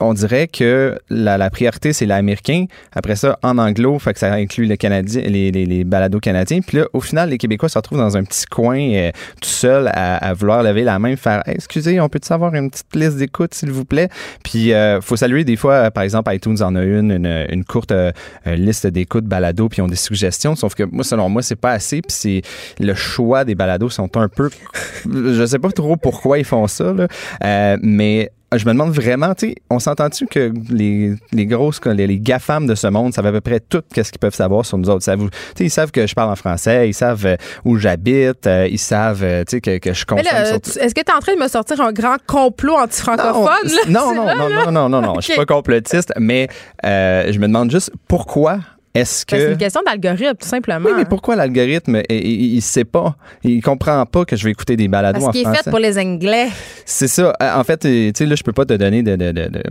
on 0.00 0.14
dirait 0.14 0.48
que 0.48 0.98
la, 1.10 1.50
priorité, 1.50 1.92
c'est 1.92 2.06
l'américain. 2.06 2.66
Après 2.92 3.16
ça, 3.16 3.38
en 3.42 3.58
anglo, 3.58 3.98
fait 3.98 4.12
que 4.12 4.18
ça 4.18 4.32
inclut 4.32 4.66
le 4.66 4.76
Canadien, 4.76 5.22
les, 5.22 5.50
les, 5.50 5.84
balados 5.84 6.20
canadiens. 6.20 6.60
Puis 6.60 6.78
là, 6.78 6.86
au 6.92 7.00
final, 7.00 7.30
les 7.30 7.38
Québécois 7.38 7.68
se 7.68 7.78
retrouvent 7.78 7.98
dans 7.98 8.16
un 8.16 8.24
petit 8.24 8.46
coin 8.46 8.78
euh, 8.78 9.10
tout 9.40 9.48
seul 9.48 9.90
à, 9.92 10.32
vouloir 10.34 10.62
lever 10.62 10.82
la 10.82 10.98
main, 10.98 11.16
faire 11.16 11.42
Excusez, 11.46 12.00
on 12.00 12.08
peut-tu 12.08 12.32
avoir 12.32 12.54
une 12.54 12.70
petite 12.70 12.94
liste 12.94 13.16
d'écoute, 13.16 13.54
s'il 13.54 13.70
vous 13.70 13.84
plaît? 13.84 14.08
Puis 14.42 14.72
euh, 14.72 15.00
faut 15.00 15.16
saluer 15.16 15.44
des 15.44 15.56
fois, 15.56 15.90
par 15.90 16.02
exemple, 16.02 16.34
iTunes 16.34 16.60
en 16.62 16.74
a 16.74 16.82
une, 16.82 17.12
une, 17.50 17.64
courte 17.64 17.92
euh, 17.92 18.12
liste 18.46 18.86
d'écoute 18.86 19.24
balados, 19.24 19.68
puis 19.68 19.78
ils 19.78 19.82
ont 19.82 19.88
des 19.88 19.96
suggestions. 19.96 20.56
Sauf 20.56 20.74
que 20.74 20.82
moi, 20.82 21.04
selon 21.04 21.28
moi, 21.28 21.42
c'est 21.42 21.56
pas 21.56 21.72
assez. 21.72 22.02
Puis 22.02 22.16
c'est 22.16 22.42
le 22.80 22.94
choix 22.94 23.44
des 23.44 23.54
balados 23.54 23.90
sont 23.90 24.16
un 24.16 24.28
peu. 24.28 24.50
je 25.12 25.46
sais 25.46 25.58
pas 25.58 25.70
trop 25.70 25.96
pourquoi 25.96 26.38
ils 26.38 26.44
font 26.44 26.66
ça, 26.66 26.92
là. 26.92 27.76
mais 27.82 28.30
ah, 28.30 28.43
je 28.58 28.66
me 28.66 28.72
demande 28.72 28.92
vraiment, 28.92 29.34
tu 29.34 29.48
sais, 29.48 29.54
on 29.70 29.78
s'entend-tu 29.78 30.26
que 30.26 30.52
les, 30.70 31.14
les 31.32 31.46
grosses, 31.46 31.80
les, 31.84 32.06
les 32.06 32.18
GAFAM 32.18 32.66
de 32.66 32.74
ce 32.74 32.86
monde 32.86 33.12
savent 33.14 33.26
à 33.26 33.32
peu 33.32 33.40
près 33.40 33.60
tout 33.60 33.82
ce 33.94 34.02
qu'ils 34.02 34.18
peuvent 34.18 34.34
savoir 34.34 34.64
sur 34.64 34.78
nous 34.78 34.88
autres? 34.90 35.04
Tu 35.04 35.26
sais, 35.56 35.64
ils 35.64 35.70
savent 35.70 35.90
que 35.90 36.06
je 36.06 36.14
parle 36.14 36.30
en 36.30 36.36
français, 36.36 36.88
ils 36.88 36.94
savent 36.94 37.26
euh, 37.26 37.36
où 37.64 37.76
j'habite, 37.76 38.46
euh, 38.46 38.68
ils 38.70 38.78
savent, 38.78 39.22
euh, 39.22 39.44
tu 39.44 39.56
sais, 39.56 39.60
que, 39.60 39.78
que, 39.78 39.92
je 39.92 40.04
consomme. 40.04 40.26
Est-ce 40.26 40.94
que 40.94 41.00
tu 41.00 41.10
es 41.10 41.14
en 41.14 41.20
train 41.20 41.34
de 41.34 41.40
me 41.40 41.48
sortir 41.48 41.80
un 41.80 41.92
grand 41.92 42.16
complot 42.26 42.76
anti-francophone? 42.76 43.70
Non, 43.88 44.14
non, 44.14 44.24
non, 44.24 44.48
non, 44.48 44.72
non, 44.72 44.88
non, 44.88 45.02
non, 45.02 45.14
je 45.16 45.26
suis 45.26 45.34
pas 45.36 45.46
complotiste, 45.46 46.12
mais 46.18 46.48
je 46.82 47.38
me 47.38 47.46
demande 47.46 47.70
juste 47.70 47.92
pourquoi 48.08 48.58
est-ce 48.94 49.26
que. 49.26 49.36
C'est 49.36 49.50
une 49.50 49.58
question 49.58 49.80
d'algorithme, 49.84 50.36
tout 50.40 50.46
simplement. 50.46 50.88
Oui, 50.88 50.94
mais 50.96 51.04
pourquoi 51.04 51.34
l'algorithme, 51.34 52.00
il, 52.08 52.54
ne 52.54 52.60
sait 52.60 52.84
pas, 52.84 53.16
il 53.42 53.60
comprend 53.60 54.06
pas 54.06 54.24
que 54.24 54.36
je 54.36 54.44
vais 54.44 54.52
écouter 54.52 54.76
des 54.76 54.86
balados 54.86 55.18
Parce 55.18 55.24
en 55.24 55.32
français. 55.32 55.42
Parce 55.42 55.58
qu'il 55.58 55.60
est 55.60 55.64
fait 55.64 55.70
pour 55.70 55.80
les 55.80 55.98
Anglais. 55.98 56.48
C'est 56.84 57.08
ça. 57.08 57.32
Euh, 57.42 57.54
en 57.56 57.64
fait, 57.64 57.78
tu 57.78 58.12
sais, 58.14 58.24
là, 58.24 58.36
je 58.36 58.44
peux 58.44 58.52
pas 58.52 58.64
te 58.64 58.74
donner 58.74 59.02
de, 59.02 59.16
de, 59.16 59.32
de, 59.32 59.48
de, 59.48 59.62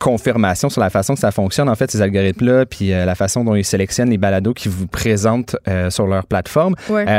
confirmation 0.00 0.70
sur 0.70 0.80
la 0.80 0.90
façon 0.90 1.14
que 1.14 1.20
ça 1.20 1.30
fonctionne, 1.30 1.68
en 1.68 1.74
fait, 1.76 1.88
ces 1.90 2.02
algorithmes-là, 2.02 2.66
puis 2.66 2.92
euh, 2.92 3.04
la 3.04 3.14
façon 3.14 3.44
dont 3.44 3.54
ils 3.54 3.64
sélectionnent 3.64 4.10
les 4.10 4.18
balados 4.18 4.54
qu'ils 4.54 4.72
vous 4.72 4.88
présentent 4.88 5.56
euh, 5.68 5.88
sur 5.90 6.08
leur 6.08 6.26
plateforme. 6.26 6.74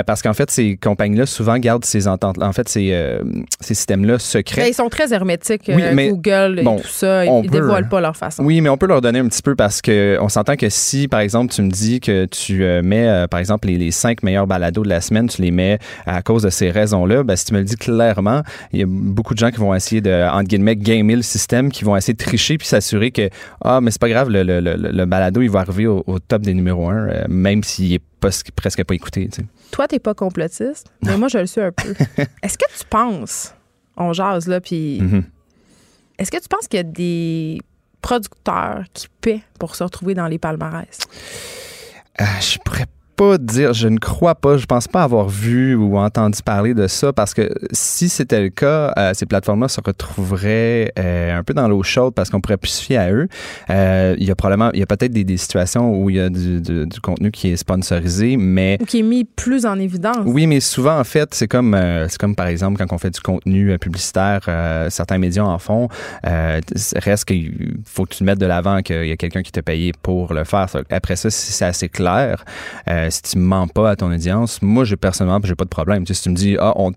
parce 0.05 0.21
qu'en 0.21 0.33
fait, 0.33 0.51
ces 0.51 0.75
compagnies-là 0.75 1.25
souvent 1.25 1.57
gardent 1.57 1.85
ces 1.85 2.09
ententes, 2.09 2.41
en 2.41 2.51
fait, 2.51 2.67
ces, 2.67 3.17
ces 3.61 3.75
systèmes-là 3.75 4.19
secrets. 4.19 4.63
Ben, 4.63 4.67
ils 4.67 4.73
sont 4.73 4.89
très 4.89 5.13
hermétiques. 5.13 5.71
Google 5.71 6.59
et 6.59 6.63
tout 6.63 6.87
ça, 6.87 7.25
ils, 7.25 7.43
ne 7.43 7.47
dévoilent 7.47 7.87
pas 7.87 8.01
leur 8.01 8.17
façon. 8.17 8.43
Oui, 8.43 8.59
mais 8.59 8.69
on 8.69 8.77
peut 8.77 8.87
leur 8.87 8.99
donner 8.99 9.19
un 9.19 9.27
petit 9.27 9.41
peu 9.41 9.55
parce 9.55 9.81
qu'on 9.81 10.27
s'entend 10.27 10.55
que 10.57 10.69
si, 10.69 11.07
par 11.07 11.21
exemple, 11.21 11.44
tu 11.47 11.61
me 11.61 11.69
dis 11.69 11.99
que 11.99 12.25
tu 12.25 12.63
euh, 12.63 12.81
mets, 12.81 13.07
euh, 13.07 13.27
par 13.27 13.39
exemple, 13.39 13.67
les, 13.67 13.91
cinq 13.91 14.23
meilleurs 14.23 14.47
balados 14.47 14.83
de 14.83 14.89
la 14.89 15.01
semaine, 15.01 15.27
tu 15.27 15.41
les 15.41 15.51
mets 15.51 15.79
à 16.05 16.21
cause 16.21 16.43
de 16.43 16.49
ces 16.49 16.71
raisons-là, 16.71 17.23
ben, 17.23 17.35
si 17.35 17.45
tu 17.45 17.53
me 17.53 17.59
le 17.59 17.65
dis 17.65 17.75
clairement, 17.75 18.41
il 18.71 18.79
y 18.79 18.83
a 18.83 18.85
beaucoup 18.87 19.33
de 19.33 19.39
gens 19.39 19.51
qui 19.51 19.57
vont 19.57 19.73
essayer 19.73 20.01
de, 20.01 20.29
entre 20.29 20.47
guillemets, 20.47 20.75
gamer 20.75 21.15
le 21.15 21.21
système, 21.21 21.71
qui 21.71 21.83
vont 21.83 21.95
essayer 21.95 22.13
de 22.13 22.23
tricher 22.23 22.57
puis 22.57 22.67
s'assurer 22.67 23.11
que, 23.11 23.29
ah, 23.61 23.81
mais 23.81 23.91
c'est 23.91 24.01
pas 24.01 24.09
grave, 24.09 24.29
le, 24.29 24.43
le, 24.43 24.59
le, 24.59 25.05
balado, 25.05 25.41
il 25.41 25.49
va 25.49 25.61
arriver 25.61 25.87
au, 25.87 26.03
top 26.27 26.41
des 26.41 26.53
numéros 26.53 26.89
un, 26.89 27.07
euh, 27.07 27.23
même 27.29 27.63
s'il 27.63 27.93
est 27.93 28.03
pas, 28.19 28.29
presque 28.55 28.83
pas 28.83 28.95
écouté. 28.95 29.27
Tu 29.29 29.41
sais. 29.41 29.47
Toi, 29.71 29.87
t'es 29.87 29.99
pas 29.99 30.13
complotiste, 30.13 30.87
mais 31.03 31.17
moi, 31.17 31.27
je 31.27 31.37
le 31.37 31.45
suis 31.45 31.61
un 31.61 31.71
peu. 31.71 31.93
Est-ce 32.43 32.57
que 32.57 32.65
tu 32.77 32.85
penses, 32.89 33.53
on 33.97 34.13
jase 34.13 34.47
là, 34.47 34.61
puis... 34.61 35.01
Mm-hmm. 35.01 35.23
Est-ce 36.17 36.31
que 36.31 36.37
tu 36.37 36.47
penses 36.47 36.67
qu'il 36.69 36.77
y 36.77 36.79
a 36.79 36.83
des 36.83 37.59
producteurs 38.05 38.83
qui 38.93 39.07
paient 39.19 39.41
pour 39.57 39.75
se 39.75 39.83
retrouver 39.83 40.13
dans 40.13 40.27
les 40.27 40.37
palmarès? 40.37 40.99
Euh, 42.21 42.23
je 42.39 42.59
pourrais 42.59 42.85
pas 43.15 43.37
dire, 43.37 43.73
je 43.73 43.87
ne 43.87 43.97
crois 43.97 44.35
pas, 44.35 44.57
je 44.57 44.65
pense 44.65 44.87
pas 44.87 45.03
avoir 45.03 45.29
vu 45.29 45.75
ou 45.75 45.97
entendu 45.97 46.39
parler 46.43 46.73
de 46.73 46.87
ça 46.87 47.13
parce 47.13 47.33
que 47.33 47.49
si 47.71 48.09
c'était 48.09 48.41
le 48.41 48.49
cas, 48.49 48.93
euh, 48.97 49.11
ces 49.13 49.25
plateformes-là 49.25 49.67
se 49.67 49.81
retrouveraient 49.85 50.91
euh, 50.99 51.37
un 51.37 51.43
peu 51.43 51.53
dans 51.53 51.67
l'eau 51.67 51.83
chaude 51.83 52.13
parce 52.13 52.29
qu'on 52.29 52.41
pourrait 52.41 52.57
plus 52.57 52.71
se 52.71 52.83
fier 52.83 52.97
à 52.97 53.11
eux. 53.11 53.27
Euh, 53.69 54.15
il 54.17 54.25
y 54.25 54.31
a 54.31 54.35
probablement, 54.35 54.71
il 54.73 54.79
y 54.79 54.83
a 54.83 54.85
peut-être 54.85 55.11
des, 55.11 55.35
situations 55.37 55.93
où 55.93 56.09
il 56.09 56.15
y 56.15 56.19
a 56.19 56.29
du, 56.29 56.61
du, 56.61 57.01
contenu 57.01 57.29
qui 57.29 57.49
est 57.49 57.57
sponsorisé, 57.57 58.37
mais 58.37 58.77
ou 58.81 58.85
qui 58.85 58.99
est 58.99 59.03
mis 59.03 59.25
plus 59.25 59.65
en 59.65 59.77
évidence. 59.77 60.23
Oui, 60.25 60.47
mais 60.47 60.61
souvent 60.61 60.97
en 60.97 61.03
fait, 61.03 61.33
c'est 61.33 61.47
comme 61.47 61.77
c'est 62.07 62.17
comme 62.17 62.35
par 62.35 62.47
exemple 62.47 62.77
quand 62.77 62.95
on 62.95 62.97
fait 62.97 63.09
du 63.09 63.19
contenu 63.19 63.77
publicitaire, 63.77 64.41
certains 64.89 65.17
médias 65.17 65.43
en 65.43 65.59
font. 65.59 65.89
reste 66.23 67.25
qu'il 67.25 67.75
faut 67.85 68.05
que 68.05 68.15
tu 68.15 68.23
mettes 68.23 68.39
de 68.39 68.45
l'avant 68.45 68.81
qu'il 68.81 69.07
y 69.07 69.11
a 69.11 69.17
quelqu'un 69.17 69.41
qui 69.41 69.51
t'a 69.51 69.61
payé 69.61 69.91
pour 70.01 70.33
le 70.33 70.45
faire. 70.45 70.67
Après 70.89 71.17
ça, 71.17 71.29
si 71.29 71.51
c'est 71.51 71.65
assez 71.65 71.89
clair. 71.89 72.45
Euh, 72.87 73.04
si 73.09 73.21
tu 73.21 73.37
mens 73.37 73.67
pas 73.67 73.91
à 73.91 73.95
ton 73.95 74.11
audience, 74.11 74.61
moi, 74.61 74.83
j'ai 74.83 74.97
personnellement, 74.97 75.39
j'ai 75.43 75.55
pas 75.55 75.65
de 75.65 75.69
problème. 75.69 76.05
si 76.05 76.21
tu 76.21 76.29
me 76.29 76.35
dis, 76.35 76.57
ah, 76.59 76.73
on, 76.77 76.91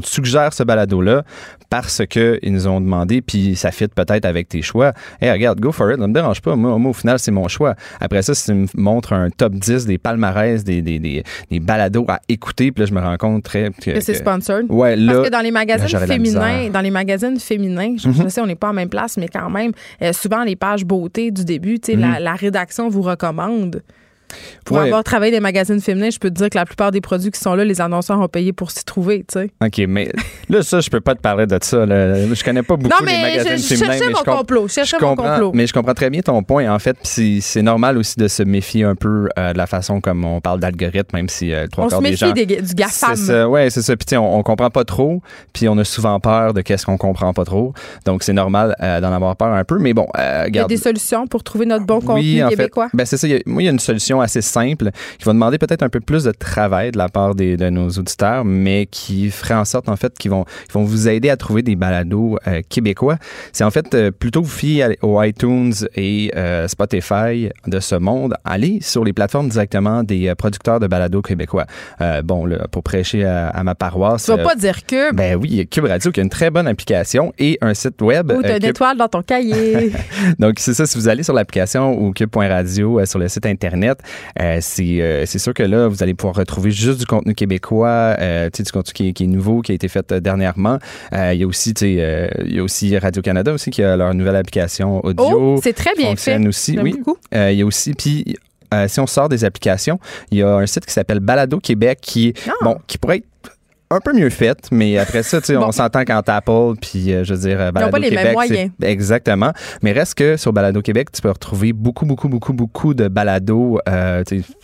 te 0.00 0.06
suggère 0.06 0.52
ce 0.52 0.62
balado-là 0.62 1.22
parce 1.70 2.02
qu'ils 2.06 2.52
nous 2.52 2.66
ont 2.66 2.80
demandé, 2.80 3.22
puis 3.22 3.56
ça 3.56 3.70
fit 3.70 3.88
peut-être 3.88 4.24
avec 4.24 4.48
tes 4.48 4.62
choix. 4.62 4.92
Hey, 5.20 5.30
regarde, 5.30 5.60
go 5.60 5.72
for 5.72 5.90
it, 5.90 5.98
ça 5.98 6.06
me 6.06 6.12
dérange 6.12 6.42
pas. 6.42 6.56
Moi, 6.56 6.74
au 6.74 6.92
final, 6.92 7.18
c'est 7.18 7.30
mon 7.30 7.48
choix. 7.48 7.74
Après 8.00 8.22
ça, 8.22 8.34
si 8.34 8.46
tu 8.46 8.54
me 8.54 8.66
montres 8.74 9.12
un 9.12 9.30
top 9.30 9.54
10 9.54 9.86
des 9.86 9.98
palmarès, 9.98 10.62
des, 10.62 10.82
des, 10.82 10.98
des, 10.98 11.60
balados 11.60 12.04
à 12.08 12.20
écouter, 12.28 12.72
puis 12.72 12.82
là, 12.82 12.86
je 12.86 12.94
me 12.94 13.00
rends 13.00 13.16
compte 13.16 13.44
très. 13.44 13.70
Que, 13.70 14.00
c'est 14.00 14.14
sponsored. 14.14 14.66
Ouais, 14.68 14.96
là. 14.96 15.14
Parce 15.14 15.28
que 15.28 15.32
dans 15.32 15.40
les 15.40 15.50
magazines 15.50 15.98
féminins, 16.00 16.70
dans 16.70 16.80
les 16.80 16.90
magazines 16.90 17.38
féminins, 17.38 17.96
je, 17.98 18.08
mhm. 18.08 18.28
sais, 18.28 18.40
on 18.40 18.46
n'est 18.46 18.56
pas 18.56 18.70
en 18.70 18.74
même 18.74 18.90
place, 18.90 19.16
mais 19.16 19.28
quand 19.28 19.50
même, 19.50 19.72
euh, 20.02 20.12
souvent, 20.12 20.44
les 20.44 20.56
pages 20.56 20.84
beauté 20.84 21.30
du 21.30 21.44
début, 21.44 21.78
tu 21.80 21.92
sais, 21.92 21.98
la, 21.98 22.18
mhm. 22.18 22.24
la 22.24 22.34
rédaction 22.34 22.88
vous 22.88 23.02
recommande. 23.02 23.82
Pour 24.64 24.78
avoir 24.78 25.04
travaillé 25.04 25.32
des 25.32 25.40
magazines 25.40 25.80
féminins, 25.80 26.10
je 26.10 26.18
peux 26.18 26.30
te 26.30 26.34
dire 26.34 26.50
que 26.50 26.58
la 26.58 26.66
plupart 26.66 26.90
des 26.90 27.00
produits 27.00 27.30
qui 27.30 27.40
sont 27.40 27.54
là, 27.54 27.64
les 27.64 27.80
annonceurs 27.80 28.20
ont 28.20 28.28
payé 28.28 28.52
pour 28.52 28.70
s'y 28.70 28.84
trouver, 28.84 29.24
tu 29.28 29.40
sais. 29.40 29.50
OK, 29.64 29.86
mais 29.88 30.12
là, 30.48 30.62
ça, 30.62 30.80
je 30.80 30.90
peux 30.90 31.00
pas 31.00 31.14
te 31.14 31.20
parler 31.20 31.46
de 31.46 31.58
ça. 31.62 31.86
Là. 31.86 32.26
Je 32.32 32.44
connais 32.44 32.62
pas 32.62 32.76
beaucoup 32.76 33.04
les 33.04 33.20
magazines 33.20 33.58
je, 33.58 33.76
féminins. 33.76 33.98
mais 34.00 34.12
mon 34.12 34.36
complot. 34.36 34.68
Je, 34.68 34.96
comprends, 34.96 35.08
mon 35.08 35.16
complot. 35.16 35.52
Mais 35.54 35.66
je 35.66 35.72
comprends 35.72 35.94
très 35.94 36.10
bien 36.10 36.20
ton 36.20 36.42
point, 36.42 36.72
en 36.72 36.78
fait. 36.78 36.96
c'est 37.02 37.62
normal 37.62 37.98
aussi 37.98 38.16
de 38.18 38.28
se 38.28 38.42
méfier 38.42 38.84
un 38.84 38.94
peu 38.94 39.28
euh, 39.38 39.52
de 39.52 39.58
la 39.58 39.66
façon 39.66 40.00
comme 40.00 40.24
on 40.24 40.40
parle 40.40 40.60
d'algorithme, 40.60 41.16
même 41.16 41.28
si 41.28 41.52
euh, 41.52 41.66
trois 41.66 41.88
quarts 41.88 42.00
des 42.00 42.16
gens... 42.16 42.26
On 42.26 42.30
se 42.30 42.34
méfie 42.34 42.62
du 42.62 42.74
GAFAM. 42.74 43.16
C'est 43.16 43.26
ça, 43.26 43.48
ouais, 43.48 43.70
c'est 43.70 43.82
ça. 43.82 43.96
Puis 43.96 44.16
on, 44.16 44.38
on 44.38 44.42
comprend 44.42 44.70
pas 44.70 44.84
trop, 44.84 45.22
puis 45.52 45.68
on 45.68 45.78
a 45.78 45.84
souvent 45.84 46.18
peur 46.20 46.54
de 46.54 46.60
qu'est-ce 46.60 46.86
qu'on 46.86 46.96
comprend 46.98 47.32
pas 47.32 47.44
trop. 47.44 47.72
Donc, 48.04 48.22
c'est 48.22 48.32
normal 48.32 48.76
euh, 48.82 49.00
d'en 49.00 49.12
avoir 49.12 49.36
peur 49.36 49.52
un 49.52 49.64
peu. 49.64 49.78
Mais 49.78 49.94
bon, 49.94 50.06
Il 50.46 50.54
y 50.54 50.58
a 50.58 50.64
des 50.64 50.76
solutions 50.76 51.26
pour 51.26 51.42
trouver 51.42 51.66
notre 51.66 51.86
bon 51.86 52.00
contenu 52.00 52.46
québécois? 52.48 52.88
ben, 52.92 53.04
c'est 53.04 53.16
ça. 53.16 53.26
moi, 53.46 53.62
il 53.62 53.64
y 53.64 53.68
a 53.68 53.72
une 53.72 53.78
solution 53.78 54.17
assez 54.20 54.42
simple 54.42 54.90
qui 55.18 55.24
va 55.24 55.32
demander 55.32 55.58
peut-être 55.58 55.82
un 55.82 55.88
peu 55.88 56.00
plus 56.00 56.24
de 56.24 56.32
travail 56.32 56.90
de 56.90 56.98
la 56.98 57.08
part 57.08 57.34
des, 57.34 57.56
de 57.56 57.70
nos 57.70 57.88
auditeurs, 57.88 58.44
mais 58.44 58.86
qui 58.86 59.30
ferait 59.30 59.54
en 59.54 59.64
sorte, 59.64 59.88
en 59.88 59.96
fait, 59.96 60.16
qu'ils 60.18 60.30
vont, 60.30 60.44
vont 60.72 60.84
vous 60.84 61.08
aider 61.08 61.30
à 61.30 61.36
trouver 61.36 61.62
des 61.62 61.76
balados 61.76 62.38
euh, 62.46 62.62
québécois. 62.68 63.16
C'est 63.52 63.64
en 63.64 63.70
fait, 63.70 63.94
euh, 63.94 64.10
plutôt 64.10 64.42
vous 64.42 64.50
fiez 64.50 64.96
aux 65.02 65.22
iTunes 65.22 65.72
et 65.94 66.30
euh, 66.36 66.68
Spotify 66.68 67.50
de 67.66 67.80
ce 67.80 67.94
monde, 67.94 68.34
allez 68.44 68.78
sur 68.80 69.04
les 69.04 69.12
plateformes 69.12 69.48
directement 69.48 70.02
des 70.02 70.32
producteurs 70.36 70.80
de 70.80 70.86
balados 70.86 71.22
québécois. 71.22 71.66
bon, 72.24 72.46
là, 72.46 72.68
pour 72.70 72.82
prêcher 72.82 73.24
à, 73.24 73.62
ma 73.64 73.74
paroisse. 73.74 74.24
Tu 74.24 74.30
vas 74.30 74.38
pas 74.38 74.54
dire 74.54 74.84
Cube? 74.86 75.14
Ben 75.14 75.36
oui, 75.36 75.66
Cube 75.70 75.84
Radio 75.84 76.10
qui 76.10 76.20
a 76.20 76.22
une 76.22 76.28
très 76.28 76.50
bonne 76.50 76.66
application 76.66 77.32
et 77.38 77.58
un 77.60 77.74
site 77.74 78.00
web. 78.02 78.32
Ou 78.32 78.42
t'as 78.42 78.58
une 78.58 78.64
étoile 78.64 78.96
dans 78.96 79.08
ton 79.08 79.22
cahier. 79.22 79.92
Donc, 80.38 80.58
c'est 80.58 80.74
ça, 80.74 80.86
si 80.86 80.96
vous 80.96 81.08
allez 81.08 81.22
sur 81.22 81.34
l'application 81.34 82.00
ou 82.00 82.12
cube.radio 82.12 83.04
sur 83.04 83.18
le 83.18 83.28
site 83.28 83.46
Internet, 83.46 83.98
c'est 84.60 85.00
euh, 85.00 85.26
c'est 85.26 85.38
sûr 85.38 85.54
que 85.54 85.62
là, 85.62 85.88
vous 85.88 86.02
allez 86.02 86.14
pouvoir 86.14 86.36
retrouver 86.36 86.70
juste 86.70 87.00
du 87.00 87.06
contenu 87.06 87.34
québécois, 87.34 88.16
euh, 88.18 88.50
du 88.50 88.72
contenu 88.72 89.12
qui 89.12 89.24
est, 89.24 89.26
nouveau, 89.26 89.62
qui 89.62 89.72
a 89.72 89.74
été 89.74 89.88
fait 89.88 90.10
euh, 90.12 90.20
dernièrement. 90.20 90.78
il 91.12 91.34
y 91.34 91.42
a 91.42 91.46
aussi, 91.46 91.70
il 91.80 92.54
y 92.54 92.58
a 92.58 92.62
aussi 92.62 92.96
Radio 92.98 93.22
Canada 93.22 93.52
aussi 93.52 93.70
qui 93.70 93.82
a 93.82 93.96
leur 93.96 94.14
nouvelle 94.14 94.36
application 94.36 95.04
audio. 95.04 95.56
Oh, 95.56 95.60
c'est 95.62 95.72
très 95.72 95.94
bien 95.96 96.14
fait. 96.16 96.38
aussi, 96.46 96.78
oui. 96.78 96.94
il 97.32 97.52
y 97.52 97.62
a 97.62 97.66
aussi, 97.66 97.94
puis 97.94 98.36
si 98.86 99.00
on 99.00 99.06
sort 99.06 99.28
des 99.28 99.44
applications, 99.44 99.98
il 100.30 100.38
y 100.38 100.42
a 100.42 100.56
un 100.56 100.66
site 100.66 100.86
qui 100.86 100.92
s'appelle 100.92 101.20
Balado 101.20 101.58
Québec 101.58 101.98
qui, 102.00 102.34
ah. 102.46 102.52
bon, 102.62 102.76
qui 102.86 102.98
pourrait 102.98 103.18
être 103.18 103.26
un 103.90 104.00
peu 104.00 104.12
mieux 104.12 104.30
faite, 104.30 104.68
mais 104.70 104.98
après 104.98 105.22
ça, 105.22 105.40
tu 105.40 105.46
sais, 105.46 105.56
on 105.58 105.72
s'entend 105.72 106.04
qu'en 106.04 106.20
Apple, 106.26 106.74
puis 106.80 107.12
euh, 107.12 107.24
je 107.24 107.34
veux 107.34 107.40
dire, 107.40 107.72
Balado 107.72 107.90
pas 107.90 107.98
les 107.98 108.10
Québec, 108.10 108.24
mêmes 108.24 108.32
moyens. 108.34 108.70
exactement. 108.82 109.52
Mais 109.82 109.92
reste 109.92 110.14
que 110.14 110.36
sur 110.36 110.52
Balado 110.52 110.82
Québec, 110.82 111.10
tu 111.12 111.22
peux 111.22 111.30
retrouver 111.30 111.72
beaucoup, 111.72 112.04
beaucoup, 112.04 112.28
beaucoup, 112.28 112.52
beaucoup 112.52 112.94
de 112.94 113.08
balados. 113.08 113.78
Euh, 113.88 114.22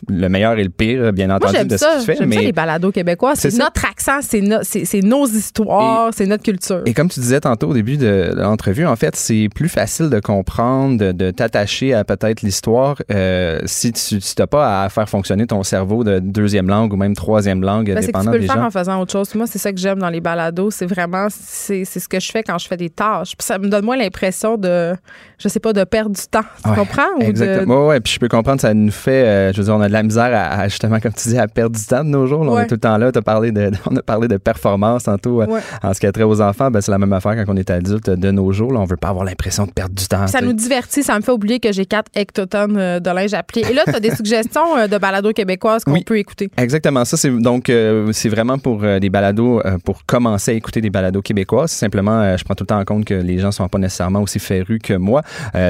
le 0.09 0.29
meilleur 0.29 0.59
et 0.59 0.65
le 0.65 0.71
pire, 0.71 1.13
bien 1.13 1.31
entendu, 1.31 1.55
Moi, 1.55 1.65
de 1.65 1.77
ça, 1.77 2.01
ce 2.01 2.07
que 2.07 2.13
tu 2.13 2.19
fais. 2.19 2.27
mais 2.27 2.37
ça, 2.37 2.43
les 2.43 2.53
balados 2.53 2.93
québécois. 2.93 3.35
C'est 3.35 3.57
notre 3.57 3.85
accent, 3.85 4.21
c'est 4.23 5.03
nos 5.03 5.27
histoires, 5.27 6.11
c'est 6.15 6.27
notre 6.27 6.43
culture. 6.43 6.83
Et 6.87 6.93
comme 6.93 7.09
tu 7.09 7.21
disais 7.21 7.41
tantôt 7.41 7.69
au 7.69 7.75
début 7.75 7.97
de, 7.97 8.33
l'entrevue, 8.37 8.87
en 8.87 8.97
fait, 8.97 9.17
c'est 9.17 9.49
plus 9.55 9.69
facile 9.69 10.11
de 10.11 10.21
comprendre, 10.21 11.13
de, 11.13 11.31
t'attacher 11.31 11.95
à 11.95 12.05
peut-être 12.05 12.43
l'histoire 12.43 12.97
euh, 13.11 13.61
si 13.65 13.93
tu 13.93 14.19
n'as 14.39 14.47
pas 14.47 14.85
à 14.85 14.89
faire 14.89 15.09
fonctionner 15.09 15.47
ton 15.47 15.63
cerveau 15.63 16.05
de 16.05 16.19
deuxième 16.19 16.69
langue 16.69 16.93
ou 16.93 16.97
même 16.97 17.15
troisième 17.15 17.63
langue, 17.63 17.93
ben, 17.93 18.05
dépendant 18.05 18.31
que 18.31 18.37
tu 18.37 18.43
peux 18.43 18.47
le 18.47 18.53
faire 18.53 18.63
en 18.63 18.71
faisant 18.71 19.01
autre 19.01 19.14
chose. 19.15 19.35
Moi, 19.35 19.47
c'est 19.47 19.59
ça 19.59 19.73
que 19.73 19.79
j'aime 19.79 19.99
dans 19.99 20.09
les 20.09 20.21
balados. 20.21 20.71
C'est 20.71 20.87
vraiment, 20.87 21.29
c'est 21.31 21.85
ce 21.85 22.09
que 22.09 22.19
je 22.19 22.31
fais 22.31 22.43
quand 22.43 22.59
je 22.59 22.67
fais 22.67 22.77
des 22.77 22.91
tâches. 22.91 23.37
Puis 23.37 23.47
ça 23.47 23.59
me 23.59 23.69
donne 23.69 23.85
moins 23.85 23.97
l'impression 23.97 24.57
de, 24.57 24.95
je 25.39 25.49
sais 25.49 25.61
pas, 25.61 25.73
de 25.73 25.85
perdre 25.85 26.11
du 26.11 26.23
temps. 26.31 26.45
Tu 26.65 26.73
comprends? 26.73 27.19
Exactement. 27.21 27.89
Ouais, 27.89 28.01
Puis 28.01 28.15
je 28.15 28.19
peux 28.19 28.29
comprendre, 28.29 28.61
ça 28.61 28.75
nous 28.75 28.91
fait, 28.91 29.25
euh, 29.25 29.53
je 29.53 29.59
veux 29.59 29.65
dire, 29.65 29.75
on 29.75 29.81
a 29.81 29.89
de 29.89 29.93
la 29.93 30.03
misère 30.03 30.31
à, 30.33 30.69
justement, 30.69 30.99
comme 31.01 31.13
tu 31.13 31.29
dis, 31.29 31.39
à 31.39 31.47
perdre 31.47 31.77
du 31.77 31.85
temps 31.85 32.03
de 32.03 32.09
nos 32.09 32.27
jours. 32.27 32.41
On 32.41 32.59
est 32.59 32.67
tout 32.67 32.75
le 32.75 32.81
temps 32.81 32.99
là. 32.99 33.11
As 33.15 33.23
parlé 33.23 33.53
de, 33.53 33.71
on 33.91 33.97
a 33.97 34.03
parlé 34.03 34.29
de 34.29 34.37
performance 34.37 35.05
tantôt 35.05 35.43
euh, 35.43 35.61
en 35.83 35.95
ce 35.95 36.01
qui 36.01 36.07
a 36.07 36.13
trait 36.13 36.25
aux 36.25 36.41
enfants. 36.41 36.71
Ben, 36.71 36.81
c'est 36.81 36.91
la 36.91 36.99
même 36.99 37.13
affaire 37.13 37.37
quand 37.37 37.53
on 37.53 37.57
est 37.57 37.71
adulte 37.71 38.11
de 38.11 38.31
nos 38.31 38.53
jours. 38.53 38.73
Là, 38.73 38.81
on 38.81 38.85
veut 38.85 38.97
pas 38.97 39.09
avoir 39.09 39.25
l'impression 39.25 39.67
de 39.67 39.71
perdre 39.71 39.95
du 39.95 40.07
temps. 40.07 40.27
Ça 40.27 40.41
nous 40.41 40.53
divertit. 40.53 41.03
Ça 41.03 41.17
me 41.17 41.23
fait 41.23 41.33
oublier 41.33 41.61
que 41.61 41.73
j'ai 41.73 41.87
4 41.87 42.11
hectotonnes 42.15 42.77
euh, 42.77 43.01
de 43.01 43.11
linge 43.11 43.35
à 43.35 43.43
plier. 43.43 43.67
Et 43.71 43.75
là, 43.75 43.83
tu 43.85 43.95
as 43.95 44.01
des 44.01 44.11
suggestions 44.17 44.87
de 44.91 44.99
balados 44.99 45.33
québécoises 45.33 45.85
qu'on 45.85 46.01
peut 46.01 46.19
écouter. 46.19 46.51
Exactement. 46.57 47.05
Ça, 47.05 47.17
c'est 47.17 47.31
donc, 47.31 47.71
c'est 48.13 48.29
vraiment 48.29 48.59
pour 48.59 48.81
des 49.05 49.11
balados, 49.11 49.63
pour 49.85 50.05
commencer 50.07 50.53
à 50.53 50.55
écouter 50.55 50.81
des 50.81 50.91
balados 50.91 51.23
québécois. 51.23 51.69
Simplement, 51.69 52.37
je 52.37 52.45
prends 52.45 52.55
tout 52.55 52.65
le 52.65 52.69
temps 52.69 52.81
en 52.81 52.85
compte 52.85 53.05
que 53.05 53.15
les 53.15 53.39
gens 53.39 53.53
sont 53.53 53.69
pas 53.69 53.79
nécessairement 53.79 54.23
aussi 54.23 54.39
férus 54.39 54.81
que 54.83 54.95
moi. 54.95 55.23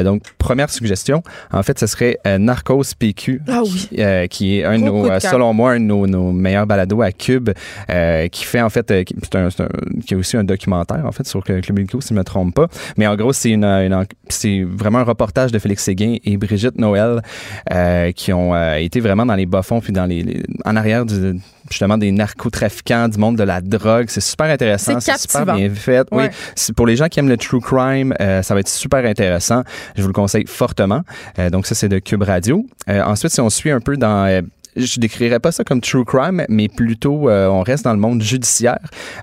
donc, 0.04 0.22
première 0.38 0.70
suggestion, 0.70 1.22
en 1.52 1.62
fait, 1.62 1.78
ce 1.78 1.86
serait 1.86 2.18
Narcos 2.38 2.94
PQ, 2.98 3.40
ah 3.48 3.62
oui. 3.64 3.88
Euh, 3.98 4.26
qui 4.26 4.58
est 4.58 4.64
un 4.64 4.78
de 4.78 4.84
nos, 4.84 5.18
selon 5.20 5.52
moi, 5.52 5.72
un 5.72 5.80
de 5.80 5.84
nos, 5.84 6.32
meilleurs 6.32 6.66
balados 6.66 7.02
à 7.02 7.12
Cube, 7.12 7.50
euh, 7.90 8.28
qui 8.28 8.44
fait 8.44 8.60
en 8.60 8.70
fait, 8.70 8.90
euh, 8.90 9.04
qui, 9.04 9.14
est 9.14 10.16
aussi 10.16 10.36
un 10.36 10.44
documentaire 10.44 11.04
en 11.04 11.12
fait 11.12 11.26
sur 11.26 11.42
Club 11.42 11.78
Illico, 11.78 12.00
si 12.00 12.08
je 12.08 12.14
ne 12.14 12.18
me 12.18 12.24
trompe 12.24 12.54
pas. 12.54 12.68
Mais 12.96 13.06
en 13.06 13.16
gros, 13.16 13.32
c'est 13.32 13.50
une, 13.50 14.06
c'est 14.28 14.62
vraiment 14.62 14.98
un 14.98 15.04
reportage 15.04 15.52
de 15.52 15.58
Félix 15.58 15.84
Séguin 15.84 16.16
et 16.24 16.36
Brigitte 16.36 16.78
Noël 16.78 17.22
qui 18.14 18.32
ont 18.32 18.54
été 18.76 19.00
vraiment 19.00 19.26
dans 19.26 19.34
les 19.34 19.46
bas-fonds 19.46 19.80
puis 19.80 19.92
dans 19.92 20.06
les, 20.06 20.42
en 20.64 20.76
arrière 20.76 21.04
du, 21.04 21.38
justement 21.70 21.98
des 21.98 22.12
narcotrafiquants, 22.12 23.08
du 23.08 23.18
monde 23.18 23.36
de 23.36 23.44
la 23.44 23.60
drogue. 23.60 24.06
C'est 24.08 24.20
super 24.20 24.46
intéressant. 24.46 25.00
C'est 25.00 25.18
super 25.18 25.54
bien 25.54 25.70
fait. 25.70 26.06
Oui, 26.12 26.24
pour 26.76 26.86
les 26.86 26.96
gens 26.96 27.08
qui 27.08 27.20
aiment 27.20 27.28
le 27.28 27.36
true 27.36 27.60
crime, 27.60 28.14
ça 28.18 28.54
va 28.54 28.60
être 28.60 28.68
super 28.68 29.04
intéressant. 29.04 29.62
Je 29.96 30.02
vous 30.02 30.08
le 30.08 30.14
conseille 30.14 30.44
fortement. 30.46 31.02
donc 31.50 31.66
ça, 31.66 31.74
c'est 31.74 31.88
de 31.88 31.98
Cube 31.98 32.22
Radio. 32.22 32.66
ensuite, 32.88 33.32
si 33.32 33.40
on 33.40 33.50
suit 33.50 33.70
un 33.70 33.80
peu 33.80 33.96
dans 33.96 34.26
euh, 34.26 34.42
je 34.76 35.00
décrirais 35.00 35.40
pas 35.40 35.52
ça 35.52 35.64
comme 35.64 35.80
true 35.80 36.04
crime, 36.04 36.44
mais 36.48 36.68
plutôt 36.68 37.28
euh, 37.28 37.48
on 37.48 37.62
reste 37.62 37.84
dans 37.84 37.92
le 37.92 37.98
monde 37.98 38.22
judiciaire. 38.22 38.78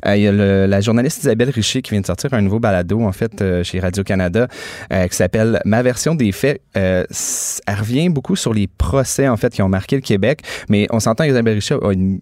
Euh, 0.05 0.15
il 0.15 0.23
y 0.23 0.27
a 0.27 0.31
la 0.31 0.81
journaliste 0.81 1.19
Isabelle 1.19 1.49
Richer 1.49 1.81
qui 1.81 1.91
vient 1.91 2.01
de 2.01 2.05
sortir 2.05 2.33
un 2.33 2.41
nouveau 2.41 2.59
balado 2.59 3.01
en 3.01 3.11
fait 3.11 3.63
chez 3.63 3.79
Radio 3.79 4.03
Canada 4.03 4.47
qui 4.89 5.15
s'appelle 5.15 5.61
Ma 5.65 5.81
version 5.81 6.15
des 6.15 6.31
faits. 6.31 6.61
elle 6.73 7.05
revient 7.67 8.09
beaucoup 8.09 8.35
sur 8.35 8.53
les 8.53 8.67
procès 8.67 9.27
en 9.27 9.37
fait 9.37 9.53
qui 9.53 9.61
ont 9.61 9.69
marqué 9.69 9.95
le 9.95 10.01
Québec, 10.01 10.41
mais 10.69 10.87
on 10.91 10.99
s'entend 10.99 11.23
Isabelle 11.23 11.55
Richer 11.55 11.77
a 11.81 11.91
une 11.91 12.19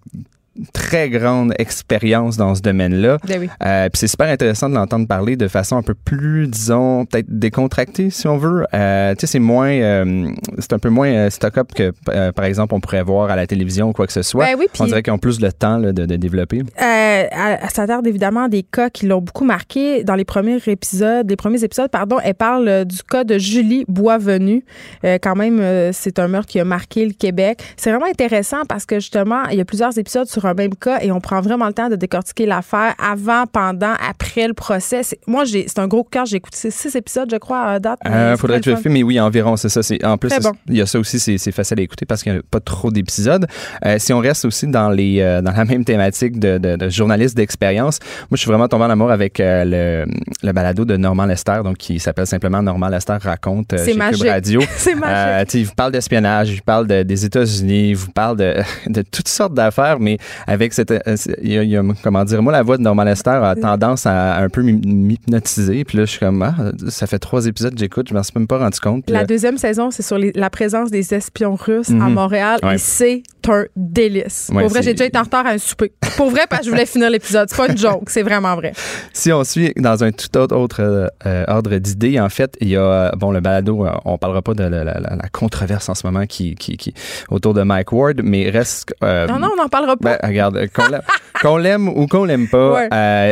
très 0.73 1.09
grande 1.09 1.53
expérience 1.57 2.37
dans 2.37 2.55
ce 2.55 2.61
domaine-là. 2.61 3.17
Ben 3.27 3.49
euh, 3.65 3.89
puis 3.89 3.99
c'est 3.99 4.07
super 4.07 4.27
intéressant 4.27 4.69
de 4.69 4.75
l'entendre 4.75 5.07
parler 5.07 5.35
de 5.35 5.47
façon 5.47 5.77
un 5.77 5.81
peu 5.81 5.93
plus, 5.93 6.47
disons, 6.47 7.05
peut-être 7.05 7.27
décontractée, 7.29 8.09
si 8.09 8.27
on 8.27 8.37
veut. 8.37 8.65
Euh, 8.73 9.13
tu 9.15 9.21
sais, 9.21 9.27
c'est 9.27 9.39
moins, 9.39 9.69
euh, 9.69 10.29
c'est 10.57 10.73
un 10.73 10.79
peu 10.79 10.89
moins 10.89 11.29
stock-up 11.29 11.69
que, 11.73 11.93
par 12.31 12.45
exemple, 12.45 12.73
on 12.73 12.79
pourrait 12.79 13.03
voir 13.03 13.29
à 13.29 13.35
la 13.35 13.47
télévision 13.47 13.89
ou 13.89 13.93
quoi 13.93 14.07
que 14.07 14.13
ce 14.13 14.21
soit. 14.21 14.45
Ben 14.45 14.55
oui, 14.57 14.67
on 14.79 14.85
dirait 14.85 15.03
qu'ils 15.03 15.13
ont 15.13 15.17
plus 15.17 15.39
le 15.39 15.51
temps 15.51 15.79
de, 15.79 15.91
de, 15.91 16.15
développer. 16.15 16.63
ça 16.77 17.87
tarde 17.87 18.05
évidemment 18.07 18.47
des 18.47 18.63
cas 18.63 18.89
qui 18.89 19.05
l'ont 19.05 19.21
beaucoup 19.21 19.45
marqué. 19.45 20.03
Dans 20.03 20.15
les 20.15 20.25
premiers 20.25 20.59
épisodes, 20.67 21.29
les 21.29 21.35
premiers 21.35 21.63
épisodes, 21.63 21.89
pardon, 21.89 22.17
elle 22.23 22.33
parle 22.33 22.85
du 22.85 23.01
cas 23.03 23.23
de 23.23 23.37
Julie 23.37 23.85
Boisvenu. 23.87 24.65
quand 25.03 25.35
même, 25.35 25.91
c'est 25.93 26.19
un 26.19 26.27
meurtre 26.27 26.49
qui 26.49 26.59
a 26.59 26.65
marqué 26.65 27.05
le 27.05 27.13
Québec. 27.13 27.61
C'est 27.77 27.91
vraiment 27.91 28.09
intéressant 28.09 28.63
parce 28.67 28.85
que 28.85 28.95
justement, 28.95 29.45
il 29.51 29.57
y 29.57 29.61
a 29.61 29.65
plusieurs 29.65 29.97
épisodes 29.97 30.27
sur 30.27 30.38
un 30.45 30.53
même 30.53 30.75
cas 30.75 30.99
et 31.01 31.11
on 31.11 31.19
prend 31.19 31.41
vraiment 31.41 31.67
le 31.67 31.73
temps 31.73 31.89
de 31.89 31.95
décortiquer 31.95 32.45
l'affaire 32.45 32.93
avant, 32.97 33.45
pendant, 33.45 33.93
après 34.07 34.47
le 34.47 34.53
procès. 34.53 35.01
Moi, 35.27 35.43
c'est 35.45 35.79
un 35.79 35.87
gros 35.87 36.03
cœur. 36.03 36.25
J'ai 36.25 36.37
écouté 36.37 36.71
six 36.71 36.95
épisodes, 36.95 37.29
je 37.31 37.37
crois, 37.37 37.63
à 37.63 37.79
date. 37.79 37.99
Il 38.05 38.11
euh, 38.11 38.37
faudrait 38.37 38.59
que 38.59 38.71
je 38.71 38.75
filme, 38.75 38.93
mais 38.93 39.03
oui, 39.03 39.19
environ, 39.19 39.55
c'est 39.57 39.69
ça. 39.69 39.81
En 40.03 40.17
plus, 40.17 40.31
il 40.67 40.77
y 40.77 40.81
a 40.81 40.85
ça 40.85 40.99
aussi, 40.99 41.19
c'est 41.19 41.51
facile 41.51 41.79
à 41.79 41.83
écouter 41.83 42.05
parce 42.05 42.23
qu'il 42.23 42.33
n'y 42.33 42.39
a 42.39 42.41
pas 42.49 42.59
trop 42.59 42.91
d'épisodes. 42.91 43.45
Euh, 43.85 43.97
si 43.99 44.13
on 44.13 44.19
reste 44.19 44.45
aussi 44.45 44.67
dans, 44.67 44.89
les, 44.89 45.19
euh, 45.19 45.41
dans 45.41 45.51
la 45.51 45.65
même 45.65 45.85
thématique 45.85 46.39
de, 46.39 46.57
de, 46.57 46.89
journaliste 46.89 47.35
d'expérience, 47.35 47.99
moi, 48.29 48.35
je 48.35 48.37
suis 48.37 48.49
vraiment 48.49 48.67
tombé 48.67 48.85
en 48.85 48.89
amour 48.89 49.11
avec 49.11 49.39
le, 49.39 50.05
le, 50.43 50.51
balado 50.51 50.85
de 50.85 50.97
Normand 50.97 51.25
Lester, 51.25 51.61
donc 51.63 51.77
qui 51.77 51.99
s'appelle 51.99 52.27
simplement 52.27 52.61
Normand 52.61 52.89
Lester 52.89 53.17
raconte 53.21 53.75
chez 53.77 53.93
Cube 53.93 54.27
Radio. 54.27 54.61
c'est 54.75 54.95
magique. 54.95 55.53
il 55.53 55.65
vous 55.65 55.75
parle 55.75 55.91
d'espionnage, 55.91 56.49
il 56.49 56.55
vous 56.55 56.63
parle 56.63 56.87
des 56.87 57.25
États-Unis, 57.25 57.89
il 57.89 57.95
vous 57.95 58.11
parle 58.11 58.37
de, 58.37 58.55
de 58.87 59.01
toutes 59.01 59.27
sortes 59.27 59.53
d'affaires, 59.53 59.99
mais 59.99 60.17
avec 60.47 60.73
cette, 60.73 60.91
euh, 60.91 61.15
il 61.41 61.51
y, 61.51 61.77
a, 61.77 61.83
comment 62.03 62.23
dire, 62.25 62.41
moi 62.41 62.51
la 62.51 62.63
voix 62.63 62.77
de 62.77 62.81
Norman 62.81 63.03
Lester 63.03 63.29
a 63.29 63.55
tendance 63.55 64.05
à, 64.05 64.37
un 64.37 64.49
peu 64.49 64.61
m'hypnotiser, 64.61 65.83
puis 65.83 65.97
là 65.97 66.05
je 66.05 66.11
suis 66.11 66.19
comme 66.19 66.41
ah, 66.41 66.55
ça 66.89 67.07
fait 67.07 67.19
trois 67.19 67.45
épisodes 67.45 67.73
que 67.73 67.79
j'écoute, 67.79 68.07
je 68.09 68.13
m'en 68.13 68.23
suis 68.23 68.33
même 68.35 68.47
pas 68.47 68.57
rendu 68.57 68.79
compte. 68.79 69.09
La 69.09 69.25
deuxième 69.25 69.57
saison, 69.57 69.91
c'est 69.91 70.03
sur 70.03 70.17
la 70.17 70.49
présence 70.49 70.91
des 70.91 71.13
espions 71.13 71.55
russes 71.55 71.89
à 71.89 71.93
mhm. 71.93 72.13
Montréal 72.13 72.59
et 72.71 72.77
c'est 72.77 73.23
un 73.49 73.65
délice. 73.75 74.49
Pour 74.51 74.67
vrai, 74.67 74.81
j'ai 74.83 74.93
déjà 74.93 75.05
été 75.05 75.17
en 75.17 75.23
retard 75.23 75.45
à 75.45 75.51
un 75.51 75.57
souper. 75.57 75.91
Pour 76.17 76.29
vrai, 76.29 76.41
parce 76.49 76.61
que 76.61 76.65
je 76.67 76.71
voulais 76.71 76.85
finir 76.85 77.09
l'épisode. 77.09 77.49
C'est 77.49 77.57
pas 77.57 77.67
une 77.67 77.77
joke, 77.77 78.09
c'est 78.09 78.23
vraiment 78.23 78.55
vrai. 78.55 78.73
Si 79.13 79.33
on 79.33 79.43
suit 79.43 79.73
dans 79.75 80.03
un 80.03 80.11
tout 80.11 80.37
autre, 80.37 81.09
euh, 81.25 81.43
ordre 81.47 81.77
d'idées, 81.77 82.19
en 82.19 82.29
fait, 82.29 82.55
il 82.61 82.69
y 82.69 82.77
a, 82.77 83.11
bon, 83.17 83.31
le 83.31 83.41
balado, 83.41 83.85
euh, 83.85 83.91
on 84.05 84.17
parlera 84.17 84.41
pas 84.41 84.53
de 84.53 84.63
la, 84.63 85.29
controverse 85.31 85.89
en 85.89 85.95
ce 85.95 86.05
moment 86.05 86.25
qui, 86.25 86.55
qui, 86.55 86.77
qui, 86.77 86.93
autour 87.29 87.53
de 87.53 87.63
Mike 87.63 87.91
Ward, 87.91 88.21
mais 88.23 88.49
reste. 88.49 88.93
Euh, 89.03 89.27
non, 89.27 89.39
non, 89.39 89.49
on 89.53 89.61
n'en 89.61 89.67
parlera 89.67 89.97
pas. 89.97 90.18
Ben, 90.21 90.29
regarde, 90.29 90.69
qu'on 91.41 91.57
l'aime 91.57 91.87
ou 91.87 92.07
qu'on 92.07 92.25
l'aime 92.25 92.47
pas, 92.47 92.87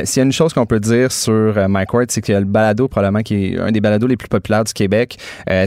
s'il 0.06 0.22
y 0.22 0.24
a 0.24 0.26
une 0.26 0.32
chose 0.32 0.54
qu'on 0.54 0.66
peut 0.66 0.80
dire 0.80 1.12
sur 1.12 1.68
Mike 1.68 1.94
Ward, 1.94 2.12
c'est 2.12 2.22
qu'il 2.22 2.34
y 2.34 2.38
a 2.38 2.40
le 2.40 2.46
balado, 2.46 2.88
probablement, 2.88 3.22
qui 3.22 3.54
est 3.54 3.60
un 3.60 3.72
des 3.72 3.82
balados 3.82 4.08
les 4.08 4.18
plus 4.18 4.30
populaires 4.30 4.64
du 4.64 4.74
Québec. 4.74 5.18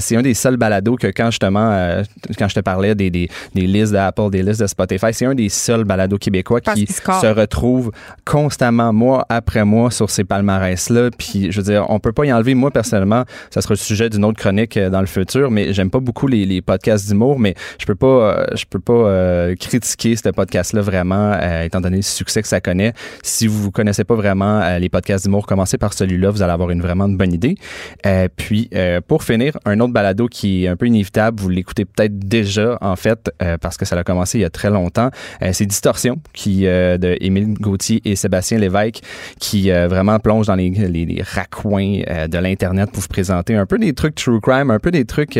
c'est 0.01 0.17
un 0.17 0.23
des 0.23 0.35
seuls 0.35 0.57
balados 0.57 0.97
que 0.97 1.09
quand 1.09 1.31
justement, 1.31 2.03
quand 2.39 2.49
je 2.49 2.55
te 2.55 2.61
parlais 2.61 2.95
des, 2.95 3.11
des, 3.11 3.29
des 3.55 3.67
listes 3.67 3.93
d'Apple, 3.93 4.31
des 4.31 4.43
listes 4.43 4.61
de 4.61 4.67
Spotify. 4.67 5.13
C'est 5.13 5.27
un 5.27 5.35
des 5.35 5.49
seuls 5.49 5.85
balados 5.85 6.19
québécois 6.19 6.61
qui 6.61 6.87
se 6.87 7.27
retrouve 7.27 7.93
constamment, 8.25 8.93
mois 8.93 9.27
après 9.29 9.65
mois, 9.65 9.91
sur 9.91 10.11
ces 10.11 10.25
palmarès-là. 10.25 11.11
Puis, 11.17 11.51
je 11.51 11.61
veux 11.61 11.65
dire, 11.65 11.87
on 11.89 11.99
peut 11.99 12.13
pas 12.13 12.25
y 12.25 12.33
enlever. 12.33 12.55
Moi, 12.55 12.71
personnellement, 12.71 13.25
ça 13.51 13.61
sera 13.61 13.75
le 13.75 13.79
sujet 13.79 14.09
d'une 14.09 14.25
autre 14.25 14.39
chronique 14.39 14.77
euh, 14.77 14.91
dans 14.91 15.01
le 15.01 15.07
futur, 15.07 15.51
mais 15.51 15.73
j'aime 15.73 15.91
pas 15.91 16.01
beaucoup 16.01 16.27
les, 16.27 16.61
podcasts 16.63 17.09
d'humour, 17.09 17.39
mais 17.39 17.55
je 17.79 17.87
peux 17.87 17.95
pas, 17.95 18.07
euh, 18.07 18.47
je 18.55 18.65
peux 18.69 18.81
pas 18.81 18.93
euh, 18.93 19.55
critiquer 19.57 20.15
ce 20.15 20.29
podcast-là 20.29 20.83
vraiment, 20.83 21.10
étant 21.65 21.81
donné 21.81 21.97
le 21.97 22.03
succès 22.03 22.43
que 22.43 22.49
ça 22.49 22.61
connaît. 22.61 22.93
Si 23.23 23.47
vous 23.47 23.71
connaissez 23.71 24.05
pas 24.05 24.15
vraiment 24.15 24.79
les 24.79 24.89
podcasts 24.89 25.25
d'humour, 25.25 25.47
commencez 25.47 25.79
par 25.79 25.93
celui-là, 25.93 26.31
vous 26.31 26.43
allez 26.43 26.53
avoir 26.53 26.71
une 26.71 26.83
vraiment 26.83 27.09
bonne 27.09 27.33
idée. 27.33 27.57
puis, 28.37 28.71
pour 29.07 29.25
finir, 29.25 29.59
un 29.65 29.81
autre 29.81 29.93
balado 29.93 30.29
qui 30.29 30.65
est 30.65 30.69
un 30.69 30.77
peu 30.77 30.87
inévitable, 30.87 31.41
vous 31.41 31.49
l'écoutez 31.49 31.85
peut-être 31.85 32.19
déjà, 32.19 32.79
en 32.81 32.97
fait, 32.97 33.31
parce 33.61 33.77
que 33.77 33.85
ça 33.85 33.97
a 33.97 34.05
commencé 34.05 34.39
il 34.39 34.43
y 34.43 34.45
a 34.45 34.51
très 34.51 34.71
longtemps. 34.71 35.11
Euh, 35.43 35.51
c'est 35.53 35.67
Distorsion 35.67 36.17
qui 36.33 36.67
euh, 36.67 36.99
de 36.99 37.17
Émile 37.21 37.55
Gauthier 37.55 38.01
et 38.05 38.17
Sébastien 38.17 38.59
Lévesque 38.59 39.03
qui 39.39 39.71
euh, 39.71 39.89
vraiment 39.89 40.19
plonge 40.19 40.47
dans 40.47 40.55
les, 40.55 40.71
les, 40.71 41.23
raccoins 41.23 42.01
de 42.29 42.39
l'internet 42.39 42.91
pour 42.91 43.03
vous 43.03 43.09
présenter 43.09 43.55
un 43.55 43.67
peu 43.67 43.79
des 43.79 43.93
trucs 43.93 44.15
true 44.15 44.41
crime, 44.41 44.71
un 44.71 44.79
peu 44.79 44.91
des 44.91 45.05
trucs 45.05 45.39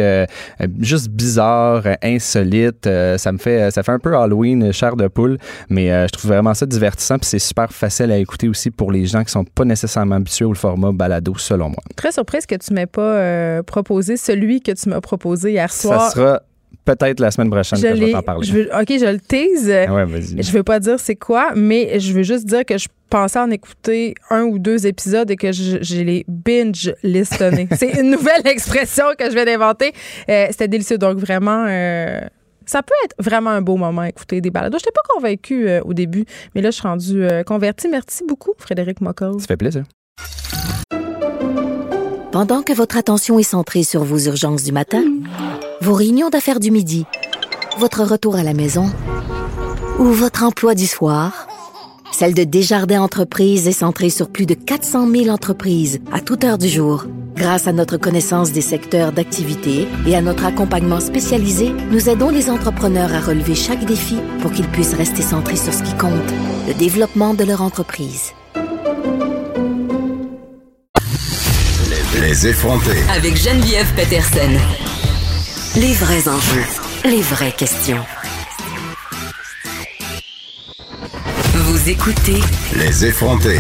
juste 0.81 1.09
bizarres, 1.09 1.85
insolites. 2.03 2.89
ça 3.17 3.33
me 3.33 3.39
fait 3.39 3.71
ça 3.71 3.83
fait 3.83 3.93
un 3.93 3.99
peu 3.99 4.17
Halloween, 4.17 4.73
chair 4.73 4.97
de 4.97 5.09
poule, 5.09 5.39
mais 5.69 5.89
je 6.09 6.13
trouve 6.13 6.33
vraiment 6.33 6.55
ça 6.55 6.67
divertissant 6.67 7.19
puis 7.19 7.27
c'est 7.27 7.39
super 7.39 7.73
facile 7.73 8.11
à 8.11 8.19
écouter 8.19 8.49
aussi 8.49 8.71
pour 8.71 8.93
les 8.93 9.07
gens 9.07 9.25
qui 9.25 9.31
sont 9.31 9.45
pas 9.45 9.65
nécessairement 9.65 10.17
habitués 10.17 10.45
au 10.45 10.55
format 10.55 10.93
balado 10.93 11.35
selon 11.37 11.69
moi. 11.69 11.83
Très 11.97 12.13
surprise 12.13 12.47
que 12.47 12.55
tu 12.55 12.73
m'aies 12.73 12.87
pas 12.87 13.63
proposé 13.63 14.17
celui 14.17 14.61
que 14.61 14.73
tu 14.73 14.89
m'as 14.89 15.01
proposé 15.01 15.53
hier 15.53 15.73
soir. 15.73 16.11
Ça 16.11 16.11
sera 16.11 16.41
peut-être 16.85 17.21
la 17.21 17.31
semaine 17.31 17.51
prochaine 17.51 17.79
je 17.79 17.87
que 17.87 17.97
je 17.97 18.05
vais 18.05 18.13
t'en 18.13 18.23
parler. 18.23 18.47
Je 18.47 18.53
veux, 18.53 18.69
OK, 18.75 18.89
je 18.89 19.13
le 19.13 19.21
tease. 19.21 19.71
Ah 19.71 19.95
ouais, 19.95 20.05
vas-y. 20.05 20.43
Je 20.43 20.53
veux 20.53 20.63
pas 20.63 20.81
dire 20.81 20.99
c'est 20.99 21.17
quoi, 21.17 21.53
mais 21.55 22.01
je 22.01 22.13
veux 22.13 22.23
juste 22.23 22.47
dire 22.47 22.65
que 22.65 22.79
je 22.79 22.89
pensais 23.09 23.39
en 23.39 23.51
écouter 23.51 24.15
un 24.31 24.45
ou 24.45 24.59
deux 24.59 24.87
épisodes 24.87 25.31
et 25.31 25.37
que 25.37 25.51
j'ai 25.53 26.05
les 26.05 26.25
binge 26.29 26.95
listonnés. 27.03 27.69
c'est 27.77 28.01
une 28.01 28.11
nouvelle 28.11 28.47
expression 28.47 29.05
que 29.19 29.29
je 29.29 29.35
vais 29.35 29.45
d'inventer. 29.45 29.93
Euh, 30.29 30.47
c'était 30.51 30.69
délicieux. 30.69 30.99
Donc, 30.99 31.19
vraiment... 31.19 31.67
Euh, 31.69 32.21
ça 32.71 32.83
peut 32.83 32.95
être 33.05 33.15
vraiment 33.19 33.51
un 33.51 33.63
beau 33.63 33.77
moment 33.77 34.05
écouter 34.05 34.41
des 34.41 34.51
balados. 34.51 34.79
Je 34.79 34.85
n'étais 34.85 34.93
pas 34.93 35.15
convaincue 35.15 35.69
euh, 35.69 35.81
au 35.85 35.93
début, 35.93 36.25
mais 36.55 36.63
là, 36.63 36.71
je 36.71 36.77
suis 36.77 36.87
rendue 36.87 37.27
convertie. 37.47 37.89
Merci 37.89 38.25
beaucoup, 38.27 38.53
Frédéric 38.59 39.01
Mocol. 39.01 39.41
Ça 39.41 39.47
fait 39.47 39.57
plaisir. 39.57 39.85
Pendant 42.33 42.63
que 42.63 42.73
votre 42.73 42.97
attention 42.97 43.41
est 43.41 43.43
centrée 43.43 43.83
sur 43.83 44.05
vos 44.05 44.19
urgences 44.19 44.63
du 44.63 44.71
matin, 44.71 45.03
vos 45.81 45.95
réunions 45.95 46.31
d'affaires 46.31 46.61
du 46.61 46.71
midi, 46.71 47.05
votre 47.79 48.05
retour 48.05 48.37
à 48.37 48.45
la 48.45 48.55
maison 48.55 48.87
ou 49.99 50.05
votre 50.05 50.45
emploi 50.45 50.77
du 50.77 50.87
soir, 50.87 51.49
celle 52.13 52.35
de 52.35 52.45
Desjardins 52.45 53.03
Entreprises 53.03 53.69
est 53.69 53.73
centrée 53.73 54.11
sur 54.11 54.29
plus 54.29 54.47
de 54.47 54.55
400 54.55 55.11
000 55.11 55.29
entreprises 55.29 56.01
à 56.13 56.21
toute 56.21 56.45
heure 56.45 56.59
du 56.59 56.69
jour. 56.69 57.07
Grâce 57.37 57.67
à 57.67 57.73
notre 57.73 57.97
connaissance 57.97 58.53
des 58.53 58.61
secteurs 58.61 59.13
d'activité 59.13 59.89
et 60.07 60.15
à 60.15 60.21
notre 60.21 60.45
accompagnement 60.45 61.01
spécialisé, 61.01 61.73
nous 61.91 62.09
aidons 62.09 62.29
les 62.29 62.51
entrepreneurs 62.51 63.15
à 63.15 63.21
relever 63.21 63.55
chaque 63.55 63.85
défi 63.85 64.17
pour 64.41 64.53
qu'ils 64.53 64.69
puissent 64.69 64.95
rester 64.95 65.23
centrés 65.23 65.57
sur 65.57 65.73
ce 65.73 65.83
qui 65.83 65.97
compte, 65.97 66.13
le 66.69 66.75
développement 66.75 67.35
de 67.35 67.45
leur 67.45 67.63
entreprise. 67.63 68.33
Les 72.21 72.47
effronter. 72.47 72.99
Avec 73.17 73.37
Geneviève 73.37 73.91
Peterson. 73.95 74.51
Les 75.77 75.95
vrais 75.95 76.29
enjeux, 76.29 76.67
les 77.05 77.23
vraies 77.23 77.55
questions. 77.57 78.05
Vous 81.83 81.89
écoutez 81.89 82.41
Les 82.79 83.07
effronter. 83.07 83.57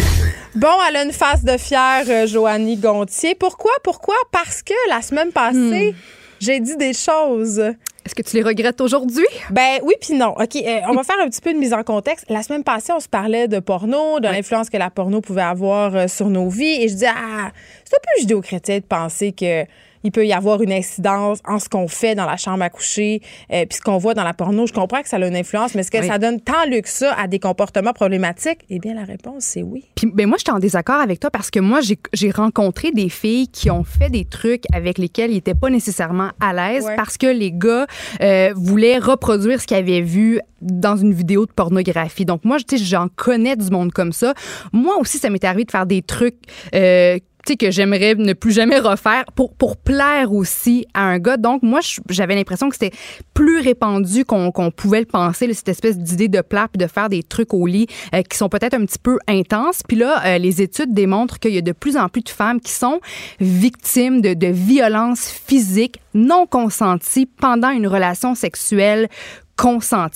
Bon, 0.54 0.68
elle 0.86 0.96
a 0.96 1.04
une 1.04 1.12
face 1.12 1.42
de 1.42 1.56
fière, 1.56 2.04
euh, 2.06 2.26
Joanie 2.26 2.76
Gontier. 2.76 3.34
Pourquoi? 3.34 3.72
Pourquoi? 3.82 4.16
Parce 4.30 4.62
que 4.62 4.74
la 4.90 5.00
semaine 5.00 5.32
passée, 5.32 5.92
hmm. 5.92 5.96
j'ai 6.38 6.60
dit 6.60 6.76
des 6.76 6.92
choses. 6.92 7.58
Est-ce 7.58 8.14
que 8.14 8.20
tu 8.20 8.36
les 8.36 8.42
regrettes 8.42 8.82
aujourd'hui? 8.82 9.24
Ben 9.48 9.78
oui, 9.84 9.94
puis 9.98 10.12
non. 10.12 10.34
OK, 10.38 10.56
euh, 10.56 10.80
on 10.88 10.92
va 10.92 11.02
faire 11.02 11.16
un 11.22 11.30
petit 11.30 11.40
peu 11.40 11.54
de 11.54 11.58
mise 11.58 11.72
en 11.72 11.82
contexte. 11.82 12.26
La 12.28 12.42
semaine 12.42 12.62
passée, 12.62 12.92
on 12.92 13.00
se 13.00 13.08
parlait 13.08 13.48
de 13.48 13.58
porno, 13.58 14.20
de 14.20 14.28
l'influence 14.28 14.68
que 14.68 14.76
la 14.76 14.90
porno 14.90 15.22
pouvait 15.22 15.40
avoir 15.40 15.96
euh, 15.96 16.06
sur 16.06 16.28
nos 16.28 16.50
vies. 16.50 16.82
Et 16.82 16.88
je 16.88 16.94
disais, 16.94 17.08
ah, 17.08 17.50
c'est 17.84 17.96
un 17.96 18.00
peu 18.02 18.20
judéo-chrétien 18.20 18.80
de 18.80 18.84
penser 18.84 19.32
que 19.32 19.64
il 20.04 20.12
peut 20.12 20.26
y 20.26 20.32
avoir 20.32 20.62
une 20.62 20.72
incidence 20.72 21.40
en 21.46 21.58
ce 21.58 21.68
qu'on 21.68 21.88
fait 21.88 22.14
dans 22.14 22.26
la 22.26 22.36
chambre 22.36 22.62
à 22.62 22.70
coucher, 22.70 23.20
euh, 23.52 23.64
puis 23.66 23.78
ce 23.78 23.82
qu'on 23.82 23.98
voit 23.98 24.14
dans 24.14 24.24
la 24.24 24.34
porno. 24.34 24.66
Je 24.66 24.72
comprends 24.72 25.02
que 25.02 25.08
ça 25.08 25.16
a 25.16 25.26
une 25.26 25.36
influence, 25.36 25.74
mais 25.74 25.82
est-ce 25.82 25.90
que 25.90 26.04
ça 26.04 26.18
donne 26.18 26.40
tant 26.40 26.64
lieu 26.66 26.80
que 26.80 26.88
ça 26.88 27.14
à 27.14 27.26
des 27.26 27.38
comportements 27.38 27.92
problématiques? 27.92 28.60
Eh 28.68 28.78
bien, 28.78 28.94
la 28.94 29.04
réponse, 29.04 29.44
c'est 29.44 29.62
oui. 29.62 29.84
Puis, 29.94 30.10
ben 30.12 30.26
moi, 30.26 30.36
je 30.38 30.44
suis 30.44 30.52
en 30.52 30.58
désaccord 30.58 31.00
avec 31.00 31.20
toi 31.20 31.30
parce 31.30 31.50
que 31.50 31.60
moi, 31.60 31.80
j'ai 32.12 32.30
rencontré 32.30 32.92
des 32.92 33.08
filles 33.08 33.48
qui 33.48 33.70
ont 33.70 33.84
fait 33.84 34.10
des 34.10 34.24
trucs 34.24 34.64
avec 34.72 34.98
lesquels 34.98 35.30
ils 35.30 35.34
n'étaient 35.34 35.54
pas 35.54 35.70
nécessairement 35.70 36.30
à 36.40 36.52
l'aise 36.52 36.86
parce 36.96 37.16
que 37.16 37.26
les 37.26 37.52
gars 37.52 37.86
euh, 38.22 38.52
voulaient 38.56 38.98
reproduire 38.98 39.60
ce 39.60 39.66
qu'ils 39.66 39.76
avaient 39.76 40.00
vu 40.00 40.40
dans 40.60 40.96
une 40.96 41.12
vidéo 41.12 41.46
de 41.46 41.52
pornographie. 41.52 42.24
Donc 42.24 42.44
moi, 42.44 42.58
tu 42.58 42.78
sais, 42.78 42.84
j'en 42.84 43.08
connais 43.08 43.56
du 43.56 43.70
monde 43.70 43.92
comme 43.92 44.12
ça. 44.12 44.34
Moi 44.72 44.96
aussi, 44.98 45.18
ça 45.18 45.30
m'est 45.30 45.44
arrivé 45.44 45.64
de 45.64 45.70
faire 45.70 45.86
des 45.86 46.02
trucs 46.02 46.36
euh, 46.74 47.18
que 47.56 47.70
j'aimerais 47.70 48.14
ne 48.14 48.32
plus 48.32 48.52
jamais 48.52 48.78
refaire 48.78 49.24
pour, 49.34 49.50
plaire 49.76 50.32
aussi 50.32 50.86
à 50.94 51.04
un 51.04 51.18
gars. 51.18 51.36
Donc, 51.36 51.62
moi, 51.62 51.80
j'avais 52.08 52.34
l'impression 52.34 52.68
que 52.68 52.76
c'était 52.76 52.96
plus 53.34 53.60
répandu 53.60 54.24
qu'on 54.24 54.70
pouvait 54.70 55.00
le 55.00 55.06
penser, 55.06 55.52
cette 55.54 55.68
espèce 55.68 55.98
d'idée 55.98 56.28
de 56.28 56.40
plaire 56.40 56.68
puis 56.68 56.78
de 56.78 56.90
faire 56.90 57.08
des 57.08 57.22
trucs 57.22 57.54
au 57.54 57.66
lit 57.66 57.86
euh, 58.14 58.22
qui 58.22 58.36
sont 58.36 58.48
peut-être 58.48 58.74
un 58.74 58.84
petit 58.84 58.98
peu 58.98 59.18
intenses. 59.26 59.82
Puis 59.86 59.96
là, 59.96 60.22
euh, 60.24 60.38
les 60.38 60.62
études 60.62 60.92
démontrent 60.92 61.38
qu'il 61.38 61.54
y 61.54 61.58
a 61.58 61.62
de 61.62 61.72
plus 61.72 61.96
en 61.96 62.08
plus 62.08 62.22
de 62.22 62.28
femmes 62.28 62.60
qui 62.60 62.72
sont 62.72 63.00
victimes 63.40 64.20
de, 64.20 64.34
de 64.34 64.48
violences 64.48 65.28
physiques 65.30 66.00
non 66.14 66.46
consenties 66.46 67.26
pendant 67.26 67.70
une 67.70 67.86
relation 67.86 68.34
sexuelle 68.34 69.08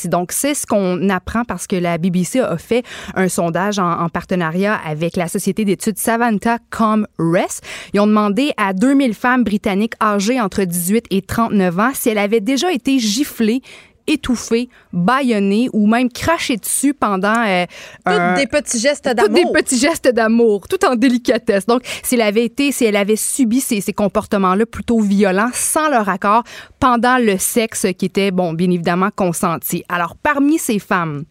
Donc, 0.07 0.33
c'est 0.33 0.55
ce 0.55 0.67
qu'on 0.67 1.09
apprend 1.09 1.45
parce 1.45 1.67
que 1.67 1.77
la 1.77 1.99
BBC 1.99 2.41
a 2.41 2.57
fait 2.57 2.85
un 3.15 3.29
sondage 3.29 3.79
en, 3.79 4.09
partenariat 4.09 4.79
avec 4.87 5.17
la 5.17 5.29
société 5.29 5.65
d'études 5.65 5.99
Savanta 5.99 6.59
ComRes. 6.71 7.61
Ils 7.93 8.01
ont 8.01 8.07
demandé 8.07 8.53
à 8.57 8.73
2000 8.73 9.15
femmes 9.15 9.45
britanniques 9.45 9.95
âgées 10.03 10.41
entre 10.41 10.65
18 10.65 11.07
et 11.11 11.23
39 11.23 11.79
ans 11.79 11.91
si 11.95 12.09
elles 12.09 12.19
avaient 12.19 12.41
déjà 12.41 12.73
été 12.73 12.99
giflées 12.99 13.61
étouffé, 14.07 14.69
bâillonné 14.93 15.69
ou 15.73 15.87
même 15.87 16.11
craché 16.11 16.57
dessus 16.57 16.95
pendant 16.95 17.45
euh, 17.47 17.67
Toutes 18.05 18.37
des 18.37 18.47
petits 18.47 18.79
gestes 18.79 19.09
d'amour. 19.09 19.35
des 19.35 19.63
petits 19.63 19.79
gestes 19.79 20.09
d'amour, 20.09 20.69
tout 20.69 20.85
en 20.85 20.95
délicatesse. 20.95 21.67
Donc, 21.67 21.83
si 22.03 22.15
elle 22.15 22.23
avait 22.23 22.45
été, 22.45 22.73
si 22.73 22.85
elle 22.85 22.97
avait 22.97 23.17
subi 23.17 23.61
ces, 23.61 23.81
ces 23.81 23.93
comportements-là 23.93 24.67
plutôt 24.67 25.01
violents 25.01 25.51
sans 25.53 25.89
leur 25.89 26.09
accord 26.09 26.45
pendant 26.81 27.19
le 27.19 27.39
sexe 27.39 27.87
qui 27.99 28.07
était, 28.07 28.31
bon, 28.31 28.53
bien 28.53 28.71
évidemment 28.71 29.11
consenti. 29.15 29.85
Alors, 29.89 30.17
parmi 30.17 30.59
ces 30.59 30.79
femmes, 30.79 31.25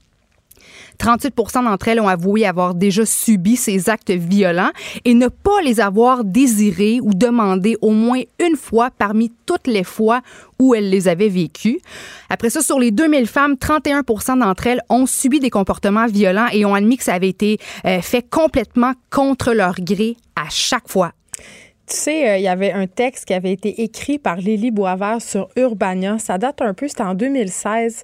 38 0.97 1.33
d'entre 1.63 1.87
elles 1.87 1.99
ont 1.99 2.07
avoué 2.07 2.45
avoir 2.45 2.75
déjà 2.75 3.05
subi 3.05 3.55
ces 3.55 3.89
actes 3.89 4.11
violents 4.11 4.71
et 5.05 5.13
ne 5.13 5.27
pas 5.27 5.61
les 5.63 5.79
avoir 5.79 6.23
désirés 6.23 6.99
ou 7.01 7.13
demandés 7.13 7.75
au 7.81 7.91
moins 7.91 8.21
une 8.39 8.55
fois 8.55 8.89
parmi 8.97 9.31
toutes 9.45 9.67
les 9.67 9.83
fois 9.83 10.21
où 10.59 10.75
elles 10.75 10.89
les 10.89 11.07
avaient 11.07 11.29
vécus. 11.29 11.77
Après 12.29 12.49
ça, 12.49 12.61
sur 12.61 12.79
les 12.79 12.91
2000 12.91 13.27
femmes, 13.27 13.53
31% 13.53 14.39
d'entre 14.39 14.67
elles 14.67 14.81
ont 14.89 15.05
subi 15.05 15.39
des 15.39 15.49
comportements 15.49 16.07
violents 16.07 16.47
et 16.51 16.65
ont 16.65 16.73
admis 16.73 16.97
que 16.97 17.03
ça 17.03 17.13
avait 17.13 17.29
été 17.29 17.57
euh, 17.85 18.01
fait 18.01 18.27
complètement 18.27 18.93
contre 19.09 19.53
leur 19.53 19.75
gré 19.75 20.15
à 20.35 20.49
chaque 20.49 20.87
fois. 20.87 21.11
Tu 21.87 21.95
sais, 21.95 22.29
euh, 22.29 22.37
il 22.37 22.43
y 22.43 22.47
avait 22.47 22.71
un 22.71 22.87
texte 22.87 23.25
qui 23.25 23.33
avait 23.33 23.51
été 23.51 23.83
écrit 23.83 24.17
par 24.17 24.37
Lily 24.37 24.71
Boisvert 24.71 25.21
sur 25.21 25.49
Urbania. 25.57 26.17
Ça 26.17 26.37
date 26.37 26.61
un 26.61 26.73
peu, 26.73 26.87
c'était 26.87 27.03
en 27.03 27.13
2016. 27.13 28.03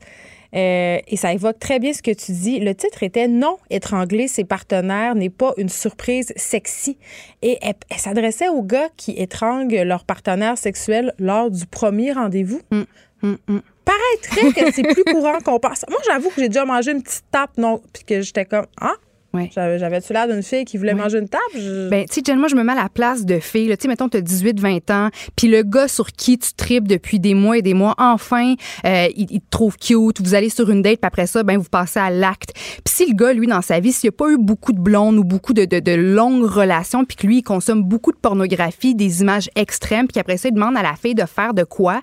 Euh, 0.55 0.97
et 1.07 1.17
ça 1.17 1.33
évoque 1.33 1.59
très 1.59 1.79
bien 1.79 1.93
ce 1.93 2.01
que 2.01 2.11
tu 2.11 2.31
dis. 2.31 2.59
Le 2.59 2.73
titre 2.73 3.03
était 3.03 3.27
Non, 3.27 3.57
étrangler 3.69 4.27
ses 4.27 4.43
partenaires 4.43 5.15
n'est 5.15 5.29
pas 5.29 5.53
une 5.57 5.69
surprise 5.69 6.33
sexy. 6.35 6.97
Et 7.41 7.57
elle, 7.61 7.75
s'adressait 7.97 8.49
aux 8.49 8.63
gars 8.63 8.89
qui 8.97 9.11
étranglent 9.11 9.83
leur 9.83 10.03
partenaire 10.05 10.57
sexuel 10.57 11.13
lors 11.19 11.51
du 11.51 11.65
premier 11.65 12.13
rendez-vous. 12.13 12.61
Mm, 12.71 12.83
mm, 13.21 13.35
mm. 13.47 13.59
Paraîtrait 13.85 14.63
que 14.63 14.71
c'est 14.71 14.83
plus 14.83 15.03
courant 15.11 15.39
qu'on 15.43 15.59
pense. 15.59 15.85
Moi, 15.89 15.99
j'avoue 16.05 16.29
que 16.29 16.41
j'ai 16.41 16.49
déjà 16.49 16.65
mangé 16.65 16.91
une 16.91 17.01
petite 17.01 17.25
tape, 17.31 17.57
non, 17.57 17.81
puis 17.93 18.03
que 18.03 18.21
j'étais 18.21 18.45
comme 18.45 18.67
Ah, 18.79 18.95
j'avais-tu 19.33 20.13
l'air 20.13 20.27
d'une 20.27 20.41
fille 20.41 20.65
qui 20.65 20.77
voulait 20.77 20.93
manger 20.93 21.19
une 21.19 21.29
table? 21.29 21.89
Ben, 21.89 22.05
tu 22.05 22.21
sais, 22.25 22.35
moi, 22.35 22.47
je 22.47 22.55
me 22.55 22.63
mets 22.63 22.71
à 22.71 22.83
la 22.83 22.89
place 22.89 23.25
de 23.25 23.39
fille. 23.39 23.67
Tu 23.69 23.75
sais, 23.79 23.87
mettons, 23.87 24.09
tu 24.09 24.17
as 24.17 24.21
18, 24.21 24.59
20 24.59 24.91
ans, 24.91 25.09
puis 25.35 25.47
le 25.47 25.63
gars 25.63 25.87
sur 25.87 26.11
qui 26.11 26.37
tu 26.37 26.53
tripes 26.53 26.87
depuis 26.87 27.19
des 27.19 27.33
mois 27.33 27.57
et 27.57 27.61
des 27.61 27.73
mois, 27.73 27.95
enfin, 27.97 28.55
euh, 28.85 29.07
il, 29.15 29.27
te 29.27 29.49
trouve 29.49 29.77
cute, 29.77 30.21
vous 30.21 30.33
allez 30.33 30.49
sur 30.49 30.69
une 30.69 30.81
date, 30.81 30.99
puis 30.99 31.07
après 31.07 31.27
ça, 31.27 31.43
ben, 31.43 31.57
vous 31.57 31.69
passez 31.69 31.99
à 31.99 32.09
l'acte. 32.09 32.53
Puis 32.55 32.93
si 32.93 33.05
le 33.05 33.15
gars, 33.15 33.33
lui, 33.33 33.47
dans 33.47 33.61
sa 33.61 33.79
vie, 33.79 33.91
s'il 33.91 34.07
n'a 34.07 34.11
pas 34.13 34.29
eu 34.29 34.37
beaucoup 34.37 34.73
de 34.73 34.79
blondes 34.79 35.17
ou 35.17 35.23
beaucoup 35.23 35.53
de, 35.53 35.65
de, 35.65 35.79
de 35.79 35.91
longues 35.91 36.45
relations, 36.45 37.05
puis 37.05 37.15
que 37.15 37.27
lui, 37.27 37.37
il 37.37 37.43
consomme 37.43 37.83
beaucoup 37.83 38.11
de 38.11 38.17
pornographie, 38.17 38.95
des 38.95 39.21
images 39.21 39.49
extrêmes, 39.55 40.07
puis 40.07 40.19
après 40.19 40.37
ça, 40.37 40.49
il 40.49 40.53
demande 40.53 40.75
à 40.75 40.83
la 40.83 40.95
fille 40.95 41.15
de 41.15 41.25
faire 41.25 41.53
de 41.53 41.63
quoi, 41.63 42.01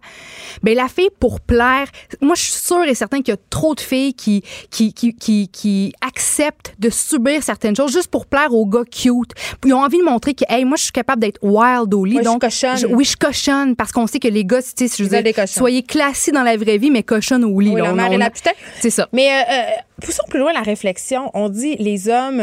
ben, 0.62 0.76
la 0.76 0.88
fille, 0.88 1.10
pour 1.18 1.40
plaire, 1.40 1.86
moi, 2.20 2.34
je 2.36 2.42
suis 2.42 2.52
sûre 2.52 2.84
et 2.84 2.94
certain 2.94 3.18
qu'il 3.18 3.32
y 3.32 3.36
a 3.36 3.40
trop 3.50 3.74
de 3.74 3.80
filles 3.80 4.14
qui, 4.14 4.42
qui, 4.70 4.92
qui, 4.92 5.14
qui, 5.14 5.48
qui 5.48 5.92
acceptent 6.00 6.74
de 6.78 6.90
subir 7.16 7.42
certaines 7.42 7.76
choses 7.76 7.92
juste 7.92 8.10
pour 8.10 8.26
plaire 8.26 8.52
aux 8.52 8.66
gars 8.66 8.84
cute. 8.84 9.32
Ils 9.64 9.74
ont 9.74 9.82
envie 9.82 9.98
de 9.98 10.04
montrer 10.04 10.34
que, 10.34 10.44
hey, 10.48 10.64
moi, 10.64 10.76
je 10.76 10.84
suis 10.84 10.92
capable 10.92 11.20
d'être 11.20 11.38
wild 11.42 11.92
au 11.94 12.04
lit. 12.04 12.20
donc, 12.20 12.42
je 12.44 12.48
cochonne. 12.48 12.94
oui, 12.94 13.04
je 13.04 13.16
cochonne 13.16 13.76
parce 13.76 13.92
qu'on 13.92 14.06
sait 14.06 14.18
que 14.18 14.28
les 14.28 14.44
gars, 14.44 14.62
tu 14.62 14.88
sais, 14.88 14.96
je 14.96 15.08
veux 15.08 15.22
dire, 15.22 15.48
soyez 15.48 15.82
classés 15.82 16.32
dans 16.32 16.42
la 16.42 16.56
vraie 16.56 16.78
vie, 16.78 16.90
mais 16.90 17.02
cochonne 17.02 17.44
au 17.44 17.60
lit. 17.60 17.70
Oui, 17.74 17.80
la 17.80 17.92
mère 17.92 18.12
et 18.12 18.18
la 18.18 18.30
putain. 18.30 18.52
C'est 18.80 18.90
ça. 18.90 19.08
Mais 19.12 19.28
euh, 19.28 19.52
euh, 19.52 19.62
poussons 20.02 20.24
plus 20.28 20.38
loin 20.38 20.52
la 20.52 20.62
réflexion. 20.62 21.30
On 21.34 21.48
dit 21.48 21.76
les 21.76 22.08
hommes, 22.08 22.42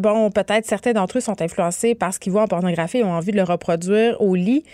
bon, 0.00 0.30
peut-être 0.30 0.66
certains 0.66 0.92
d'entre 0.92 1.18
eux 1.18 1.20
sont 1.20 1.40
influencés 1.40 1.94
par 1.94 2.12
ce 2.14 2.18
qu'ils 2.18 2.32
voient 2.32 2.42
en 2.42 2.48
pornographie 2.48 2.98
et 2.98 3.04
ont 3.04 3.12
envie 3.12 3.32
de 3.32 3.36
le 3.36 3.44
reproduire 3.44 4.20
au 4.20 4.34
lit. 4.34 4.64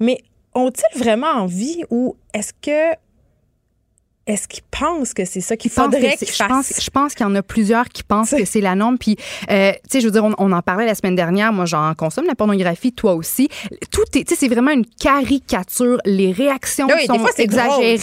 Mais 0.00 0.18
ont-ils 0.54 0.98
vraiment 0.98 1.28
envie 1.28 1.82
ou 1.90 2.16
est-ce 2.32 2.52
que 2.52 2.96
est-ce 4.26 4.48
qu'ils 4.48 4.62
pensent 4.70 5.12
que 5.12 5.24
c'est 5.24 5.40
ça 5.40 5.56
qu'il 5.56 5.70
faudrait 5.70 6.16
qu'ils 6.16 6.28
fassent? 6.28 6.38
Je 6.38 6.44
pense, 6.46 6.72
je 6.82 6.90
pense 6.90 7.14
qu'il 7.14 7.26
y 7.26 7.28
en 7.28 7.34
a 7.34 7.42
plusieurs 7.42 7.88
qui 7.88 8.02
pensent 8.02 8.30
que 8.30 8.44
c'est 8.44 8.62
la 8.62 8.74
norme. 8.74 8.96
Puis, 8.96 9.16
euh, 9.50 9.72
tu 9.72 9.78
sais, 9.90 10.00
je 10.00 10.06
veux 10.06 10.12
dire, 10.12 10.24
on, 10.24 10.52
en 10.52 10.62
parlait 10.62 10.86
la 10.86 10.94
semaine 10.94 11.14
dernière. 11.14 11.52
Moi, 11.52 11.66
j'en 11.66 11.92
consomme 11.94 12.24
la 12.26 12.34
pornographie, 12.34 12.92
toi 12.92 13.14
aussi. 13.14 13.48
Tout 13.90 14.02
est, 14.14 14.26
tu 14.26 14.34
sais, 14.34 14.40
c'est 14.40 14.48
vraiment 14.48 14.70
une 14.70 14.86
caricature. 14.86 15.98
Les 16.06 16.32
réactions 16.32 16.86
oui, 16.86 17.06
sont 17.06 17.18
fois, 17.18 17.30
exagérées. 17.36 17.98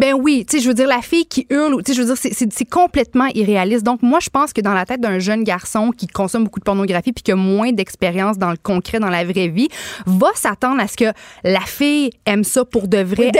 Ben 0.00 0.14
oui, 0.14 0.44
tu 0.48 0.56
sais, 0.56 0.62
je 0.62 0.68
veux 0.68 0.74
dire, 0.74 0.88
la 0.88 1.00
fille 1.00 1.26
qui 1.26 1.46
hurle, 1.48 1.82
tu 1.84 1.92
sais, 1.92 1.96
je 1.96 2.02
veux 2.02 2.12
dire, 2.12 2.48
c'est 2.50 2.68
complètement 2.68 3.26
irréaliste. 3.34 3.84
Donc, 3.84 4.02
moi, 4.02 4.18
je 4.20 4.30
pense 4.30 4.52
que 4.52 4.60
dans 4.60 4.74
la 4.74 4.84
tête 4.84 5.00
d'un 5.00 5.20
jeune 5.20 5.44
garçon 5.44 5.92
qui 5.96 6.08
consomme 6.08 6.44
beaucoup 6.44 6.60
de 6.60 6.64
pornographie 6.64 7.12
puis 7.12 7.22
qui 7.22 7.30
a 7.30 7.36
moins 7.36 7.70
d'expérience 7.72 8.36
dans 8.36 8.50
le 8.50 8.56
concret, 8.56 8.98
dans 8.98 9.10
la 9.10 9.24
vraie 9.24 9.48
vie, 9.48 9.68
va 10.06 10.28
s'attendre 10.34 10.80
à 10.80 10.88
ce 10.88 10.96
que 10.96 11.12
la 11.44 11.60
fille 11.60 12.10
aime 12.26 12.42
ça 12.42 12.64
pour 12.64 12.88
de 12.88 12.98
vrai. 12.98 13.30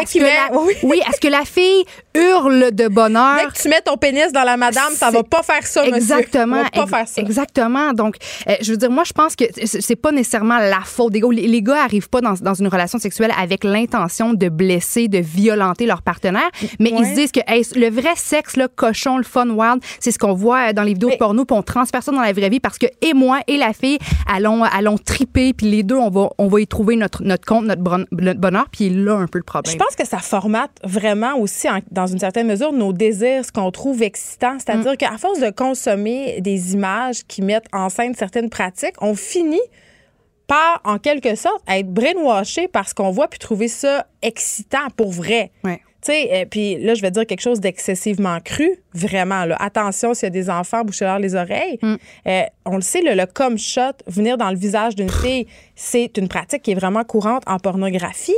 Oui, 0.52 0.74
oui, 0.84 1.00
est-ce 1.08 1.20
que 1.20 1.28
la 1.28 1.44
fille 1.44 1.84
hurle 2.14 2.70
de 2.72 2.88
bonheur. 2.88 3.36
Dès 3.36 3.46
que 3.46 3.62
tu 3.62 3.68
mets 3.68 3.80
ton 3.80 3.96
pénis 3.96 4.32
dans 4.32 4.44
la 4.44 4.56
madame, 4.56 4.92
ça 4.94 5.10
va 5.10 5.22
pas 5.22 5.42
faire 5.42 5.66
ça, 5.66 5.84
exactement, 5.84 6.56
monsieur. 6.56 6.70
pas 6.72 6.86
faire 6.86 7.08
ça. 7.08 7.22
Exactement. 7.22 7.92
Donc, 7.92 8.16
euh, 8.48 8.54
je 8.60 8.72
veux 8.72 8.76
dire, 8.76 8.90
moi, 8.90 9.04
je 9.04 9.12
pense 9.12 9.36
que 9.36 9.44
c'est 9.64 9.96
pas 9.96 10.12
nécessairement 10.12 10.58
la 10.58 10.80
faute 10.84 11.12
des 11.12 11.20
gars. 11.20 11.28
Les, 11.30 11.62
gars 11.62 11.82
arrivent 11.82 12.08
pas 12.08 12.20
dans, 12.20 12.34
dans 12.34 12.54
une 12.54 12.68
relation 12.68 12.98
sexuelle 12.98 13.32
avec 13.38 13.64
l'intention 13.64 14.34
de 14.34 14.48
blesser, 14.48 15.08
de 15.08 15.18
violenter 15.18 15.86
leur 15.86 16.02
partenaire, 16.02 16.50
mais 16.78 16.90
ils 16.90 17.06
se 17.06 17.14
disent 17.14 17.32
que 17.32 17.40
le 17.78 17.90
vrai 17.90 18.14
sexe, 18.16 18.56
le 18.56 18.68
cochon, 18.68 19.18
le 19.18 19.24
fun 19.24 19.48
wild, 19.48 19.82
c'est 20.00 20.10
ce 20.10 20.18
qu'on 20.18 20.34
voit 20.34 20.72
dans 20.72 20.82
les 20.82 20.94
vidéos 20.94 21.10
de 21.10 21.16
porno, 21.16 21.44
puis 21.44 21.56
on 21.56 21.62
transfère 21.62 22.02
ça 22.02 22.12
dans 22.12 22.20
la 22.20 22.32
vraie 22.32 22.48
vie 22.48 22.60
parce 22.60 22.78
que 22.78 22.86
et 23.00 23.14
moi 23.14 23.40
et 23.46 23.56
la 23.56 23.72
fille 23.72 23.98
allons, 24.26 24.62
allons 24.64 24.98
triper, 24.98 25.52
puis 25.52 25.70
les 25.70 25.82
deux, 25.82 25.96
on 25.96 26.10
va, 26.10 26.28
on 26.38 26.48
va 26.48 26.60
y 26.60 26.66
trouver 26.66 26.96
notre, 26.96 27.22
notre 27.22 27.46
compte, 27.46 27.64
notre, 27.64 27.82
bonheur, 27.82 28.66
puis 28.70 28.90
là 28.90 29.14
un 29.14 29.26
peu 29.26 29.38
le 29.38 29.44
problème. 29.44 29.72
Je 29.72 29.78
pense 29.78 29.96
que 29.96 30.06
ça 30.06 30.18
formate 30.18 30.70
vraiment 30.84 31.36
aussi 31.38 31.68
dans 31.90 32.01
dans 32.02 32.12
une 32.12 32.18
certaine 32.18 32.48
mesure 32.48 32.72
nos 32.72 32.92
désirs, 32.92 33.44
ce 33.44 33.52
qu'on 33.52 33.70
trouve 33.70 34.02
excitant. 34.02 34.58
C'est-à-dire 34.58 34.92
mm. 34.92 34.96
qu'à 34.96 35.18
force 35.18 35.38
de 35.38 35.50
consommer 35.50 36.40
des 36.40 36.74
images 36.74 37.24
qui 37.28 37.42
mettent 37.42 37.68
en 37.72 37.88
scène 37.88 38.14
certaines 38.14 38.50
pratiques, 38.50 39.00
on 39.00 39.14
finit 39.14 39.60
part 40.48 40.80
en 40.84 40.98
quelque 40.98 41.36
sorte 41.36 41.62
à 41.68 41.78
être 41.78 41.92
brainwashé 41.92 42.66
parce 42.66 42.92
qu'on 42.92 43.10
voit 43.10 43.28
puis 43.28 43.38
trouver 43.38 43.68
ça 43.68 44.06
excitant 44.20 44.88
pour 44.96 45.12
vrai. 45.12 45.52
Ouais. 45.62 45.80
Tu 46.04 46.10
sais, 46.12 46.28
euh, 46.32 46.44
puis 46.50 46.78
là, 46.78 46.94
je 46.94 47.02
vais 47.02 47.12
dire 47.12 47.24
quelque 47.26 47.40
chose 47.40 47.60
d'excessivement 47.60 48.40
cru. 48.40 48.68
Vraiment, 48.92 49.44
là. 49.44 49.56
Attention 49.60 50.14
s'il 50.14 50.24
y 50.24 50.26
a 50.26 50.30
des 50.30 50.50
enfants, 50.50 50.82
bouchez-leur 50.84 51.18
les 51.20 51.34
oreilles. 51.36 51.78
Mm. 51.80 51.94
Euh, 52.26 52.42
on 52.66 52.74
le 52.76 52.82
sait, 52.82 53.02
le, 53.02 53.14
le 53.14 53.24
cum 53.26 53.56
shot, 53.56 53.92
venir 54.08 54.36
dans 54.36 54.50
le 54.50 54.56
visage 54.56 54.96
d'une 54.96 55.08
fille, 55.10 55.46
c'est 55.76 56.18
une 56.18 56.26
pratique 56.28 56.62
qui 56.62 56.72
est 56.72 56.74
vraiment 56.74 57.04
courante 57.04 57.42
en 57.46 57.58
pornographie. 57.58 58.34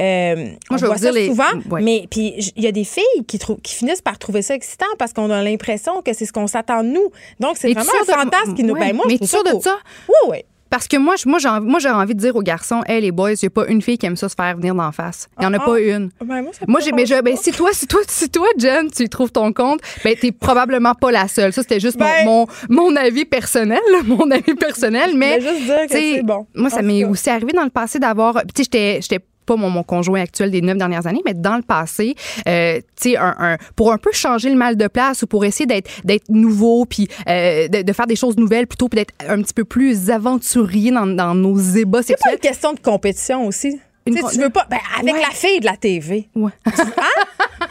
Euh, 0.00 0.34
Moi, 0.36 0.48
on 0.72 0.76
je 0.76 0.86
voit 0.86 0.96
vous 0.96 1.02
ça 1.02 1.10
dire 1.12 1.20
les- 1.20 1.26
souvent, 1.28 1.44
ouais. 1.70 1.82
mais 1.82 2.06
puis 2.10 2.34
il 2.56 2.62
y 2.62 2.66
a 2.66 2.72
des 2.72 2.84
filles 2.84 3.24
qui, 3.28 3.38
qui 3.38 3.74
finissent 3.74 4.02
par 4.02 4.18
trouver 4.18 4.42
ça 4.42 4.54
excitant 4.54 4.86
parce 4.98 5.12
qu'on 5.12 5.30
a 5.30 5.42
l'impression 5.42 6.02
que 6.02 6.12
c'est 6.12 6.26
ce 6.26 6.32
qu'on 6.32 6.46
s'attend 6.48 6.82
de 6.82 6.88
nous. 6.88 7.10
Donc, 7.40 7.56
c'est 7.56 7.72
vraiment 7.72 7.90
un 8.00 8.04
de- 8.04 8.20
fantasme 8.24 8.54
qui 8.54 8.64
nous... 8.64 8.74
ouais. 8.74 8.80
Ben, 8.80 8.96
moi, 8.96 9.04
Mais 9.08 9.14
je 9.14 9.18
tu 9.20 9.26
sûr 9.28 9.44
de 9.44 9.60
ça? 9.60 9.76
Oui, 10.08 10.14
oui. 10.30 10.38
Parce 10.74 10.88
que 10.88 10.96
moi, 10.96 11.14
moi, 11.24 11.38
j'ai 11.38 11.48
envie, 11.48 11.64
moi, 11.68 11.78
envie 11.94 12.16
de 12.16 12.18
dire 12.18 12.34
aux 12.34 12.42
garçons, 12.42 12.82
hey, 12.88 13.00
les 13.00 13.12
boys, 13.12 13.30
il 13.34 13.38
n'y 13.44 13.46
a 13.46 13.50
pas 13.50 13.64
une 13.68 13.80
fille 13.80 13.96
qui 13.96 14.06
aime 14.06 14.16
ça 14.16 14.28
se 14.28 14.34
faire 14.34 14.56
venir 14.56 14.74
d'en 14.74 14.90
face. 14.90 15.28
Il 15.38 15.42
n'y 15.42 15.46
en 15.46 15.52
a 15.52 15.58
Ah, 15.60 15.64
pas 15.64 15.74
ah. 15.76 15.78
une. 15.78 16.10
Ben, 16.24 16.42
moi, 16.42 16.52
ça 16.52 16.64
Moi, 16.66 16.80
j'ai, 16.80 16.90
mais 16.90 17.06
je, 17.06 17.22
ben, 17.22 17.36
si 17.36 17.52
toi, 17.52 17.70
si 17.72 17.86
toi, 17.86 18.00
si 18.08 18.28
toi, 18.28 18.48
Jen, 18.58 18.90
tu 18.90 19.04
y 19.04 19.08
trouves 19.08 19.30
ton 19.30 19.52
compte, 19.52 19.78
ben, 20.02 20.16
t'es 20.20 20.32
probablement 20.32 20.94
pas 20.94 21.12
la 21.12 21.28
seule. 21.28 21.52
Ça, 21.52 21.62
c'était 21.62 21.78
juste 21.78 21.96
mon- 21.96 22.04
Ben- 22.06 22.24
mon, 22.24 22.46
mon, 22.90 22.96
avis 22.96 23.24
personnel, 23.24 23.78
mon 24.04 24.28
avis 24.32 24.54
personnel, 24.56 25.12
mais. 25.16 25.40
juste 25.40 25.62
dire 25.62 25.86
que 25.88 25.92
c'est 25.92 26.22
bon. 26.24 26.44
Moi, 26.56 26.70
ça 26.70 26.82
m'est 26.82 27.04
aussi 27.04 27.30
arrivé 27.30 27.52
dans 27.52 27.62
le 27.62 27.70
passé 27.70 28.00
d'avoir, 28.00 28.34
tu 28.34 28.40
sais, 28.56 28.62
j'étais, 28.64 28.98
j'étais 29.00 29.20
pas 29.44 29.56
mon, 29.56 29.70
mon 29.70 29.82
conjoint 29.82 30.20
actuel 30.22 30.50
des 30.50 30.60
neuf 30.62 30.76
dernières 30.76 31.06
années, 31.06 31.22
mais 31.24 31.34
dans 31.34 31.56
le 31.56 31.62
passé, 31.62 32.14
euh, 32.48 32.78
tu 33.00 33.10
sais, 33.10 33.16
un, 33.16 33.34
un- 33.38 33.56
pour 33.76 33.92
un 33.92 33.98
peu 33.98 34.10
changer 34.12 34.50
le 34.50 34.56
mal 34.56 34.76
de 34.76 34.86
place 34.86 35.22
ou 35.22 35.26
pour 35.26 35.44
essayer 35.44 35.66
d'être, 35.66 35.90
d'être 36.04 36.28
nouveau, 36.28 36.84
puis 36.86 37.08
euh, 37.28 37.68
de, 37.68 37.82
de 37.82 37.92
faire 37.92 38.06
des 38.06 38.16
choses 38.16 38.36
nouvelles 38.36 38.66
plutôt, 38.66 38.88
puis 38.88 38.96
d'être 38.98 39.14
un 39.28 39.40
petit 39.42 39.54
peu 39.54 39.64
plus 39.64 40.10
aventurier 40.10 40.90
dans, 40.90 41.06
dans 41.06 41.34
nos 41.34 41.58
ébats 41.58 42.02
C'est 42.02 42.16
pas 42.22 42.32
une 42.32 42.38
question 42.38 42.72
de 42.72 42.80
compétition 42.80 43.46
aussi. 43.46 43.80
Une 44.06 44.16
Tu 44.16 44.20
con- 44.22 44.28
tu 44.28 44.38
veux 44.38 44.50
pas. 44.50 44.66
Ben, 44.70 44.76
avec 45.00 45.14
Ouais. 45.14 45.20
la 45.22 45.30
fille 45.30 45.60
de 45.60 45.64
la 45.64 45.76
TV. 45.78 46.28
Ouais. 46.34 46.50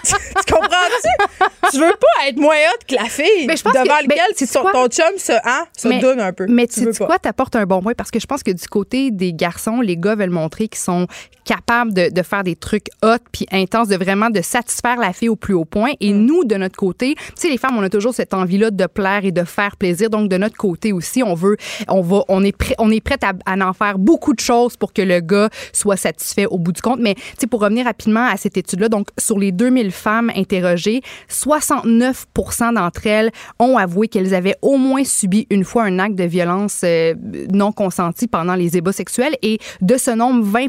tu 0.04 0.54
comprends-tu? 0.54 1.70
tu 1.72 1.78
veux 1.80 1.92
pas 1.94 2.28
être 2.28 2.38
moins 2.38 2.56
hot 2.56 2.80
que 2.88 2.96
la 2.96 3.06
fille 3.06 3.46
Mais 3.48 3.56
je 3.56 3.64
pense 3.64 3.74
devant 3.74 3.84
que- 3.98 4.04
lequel 4.04 4.08
mais 4.08 4.36
sais-tu 4.36 4.52
ton, 4.54 4.64
ton 4.72 4.88
chum 4.88 5.18
se, 5.18 5.32
hein, 5.32 5.66
se 5.78 5.88
Mais- 5.88 6.00
donne 6.00 6.20
un 6.20 6.34
peu. 6.34 6.46
Mais 6.50 6.68
tu 6.68 6.86
tu 6.86 6.94
sais 6.94 7.06
quoi, 7.06 7.20
t'apportes 7.20 7.56
un 7.56 7.66
bon 7.66 7.82
point? 7.82 7.94
Parce 7.96 8.12
que 8.12 8.20
je 8.20 8.26
pense 8.26 8.44
que 8.44 8.52
du 8.52 8.68
côté 8.68 9.12
des 9.12 9.34
garçons, 9.34 9.80
les 9.82 9.96
gars 9.98 10.16
veulent 10.16 10.30
montrer 10.32 10.68
qu'ils 10.68 10.80
sont 10.82 11.08
capables 11.46 11.94
de, 11.94 12.10
de 12.10 12.22
faire 12.22 12.44
des 12.44 12.56
trucs 12.56 12.88
hot 13.04 13.18
puis 13.32 13.46
intenses, 13.52 13.88
de 13.88 13.96
vraiment 13.96 14.30
de 14.30 14.42
satisfaire 14.42 14.98
la 14.98 15.14
fille 15.14 15.30
au 15.30 15.36
plus 15.36 15.54
haut 15.54 15.66
point. 15.66 15.92
Et 16.00 16.14
Mm. 16.14 16.26
nous, 16.26 16.44
de 16.46 16.56
notre 16.56 16.76
côté, 16.78 17.16
tu 17.16 17.24
sais, 17.36 17.50
les 17.50 17.58
femmes, 17.58 17.78
on 17.78 17.84
a 17.84 17.90
toujours 17.90 18.14
cette 18.14 18.34
envie-là 18.34 18.72
de 18.72 18.86
plaire 18.86 19.26
et 19.26 19.32
de 19.32 19.44
faire 19.44 19.76
plaisir. 19.78 20.10
Donc, 20.10 20.30
de 20.30 20.38
notre 20.38 20.56
côté 20.58 20.92
aussi, 20.94 21.24
on 21.24 21.34
veut, 21.34 21.58
on 21.88 22.02
va, 22.02 22.24
on 22.30 22.44
est 22.44 22.56
prêt, 22.56 22.76
on 22.80 22.92
est 22.92 23.02
prête 23.02 23.24
à, 23.24 23.34
à 23.46 23.56
en 23.58 23.74
faire 23.74 23.98
beaucoup 23.98 24.34
de 24.34 24.40
choses 24.40 24.78
pour 24.78 24.94
que 24.94 25.02
le 25.02 25.20
gars 25.20 25.50
soit 25.72 25.98
satisfait 25.98 26.46
au 26.46 26.58
bout 26.58 26.72
du 26.72 26.82
compte. 26.82 27.00
Mais, 27.00 27.16
tu 27.16 27.22
sais, 27.40 27.48
pour 27.48 27.62
revenir 27.62 27.86
rapidement 27.86 28.26
à 28.26 28.38
cette 28.38 28.58
étude-là, 28.58 28.90
donc, 28.90 29.08
sur 29.18 29.40
les 29.40 29.52
2000 29.52 29.92
femmes 29.92 30.32
interrogées, 30.36 31.02
69% 31.30 32.74
d'entre 32.74 33.08
elles 33.08 33.32
ont 33.60 33.78
avoué 33.78 34.08
qu'elles 34.08 34.34
avaient 34.34 34.56
au 34.62 34.78
moins 34.78 35.04
subi 35.04 35.48
une 35.50 35.64
fois 35.64 35.84
un 35.84 36.00
acte 36.00 36.16
de 36.16 36.24
violence 36.24 36.82
euh, 36.84 37.14
non 37.52 37.72
consenti 37.72 38.28
pendant 38.28 38.56
les 38.56 38.78
ébats 38.78 38.92
sexuels 38.92 39.36
et 39.42 39.60
de 39.82 39.98
ce 39.98 40.12
nombre, 40.12 40.44
20 40.44 40.68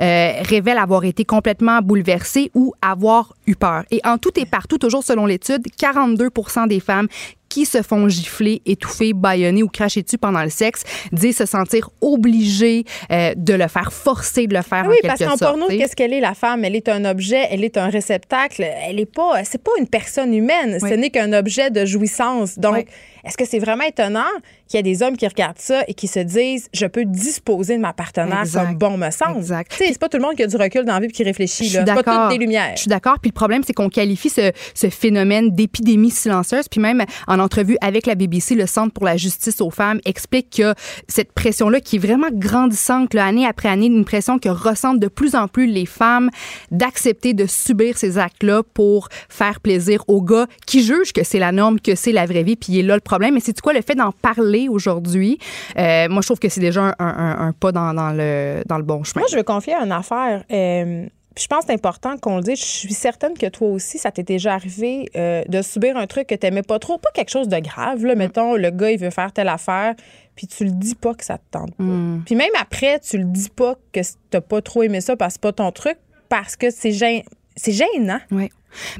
euh, 0.00 0.32
révèlent 0.42 0.78
avoir 0.78 1.04
été 1.04 1.24
complètement 1.24 1.80
bouleversées 1.80 2.50
ou 2.54 2.74
avoir 2.82 3.34
eu 3.46 3.54
peur. 3.54 3.84
Et 3.90 4.00
en 4.04 4.18
tout 4.18 4.38
et 4.38 4.46
partout, 4.46 4.78
toujours 4.78 5.04
selon 5.04 5.26
l'étude, 5.26 5.66
42% 5.80 6.68
des 6.68 6.80
femmes 6.80 7.08
qui 7.48 7.64
se 7.66 7.82
font 7.82 8.08
gifler, 8.08 8.62
étouffer, 8.66 9.12
baïonner 9.12 9.62
ou 9.62 9.68
cracher 9.68 10.02
dessus 10.02 10.18
pendant 10.18 10.42
le 10.42 10.50
sexe 10.50 10.82
disent 11.12 11.36
se 11.38 11.46
sentir 11.46 11.90
obligées 12.00 12.84
euh, 13.10 13.32
de 13.36 13.54
le 13.54 13.68
faire, 13.68 13.92
forcées 13.92 14.46
de 14.46 14.54
le 14.54 14.62
faire 14.62 14.86
oui, 14.88 14.96
en 15.02 15.06
parce 15.08 15.18
quelque 15.18 15.30
qu'en 15.30 15.36
sorte. 15.36 15.50
porno, 15.52 15.66
tu 15.66 15.72
sais. 15.72 15.78
qu'est-ce 15.78 15.96
qu'elle 15.96 16.12
est, 16.12 16.20
la 16.20 16.34
femme? 16.34 16.64
Elle 16.64 16.76
est 16.76 16.88
un 16.88 17.04
objet, 17.04 17.46
elle 17.50 17.64
est 17.64 17.76
un 17.76 17.88
réceptacle. 17.88 18.62
Elle 18.86 19.00
est 19.00 19.06
pas, 19.12 19.44
c'est 19.44 19.62
pas 19.62 19.70
une 19.78 19.86
personne 19.88 20.34
humaine. 20.34 20.78
Oui. 20.82 20.88
Ce 20.90 20.94
n'est 20.94 21.10
qu'un 21.10 21.32
objet 21.32 21.70
de 21.70 21.84
jouissance. 21.84 22.58
Donc, 22.58 22.74
Oui. 22.74 22.84
est-ce 23.24 23.36
que 23.36 23.44
c'est 23.46 23.58
vraiment 23.58 23.84
étonnant 23.84 24.20
qu'il 24.66 24.76
y 24.76 24.80
a 24.80 24.82
des 24.82 25.02
hommes 25.02 25.16
qui 25.16 25.26
regardent 25.26 25.58
ça 25.58 25.82
et 25.88 25.94
qui 25.94 26.08
se 26.08 26.20
disent, 26.20 26.68
je 26.74 26.86
peux 26.86 27.04
disposer 27.06 27.76
de 27.76 27.80
ma 27.80 27.92
partenaire 27.94 28.40
Exact. 28.40 28.66
comme 28.66 28.74
bon 28.76 28.96
me 28.98 29.10
semble? 29.10 29.38
Exact. 29.38 29.72
C'est 29.76 29.98
pas 29.98 30.08
tout 30.08 30.18
le 30.18 30.22
monde 30.22 30.34
qui 30.36 30.42
a 30.42 30.46
du 30.46 30.56
recul 30.56 30.84
dans 30.84 30.94
la 30.94 31.00
vie 31.00 31.06
et 31.06 31.10
qui 31.10 31.24
réfléchit. 31.24 31.70
Là. 31.70 31.84
Pas 31.84 32.02
toutes 32.02 32.38
des 32.38 32.44
lumières. 32.44 32.72
Je 32.74 32.80
suis 32.82 32.88
d'accord. 32.88 33.16
Puis 33.20 33.30
le 33.30 33.34
problème, 33.34 33.62
c'est 33.66 33.72
qu'on 33.72 33.88
qualifie 33.88 34.28
ce, 34.28 34.52
ce 34.74 34.90
phénomène 34.90 35.50
d'épidémie 35.50 36.10
silencieuse. 36.10 36.68
Puis 36.68 36.80
même 36.80 37.04
en 37.26 37.37
entrevue 37.40 37.76
avec 37.80 38.06
la 38.06 38.14
BBC, 38.14 38.54
le 38.54 38.66
Centre 38.66 38.92
pour 38.92 39.04
la 39.04 39.16
justice 39.16 39.60
aux 39.60 39.70
femmes 39.70 40.00
explique 40.04 40.56
que 40.58 40.74
cette 41.08 41.32
pression-là, 41.32 41.80
qui 41.80 41.96
est 41.96 41.98
vraiment 41.98 42.28
grandissante, 42.32 43.14
là, 43.14 43.26
année 43.26 43.46
après 43.46 43.68
année, 43.68 43.86
une 43.86 44.04
pression 44.04 44.38
que 44.38 44.48
ressentent 44.48 45.00
de 45.00 45.08
plus 45.08 45.34
en 45.34 45.48
plus 45.48 45.66
les 45.66 45.86
femmes 45.86 46.30
d'accepter 46.70 47.34
de 47.34 47.46
subir 47.46 47.96
ces 47.96 48.18
actes-là 48.18 48.62
pour 48.74 49.08
faire 49.28 49.60
plaisir 49.60 50.02
aux 50.08 50.22
gars 50.22 50.46
qui 50.66 50.82
jugent 50.82 51.12
que 51.12 51.24
c'est 51.24 51.38
la 51.38 51.52
norme, 51.52 51.80
que 51.80 51.94
c'est 51.94 52.12
la 52.12 52.26
vraie 52.26 52.42
vie. 52.42 52.56
Puis 52.56 52.72
il 52.72 52.78
est 52.80 52.82
là 52.82 52.94
le 52.94 53.00
problème. 53.00 53.34
Mais 53.34 53.40
c'est 53.40 53.58
quoi 53.60 53.72
le 53.72 53.82
fait 53.82 53.94
d'en 53.94 54.12
parler 54.12 54.68
aujourd'hui? 54.68 55.38
euh, 55.78 56.08
moi, 56.08 56.22
je 56.22 56.26
trouve 56.26 56.38
que 56.38 56.48
c'est 56.48 56.60
déjà 56.60 56.94
un, 56.98 57.52
pas 57.52 57.72
dans, 57.72 57.94
dans 57.94 58.12
le, 58.12 58.62
dans 58.66 58.78
le 58.78 58.84
bon 58.84 59.04
chemin. 59.04 59.22
Moi, 59.22 59.28
je 59.30 59.36
veux 59.36 59.42
confier 59.42 59.74
une 59.74 59.92
affaire. 59.92 60.44
Euh, 60.50 61.06
puis 61.38 61.44
je 61.44 61.48
pense 61.54 61.60
que 61.60 61.66
c'est 61.68 61.74
important 61.74 62.16
qu'on 62.16 62.38
le 62.38 62.42
dise. 62.42 62.58
Je 62.58 62.64
suis 62.64 62.94
certaine 62.94 63.38
que 63.38 63.46
toi 63.46 63.68
aussi, 63.68 63.96
ça 63.96 64.10
t'est 64.10 64.24
déjà 64.24 64.54
arrivé 64.54 65.08
euh, 65.14 65.44
de 65.46 65.62
subir 65.62 65.96
un 65.96 66.08
truc 66.08 66.26
que 66.26 66.34
t'aimais 66.34 66.64
pas 66.64 66.80
trop. 66.80 66.98
Pas 66.98 67.10
quelque 67.14 67.30
chose 67.30 67.46
de 67.46 67.60
grave. 67.60 68.04
Là, 68.04 68.16
mettons, 68.16 68.56
le 68.56 68.70
gars, 68.70 68.90
il 68.90 68.98
veut 68.98 69.10
faire 69.10 69.32
telle 69.32 69.46
affaire, 69.46 69.94
puis 70.34 70.48
tu 70.48 70.64
le 70.64 70.72
dis 70.72 70.96
pas 70.96 71.14
que 71.14 71.24
ça 71.24 71.38
te 71.38 71.44
tente 71.52 71.76
pas. 71.76 71.84
Mm. 71.84 72.24
Puis 72.26 72.34
même 72.34 72.50
après, 72.60 72.98
tu 72.98 73.18
le 73.18 73.24
dis 73.24 73.50
pas 73.50 73.76
que 73.92 74.00
t'as 74.30 74.40
pas 74.40 74.60
trop 74.62 74.82
aimé 74.82 75.00
ça 75.00 75.14
parce 75.14 75.34
que 75.34 75.40
c'est 75.40 75.42
pas 75.42 75.52
ton 75.52 75.70
truc, 75.70 75.96
parce 76.28 76.56
que 76.56 76.70
c'est 76.70 76.90
gênant. 76.90 77.22
C'est 77.54 77.70
gênant. 77.70 78.18
Oui. 78.32 78.50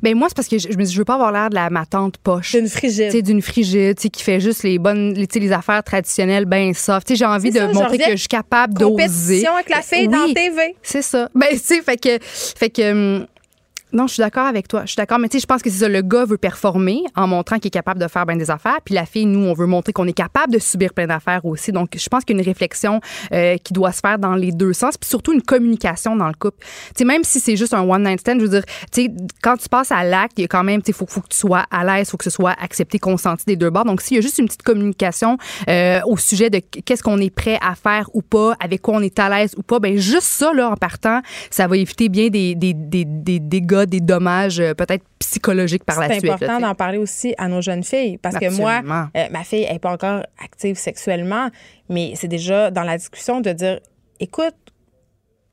Ben 0.03 0.17
moi, 0.17 0.29
c'est 0.29 0.35
parce 0.37 0.49
que 0.49 0.59
je, 0.59 0.69
je 0.71 0.77
me 0.77 0.85
dis, 0.85 0.93
je 0.93 0.99
veux 0.99 1.05
pas 1.05 1.15
avoir 1.15 1.33
l'air 1.33 1.51
de 1.51 1.55
la 1.55 1.71
ma 1.71 1.87
tante 1.87 2.19
poche. 2.19 2.53
C'est 2.53 2.61
une 2.61 2.69
frigide. 2.69 3.11
Tu 3.11 3.19
sais, 3.19 3.23
d'une 3.23 3.43
frigide, 3.43 3.97
tu 3.97 4.03
sais, 4.03 4.09
qui 4.09 4.23
fait 4.23 4.41
juste 4.41 4.63
les 4.63 4.79
bonnes, 4.79 5.15
les, 5.15 5.27
les 5.33 5.53
affaires 5.53 5.83
traditionnelles 5.83 6.47
bien 6.47 6.73
soft. 6.73 7.07
Tu 7.07 7.15
sais, 7.15 7.19
j'ai 7.19 7.25
envie 7.25 7.51
de 7.51 7.59
ça, 7.59 7.69
montrer 7.69 7.99
que 7.99 8.11
je 8.13 8.17
suis 8.17 8.29
capable 8.29 8.75
d'oser. 8.75 8.91
Compétition 8.91 9.53
avec 9.55 9.69
la 9.69 9.83
fille 9.83 10.09
dans. 10.09 10.33
TV. 10.33 10.77
C'est 10.83 11.03
ça. 11.03 11.29
Ben, 11.35 11.49
tu 11.51 11.59
sais, 11.59 11.83
fait 11.83 11.97
que, 11.97 12.19
fait 12.21 12.71
que, 12.71 13.19
hum, 13.21 13.27
non, 13.93 14.07
je 14.07 14.15
suis 14.15 14.21
d'accord 14.21 14.47
avec 14.47 14.69
toi. 14.69 14.83
Je 14.83 14.89
suis 14.89 14.97
d'accord, 14.97 15.19
mais 15.19 15.29
tu 15.29 15.39
sais, 15.39 15.43
je 15.43 15.47
pense 15.47 15.63
que 15.63 15.71
c'est 15.71 15.79
ça. 15.79 15.89
Le 15.89 16.03
gars 16.03 16.25
veut 16.25 16.37
performer 16.37 17.03
en 17.17 17.27
montrant 17.27 17.57
qu'il 17.57 17.69
est 17.69 17.71
capable 17.71 18.01
de 18.01 18.09
faire 18.09 18.27
bien 18.27 18.37
des 18.37 18.51
affaires. 18.51 18.79
Puis 18.85 18.95
la 18.95 19.07
fille, 19.07 19.25
nous, 19.25 19.47
on 19.47 19.55
veut 19.55 19.67
montrer 19.67 19.93
qu'on 19.93 20.07
est 20.07 20.13
capable 20.13 20.53
de 20.53 20.59
subir 20.59 20.93
plein 20.93 21.07
d'affaires 21.07 21.45
aussi. 21.45 21.73
Donc, 21.73 21.97
je 21.97 22.09
pense 22.09 22.25
qu'il 22.25 22.37
y 22.37 22.39
a 22.39 22.43
une 22.43 22.49
réflexion 22.49 23.01
euh, 23.33 23.57
qui 23.57 23.73
doit 23.73 23.93
se 23.93 24.01
faire 24.01 24.19
dans 24.19 24.35
les 24.35 24.53
deux 24.53 24.73
sens. 24.75 24.99
Puis 24.99 25.09
surtout, 25.09 25.33
une 25.33 25.43
communication 25.43 26.17
dans 26.17 26.29
le 26.29 26.35
couple. 26.35 26.59
Tu 26.61 26.93
sais, 26.99 27.05
même 27.05 27.25
si 27.25 27.41
c'est 27.41 27.57
juste 27.57 27.73
un 27.73 27.83
one-night 27.83 28.21
stand, 28.21 28.41
je 28.41 28.45
veux 28.45 28.51
dire, 28.51 28.65
tu 28.93 29.05
sais, 29.05 29.11
quand 29.43 29.57
tu 29.57 29.69
passes 29.69 29.91
à 29.91 30.05
l'acte, 30.05 30.35
il 30.39 30.43
y 30.43 30.45
a 30.45 30.49
quand 30.49 30.65
même, 30.65 30.83
tu 30.83 30.87
sais, 30.87 30.93
faut, 30.93 31.07
faut 31.07 31.21
que 31.21 31.29
tu 31.29 31.39
sois 31.39 31.65
à 31.71 31.85
l'aise, 31.85 32.11
faut 32.11 32.19
que 32.19 32.25
ce 32.25 32.31
soit 32.31 32.55
accepté, 32.61 32.99
consenti 32.99 33.45
des 33.47 33.57
deux 33.57 33.71
bords. 33.71 33.85
Donc, 33.85 34.03
s'il 34.03 34.17
y 34.17 34.19
a 34.19 34.21
juste 34.21 34.39
une 34.39 34.47
petite 34.47 34.63
communication 34.63 35.39
euh, 35.69 36.01
au 36.05 36.19
sujet 36.19 36.51
de 36.51 36.59
qu'est-ce 36.59 37.03
qu'on 37.03 37.19
est 37.19 37.35
prêt 37.35 37.59
à 37.63 37.75
faire 37.75 38.11
ou 38.13 38.21
pas, 38.21 38.55
avec 38.61 38.83
quoi 38.83 38.97
on 38.97 39.03
est 39.03 39.19
à 39.19 39.29
l'aise 39.29 39.55
ou 39.57 39.63
pas, 39.63 39.79
ben 39.79 39.97
juste 39.97 40.23
ça, 40.27 40.53
là, 40.53 40.71
en 40.71 40.77
partant, 40.77 41.23
ça 41.51 41.67
va 41.67 41.77
éviter 41.77 42.09
bien 42.09 42.29
des, 42.29 42.55
des, 42.55 42.75
des, 42.75 43.05
des 43.05 43.61
des 43.87 44.01
dommages 44.01 44.61
euh, 44.61 44.75
peut-être 44.75 45.05
psychologiques 45.19 45.85
par 45.85 46.01
la 46.01 46.09
C'est 46.09 46.21
suite. 46.21 46.27
là, 46.27 46.35
important 46.35 46.61
d'en 46.61 46.75
parler 46.75 46.99
aussi 46.99 47.35
à 47.39 47.49
nos 47.49 47.61
jeunes 47.61 47.85
filles. 47.85 48.19
Parce 48.19 48.37
que 48.37 48.51
moi, 48.57 48.83
euh, 49.17 49.27
ma 49.31 49.45
fille 49.45 49.67
n'est 49.71 49.79
pas 49.79 49.93
encore 49.93 50.23
active 50.43 50.77
sexuellement, 50.77 51.49
mais 51.89 52.13
c'est 52.15 52.29
déjà 52.29 52.71
dans 52.71 52.83
la 52.85 52.97
discussion 52.97 53.41
de 53.41 53.53
dire 53.53 53.81
écoute, 54.21 54.55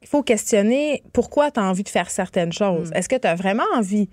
il 0.02 0.08
faut 0.08 0.24
questionner 0.24 1.04
pourquoi 1.14 1.52
tu 1.52 1.60
as 1.60 1.64
envie 1.64 1.84
de 1.84 1.90
faire 1.90 2.10
certaines 2.10 2.54
choses. 2.54 2.92
Mm. 2.92 2.96
Est-ce 2.96 3.10
que 3.10 3.16
tu 3.16 3.28
as 3.28 3.36
vraiment 3.36 3.64
envie? 3.76 4.10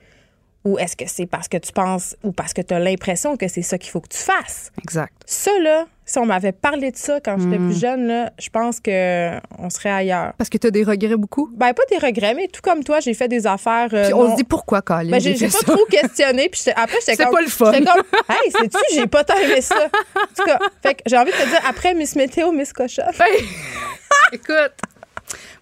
Ou 0.65 0.79
est-ce 0.79 0.95
que 0.97 1.05
c'est 1.09 1.27
parce 1.27 1.49
que 1.49 1.57
tu 1.57 1.73
penses 1.73 2.15
ou 2.23 2.31
parce 2.31 2.53
que 2.53 2.63
tu 2.63 2.73
as 2.73 2.79
l'impression 2.79 3.37
que 3.37 3.49
c'est 3.49 3.63
ça 3.63 3.79
qu'il 3.79 3.91
faut 3.91 4.01
que 4.01 4.09
tu 4.11 4.19
fasses? 4.19 4.71
Exact. 4.81 5.13
Ça, 5.27 5.51
là, 5.61 5.87
si 6.07 6.19
on 6.21 6.27
m'avait 6.27 6.53
parlé 6.53 6.93
de 6.93 6.97
ça 6.97 7.19
quand 7.21 7.37
j'étais 7.41 7.59
plus 7.59 7.81
jeune, 7.81 8.07
là, 8.07 8.31
je 8.39 8.49
pense 8.49 8.79
que 8.79 9.39
on 9.59 9.71
serait 9.71 9.91
ailleurs. 9.91 10.35
Parce 10.39 10.49
que 10.49 10.59
tu 10.59 10.69
as 10.69 10.71
des 10.71 10.85
regrets 10.85 11.17
beaucoup? 11.17 11.51
Ben, 11.53 11.73
pas 11.75 11.83
des 11.91 11.99
regrets, 11.99 12.35
mais 12.35 12.47
tout 12.47 12.61
comme 12.63 12.85
toi, 12.85 13.01
j'ai 13.01 13.13
fait 13.15 13.27
des 13.27 13.45
affaires. 13.45 13.89
euh, 13.93 14.05
Puis 14.05 14.15
on 14.15 14.23
non- 14.25 14.31
se 14.33 14.37
dit 14.37 14.45
pourquoi, 14.45 14.83
Colin? 14.83 15.11
ben, 15.11 15.21
j'ai 15.21 15.35
pas 15.35 15.49
ça? 15.51 15.67
trop 15.67 15.85
questionné. 15.87 16.49
Puis 16.49 16.63
après, 16.77 16.99
j'étais 17.01 17.17
C'est 17.17 17.25
comme. 17.25 17.35
pas 17.35 17.41
le 17.41 17.49
fun. 17.49 17.73
J'étais 17.73 17.85
comme, 17.87 18.03
hey, 18.29 18.51
sais-tu, 18.53 18.79
j'ai 18.95 19.07
pas 19.09 19.25
tant 19.25 19.39
aimé 19.39 19.61
ça. 19.63 19.75
En 20.17 20.27
tout 20.37 20.45
cas, 20.45 20.59
fait 20.81 20.95
que 20.95 21.01
j'ai 21.07 21.19
envie 21.19 21.33
de 21.33 21.37
te 21.37 21.49
dire, 21.49 21.61
après 21.69 21.93
Miss 21.95 22.15
Météo, 22.15 22.53
Miss 22.53 22.73
Cochon. 22.73 23.03
Écoute. 24.33 24.73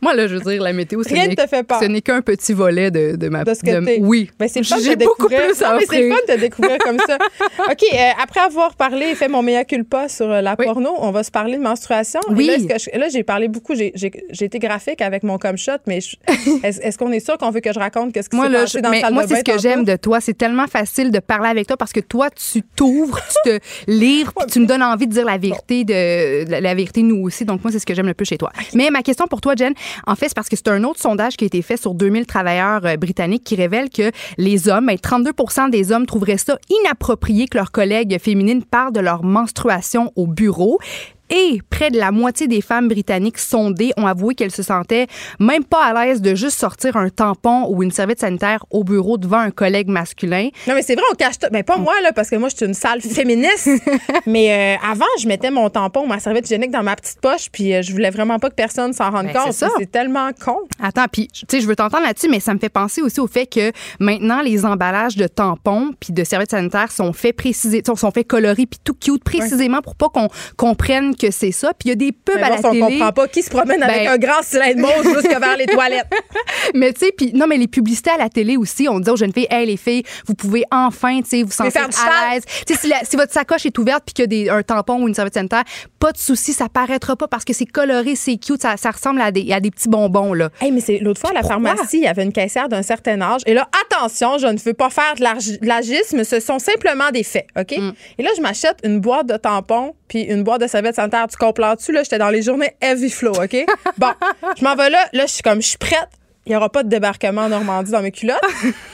Moi, 0.01 0.15
là, 0.15 0.27
je 0.27 0.37
veux 0.37 0.51
dire, 0.51 0.63
la 0.63 0.73
météo, 0.73 1.03
Rien 1.07 1.29
ne 1.29 1.35
te 1.35 1.47
fait 1.47 1.63
peur. 1.63 1.81
Ce 1.81 1.87
n'est 1.87 2.01
qu'un 2.01 2.23
petit 2.23 2.53
volet 2.53 2.91
de, 2.91 3.17
de 3.17 3.29
ma... 3.29 3.45
De 3.45 3.55
ce 3.55 3.61
que 3.61 4.01
Oui. 4.01 4.31
Ben, 4.39 4.49
c'est 4.49 4.61
le 4.61 4.65
fun 4.65 4.79
de 4.79 4.95
découvrir. 4.95 5.43
Plus 5.43 5.63
à 5.63 5.79
c'est 5.89 6.03
le 6.03 6.11
fun 6.11 6.35
de 6.35 6.41
découvrir 6.41 6.79
comme 6.79 6.99
ça. 6.99 7.19
OK, 7.71 7.85
euh, 7.93 7.97
après 8.23 8.41
avoir 8.41 8.75
parlé 8.77 9.07
et 9.07 9.15
fait 9.15 9.29
mon 9.29 9.43
mea 9.43 9.65
culpa 9.65 10.09
sur 10.09 10.31
euh, 10.31 10.41
la 10.41 10.57
porno, 10.57 10.91
on 10.99 11.11
va 11.11 11.23
se 11.23 11.31
parler 11.31 11.57
de 11.57 11.63
menstruation. 11.63 12.21
Oui. 12.31 12.67
là, 12.95 13.09
j'ai 13.09 13.23
parlé 13.23 13.49
beaucoup, 13.49 13.75
j'ai 13.75 14.45
été 14.45 14.59
graphique 14.59 15.01
avec 15.03 15.23
mon 15.23 15.39
com 15.39 15.57
shot, 15.57 15.73
mais 15.87 15.99
est-ce 16.63 16.99
qu'on 16.99 17.13
est 17.13 17.25
sûr 17.25 17.37
qu'on 17.39 17.51
veut 17.51 17.61
que 17.61 17.73
je 17.73 17.79
raconte 17.79 18.13
qu'est-ce 18.13 18.29
qui 18.29 18.37
s'est 18.37 18.51
passé 18.51 18.81
dans 18.81 18.91
mais 18.91 19.03
le 19.03 19.13
Moi, 19.13 19.25
c'est 19.27 19.37
ce 19.37 19.45
que 19.45 19.59
j'aime 19.59 19.85
de 19.85 19.97
toi. 19.97 20.21
C'est 20.21 20.37
tellement 20.37 20.67
facile 20.67 21.11
de 21.11 21.19
parler 21.19 21.49
avec 21.49 21.67
toi 21.67 21.77
parce 21.77 21.93
que 21.93 22.01
toi, 22.01 22.29
tu 22.31 22.63
t'ouvres, 22.63 23.21
tu 23.45 23.51
te 23.51 23.59
livres, 23.87 24.33
puis 24.37 24.47
tu 24.47 24.61
me 24.61 24.67
donnes 24.67 24.83
envie 24.83 25.07
de 25.07 25.13
dire 25.13 25.25
la 25.25 25.39
vérité, 25.39 25.85
de, 25.85 26.51
la 26.51 26.75
vérité 26.75 27.03
nous 27.03 27.23
aussi. 27.23 27.45
Donc, 27.45 27.63
moi, 27.63 27.73
c'est 27.73 27.79
ce 27.79 27.87
que 27.87 27.95
j'aime 27.95 28.07
le 28.07 28.15
plus 28.15 28.27
chez 28.27 28.39
toi. 28.39 28.53
Mais 28.75 28.91
ma 28.91 29.03
question 29.03 29.27
pour 29.27 29.41
toi, 29.41 29.55
Jen, 29.57 29.75
en 30.07 30.15
fait, 30.15 30.29
c'est 30.29 30.35
parce 30.35 30.49
que 30.49 30.57
c'est 30.57 30.69
un 30.69 30.85
autre 30.85 31.01
sondage 31.01 31.37
qui 31.37 31.45
a 31.45 31.47
été 31.47 31.63
fait 31.63 31.77
sur 31.77 31.95
2000 31.95 32.27
travailleurs 32.27 32.85
euh, 32.85 32.97
britanniques 32.97 33.45
qui 33.45 33.57
révèle 33.57 33.91
que 33.91 34.11
les 34.39 34.69
hommes, 34.69 34.89
32% 34.89 35.57
ben, 35.57 35.69
des 35.69 35.93
hommes 35.93 36.07
trouveraient 36.07 36.39
ça 36.39 36.59
inapproprié 36.69 37.47
que 37.47 37.57
leurs 37.57 37.73
collègues 37.73 38.19
féminines 38.21 38.65
parlent 38.65 38.93
de 38.93 39.01
leur 39.01 39.25
menstruation 39.25 40.13
au 40.17 40.27
bureau. 40.27 40.79
Et 41.31 41.61
près 41.71 41.91
de 41.91 41.99
la 41.99 42.11
moitié 42.11 42.49
des 42.49 42.61
femmes 42.61 42.89
britanniques 42.89 43.39
sondées 43.39 43.93
ont 43.97 44.07
avoué 44.07 44.35
qu'elles 44.35 44.51
se 44.51 44.63
sentaient 44.63 45.07
même 45.39 45.65
pas 45.65 45.85
à 45.85 46.07
l'aise 46.07 46.21
de 46.21 46.35
juste 46.35 46.59
sortir 46.59 46.97
un 46.97 47.09
tampon 47.09 47.67
ou 47.69 47.83
une 47.83 47.91
serviette 47.91 48.21
sanitaire 48.21 48.65
au 48.71 48.85
bureau 48.85 49.17
devant 49.17 49.39
un 49.39 49.51
collègue 49.51 49.89
masculin. 49.89 50.49
Non, 50.67 50.75
mais 50.75 50.83
c'est 50.83 50.95
vrai, 50.95 51.05
on 51.11 51.15
cache 51.15 51.39
tout. 51.39 51.47
Mais 51.53 51.63
pas 51.63 51.77
moi, 51.77 51.95
là, 52.03 52.13
parce 52.13 52.31
que 52.31 52.37
moi, 52.37 52.49
je 52.49 52.57
suis 52.57 52.67
une 52.67 52.75
salle 52.75 53.01
féministe. 53.01 53.69
mais 54.27 54.77
euh, 54.77 54.87
avant, 54.91 55.07
je 55.21 55.29
mettais 55.29 55.51
mon 55.51 55.71
tampon 55.71 56.03
ou 56.03 56.07
ma 56.07 56.19
serviette 56.19 56.47
hygiénique 56.47 56.71
dans 56.71 56.83
ma 56.83 56.97
petite 56.97 57.21
poche, 57.21 57.49
puis 57.51 57.75
euh, 57.75 57.83
je 57.83 57.93
voulais 57.93 58.11
vraiment 58.11 58.39
pas 58.39 58.51
que 58.51 58.55
personne 58.55 58.93
s'en 58.93 59.11
rende 59.11 59.27
ben, 59.27 59.35
compte. 59.35 59.53
C'est 59.53 59.91
tellement 59.91 60.31
con. 60.33 60.59
Attends, 60.83 61.07
puis, 61.11 61.29
tu 61.29 61.45
sais, 61.49 61.61
je 61.61 61.67
veux 61.67 61.77
t'entendre 61.77 62.05
là-dessus, 62.05 62.29
mais 62.29 62.41
ça 62.41 62.55
me 62.55 62.59
fait 62.59 62.69
penser 62.69 63.03
aussi 63.03 63.21
au 63.21 63.27
fait 63.27 63.47
que 63.47 63.73
maintenant, 64.01 64.43
les 64.43 64.65
emballages 64.65 65.17
de 65.17 65.27
tampons 65.27 65.93
puis 66.01 66.13
de 66.13 66.25
serviettes 66.25 66.51
sanitaires 66.51 66.91
sont 66.91 67.13
faits 67.13 67.37
préciser, 67.37 67.83
sont 67.87 68.11
faits 68.11 68.27
colorés 68.27 68.67
puis 68.67 68.81
tout 68.83 68.95
cute 68.95 69.23
précisément 69.23 69.81
pour 69.81 69.95
pas 69.95 70.09
qu'on 70.09 70.29
comprenne 70.57 71.15
que 71.21 71.31
c'est 71.31 71.53
ça. 71.53 71.73
Puis 71.75 71.89
il 71.89 71.89
y 71.91 71.93
a 71.93 71.97
des 71.97 72.13
pubs 72.13 72.37
à 72.37 72.51
la 72.51 72.63
télé. 72.63 72.83
On 72.83 72.89
comprend 72.89 73.13
pas 73.13 73.29
qui 73.29 73.43
se 73.43 73.51
promène 73.51 73.83
avec 73.83 74.05
ben 74.05 74.13
un 74.13 74.19
grand 74.19 74.43
cylindre 74.43 74.81
mauve 74.81 75.15
jusqu'à 75.15 75.39
vers 75.39 75.57
les 75.57 75.67
toilettes. 75.67 76.11
mais 76.75 76.93
tu 76.93 77.07
sais, 77.07 77.13
puis 77.17 77.33
non, 77.35 77.47
mais 77.47 77.57
les 77.57 77.69
publicités 77.69 78.11
à 78.11 78.19
la 78.19 78.29
télé 78.29 78.57
aussi, 78.57 78.89
on 78.89 79.01
dit 79.01 79.11
aux 79.11 79.17
jeunes 79.17 79.33
filles, 79.33 79.49
hey 79.51 79.67
les 79.67 79.77
filles, 79.77 80.03
vous 80.27 80.35
pouvez 80.35 80.65
enfin, 80.71 81.21
tu 81.21 81.29
sais, 81.29 81.43
vous 81.43 81.51
sentir 81.51 81.83
à 81.83 82.35
l'aise. 82.35 82.45
Tu 82.67 82.75
sais, 82.75 82.93
si, 83.05 83.17
votre 83.17 83.33
sacoche 83.33 83.67
est 83.67 83.79
ouverte 83.79 84.05
puis 84.05 84.15
qu'il 84.15 84.33
y 84.33 84.49
a 84.49 84.55
un 84.55 84.63
tampon 84.63 85.03
ou 85.03 85.09
une 85.09 85.15
serviette 85.15 85.35
sanitaire, 85.35 85.65
pas 85.99 86.13
de 86.13 86.19
souci, 86.19 86.53
ça 86.53 86.69
paraîtra 86.69 87.17
pas 87.17 87.29
parce 87.29 87.45
que 87.45 87.53
c'est 87.53 87.67
coloré, 87.67 88.17
c'est 88.17 88.37
cute, 88.37 88.63
ça, 88.63 88.77
ça 88.77 88.91
ressemble 88.91 89.21
à 89.21 89.31
des, 89.31 89.53
à 89.53 89.61
des 89.61 89.71
petits 89.71 89.89
bonbons 89.89 90.33
là. 90.33 90.51
Hey, 90.61 90.73
mais 90.73 90.81
c'est 90.81 90.99
l'autre 90.99 91.21
fois 91.21 91.31
à 91.31 91.35
la 91.35 91.43
pharmacie, 91.43 91.99
il 91.99 92.05
y 92.05 92.07
avait 92.07 92.25
une 92.25 92.33
caissière 92.33 92.69
d'un 92.69 92.83
certain 92.83 93.21
âge 93.21 93.43
et 93.47 93.55
là, 93.55 93.69
attention, 93.85 94.39
je 94.39 94.47
ne 94.47 94.59
veux 94.59 94.75
pas 94.75 94.91
faire 94.91 95.15
de 95.17 95.67
l'agisme, 95.67 96.25
ce 96.25 96.41
sont 96.41 96.59
simplement 96.59 97.11
des 97.11 97.25
faits, 97.25 97.47
ok? 97.59 97.77
Mm. 97.79 97.93
Et 98.19 98.23
là, 98.23 98.31
je 98.37 98.43
m'achète 98.43 98.79
une 98.85 99.01
boîte 99.01 99.27
de 99.27 99.37
tampons 99.37 99.95
puis 100.11 100.23
une 100.23 100.43
boîte 100.43 100.61
de 100.61 100.67
serviettes 100.67 100.97
sanitaires. 100.97 101.29
Tu 101.29 101.37
comprends-tu? 101.37 101.93
Là, 101.93 102.03
j'étais 102.03 102.19
dans 102.19 102.31
les 102.31 102.43
journées 102.43 102.73
heavy 102.83 103.09
flow, 103.09 103.33
OK? 103.33 103.57
Bon, 103.97 104.09
je 104.59 104.65
m'en 104.65 104.75
vais 104.75 104.91
là. 104.91 104.99
Là, 105.13 105.25
je 105.27 105.33
suis 105.33 105.43
comme, 105.43 105.63
je 105.63 105.69
suis 105.69 105.79
prête. 105.79 106.09
Il 106.47 106.51
n'y 106.51 106.57
aura 106.57 106.69
pas 106.69 106.83
de 106.83 106.89
débarquement 106.89 107.43
en 107.43 107.49
Normandie 107.49 107.93
dans 107.93 108.03
mes 108.03 108.11
culottes. 108.11 108.41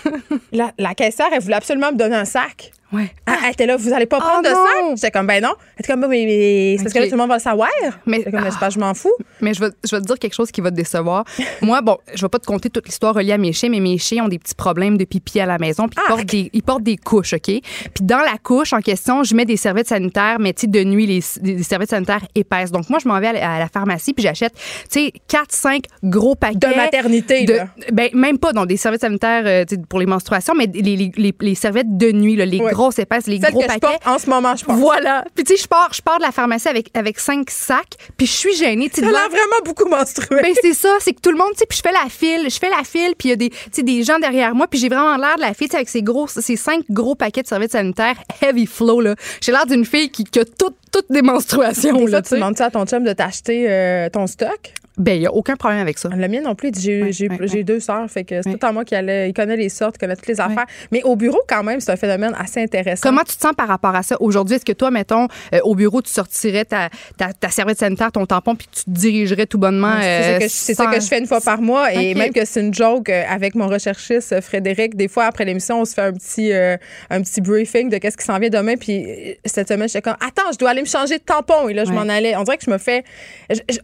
la, 0.52 0.72
la 0.78 0.94
caissière, 0.94 1.28
elle 1.32 1.40
voulait 1.40 1.56
absolument 1.56 1.90
me 1.90 1.96
donner 1.96 2.16
un 2.16 2.26
sac. 2.26 2.70
Ouais. 2.92 3.10
Ah, 3.26 3.38
elle 3.44 3.52
était 3.52 3.66
là, 3.66 3.76
vous 3.76 3.92
allez 3.92 4.06
pas 4.06 4.18
prendre 4.18 4.42
de 4.42 4.48
oh 4.48 4.54
sac? 4.54 4.96
J'étais 4.96 5.10
comme, 5.10 5.26
ben 5.26 5.42
non. 5.42 5.54
Elle 5.76 5.84
était 5.84 5.92
comme, 5.92 6.00
mais, 6.02 6.24
mais 6.24 6.76
c'est 6.76 6.84
parce 6.84 6.94
que 6.94 6.98
là, 7.00 7.04
tout 7.06 7.12
le 7.12 7.16
monde 7.18 7.28
va 7.28 7.36
le 7.36 7.42
savoir. 7.42 7.68
Mais, 8.06 8.22
comme, 8.22 8.48
pas, 8.60 8.70
je 8.70 8.78
m'en 8.78 8.94
fous. 8.94 9.12
Mais 9.40 9.54
je 9.54 9.60
vais, 9.60 9.70
je 9.84 9.96
vais 9.96 10.00
te 10.00 10.06
dire 10.06 10.18
quelque 10.18 10.34
chose 10.34 10.50
qui 10.50 10.60
va 10.60 10.70
te 10.70 10.76
décevoir. 10.76 11.24
Moi, 11.62 11.80
bon, 11.80 11.98
je 12.14 12.22
vais 12.22 12.28
pas 12.28 12.38
te 12.38 12.46
conter 12.46 12.70
toute 12.70 12.86
l'histoire 12.86 13.14
reliée 13.14 13.32
à 13.32 13.38
mes 13.38 13.52
chiens, 13.52 13.68
mais 13.68 13.80
mes 13.80 13.98
chiens 13.98 14.24
ont 14.24 14.28
des 14.28 14.38
petits 14.38 14.54
problèmes 14.54 14.96
de 14.96 15.04
pipi 15.04 15.40
à 15.40 15.46
la 15.46 15.58
maison, 15.58 15.88
puis 15.88 15.98
ils, 16.00 16.08
portent 16.08 16.26
des, 16.26 16.50
ils 16.52 16.62
portent 16.62 16.82
des 16.82 16.96
couches, 16.96 17.34
OK? 17.34 17.42
Puis 17.42 17.62
dans 18.02 18.18
la 18.18 18.38
couche 18.42 18.72
en 18.72 18.80
question, 18.80 19.24
je 19.24 19.34
mets 19.34 19.44
des 19.44 19.56
serviettes 19.56 19.88
sanitaires, 19.88 20.36
mais 20.38 20.52
tu 20.52 20.68
de 20.68 20.84
nuit, 20.84 21.06
les, 21.06 21.20
serviettes 21.20 21.90
sanitaires 21.90 22.24
épaisses. 22.34 22.70
Donc 22.70 22.88
moi, 22.88 22.98
je 23.02 23.08
m'en 23.08 23.18
vais 23.20 23.28
à 23.28 23.58
la, 23.58 23.68
pharmacie, 23.68 24.12
puis 24.12 24.22
j'achète, 24.22 24.54
tu 24.90 25.06
sais, 25.06 25.12
4, 25.28 25.52
5 25.52 25.84
gros 26.04 26.34
paquets. 26.34 26.56
De 26.56 26.74
maternité, 26.74 27.44
de, 27.44 27.54
là. 27.54 27.68
Ben, 27.92 28.10
même 28.14 28.38
pas, 28.38 28.52
dans 28.52 28.66
des 28.66 28.76
serviettes 28.76 29.02
sanitaires 29.02 29.42
euh, 29.46 29.64
pour 29.88 29.98
les 29.98 30.06
menstruations, 30.06 30.54
mais 30.54 30.66
les, 30.66 30.96
les, 30.96 31.34
les, 31.38 31.54
serviettes 31.54 31.96
de 31.96 32.12
nuit, 32.12 32.36
là, 32.36 32.46
les 32.46 32.58
grosses 32.76 32.98
épaisses, 32.98 33.26
les 33.26 33.38
gros 33.38 33.62
en 34.04 34.18
ce 34.18 34.28
moment, 34.28 34.54
je 34.54 34.64
pense. 34.64 34.78
Voilà. 34.78 35.24
Puis 35.34 35.44
tu 35.44 35.56
sais, 35.56 35.62
je 35.62 35.68
pars, 35.68 35.90
je 35.92 36.02
pars 36.02 36.18
de 36.18 36.22
la 36.22 36.32
pharmacie 36.32 36.68
avec 36.68 36.90
avec 36.94 37.18
cinq 37.18 37.50
sacs, 37.50 37.96
puis 38.16 38.26
je 38.26 38.32
suis 38.32 38.54
gênée. 38.54 38.90
Tu 38.90 39.04
as 39.04 39.08
vraiment 39.08 39.60
beaucoup 39.64 39.88
menstrué. 39.88 40.42
Ben 40.42 40.54
c'est 40.60 40.74
ça, 40.74 40.96
c'est 41.00 41.12
que 41.12 41.20
tout 41.20 41.30
le 41.30 41.38
monde, 41.38 41.50
tu 41.52 41.58
sais, 41.60 41.66
puis 41.66 41.78
je 41.78 41.82
fais 41.82 41.92
la 41.92 42.08
file, 42.08 42.48
je 42.50 42.58
fais 42.58 42.70
la 42.70 42.84
file, 42.84 43.14
puis 43.18 43.28
il 43.28 43.30
y 43.30 43.32
a 43.32 43.36
des, 43.36 43.82
des 43.82 44.02
gens 44.02 44.18
derrière 44.18 44.54
moi, 44.54 44.66
puis 44.66 44.78
j'ai 44.78 44.88
vraiment 44.88 45.16
l'air 45.16 45.36
de 45.36 45.40
la 45.40 45.54
fille 45.54 45.68
avec 45.72 45.88
ces 45.88 46.02
gros, 46.02 46.28
ces 46.28 46.56
cinq 46.56 46.84
gros 46.90 47.14
paquets 47.14 47.42
de 47.42 47.48
serviettes 47.48 47.72
sanitaires 47.72 48.16
heavy 48.42 48.66
flow 48.66 49.00
là. 49.00 49.14
J'ai 49.40 49.52
l'air 49.52 49.66
d'une 49.66 49.84
fille 49.84 50.10
qui, 50.10 50.24
a 50.38 50.44
toutes 50.44 50.76
toutes 50.92 51.10
des 51.10 51.22
menstruations. 51.22 52.06
Là, 52.06 52.22
tu 52.22 52.34
demandes 52.34 52.60
à 52.60 52.70
ton 52.70 52.86
chum 52.86 53.04
de 53.04 53.12
t'acheter 53.12 53.66
euh, 53.68 54.08
ton 54.08 54.26
stock? 54.26 54.72
Ben, 54.98 55.14
il 55.14 55.20
n'y 55.20 55.26
a 55.26 55.32
aucun 55.32 55.56
problème 55.56 55.80
avec 55.80 55.98
ça. 55.98 56.08
La 56.16 56.28
mienne 56.28 56.44
non 56.44 56.54
plus. 56.54 56.70
J'ai 56.74 57.64
deux 57.64 57.80
sœurs, 57.80 58.10
fait 58.10 58.24
que 58.24 58.40
c'est 58.42 58.58
tout 58.58 58.66
à 58.66 58.72
moi 58.72 58.84
qui 58.84 58.94
allait. 58.94 59.28
Il 59.28 59.34
connaît 59.34 59.56
les 59.56 59.68
sortes, 59.68 59.96
il 59.96 59.98
connaît 59.98 60.16
toutes 60.16 60.26
les 60.26 60.40
affaires. 60.40 60.64
Mais 60.90 61.02
au 61.02 61.16
bureau, 61.16 61.40
quand 61.46 61.62
même, 61.62 61.80
c'est 61.80 61.92
un 61.92 61.96
phénomène 61.96 62.34
assez 62.38 62.62
intéressant. 62.62 63.08
Comment 63.08 63.22
tu 63.22 63.36
te 63.36 63.42
sens 63.42 63.52
par 63.54 63.68
rapport 63.68 63.94
à 63.94 64.02
ça? 64.02 64.16
Aujourd'hui? 64.20 64.56
Est-ce 64.56 64.64
que 64.64 64.72
toi, 64.72 64.90
mettons, 64.90 65.28
euh, 65.52 65.58
au 65.64 65.74
bureau, 65.74 66.00
tu 66.00 66.10
sortirais 66.10 66.64
ta, 66.64 66.88
ta, 67.18 67.48
serviette 67.50 67.78
sanitaire, 67.78 68.10
ton 68.10 68.24
tampon, 68.24 68.54
puis 68.54 68.68
tu 68.72 68.84
te 68.84 68.90
dirigerais 68.90 69.46
tout 69.46 69.58
bonnement? 69.58 69.96
c'est 70.00 70.74
ça 70.74 70.84
euh, 70.84 70.94
que 70.94 71.00
je 71.00 71.06
fais 71.06 71.18
une 71.18 71.26
fois 71.26 71.40
par 71.40 71.60
mois. 71.60 71.92
Et 71.92 72.14
même 72.14 72.32
que 72.32 72.44
c'est 72.44 72.60
une 72.60 72.72
joke 72.72 73.10
euh, 73.10 73.22
avec 73.28 73.54
mon 73.54 73.66
recherchiste 73.66 74.40
Frédéric. 74.40 74.96
Des 74.96 75.08
fois, 75.08 75.24
après 75.24 75.44
l'émission, 75.44 75.80
on 75.80 75.84
se 75.84 75.92
fait 75.92 76.02
un 76.02 76.12
petit, 76.12 76.52
un 76.52 77.22
petit 77.22 77.40
briefing 77.42 77.90
de 77.90 77.98
qu'est-ce 77.98 78.16
qui 78.16 78.24
s'en 78.24 78.38
vient 78.38 78.48
demain. 78.48 78.76
Puis 78.76 79.36
cette 79.44 79.68
semaine, 79.68 79.88
j'étais 79.88 80.02
comme, 80.02 80.16
attends, 80.26 80.50
je 80.52 80.58
dois 80.58 80.70
aller 80.70 80.80
me 80.80 80.86
changer 80.86 81.18
de 81.18 81.22
tampon. 81.22 81.68
Et 81.68 81.74
là, 81.74 81.84
je 81.84 81.92
m'en 81.92 82.08
allais. 82.08 82.34
On 82.36 82.44
dirait 82.44 82.56
que 82.56 82.64
je 82.64 82.70
me 82.70 82.78
fais. 82.78 83.04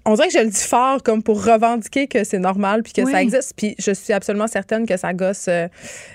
on 0.06 0.14
dirait 0.14 0.28
que 0.28 0.34
je 0.34 0.38
le 0.38 0.50
dis 0.50 0.62
fort 0.62 1.01
comme 1.02 1.22
pour 1.22 1.44
revendiquer 1.44 2.06
que 2.06 2.24
c'est 2.24 2.38
normal 2.38 2.82
puis 2.82 2.92
que 2.92 3.10
ça 3.10 3.22
existe. 3.22 3.54
Puis 3.56 3.74
je 3.78 3.92
suis 3.92 4.12
absolument 4.12 4.46
certaine 4.46 4.86
que 4.86 4.96
ça 4.96 5.12
gosse 5.12 5.46
euh, 5.48 5.68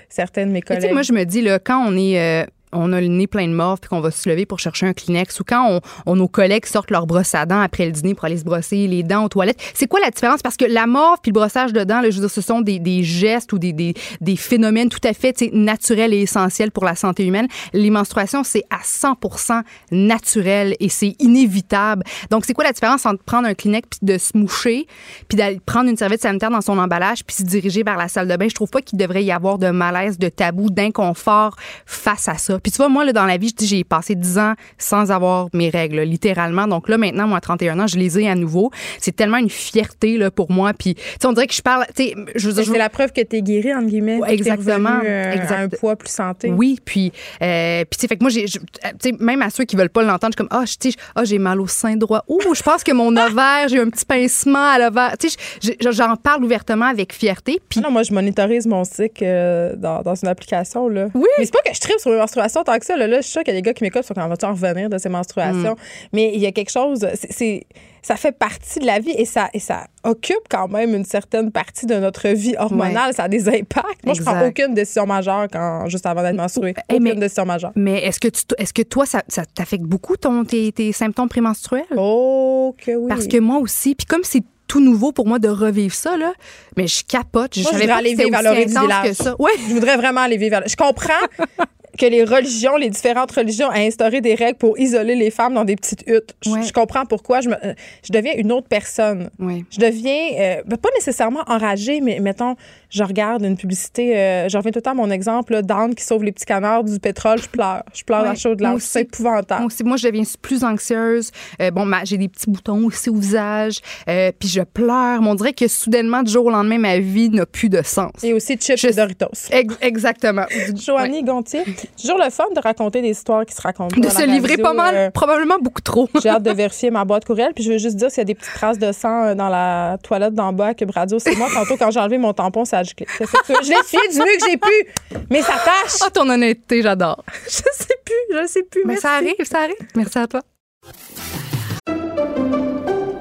certaines 0.08 0.48
de 0.48 0.54
mes 0.54 0.62
collègues. 0.62 0.92
moi, 0.92 1.02
je 1.02 1.12
me 1.12 1.24
dis, 1.24 1.42
là, 1.42 1.58
quand 1.58 1.84
on 1.86 1.96
est. 1.96 2.46
On 2.72 2.92
a 2.92 3.00
le 3.00 3.06
nez 3.06 3.26
plein 3.26 3.46
de 3.46 3.52
morve 3.52 3.80
puis 3.80 3.88
qu'on 3.88 4.00
va 4.00 4.10
se 4.10 4.28
lever 4.28 4.46
pour 4.46 4.58
chercher 4.58 4.86
un 4.86 4.92
Kleenex 4.92 5.40
ou 5.40 5.44
quand 5.44 5.80
on, 6.06 6.16
nos 6.16 6.28
collègues 6.28 6.66
sortent 6.66 6.90
leur 6.90 7.06
brosse 7.06 7.34
à 7.34 7.46
dents 7.46 7.60
après 7.60 7.86
le 7.86 7.92
dîner 7.92 8.14
pour 8.14 8.24
aller 8.24 8.36
se 8.36 8.44
brosser 8.44 8.86
les 8.86 9.02
dents 9.02 9.24
aux 9.24 9.28
toilettes. 9.28 9.60
C'est 9.74 9.86
quoi 9.86 10.00
la 10.00 10.10
différence? 10.10 10.42
Parce 10.42 10.56
que 10.56 10.64
la 10.64 10.86
morve 10.86 11.18
puis 11.22 11.30
le 11.30 11.34
brossage 11.34 11.72
de 11.72 11.84
dents, 11.84 12.02
ce 12.10 12.40
sont 12.40 12.60
des, 12.60 13.02
gestes 13.02 13.52
ou 13.52 13.58
des, 13.58 13.94
phénomènes 14.36 14.88
tout 14.88 15.00
à 15.04 15.12
fait 15.12 15.50
naturels 15.52 16.12
et 16.12 16.22
essentiels 16.22 16.70
pour 16.70 16.84
la 16.84 16.94
santé 16.94 17.26
humaine. 17.26 17.48
Les 17.72 17.90
menstruations, 17.90 18.44
c'est 18.44 18.64
à 18.70 18.78
100% 18.82 19.62
naturel 19.90 20.74
et 20.80 20.88
c'est 20.88 21.14
inévitable. 21.18 22.04
Donc, 22.30 22.44
c'est 22.44 22.54
quoi 22.54 22.64
la 22.64 22.72
différence 22.72 23.06
entre 23.06 23.22
prendre 23.22 23.48
un 23.48 23.54
Kleenex 23.54 23.88
puis 23.88 24.00
de 24.02 24.18
se 24.18 24.36
moucher 24.36 24.86
puis 25.28 25.36
d'aller 25.36 25.60
prendre 25.64 25.88
une 25.88 25.96
serviette 25.96 26.22
sanitaire 26.22 26.50
dans 26.50 26.60
son 26.60 26.78
emballage 26.78 27.24
puis 27.24 27.36
se 27.36 27.42
diriger 27.42 27.82
vers 27.82 27.96
la 27.96 28.08
salle 28.08 28.28
de 28.28 28.36
bain? 28.36 28.48
Je 28.48 28.54
trouve 28.54 28.70
pas 28.70 28.82
qu'il 28.82 28.98
devrait 28.98 29.24
y 29.24 29.32
avoir 29.32 29.58
de 29.58 29.70
malaise, 29.70 30.18
de 30.18 30.28
tabou, 30.28 30.70
d'inconfort 30.70 31.56
face 31.86 32.28
à 32.28 32.36
ça. 32.36 32.57
Puis 32.62 32.72
tu 32.72 32.78
vois, 32.78 32.88
moi, 32.88 33.04
là, 33.04 33.12
dans 33.12 33.26
la 33.26 33.36
vie, 33.36 33.54
j'ai 33.60 33.84
passé 33.84 34.14
10 34.14 34.38
ans 34.38 34.54
sans 34.78 35.10
avoir 35.10 35.48
mes 35.52 35.70
règles, 35.70 36.00
littéralement. 36.00 36.66
Donc 36.66 36.88
là, 36.88 36.98
maintenant, 36.98 37.26
moi, 37.26 37.38
à 37.38 37.40
31 37.40 37.80
ans, 37.80 37.86
je 37.86 37.98
les 37.98 38.18
ai 38.18 38.28
à 38.28 38.34
nouveau. 38.34 38.70
C'est 38.98 39.14
tellement 39.14 39.38
une 39.38 39.50
fierté 39.50 40.16
là, 40.16 40.30
pour 40.30 40.50
moi. 40.50 40.72
Puis, 40.72 40.94
tu 40.94 41.02
sais, 41.20 41.26
on 41.26 41.32
dirait 41.32 41.46
que 41.46 41.54
je 41.54 41.62
parle. 41.62 41.86
Tu 41.94 42.04
sais, 42.04 42.14
je 42.34 42.50
C'est 42.50 42.78
la 42.78 42.88
preuve 42.88 43.12
que 43.12 43.20
tu 43.20 43.36
es 43.36 43.42
guérie, 43.42 43.74
entre 43.74 43.86
guillemets. 43.86 44.20
exactement. 44.28 45.00
Euh, 45.04 45.34
un 45.50 45.68
poids 45.68 45.96
plus 45.96 46.10
santé. 46.10 46.50
Oui. 46.50 46.78
Puis, 46.84 47.12
euh, 47.42 47.84
puis 47.84 47.96
tu 47.96 48.00
sais, 48.00 48.08
fait 48.08 48.16
que 48.16 48.22
moi, 48.22 48.30
j'ai, 48.30 48.44
tu 48.44 48.60
sais, 49.00 49.12
même 49.18 49.42
à 49.42 49.50
ceux 49.50 49.64
qui 49.64 49.76
veulent 49.76 49.88
pas 49.88 50.02
l'entendre, 50.02 50.32
je 50.36 50.42
suis 50.42 50.48
comme, 50.48 50.58
ah, 50.58 50.64
oh, 50.64 51.20
oh, 51.20 51.24
j'ai 51.24 51.38
mal 51.38 51.60
au 51.60 51.66
sein 51.66 51.96
droit. 51.96 52.24
Ouh, 52.28 52.54
je 52.54 52.62
pense 52.62 52.84
que 52.84 52.92
mon 52.92 53.16
ovaire, 53.16 53.68
j'ai 53.68 53.80
un 53.80 53.88
petit 53.88 54.04
pincement 54.04 54.70
à 54.70 54.78
l'ovaire. 54.78 55.16
Tu 55.18 55.30
sais, 55.30 55.76
j'en 55.90 56.16
parle 56.16 56.44
ouvertement 56.44 56.86
avec 56.86 57.12
fierté. 57.12 57.60
Puis. 57.68 57.80
non, 57.80 57.90
moi, 57.90 58.02
je 58.02 58.12
monitorise 58.12 58.66
mon 58.66 58.84
cycle 58.84 59.24
euh, 59.24 59.74
dans, 59.76 60.02
dans, 60.02 60.14
une 60.14 60.28
application, 60.28 60.88
là. 60.88 61.08
Oui. 61.14 61.28
Mais 61.38 61.44
c'est 61.44 61.52
pas 61.52 61.60
que 61.64 61.74
je 61.74 61.80
tripe 61.80 61.98
sur 61.98 62.10
mes 62.10 62.18
menstruations 62.18 62.47
tant 62.48 62.78
que 62.78 62.84
ça. 62.84 62.96
Là, 62.96 63.06
je 63.16 63.22
suis 63.22 63.32
sûre 63.32 63.42
qu'il 63.42 63.54
y 63.54 63.56
a 63.56 63.60
des 63.60 63.62
gars 63.62 63.72
qui 63.72 63.84
m'écoutent 63.84 64.04
sur 64.04 64.14
quand 64.14 64.28
va-tu 64.28 64.44
en 64.44 64.52
revenir 64.52 64.88
de 64.88 64.98
ces 64.98 65.08
menstruations? 65.08 65.72
Mm. 65.72 66.08
Mais 66.12 66.32
il 66.34 66.40
y 66.40 66.46
a 66.46 66.52
quelque 66.52 66.70
chose, 66.70 67.06
c'est 67.14 67.66
ça 68.02 68.16
fait 68.16 68.32
partie 68.32 68.78
de 68.78 68.86
la 68.86 69.00
vie 69.00 69.14
et 69.16 69.24
ça, 69.24 69.50
et 69.52 69.58
ça 69.58 69.86
occupe 70.04 70.48
quand 70.48 70.68
même 70.68 70.94
une 70.94 71.04
certaine 71.04 71.50
partie 71.50 71.84
de 71.84 71.94
notre 71.96 72.28
vie 72.28 72.54
hormonale. 72.58 73.12
Ça 73.12 73.24
a 73.24 73.28
des 73.28 73.48
impacts. 73.48 74.04
Moi, 74.04 74.14
je 74.14 74.22
prends 74.22 74.46
aucune 74.46 74.72
décision 74.72 75.04
majeure 75.06 75.46
quand, 75.52 75.88
juste 75.88 76.06
avant 76.06 76.22
d'être 76.22 76.36
menstruée. 76.36 76.74
Aucune 76.88 77.02
mais, 77.02 77.14
décision 77.14 77.44
majeure. 77.44 77.72
Mais 77.74 78.02
est-ce 78.04 78.20
que, 78.20 78.28
tu, 78.28 78.42
est-ce 78.56 78.72
que 78.72 78.82
toi, 78.82 79.04
ça, 79.04 79.22
ça 79.28 79.42
t'affecte 79.44 79.84
beaucoup 79.84 80.16
ton, 80.16 80.44
tes, 80.44 80.72
tes 80.72 80.92
symptômes 80.92 81.28
prémenstruels? 81.28 81.84
Oh, 81.96 82.74
que 82.78 82.92
oui. 82.92 83.08
Parce 83.08 83.26
que 83.26 83.38
moi 83.38 83.58
aussi. 83.58 83.94
Puis 83.94 84.06
comme 84.06 84.24
c'est 84.24 84.42
tout 84.68 84.80
nouveau 84.80 85.12
pour 85.12 85.26
moi 85.26 85.38
de 85.38 85.48
revivre 85.48 85.94
ça, 85.94 86.16
là. 86.16 86.32
Mais 86.76 86.86
je 86.86 87.02
capote. 87.04 87.54
Je, 87.54 87.62
voudrais 87.62 87.90
aller 87.90 88.14
vivre 88.14 88.36
à 88.36 89.02
que 89.02 89.12
ça. 89.14 89.34
Ouais. 89.38 89.52
Je 89.68 89.74
voudrais 89.74 89.96
vraiment 89.96 90.20
aller 90.20 90.36
vivre 90.36 90.56
à 90.56 90.66
Je 90.66 90.76
comprends 90.76 91.12
que 91.98 92.06
les 92.06 92.24
religions, 92.24 92.76
les 92.76 92.88
différentes 92.88 93.32
religions, 93.32 93.68
a 93.68 93.80
instauré 93.80 94.20
des 94.20 94.34
règles 94.34 94.56
pour 94.56 94.78
isoler 94.78 95.14
les 95.14 95.30
femmes 95.30 95.54
dans 95.54 95.64
des 95.64 95.76
petites 95.76 96.04
huttes. 96.06 96.34
Je, 96.42 96.72
comprends 96.72 97.04
pourquoi. 97.04 97.40
Je, 97.40 97.50
me, 97.50 97.54
euh, 97.56 97.74
je 98.02 98.12
deviens 98.12 98.32
une 98.36 98.52
autre 98.52 98.68
personne. 98.68 99.30
Je 99.38 99.78
deviens, 99.78 100.30
euh, 100.38 100.62
ben, 100.64 100.76
pas 100.76 100.88
nécessairement 100.94 101.42
enragée, 101.46 102.00
mais 102.00 102.20
mettons, 102.20 102.54
je 102.90 103.02
regarde 103.02 103.42
une 103.42 103.56
publicité, 103.56 104.16
euh, 104.16 104.48
je 104.48 104.56
reviens 104.56 104.72
tout 104.72 104.78
le 104.78 104.82
temps 104.82 104.92
à 104.92 104.94
mon 104.94 105.10
exemple, 105.10 105.62
d'Anne 105.62 105.94
qui 105.94 106.04
sauve 106.04 106.24
les 106.24 106.32
petits 106.32 106.46
canards 106.46 106.84
du 106.84 106.98
pétrole, 106.98 107.40
je 107.40 107.48
pleure. 107.48 107.82
Je 107.92 108.04
pleure 108.04 108.22
dans 108.22 108.30
la 108.30 108.34
chaude 108.34 108.60
là. 108.60 108.74
C'est 108.78 109.02
épouvantable. 109.02 109.60
Moi, 109.60 109.66
aussi, 109.66 109.84
moi, 109.84 109.96
je 109.96 110.06
deviens 110.06 110.22
plus 110.40 110.64
anxieuse. 110.64 111.30
bon, 111.72 111.90
j'ai 112.04 112.18
des 112.18 112.28
petits 112.28 112.50
boutons 112.50 112.84
aussi 112.86 113.10
au 113.10 113.16
visage, 113.16 113.80
puis 114.06 114.48
je 114.48 114.62
pleure. 114.62 115.20
on 115.22 115.34
dirait 115.34 115.52
que 115.52 115.68
soudainement, 115.68 116.22
du 116.22 116.32
jour 116.32 116.46
au 116.46 116.50
lendemain, 116.50 116.78
ma 116.78 116.98
vie 116.98 117.30
n'a 117.30 117.46
plus 117.46 117.68
de 117.68 117.82
sens. 117.82 118.12
Et 118.22 118.32
aussi 118.32 118.56
chips 118.56 118.84
et 118.84 118.92
Doritos. 118.92 119.50
exactement. 119.80 120.46
Joanie 120.74 121.22
Gontier, 121.22 121.64
toujours 122.00 122.18
le 122.18 122.30
fun 122.30 122.44
de 122.54 122.60
raconter 122.60 123.02
des 123.02 123.10
histoires 123.10 123.44
qui 123.44 123.54
se 123.54 123.60
racontent. 123.60 124.00
De 124.00 124.08
se 124.08 124.26
livrer 124.26 124.56
pas 124.56 124.72
mal, 124.72 124.94
euh, 124.94 125.10
probablement 125.10 125.58
beaucoup 125.60 125.80
trop. 125.80 126.08
J'ai 126.22 126.28
hâte 126.28 126.42
de 126.42 126.50
vérifier 126.58 126.90
ma 126.90 127.04
boîte 127.04 127.24
courriel. 127.24 127.52
Puis 127.54 127.64
je 127.64 127.72
veux 127.72 127.78
juste 127.78 127.96
dire 127.96 128.10
s'il 128.10 128.18
y 128.18 128.22
a 128.22 128.24
des 128.24 128.34
petites 128.34 128.54
traces 128.54 128.78
de 128.78 128.92
sang 128.92 129.24
euh, 129.24 129.34
dans 129.34 129.48
la 129.48 129.98
toilette 130.02 130.34
d'en 130.34 130.52
bas 130.52 130.74
que 130.74 130.84
Radio. 130.90 131.18
C'est 131.18 131.36
moi, 131.36 131.48
tantôt, 131.52 131.76
quand 131.76 131.90
j'ai 131.90 132.00
enlevé 132.00 132.18
mon 132.18 132.32
tampon, 132.32 132.64
ça 132.64 132.77
Je 132.84 133.70
l'ai 133.70 133.78
essuyé 133.80 134.08
du 134.08 134.18
mieux 134.18 134.36
que 134.38 134.48
j'ai 134.48 134.56
pu, 134.56 135.18
mais 135.30 135.42
ça 135.42 135.54
tâche. 135.64 136.00
Oh, 136.04 136.10
ton 136.12 136.28
honnêteté, 136.28 136.82
j'adore. 136.82 137.24
je 137.44 137.50
sais 137.50 137.98
plus, 138.04 138.36
je 138.36 138.46
sais 138.46 138.62
plus. 138.62 138.82
Mais 138.84 138.96
ça 138.96 139.12
arrive, 139.12 139.34
ça 139.44 139.60
arrive. 139.60 139.76
Merci 139.94 140.18
à 140.18 140.26
toi. 140.26 140.42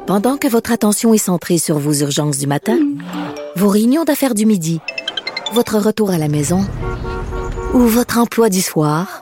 Pendant 0.05 0.37
que 0.37 0.47
votre 0.47 0.71
attention 0.71 1.13
est 1.13 1.17
centrée 1.17 1.57
sur 1.57 1.79
vos 1.79 1.93
urgences 1.93 2.37
du 2.37 2.47
matin, 2.47 2.79
vos 3.55 3.67
réunions 3.67 4.05
d'affaires 4.05 4.33
du 4.33 4.45
midi, 4.45 4.79
votre 5.53 5.77
retour 5.77 6.11
à 6.11 6.17
la 6.17 6.29
maison 6.29 6.65
ou 7.73 7.79
votre 7.79 8.17
emploi 8.17 8.49
du 8.49 8.61
soir, 8.61 9.21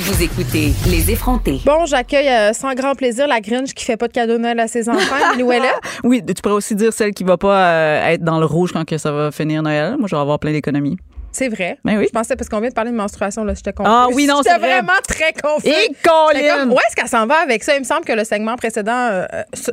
vous 0.00 0.22
écoutez 0.22 0.72
Les 0.88 1.10
effrontés. 1.10 1.60
Bon, 1.64 1.84
j'accueille 1.84 2.28
euh, 2.28 2.52
sans 2.52 2.72
grand 2.74 2.94
plaisir 2.94 3.26
la 3.26 3.40
Grinch 3.40 3.72
qui 3.74 3.84
fait 3.84 3.96
pas 3.96 4.06
de 4.06 4.12
cadeau 4.12 4.38
Noël 4.38 4.60
à 4.60 4.68
ses 4.68 4.88
enfants. 4.88 5.16
Où 5.42 5.52
elle 5.52 5.62
Oui, 6.04 6.22
tu 6.24 6.34
pourrais 6.40 6.54
aussi 6.54 6.76
dire 6.76 6.92
celle 6.92 7.12
qui 7.12 7.24
va 7.24 7.36
pas 7.36 7.66
euh, 7.66 8.12
être 8.12 8.22
dans 8.22 8.38
le 8.38 8.46
rouge 8.46 8.72
quand 8.72 8.84
que 8.84 8.96
ça 8.96 9.10
va 9.10 9.32
finir 9.32 9.62
Noël. 9.62 9.96
Moi, 9.98 10.06
je 10.08 10.14
vais 10.14 10.20
avoir 10.20 10.38
plein 10.38 10.52
d'économies. 10.52 10.98
C'est 11.32 11.48
vrai. 11.48 11.78
Ben 11.84 11.98
oui. 11.98 12.06
Je 12.08 12.12
pensais 12.12 12.36
parce 12.36 12.48
qu'on 12.48 12.60
vient 12.60 12.70
de 12.70 12.74
parler 12.74 12.90
de 12.90 12.96
menstruation 12.96 13.44
là, 13.44 13.54
j'étais 13.54 13.72
confuse. 13.72 13.92
Ah 13.94 14.06
oui, 14.12 14.26
non, 14.26 14.40
c'est 14.42 14.58
vraiment 14.58 14.92
très 15.06 15.32
confuse. 15.32 15.70
Et 15.70 15.90
Colin! 16.02 16.68
Où 16.70 16.78
est-ce 16.78 16.96
qu'elle 16.96 17.08
s'en 17.08 17.26
va 17.26 17.36
avec 17.36 17.62
ça? 17.62 17.74
Il 17.76 17.80
me 17.80 17.84
semble 17.84 18.04
que 18.04 18.12
le 18.12 18.24
segment 18.24 18.56
précédent 18.56 18.92
euh, 18.92 19.26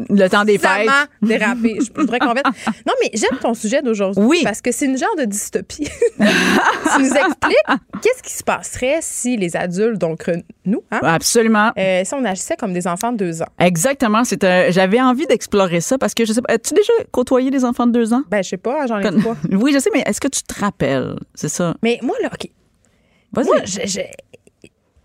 le 0.09 0.27
temps 0.27 0.45
des 0.45 0.57
fêtes 0.57 0.87
dérapé. 1.21 1.77
Je 1.79 1.99
voudrais 1.99 2.19
qu'on 2.19 2.33
Non, 2.35 2.93
mais 3.01 3.09
j'aime 3.13 3.37
ton 3.41 3.53
sujet 3.53 3.81
d'aujourd'hui 3.81 4.23
oui. 4.23 4.41
parce 4.43 4.61
que 4.61 4.71
c'est 4.71 4.85
une 4.85 4.97
genre 4.97 5.15
de 5.17 5.25
dystopie. 5.25 5.87
tu 6.17 6.99
nous 6.99 7.13
expliques 7.13 7.65
qu'est-ce 8.01 8.23
qui 8.23 8.33
se 8.33 8.43
passerait 8.43 8.99
si 9.01 9.37
les 9.37 9.55
adultes 9.55 9.97
donc 9.97 10.29
nous, 10.65 10.83
hein, 10.91 10.99
Absolument. 11.03 11.71
Euh, 11.77 12.01
si 12.03 12.13
on 12.13 12.25
agissait 12.25 12.55
comme 12.55 12.73
des 12.73 12.87
enfants 12.87 13.11
de 13.11 13.17
deux 13.17 13.41
ans? 13.41 13.47
Exactement, 13.59 14.23
c'était 14.23 14.71
j'avais 14.71 15.01
envie 15.01 15.25
d'explorer 15.27 15.81
ça 15.81 15.97
parce 15.97 16.13
que 16.13 16.25
je 16.25 16.33
sais 16.33 16.41
pas, 16.41 16.53
as-tu 16.53 16.73
déjà 16.73 16.93
côtoyé 17.11 17.51
des 17.51 17.65
enfants 17.65 17.87
de 17.87 17.91
deux 17.91 18.13
ans? 18.13 18.23
Ben 18.29 18.43
je 18.43 18.49
sais 18.49 18.57
pas, 18.57 18.87
j'en 18.87 18.99
ai 18.99 19.03
pas. 19.03 19.35
Oui, 19.51 19.71
je 19.73 19.79
sais 19.79 19.89
mais 19.93 20.03
est-ce 20.05 20.19
que 20.19 20.27
tu 20.27 20.43
te 20.43 20.59
rappelles? 20.59 21.15
C'est 21.45 21.57
ça. 21.57 21.75
Mais 21.83 21.99
moi, 22.01 22.15
là, 22.23 22.29
OK. 22.33 22.49
Moi, 23.31 23.43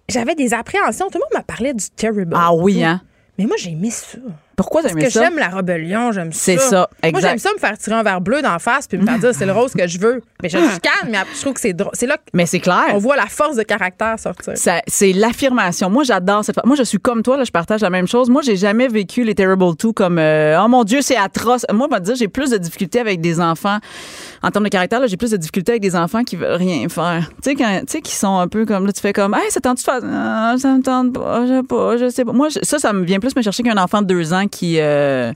j'avais 0.09 0.35
des 0.35 0.55
appréhensions. 0.55 1.09
Tout 1.11 1.19
le 1.19 1.25
monde 1.25 1.35
m'a 1.35 1.43
parlé 1.43 1.75
du 1.75 1.91
Terrible. 1.91 2.33
Ah 2.35 2.55
oui, 2.55 2.83
hein? 2.83 3.03
Mais 3.37 3.45
moi, 3.45 3.57
j'ai 3.59 3.73
aimé 3.73 3.91
ça. 3.91 4.17
Pourquoi 4.61 4.83
Parce 4.83 4.95
que 4.95 5.09
j'aime 5.09 5.39
la 5.39 5.49
rébellion, 5.49 6.13
j'aime 6.13 6.33
ça. 6.33 6.41
C'est 6.41 6.59
ça, 6.59 6.91
exact. 7.03 7.13
Moi, 7.13 7.31
j'aime 7.31 7.39
ça 7.39 7.51
me 7.55 7.59
faire 7.59 7.79
tirer 7.79 7.97
un 7.97 8.03
verre 8.03 8.21
bleu 8.21 8.43
d'en 8.43 8.59
face 8.59 8.87
puis 8.87 8.99
me 8.99 9.07
faire 9.07 9.19
dire 9.19 9.35
c'est 9.35 9.47
le 9.47 9.53
rose 9.53 9.73
que 9.73 9.87
je 9.87 9.99
veux. 9.99 10.23
Mais 10.43 10.51
je 10.51 10.59
suis 10.59 10.81
calme, 10.81 11.11
mais 11.11 11.19
je 11.35 11.41
trouve 11.41 11.55
que 11.55 11.61
c'est 11.61 11.73
drôle. 11.73 11.93
C'est 11.95 12.07
là 12.07 12.19
que 12.19 12.23
mais 12.35 12.45
c'est 12.45 12.61
clair. 12.61 12.89
on 12.93 12.99
voit 12.99 13.17
la 13.17 13.27
force 13.27 13.57
de 13.57 13.63
caractère 13.63 14.19
sortir. 14.19 14.55
c'est 14.87 15.13
l'affirmation. 15.13 15.89
Moi, 15.89 16.05
j'adore 16.05 16.45
cette 16.45 16.65
Moi, 16.67 16.77
je 16.77 16.83
suis 16.83 16.99
comme 16.99 17.23
toi, 17.23 17.39
là, 17.39 17.45
je 17.45 17.51
partage 17.51 17.81
la 17.81 17.91
même 17.91 18.07
chose. 18.07 18.29
Moi, 18.29 18.43
j'ai 18.43 18.57
jamais 18.57 18.89
vécu 18.89 19.25
les 19.25 19.35
Terrible 19.35 19.75
2 19.77 19.93
comme 19.93 20.19
euh, 20.19 20.61
oh 20.63 20.69
mon 20.69 20.85
Dieu, 20.85 21.01
c'est 21.01 21.17
atroce. 21.17 21.65
Moi, 21.73 21.87
on 21.91 21.95
va 21.95 22.01
dire, 22.01 22.15
j'ai 22.15 22.29
plus 22.29 22.51
de 22.51 22.59
difficultés 22.59 23.01
avec 23.01 23.21
des 23.21 23.41
enfants 23.41 23.79
en 24.43 24.51
termes 24.51 24.65
de 24.65 24.71
caractère. 24.71 25.01
J'ai 25.07 25.17
plus 25.17 25.31
de 25.31 25.37
difficultés 25.37 25.73
avec 25.73 25.83
des 25.83 25.97
enfants 25.97 26.23
qui 26.23 26.37
veulent 26.37 26.53
rien 26.53 26.89
faire. 26.89 27.31
Tu 27.43 27.51
sais, 27.51 27.55
quand, 27.55 27.81
tu 27.81 27.93
sais, 27.93 28.01
qui 28.03 28.15
sont 28.15 28.39
un 28.39 28.49
peu 28.49 28.67
comme 28.67 28.87
là, 28.87 28.93
tu 28.93 29.01
fais 29.01 29.13
comme, 29.13 29.35
hey, 29.35 29.51
ça 29.51 29.61
tente 29.61 29.79
de 29.79 29.83
faire, 29.83 30.01
ah, 30.05 30.55
ça 30.59 30.69
me 30.75 30.83
tente 30.83 31.15
pas, 31.15 31.47
je 31.47 31.55
sais 31.55 31.63
pas, 31.63 31.97
je 31.97 32.09
sais 32.11 32.25
pas. 32.25 32.33
Moi, 32.33 32.49
ça, 32.51 32.79
ça 32.79 32.93
me 32.93 33.05
vient 33.05 33.21
plus 33.21 33.35
me 33.35 33.43
chercher 33.43 33.63
qu'un 33.63 33.79
enfant 33.79 34.03
de 34.03 34.07
deux 34.07 34.33
ans 34.33 34.47
qui 34.51 34.81
euh, 34.81 35.33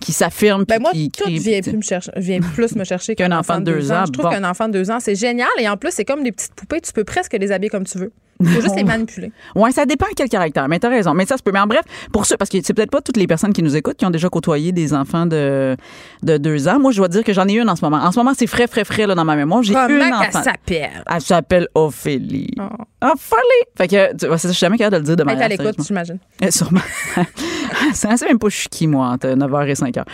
qui 0.00 0.12
s'affirme. 0.12 0.64
Ben 0.66 0.80
moi, 0.80 0.90
qui, 0.92 1.10
tout 1.10 1.28
vient, 1.28 1.60
plus 1.60 1.76
me 1.76 1.82
chercher, 1.82 2.10
vient 2.16 2.40
plus 2.40 2.74
me 2.74 2.84
chercher 2.84 3.14
qu'un 3.16 3.32
enfant, 3.32 3.60
de 3.60 3.72
deux 3.72 3.92
ans. 3.92 4.04
Je 4.06 4.12
trouve 4.12 4.30
qu'un 4.30 4.44
enfant 4.44 4.68
de 4.68 4.72
deux 4.72 4.90
ans, 4.90 4.98
c'est 5.00 5.14
génial. 5.14 5.48
Et 5.58 5.68
en 5.68 5.76
plus, 5.76 5.92
c'est 5.92 6.04
comme 6.04 6.22
des 6.22 6.32
petites 6.32 6.54
poupées. 6.54 6.80
Tu 6.80 6.92
peux 6.92 7.04
presque 7.04 7.34
les 7.34 7.52
habiller 7.52 7.70
comme 7.70 7.84
tu 7.84 7.98
veux. 7.98 8.12
Faut 8.44 8.60
juste 8.60 8.76
les 8.76 8.84
manipuler. 8.84 9.32
Oui, 9.54 9.72
ça 9.72 9.86
dépend 9.86 10.06
quel 10.16 10.28
caractère. 10.28 10.68
Mais 10.68 10.78
tu 10.78 10.86
as 10.86 10.90
raison. 10.90 11.14
Mais 11.14 11.26
ça 11.26 11.36
se 11.36 11.42
peut. 11.42 11.52
Mais 11.52 11.60
en 11.60 11.66
bref, 11.66 11.82
pour 12.12 12.26
ceux, 12.26 12.36
parce 12.36 12.50
que 12.50 12.58
c'est 12.62 12.74
peut-être 12.74 12.90
pas 12.90 13.00
toutes 13.00 13.16
les 13.16 13.26
personnes 13.26 13.52
qui 13.52 13.62
nous 13.62 13.76
écoutent 13.76 13.96
qui 13.96 14.06
ont 14.06 14.10
déjà 14.10 14.28
côtoyé 14.28 14.72
des 14.72 14.94
enfants 14.94 15.26
de, 15.26 15.76
de 16.22 16.36
deux 16.36 16.68
ans. 16.68 16.78
Moi, 16.78 16.92
je 16.92 16.98
dois 16.98 17.08
dire 17.08 17.24
que 17.24 17.32
j'en 17.32 17.46
ai 17.48 17.54
une 17.54 17.68
en 17.68 17.76
ce 17.76 17.84
moment. 17.84 17.98
En 17.98 18.12
ce 18.12 18.18
moment, 18.18 18.32
c'est 18.36 18.46
frais, 18.46 18.66
frais, 18.66 18.84
frais 18.84 19.06
là, 19.06 19.14
dans 19.14 19.24
ma 19.24 19.36
mémoire. 19.36 19.62
J'ai 19.62 19.74
une 19.74 20.02
enfant. 20.02 20.22
elle 20.24 20.32
s'appelle? 20.32 21.04
Elle 21.06 21.20
s'appelle 21.20 21.68
Ophélie. 21.74 22.50
Oh. 22.58 22.84
Ophélie! 23.02 23.42
Fait 23.76 23.88
que, 23.88 24.16
tu 24.16 24.26
vois, 24.26 24.36
je 24.36 24.48
suis 24.48 24.58
jamais 24.58 24.78
capable 24.78 24.96
de 24.96 25.00
le 25.00 25.06
dire 25.06 25.16
de 25.16 25.24
manière 25.24 25.46
Elle 25.46 25.52
est 25.52 25.60
à 25.60 25.64
l'écoute, 25.64 25.84
j'imagine. 25.86 26.18
Eh, 26.40 26.50
sûrement. 26.50 26.80
c'est 27.94 28.08
même 28.22 28.38
pas 28.38 28.48
qui, 28.70 28.86
moi, 28.86 29.08
entre 29.08 29.28
9h 29.28 29.68
et 29.68 29.74
5h. 29.74 30.04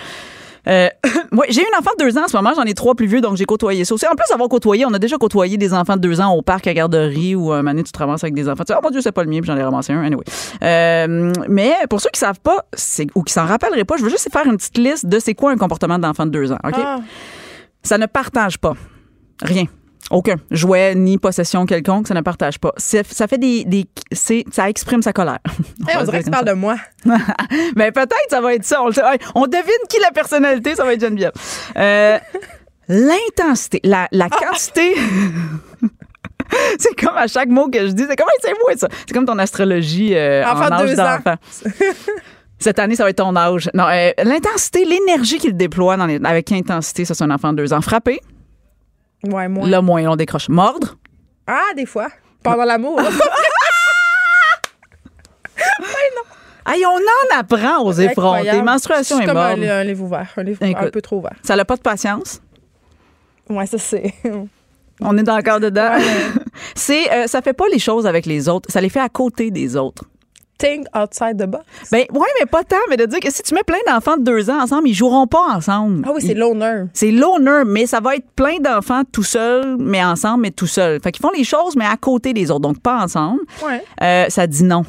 Euh, 0.67 0.89
j'ai 1.49 1.61
une 1.61 1.79
enfant 1.79 1.91
de 1.99 2.05
deux 2.05 2.19
ans 2.19 2.25
en 2.25 2.29
ce 2.29 2.37
moment, 2.37 2.53
j'en 2.55 2.65
ai 2.65 2.75
trois 2.75 2.95
plus 2.95 3.07
vieux, 3.07 3.21
donc 3.21 3.37
j'ai 3.37 3.45
côtoyé 3.45 3.85
ça 3.85 3.95
aussi. 3.95 4.07
En 4.07 4.15
plus 4.15 4.29
d'avoir 4.31 4.49
côtoyé, 4.49 4.85
on 4.87 4.93
a 4.93 4.99
déjà 4.99 5.17
côtoyé 5.17 5.57
des 5.57 5.73
enfants 5.75 5.97
de 5.97 6.01
deux 6.01 6.21
ans 6.21 6.35
au 6.35 6.43
parc 6.43 6.67
à 6.67 6.75
garderie 6.75 7.35
ou 7.35 7.53
un 7.53 7.63
moment 7.63 7.83
tu 7.83 7.93
te 7.93 7.99
ramasses 7.99 8.25
avec 8.25 8.35
des 8.35 8.49
enfants. 8.49 8.65
Tu 8.65 8.73
dis, 8.73 8.79
oh 8.79 8.81
mon 8.83 8.91
Dieu, 8.91 9.01
c'est 9.01 9.13
pas 9.13 9.23
le 9.23 9.31
mien, 9.31 9.41
puis 9.41 9.47
j'en 9.47 9.57
ai 9.57 9.63
ramassé 9.63 9.93
un. 9.93 10.03
Anyway. 10.03 10.25
Euh, 10.63 11.33
mais 11.49 11.75
pour 11.89 12.01
ceux 12.01 12.11
qui 12.11 12.21
savent 12.21 12.41
pas 12.41 12.65
ou 13.15 13.23
qui 13.23 13.33
s'en 13.33 13.47
rappelleraient 13.47 13.85
pas, 13.85 13.97
je 13.97 14.03
veux 14.03 14.11
juste 14.11 14.29
faire 14.33 14.47
une 14.47 14.57
petite 14.57 14.79
liste 14.79 15.07
de 15.07 15.19
c'est 15.19 15.35
quoi 15.35 15.53
un 15.53 15.57
comportement 15.57 15.99
d'enfant 15.99 16.27
de 16.27 16.31
deux 16.31 16.53
ans. 16.53 16.59
OK? 16.65 16.75
Ah. 16.77 16.99
Ça 17.83 17.99
ne 17.99 18.07
partage 18.07 18.59
pas. 18.59 18.75
Rien. 19.43 19.65
Aucun 20.11 20.37
jouet 20.51 20.95
ni 20.95 21.19
possession 21.19 21.67
quelconque, 21.67 22.09
ça 22.09 22.15
ne 22.15 22.23
partage 22.23 22.59
pas. 22.59 22.73
Ça 22.77 23.03
fait 23.03 23.39
des, 23.39 23.65
des 23.65 23.87
ça 24.13 24.69
exprime 24.69 25.03
sa 25.03 25.13
colère. 25.13 25.39
on, 25.99 26.03
dirait 26.05 26.21
que 26.21 26.25
tu 26.25 26.31
parles 26.31 26.47
de 26.47 26.53
moi. 26.53 26.77
Mais 27.77 27.93
peut-être 27.93 28.17
ça 28.31 28.41
va 28.41 28.55
être 28.55 28.65
ça. 28.65 28.83
On, 28.83 29.47
devine 29.47 29.87
qui 29.89 30.01
la 30.01 30.11
personnalité, 30.11 30.75
ça 30.75 30.85
va 30.85 30.95
être 30.95 31.01
Geneviève. 31.01 31.33
Euh, 31.77 32.19
l'intensité, 32.89 33.81
la, 33.85 34.09
la 34.13 34.29
ah! 34.31 34.37
quantité. 34.37 34.95
c'est 36.79 36.99
comme 36.99 37.17
à 37.17 37.27
chaque 37.27 37.51
mot 37.51 37.69
que 37.69 37.87
je 37.87 37.93
dis, 37.93 38.05
c'est 38.09 38.17
comme 38.17 38.29
c'est 38.41 38.53
moi 38.53 38.77
ça. 38.77 38.89
C'est 39.07 39.13
comme 39.13 39.27
ton 39.27 39.39
astrologie 39.39 40.15
euh, 40.15 40.45
en 40.45 40.73
âge 40.73 40.95
d'enfant. 40.95 41.37
Cette 42.59 42.79
année, 42.81 42.97
ça 42.97 43.05
va 43.05 43.11
être 43.11 43.19
ton 43.19 43.37
âge. 43.37 43.71
Non, 43.73 43.87
euh, 43.89 44.11
l'intensité, 44.25 44.85
l'énergie 44.85 45.39
qu'il 45.39 45.57
déploie 45.57 45.97
dans 45.97 46.09
avec 46.25 46.51
intensité, 46.51 47.05
ça 47.05 47.15
c'est 47.15 47.25
un 47.25 47.31
enfant 47.31 47.53
de 47.53 47.59
deux 47.59 47.73
ans. 47.73 47.81
Frappé, 47.81 48.21
Ouais, 49.33 49.49
moins. 49.49 49.69
Le 49.69 49.81
moins, 49.81 50.05
on 50.07 50.17
décroche. 50.17 50.49
Mordre? 50.49 50.97
Ah, 51.47 51.75
des 51.77 51.87
fois. 51.87 52.09
Pendant 52.43 52.65
l'amour. 52.65 53.01
Aïe, 56.65 56.85
on 56.85 56.99
en 56.99 57.41
apprend 57.41 57.83
aux 57.83 57.93
effrontés. 57.93 58.61
Menstruation 58.61 59.21
est 59.21 59.27
comme 59.27 59.39
un, 59.39 59.63
un, 59.63 59.85
livre 59.85 60.05
ouvert, 60.05 60.29
un 60.37 60.43
livre 60.43 60.63
un 60.63 60.91
peu 60.91 61.01
trop 61.01 61.17
ouvert. 61.17 61.37
Ça 61.43 61.57
n'a 61.57 61.65
pas 61.65 61.77
de 61.77 61.81
patience? 61.81 62.43
Ouais, 63.49 63.67
ça 63.67 63.79
c'est. 63.79 64.13
on 65.01 65.17
est 65.17 65.29
encore 65.31 65.61
dedans. 65.61 65.97
c'est, 66.75 67.11
euh, 67.11 67.27
ça 67.27 67.41
fait 67.41 67.55
pas 67.55 67.65
les 67.73 67.79
choses 67.79 68.07
avec 68.07 68.27
les 68.27 68.51
autres, 68.51 68.71
ça 68.71 68.83
les 68.83 68.91
fait 68.91 69.01
à 69.01 69.09
côté 69.09 69.51
des 69.51 69.77
autres 69.77 70.05
think 70.59 70.87
outside 70.95 71.39
the 71.39 71.47
box? 71.47 71.65
Ben 71.91 72.05
ouais, 72.13 72.29
mais 72.41 72.47
pas 72.47 72.65
tant, 72.65 72.77
mais 72.91 72.97
de 72.97 73.07
dire 73.07 73.21
que 73.21 73.31
si 73.31 73.43
tu 73.43 73.55
mets 73.55 73.65
plein 73.65 73.79
d'enfants 73.87 74.17
de 74.17 74.23
deux 74.23 74.51
ans 74.51 74.61
ensemble, 74.61 74.89
ils 74.89 74.95
joueront 74.95 75.27
pas 75.27 75.55
ensemble. 75.55 76.05
Ah 76.07 76.11
oui, 76.15 76.23
c'est 76.25 76.35
l'honneur. 76.35 76.87
C'est 76.93 77.11
l'honneur, 77.11 77.65
mais 77.65 77.87
ça 77.87 78.01
va 78.01 78.17
être 78.17 78.29
plein 78.37 78.59
d'enfants 78.59 79.03
tout 79.11 79.23
seuls, 79.23 79.77
mais 79.79 80.05
ensemble, 80.05 80.43
mais 80.43 80.51
tout 80.51 80.67
seuls. 80.67 81.01
Fait 81.01 81.13
qu'ils 81.13 81.23
font 81.23 81.33
les 81.35 81.45
choses, 81.45 81.77
mais 81.77 81.87
à 81.87 81.97
côté 81.97 82.33
des 82.33 82.51
autres, 82.51 82.61
donc 82.61 82.81
pas 82.81 83.03
ensemble. 83.03 83.41
Ouais. 83.65 83.83
Euh, 84.03 84.27
ça 84.29 84.47
dit 84.47 84.65
non. 84.65 84.85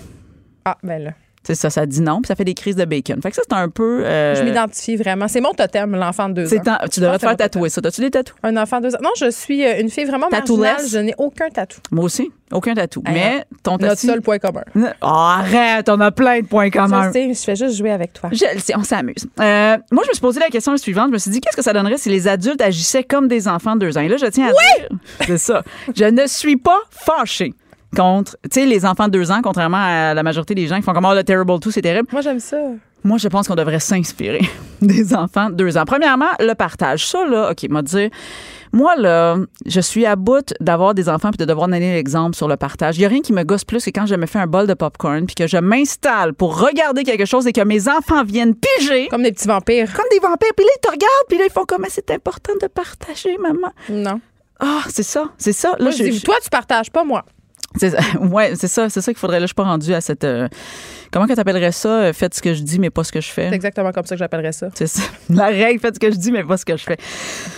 Ah, 0.65 0.77
ben 0.83 1.03
là. 1.03 1.11
C'est 1.44 1.56
ça, 1.56 1.70
ça 1.70 1.86
dit 1.86 2.02
non, 2.02 2.22
puis 2.22 2.28
ça 2.28 2.36
fait 2.36 2.44
des 2.44 2.53
crises 2.53 2.76
de 2.76 2.86
bacon. 2.86 3.22
Fait 3.22 3.30
que 3.30 3.36
ça, 3.36 3.41
c'est 3.48 3.56
un 3.56 3.70
peu. 3.70 4.06
Euh, 4.06 4.36
je 4.36 4.44
m'identifie 4.44 4.95
vraiment. 4.98 5.28
C'est 5.28 5.41
mon 5.41 5.53
totem, 5.53 5.95
l'enfant 5.95 6.30
de 6.30 6.34
deux 6.34 6.53
ans. 6.53 6.78
tu 6.91 6.99
devrais 6.99 7.18
te 7.18 7.26
faire 7.26 7.38
tatouer 7.38 7.70
ça. 7.70 7.82
As-tu 7.84 8.02
des 8.02 8.11
tatous? 8.11 8.36
Un 8.44 8.57
enfant 8.57 8.80
de 8.80 8.90
deux 8.90 8.95
ans. 8.95 8.99
Non, 9.02 9.11
je 9.18 9.32
suis 9.32 9.66
euh, 9.66 9.80
une 9.80 9.90
fille 9.90 10.06
vraiment 10.06 10.28
marginale. 10.30 10.78
Je 10.88 10.99
n'ai 10.99 11.16
aucun 11.18 11.49
tatou. 11.49 11.80
Moi 11.91 12.06
aussi, 12.06 12.30
aucun 12.52 12.74
tatou. 12.76 13.03
Mais 13.06 13.45
ton 13.64 13.78
tatou. 13.78 13.86
Notre 13.86 14.02
seul 14.02 14.22
point 14.22 14.38
commun. 14.38 14.64
Oh, 14.76 15.06
arrête, 15.06 15.88
on 15.90 15.99
a 16.02 16.11
plein 16.11 16.41
de 16.41 16.45
points 16.45 16.70
communs. 16.70 17.07
Je 17.07 17.14
sais, 17.14 17.34
je 17.34 17.40
fais 17.40 17.56
juste 17.56 17.78
jouer 17.78 17.91
avec 17.91 18.14
toi. 18.14 18.30
Je 18.32 18.45
on 18.76 18.84
s'amuse. 18.84 19.26
Euh, 19.40 19.78
moi, 19.91 20.03
je 20.03 20.10
me 20.10 20.14
suis 20.14 20.22
posé 20.22 20.40
la 20.40 20.49
question 20.49 20.76
suivante. 20.78 21.07
Je 21.07 21.14
me 21.14 21.18
suis 21.18 21.32
dit, 21.32 21.41
qu'est-ce 21.41 21.56
que 21.56 21.64
ça 21.64 21.74
donnerait 21.74 21.98
si 21.98 22.10
les 22.10 22.28
adultes 22.28 22.61
agissaient 22.61 23.03
comme 23.03 23.28
des 23.28 23.48
enfants 23.48 23.76
de 23.76 23.86
deux 23.86 23.98
ans? 23.98 24.02
Et 24.02 24.07
là, 24.07 24.18
je 24.18 24.26
tiens 24.28 24.48
à 24.48 24.49
oui! 24.49 24.56
dire. 24.80 24.98
C'est 25.26 25.38
ça. 25.38 25.64
Je 25.95 26.06
ne 26.06 26.28
suis 26.28 26.57
pas 26.57 26.80
fâchée 26.91 27.53
contre, 27.95 28.38
tu 28.44 28.61
sais, 28.61 28.66
les 28.66 28.86
enfants 28.86 29.06
de 29.06 29.11
deux 29.11 29.32
ans, 29.32 29.41
contrairement 29.41 29.82
à 29.82 30.14
la 30.14 30.24
majorité 30.24 30.56
des 30.56 30.68
gens 30.68 30.78
qui 30.78 30.84
font 30.84 30.94
comme, 30.94 31.06
oh, 31.06 31.14
le 31.14 31.24
Terrible 31.24 31.60
2, 31.60 31.72
c'est 31.72 31.82
terrible. 31.82 32.07
Moi, 32.11 32.22
j'aime 32.22 32.40
ça. 32.40 32.57
Moi, 33.03 33.18
je 33.18 33.28
pense 33.30 33.48
qu'on 33.48 33.56
devrait 33.56 33.80
s'inspirer 33.80 34.41
des 34.82 35.14
enfants 35.14 35.49
de 35.49 35.56
deux 35.56 35.78
ans. 35.78 35.86
Premièrement, 35.86 36.30
le 36.40 36.53
partage. 36.53 37.07
Ça, 37.07 37.26
là, 37.26 37.52
OK, 37.52 37.70
m'a 37.70 37.82
dit, 37.82 38.10
moi, 38.72 38.95
là, 38.98 39.38
je 39.66 39.80
suis 39.80 40.06
à 40.06 40.16
bout 40.16 40.53
d'avoir 40.60 40.94
des 40.94 41.10
enfants 41.10 41.30
puis 41.32 41.38
de 41.38 41.45
devoir 41.45 41.68
donner 41.68 41.94
l'exemple 41.94 42.36
sur 42.36 42.48
le 42.48 42.57
partage. 42.57 42.98
Il 42.98 42.99
n'y 42.99 43.06
a 43.06 43.10
rien 43.10 43.22
qui 43.22 43.34
me 43.34 43.44
gosse 43.44 43.64
plus 43.64 43.84
que 43.84 43.90
quand 43.90 44.06
je 44.06 44.16
me 44.16 44.26
fais 44.26 44.40
un 44.40 44.48
bol 44.48 44.68
de 44.68 44.74
popcorn 44.74 45.26
puis 45.26 45.36
que 45.36 45.48
je 45.48 45.57
m'installe 45.57 46.34
pour 46.34 46.60
regarder 46.60 47.03
quelque 47.03 47.26
chose 47.26 47.48
et 47.48 47.53
que 47.53 47.61
mes 47.61 47.88
enfants 47.88 48.24
viennent 48.24 48.53
piger. 48.53 49.07
Comme 49.07 49.24
des 49.24 49.32
petits 49.32 49.48
vampires. 49.48 49.91
Comme 49.94 50.06
des 50.11 50.20
vampires. 50.20 50.53
Puis 50.56 50.66
là, 50.66 50.72
ils 50.76 50.82
te 50.82 50.88
regardent 50.88 51.28
puis 51.30 51.38
là, 51.38 51.45
ils 51.48 51.52
font 51.52 51.66
comme, 51.66 51.86
c'est 51.90 52.11
important 52.11 52.53
de 52.61 52.68
partager, 52.68 53.38
maman. 53.38 53.72
Non. 53.90 54.20
Ah, 54.60 54.82
c'est 54.90 55.03
ça, 55.03 55.30
c'est 55.38 55.53
ça. 55.53 55.76
Là, 55.80 55.90
je, 55.90 56.03
dis, 56.03 56.22
toi, 56.22 56.36
tu 56.44 56.49
partages 56.49 56.91
pas, 56.91 57.06
moi. 57.06 57.24
C'est 57.77 57.93
ouais, 58.19 58.53
c'est 58.55 58.67
ça, 58.67 58.89
c'est 58.89 59.01
ça 59.01 59.11
qu'il 59.11 59.19
faudrait. 59.19 59.39
Là, 59.39 59.43
je 59.45 59.49
suis 59.49 59.55
pas 59.55 59.63
rendue 59.63 59.93
à 59.93 60.01
cette. 60.01 60.23
Euh, 60.23 60.47
comment 61.11 61.27
que 61.27 61.33
t'appellerais 61.33 61.71
ça? 61.71 61.89
Euh, 61.89 62.13
Faites 62.13 62.33
ce 62.33 62.41
que 62.41 62.53
je 62.53 62.61
dis, 62.63 62.79
mais 62.79 62.89
pas 62.89 63.03
ce 63.03 63.11
que 63.11 63.21
je 63.21 63.29
fais. 63.29 63.49
C'est 63.49 63.55
exactement 63.55 63.91
comme 63.91 64.05
ça 64.05 64.15
que 64.15 64.19
j'appellerais 64.19 64.51
ça. 64.51 64.69
C'est 64.73 64.87
ça. 64.87 65.03
La 65.29 65.47
règle, 65.47 65.79
faites 65.79 65.95
ce 65.95 65.99
que 65.99 66.11
je 66.11 66.17
dis, 66.17 66.31
mais 66.31 66.43
pas 66.43 66.57
ce 66.57 66.65
que 66.65 66.75
je 66.75 66.83
fais. 66.83 66.97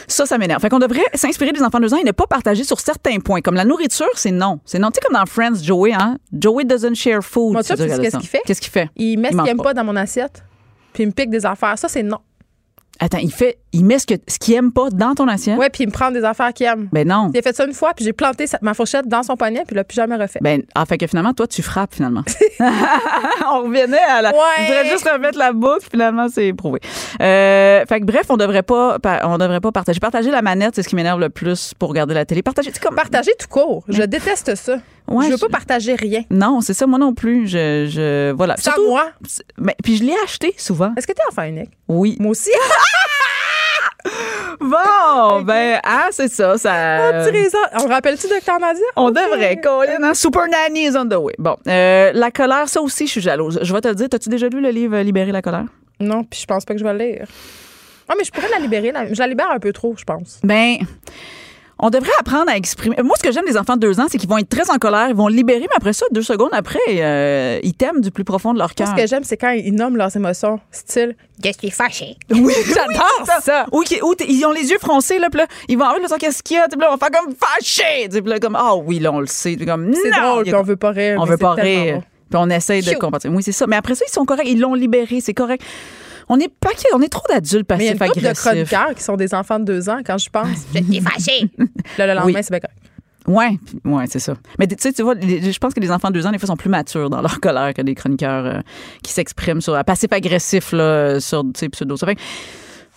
Ça, 0.07 0.25
ça 0.25 0.38
m'énerve. 0.38 0.61
Fait 0.61 0.69
qu'on 0.69 0.79
devrait 0.79 1.05
s'inspirer 1.13 1.53
des 1.53 1.61
enfants 1.61 1.79
de 1.79 1.85
deux 1.85 1.93
ans 1.93 1.97
et 1.97 2.03
ne 2.03 2.11
pas 2.11 2.27
partager 2.27 2.63
sur 2.63 2.79
certains 2.79 3.19
points. 3.19 3.41
Comme 3.41 3.55
la 3.55 3.65
nourriture, 3.65 4.09
c'est 4.15 4.31
non. 4.31 4.59
C'est 4.65 4.79
non. 4.79 4.91
Tu 4.91 4.95
sais, 4.95 5.01
comme 5.07 5.17
dans 5.17 5.25
Friends, 5.25 5.63
Joey, 5.63 5.93
hein? 5.93 6.17
Joey 6.33 6.65
doesn't 6.65 6.95
share 6.95 7.23
food. 7.23 7.53
Moi, 7.53 7.63
tu 7.63 7.75
sais, 7.75 7.88
qu'est-ce 7.99 8.17
qu'il 8.17 8.29
fait? 8.29 8.41
Qu'est-ce 8.45 8.61
qu'il 8.61 8.71
fait? 8.71 8.89
Il 8.97 9.17
met 9.17 9.31
ce 9.31 9.38
qu'il 9.38 9.47
aime 9.47 9.57
pas 9.57 9.73
dans 9.73 9.85
mon 9.85 9.95
assiette, 9.95 10.43
puis 10.93 11.03
il 11.03 11.07
me 11.07 11.11
pique 11.11 11.29
des 11.29 11.45
affaires. 11.45 11.77
Ça, 11.77 11.88
c'est 11.88 12.03
non. 12.03 12.19
Attends, 12.99 13.17
il 13.19 13.31
fait, 13.31 13.57
il 13.73 13.85
met 13.85 13.99
ce 13.99 14.06
que 14.06 14.15
ce 14.27 14.38
qu'il 14.38 14.53
aime 14.56 14.72
pas 14.72 14.89
dans 14.89 15.15
ton 15.15 15.27
assiette. 15.27 15.57
Ouais, 15.57 15.69
puis 15.69 15.84
il 15.84 15.88
me 15.88 15.91
prend 15.91 16.11
des 16.11 16.23
affaires 16.23 16.53
qu'il 16.53 16.65
aime. 16.65 16.89
Ben 16.91 17.07
non. 17.07 17.31
A 17.35 17.41
fait 17.41 17.56
ça 17.56 17.65
une 17.65 17.73
fois, 17.73 17.93
puis 17.95 18.03
j'ai 18.03 18.14
planté 18.14 18.45
ma 18.61 18.73
fourchette 18.73 19.07
dans 19.07 19.23
son 19.23 19.38
poignet, 19.38 19.64
puis 19.65 19.73
il 19.73 19.76
l'a 19.76 19.84
plus 19.84 19.95
jamais 19.95 20.15
refait. 20.15 20.39
Ben, 20.41 20.64
en 20.76 20.85
fait 20.85 20.98
que 20.98 21.07
finalement, 21.07 21.34
toi, 21.34 21.48
tu 21.48 21.61
frappes 21.61 21.95
finalement. 21.95 22.23
on 22.60 23.64
revenait 23.64 23.98
à 23.98 24.22
la. 24.22 24.31
Ouais. 24.31 24.38
Je 24.60 24.64
voudrais 24.65 24.89
juste 24.89 25.10
remettre 25.10 25.38
la 25.38 25.53
boucle, 25.53 25.88
finalement, 25.89 26.27
c'est 26.30 26.53
prouvé. 26.53 26.80
Euh, 27.22 27.85
fait 27.88 27.99
que 28.02 28.06
bref, 28.06 28.26
on 28.30 28.38
devrait 28.38 28.64
pas, 28.64 28.98
on 29.23 29.38
devrait 29.38 29.61
pas 29.61 29.72
partager. 29.72 29.99
Partager 29.99 30.31
la 30.31 30.41
manette, 30.41 30.76
c'est 30.76 30.84
ce 30.84 30.89
qui 30.89 30.95
m'énerve 30.95 31.19
le 31.19 31.30
plus 31.30 31.73
pour 31.77 31.89
regarder 31.89 32.14
la 32.14 32.26
télé. 32.26 32.41
Partager, 32.41 32.72
comme 32.81 32.95
partager 32.95 33.31
tout 33.39 33.48
court. 33.48 33.84
Je 33.88 34.03
déteste 34.03 34.56
ça. 34.56 34.77
Ouais, 35.07 35.26
je 35.26 35.31
veux 35.31 35.38
pas 35.38 35.49
partager 35.49 35.95
rien. 35.95 36.23
Non, 36.30 36.61
c'est 36.61 36.73
ça, 36.73 36.88
moi 36.88 36.98
non 36.98 37.14
plus. 37.14 37.48
Je, 37.48 37.88
je 37.89 38.31
voilà. 38.31 38.56
Surtout, 38.57 38.88
moi. 38.88 39.11
Mais 39.57 39.76
puis 39.84 39.98
je 39.98 40.03
l'ai 40.03 40.15
acheté 40.23 40.53
souvent. 40.57 40.93
Est-ce 40.98 41.07
que 41.07 41.14
tu 41.14 41.19
es 41.22 41.27
enfant 41.30 41.43
unique? 41.43 41.72
Oui. 41.88 42.18
Moi 42.19 42.31
aussi. 42.31 42.52
Bon, 44.60 45.41
ben, 45.45 45.80
ah, 45.84 46.07
c'est 46.11 46.28
ça. 46.28 46.57
ça... 46.57 47.23
On, 47.80 47.88
rappelle-tu 47.88 48.28
Docteur 48.28 48.60
Nadia? 48.60 48.84
On 48.95 49.11
devrait. 49.11 49.60
Colin, 49.61 50.03
hein? 50.03 50.14
Super 50.14 50.48
Nanny 50.48 50.86
is 50.88 50.98
on 50.98 51.07
the 51.07 51.15
way. 51.15 51.34
Bon, 51.38 51.56
euh, 51.68 52.11
la 52.14 52.32
colère, 52.32 52.69
ça 52.69 52.82
aussi, 52.82 53.07
je 53.07 53.11
suis 53.11 53.22
jalouse. 53.22 53.60
Je 53.61 53.73
vais 53.73 53.82
te 53.82 53.88
le 53.88 53.95
dire, 53.95 54.07
as-tu 54.11 54.30
déjà 54.30 54.48
lu 54.49 54.61
le 54.61 54.69
livre 54.69 54.98
Libérer 54.99 55.32
la 55.32 55.41
colère? 55.41 55.65
Non, 55.99 56.23
puis 56.23 56.40
je 56.41 56.45
pense 56.45 56.65
pas 56.65 56.73
que 56.73 56.80
je 56.80 56.84
vais 56.84 56.94
le 56.94 56.99
lire. 56.99 57.28
Ah, 58.07 58.14
mais 58.18 58.23
je 58.23 58.32
pourrais 58.32 58.49
la 58.49 58.60
libérer. 58.60 58.91
Je 59.11 59.19
la 59.19 59.28
libère 59.28 59.52
un 59.52 59.60
peu 59.60 59.72
trop, 59.72 59.95
je 59.98 60.03
pense. 60.03 60.40
Ben 60.44 60.78
on 61.82 61.90
devrait 61.90 62.12
apprendre 62.20 62.49
à 62.49 62.56
exprimer. 62.56 62.95
Moi, 63.03 63.16
ce 63.18 63.24
que 63.24 63.32
j'aime 63.32 63.45
des 63.45 63.58
enfants 63.58 63.76
de 63.76 63.82
deux 63.82 63.99
ans, 63.99 64.06
c'est 64.10 64.20
qu'ils 64.20 64.30
vont 64.30 64.38
être 64.38 64.49
très 64.49 64.70
en 64.70 64.78
colère, 64.78 65.08
ils 65.10 65.16
vont 65.16 65.28
libérer, 65.28 65.62
mais 65.62 65.76
après 65.76 65.94
ça, 65.94 66.06
deux 66.12 66.22
secondes 66.22 66.52
après, 66.53 66.80
euh, 66.90 67.60
ils 67.64 67.74
t'aiment 67.74 68.02
du 68.02 68.12
plus 68.12 68.24
profond 68.24 68.53
de 68.53 68.60
leur 68.60 68.76
cœur. 68.76 68.88
Ce 68.88 69.02
que 69.02 69.08
j'aime, 69.08 69.24
c'est 69.24 69.38
quand 69.38 69.49
ils 69.49 69.74
nomment 69.74 69.98
leurs 69.98 70.16
émotions, 70.16 70.60
style 70.72 71.16
«Je 71.44 71.52
suis 71.58 71.72
fâché». 71.72 72.18
Oui, 72.30 72.53
j'adore 72.68 73.41
ça. 73.41 73.66
Ou, 73.72 73.84
ils 74.28 74.45
ont 74.45 74.52
les 74.52 74.70
yeux 74.70 74.78
froncés, 74.80 75.18
là, 75.18 75.30
puis 75.32 75.40
là, 75.40 75.48
ils 75.68 75.78
vont 75.78 75.86
avoir 75.86 76.20
qu'est-ce 76.20 76.44
qu'il 76.44 76.58
y 76.58 76.60
a, 76.60 76.68
puis 76.68 76.80
là, 76.80 76.90
on 76.91 76.95
va 76.95 76.98
faire 76.98 77.20
comme 77.20 77.34
«fâché». 77.40 78.08
Puis 78.10 78.22
là, 78.26 78.40
comme 78.40 78.56
«Ah 78.60 78.76
oui, 78.76 78.99
là, 78.99 79.12
on 79.12 79.20
le 79.20 79.26
sait». 79.26 79.56
comme 79.66 79.91
C'est 79.94 80.12
drôle, 80.12 80.45
on 80.53 80.62
veut 80.62 80.76
pas 80.76 80.91
rire. 80.91 81.18
On 81.20 81.26
veut 81.26 81.38
pas 81.38 81.53
rire. 81.53 82.02
Puis 82.30 82.40
on 82.41 82.49
essaye 82.49 82.82
de 82.82 82.94
comprendre. 82.94 83.36
Oui, 83.36 83.44
c'est 83.44 83.52
ça. 83.52 83.68
Mais 83.68 83.76
après 83.76 83.95
ça, 83.95 84.06
ils 84.08 84.12
sont 84.12 84.24
corrects. 84.24 84.48
Ils 84.48 84.60
l'ont 84.60 84.74
libéré. 84.74 85.20
C'est 85.20 85.34
correct. 85.34 85.64
On 86.34 86.40
est 86.40 86.48
pas 86.48 86.70
on 86.95 87.02
est 87.02 87.10
trop 87.10 87.28
d'adultes 87.28 87.68
passifs 87.68 88.02
agressifs. 88.02 88.16
Il 88.16 88.24
y 88.24 88.28
a 88.28 88.34
de 88.34 88.38
chroniqueurs 88.38 88.95
qui 88.95 89.03
sont 89.03 89.18
des 89.18 89.34
enfants 89.34 89.60
de 89.60 89.66
deux 89.66 89.90
ans 89.90 89.99
quand 90.06 90.18
je 90.18 90.30
pense. 90.30 90.48
je 90.74 90.82
suis 90.82 91.02
fâché. 91.02 91.52
Là, 91.98 92.08
le 92.08 92.14
lendemain, 92.14 92.41
c'est 92.41 92.52
bien 92.52 92.62
correct. 92.62 92.78
Oui, 93.28 93.60
ouais, 93.84 94.06
c'est 94.08 94.20
ça. 94.20 94.36
Mais 94.58 94.66
tu 94.66 94.76
sais, 94.80 94.94
tu 94.94 95.03
vois, 95.03 95.14
je 95.20 95.58
pense 95.60 95.74
que 95.74 95.82
les 95.82 95.91
enfants 95.91 96.08
de 96.08 96.14
deux 96.14 96.26
ans, 96.26 96.32
des 96.32 96.40
fois, 96.40 96.48
sont 96.48 96.56
plus 96.56 96.70
matures 96.70 97.10
dans 97.10 97.22
leur 97.22 97.41
colère 97.41 97.74
que 97.74 97.82
des 97.82 97.95
chroniqueurs 97.95 98.45
euh, 98.45 98.60
qui 99.03 99.12
s'expriment 99.12 99.60
sur 99.60 99.78
passif 99.84 100.12
agressif 100.14 100.72
là, 100.72 101.20
sur 101.20 101.44
pseudo. 101.52 101.98
Ça 101.98 102.08
fait 102.08 102.18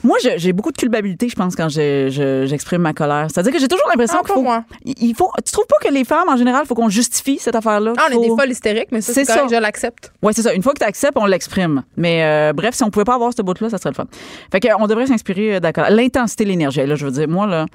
moi, 0.04 0.18
j'ai 0.20 0.52
beaucoup 0.52 0.70
de 0.70 0.76
culpabilité, 0.76 1.30
je 1.30 1.34
pense, 1.34 1.56
quand 1.56 1.68
j'exprime 1.70 2.82
ma 2.82 2.92
colère. 2.92 3.28
C'est-à-dire 3.32 3.52
que 3.52 3.58
j'ai 3.58 3.68
toujours 3.68 3.88
l'impression 3.88 4.18
qu'il 4.18 4.34
faut, 4.34 4.42
moi. 4.42 4.64
il 4.84 5.14
faut. 5.16 5.30
Tu 5.44 5.50
trouves 5.50 5.66
pas 5.66 5.76
que 5.82 5.92
les 5.92 6.04
femmes, 6.04 6.28
en 6.28 6.36
général, 6.36 6.62
il 6.64 6.68
faut 6.68 6.74
qu'on 6.74 6.90
justifie 6.90 7.38
cette 7.38 7.54
affaire-là? 7.54 7.94
Ah, 7.96 8.08
on 8.12 8.22
est 8.22 8.28
des 8.28 8.34
folles 8.36 8.50
hystériques, 8.50 8.88
mais 8.92 9.00
ça, 9.00 9.14
c'est 9.14 9.24
ça. 9.24 9.46
je 9.50 9.56
l'accepte. 9.56 10.12
Oui, 10.22 10.32
c'est 10.34 10.42
ça. 10.42 10.52
Une 10.52 10.62
fois 10.62 10.74
que 10.74 10.78
tu 10.80 10.84
acceptes, 10.84 11.16
on 11.16 11.24
l'exprime. 11.24 11.84
Mais 11.96 12.22
euh, 12.22 12.52
bref, 12.52 12.74
si 12.74 12.84
on 12.84 12.90
pouvait 12.90 13.04
pas 13.04 13.14
avoir 13.14 13.32
ce 13.34 13.40
bout-là, 13.40 13.70
ça 13.70 13.78
serait 13.78 13.90
le 13.90 13.94
fun. 13.94 14.06
Fait 14.52 14.60
qu'on 14.60 14.86
devrait 14.86 15.06
s'inspirer 15.06 15.56
euh, 15.56 15.60
d'accord. 15.60 15.86
L'intensité, 15.88 16.44
l'énergie. 16.44 16.84
Là, 16.84 16.94
je 16.96 17.06
veux 17.06 17.12
dire, 17.12 17.28
moi, 17.28 17.46
là. 17.46 17.66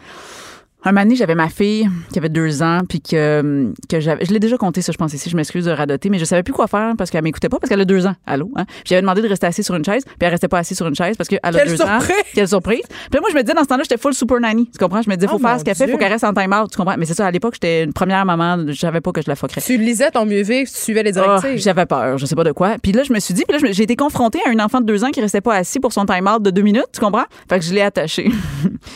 Un 0.85 0.93
moment 0.93 1.14
j'avais 1.14 1.35
ma 1.35 1.49
fille 1.49 1.89
qui 2.11 2.19
avait 2.19 2.30
deux 2.30 2.64
ans, 2.64 2.80
puis 2.88 3.01
que, 3.01 3.73
que 3.89 3.99
j'avais. 3.99 4.23
Je 4.23 4.31
l'ai 4.31 4.39
déjà 4.39 4.57
compté, 4.57 4.81
ça, 4.81 4.93
je 4.93 4.97
pense 4.97 5.14
ici. 5.14 5.30
Je 5.30 5.35
m'excuse 5.35 5.65
de 5.65 5.72
radoter, 5.72 6.10
mais 6.10 6.19
je 6.19 6.26
savais 6.26 6.41
plus 6.41 6.53
quoi 6.53 6.68
faire 6.68 6.93
parce 6.97 7.10
qu'elle 7.10 7.23
m'écoutait 7.23 7.49
pas, 7.49 7.57
parce 7.60 7.69
qu'elle 7.69 7.81
a 7.81 7.85
deux 7.85 8.07
ans. 8.07 8.15
Allô? 8.26 8.49
Hein? 8.56 8.65
Puis 8.65 8.84
j'avais 8.85 9.01
demandé 9.01 9.22
de 9.22 9.27
rester 9.27 9.47
assise 9.47 9.65
sur 9.65 9.76
une 9.76 9.84
chaise, 9.84 10.03
puis 10.06 10.15
elle 10.22 10.30
restait 10.30 10.47
pas 10.47 10.60
assise 10.60 10.77
sur 10.77 10.88
une 10.88 10.95
chaise 10.95 11.18
parce 11.18 11.27
qu'elle 11.27 11.39
a 11.43 11.51
Quelle 11.51 11.68
deux 11.68 11.76
surprise! 11.76 12.10
ans. 12.11 12.23
Quelle 12.34 12.47
surprise! 12.47 12.84
Puis 13.11 13.19
moi, 13.19 13.30
je 13.30 13.35
me 13.35 13.41
disais, 13.41 13.53
dans 13.53 13.64
ce 13.64 13.68
temps-là, 13.68 13.84
j'étais 13.84 13.97
full 14.01 14.14
super 14.14 14.39
nanny. 14.39 14.69
Tu 14.72 14.77
comprends? 14.77 15.01
Je 15.01 15.10
me 15.10 15.15
disais, 15.15 15.27
faut 15.27 15.35
oh 15.35 15.39
faire 15.39 15.60
ce 15.60 15.65
qu'elle 15.65 15.76
fait, 15.76 15.88
faut 15.88 15.97
qu'elle 15.97 16.14
reste 16.14 16.23
en 16.23 16.34
time-out. 16.34 16.72
Tu 16.72 16.77
comprends? 16.77 16.95
Mais 16.97 17.06
c'est 17.06 17.14
ça, 17.14 17.27
à 17.27 17.31
l'époque, 17.31 17.56
j'étais 17.56 17.84
une 17.84 17.93
première 17.93 18.26
maman, 18.26 18.65
je 18.68 18.73
savais 18.73 19.01
pas 19.01 19.11
que 19.11 19.22
je 19.22 19.30
la 19.30 19.35
fuckerais. 19.35 19.61
Tu 19.61 19.77
lisais 19.77 20.11
ton 20.11 20.26
mieux 20.26 20.43
vivre, 20.43 20.69
tu 20.69 20.80
suivais 20.80 21.03
les 21.03 21.11
directives. 21.11 21.51
Oh, 21.56 21.57
j'avais 21.57 21.85
peur, 21.85 22.18
je 22.18 22.26
sais 22.26 22.35
pas 22.35 22.45
de 22.45 22.53
quoi. 22.53 22.77
Puis 22.81 22.93
là, 22.93 23.03
je 23.03 23.11
me 23.11 23.19
suis 23.19 23.34
dit, 23.34 23.43
puis 23.47 23.60
là, 23.60 23.69
j'ai 23.72 23.84
été 23.84 23.97
confrontée 23.97 24.39
à 24.45 24.49
un 24.49 24.60
enfant 24.64 24.80
de 24.80 24.85
deux 24.85 25.03
ans 25.03 25.10
qui 25.10 25.19
restait 25.19 25.41
pas 25.41 25.56
assis 25.56 25.80
pour 25.81 25.91
son 25.91 26.06
time-out 26.06 26.41
de 26.41 26.51
deux 26.51 26.61
minutes, 26.61 26.88
tu 26.93 27.01
comprends? 27.01 27.26
Fait 27.49 27.60
que 27.60 27.65
je 27.65 27.73
l'ai 27.73 27.81
attaché. 27.81 28.31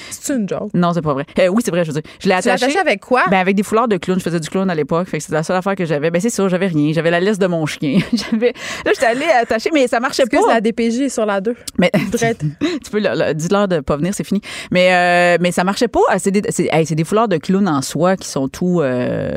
C'est 0.10 0.34
une 0.35 0.47
joke. 0.47 0.69
Non, 0.73 0.93
c'est 0.93 1.01
pas 1.01 1.14
vrai. 1.14 1.26
Euh, 1.39 1.47
oui, 1.47 1.61
c'est 1.65 1.72
vrai, 1.73 1.83
je 1.85 1.91
veux 1.91 2.01
dire. 2.01 2.11
Je 2.19 2.27
l'ai 2.27 2.35
attaché. 2.35 2.77
avec 2.77 3.01
quoi? 3.01 3.23
Ben, 3.29 3.39
avec 3.39 3.55
des 3.55 3.63
foulards 3.63 3.87
de 3.87 3.97
clown. 3.97 4.19
Je 4.19 4.23
faisais 4.23 4.39
du 4.39 4.49
clown 4.49 4.69
à 4.69 4.75
l'époque. 4.75 5.07
Fait 5.07 5.17
que 5.17 5.23
c'était 5.23 5.35
la 5.35 5.43
seule 5.43 5.55
affaire 5.55 5.75
que 5.75 5.85
j'avais. 5.85 6.11
Ben, 6.11 6.21
c'est 6.21 6.29
sûr, 6.29 6.49
j'avais 6.49 6.67
rien. 6.67 6.93
J'avais 6.93 7.11
la 7.11 7.19
laisse 7.19 7.39
de 7.39 7.47
mon 7.47 7.65
chien. 7.65 7.99
j'avais, 8.13 8.53
là, 8.85 8.91
j'étais 8.93 9.05
allée 9.05 9.25
attacher, 9.25 9.69
mais 9.73 9.87
ça 9.87 9.99
marchait 9.99 10.25
pas. 10.25 10.39
la 10.47 10.61
DPJ 10.61 11.09
sur 11.09 11.25
la 11.25 11.41
2. 11.41 11.55
Mais, 11.77 11.91
tu 12.11 12.91
peux, 12.91 13.01
dis-leur 13.33 13.67
de 13.67 13.79
pas 13.79 13.97
venir, 13.97 14.13
c'est 14.13 14.23
fini. 14.23 14.41
Mais, 14.71 14.93
euh, 14.93 15.37
mais 15.41 15.51
ça 15.51 15.63
marchait 15.63 15.87
pas. 15.87 16.01
C'est 16.17 16.31
des, 16.31 16.41
c'est, 16.49 16.95
des 16.95 17.03
foulards 17.03 17.27
de 17.27 17.37
clown 17.37 17.67
en 17.67 17.81
soi 17.81 18.17
qui 18.17 18.27
sont 18.27 18.47
tout, 18.47 18.81
euh, 18.81 19.31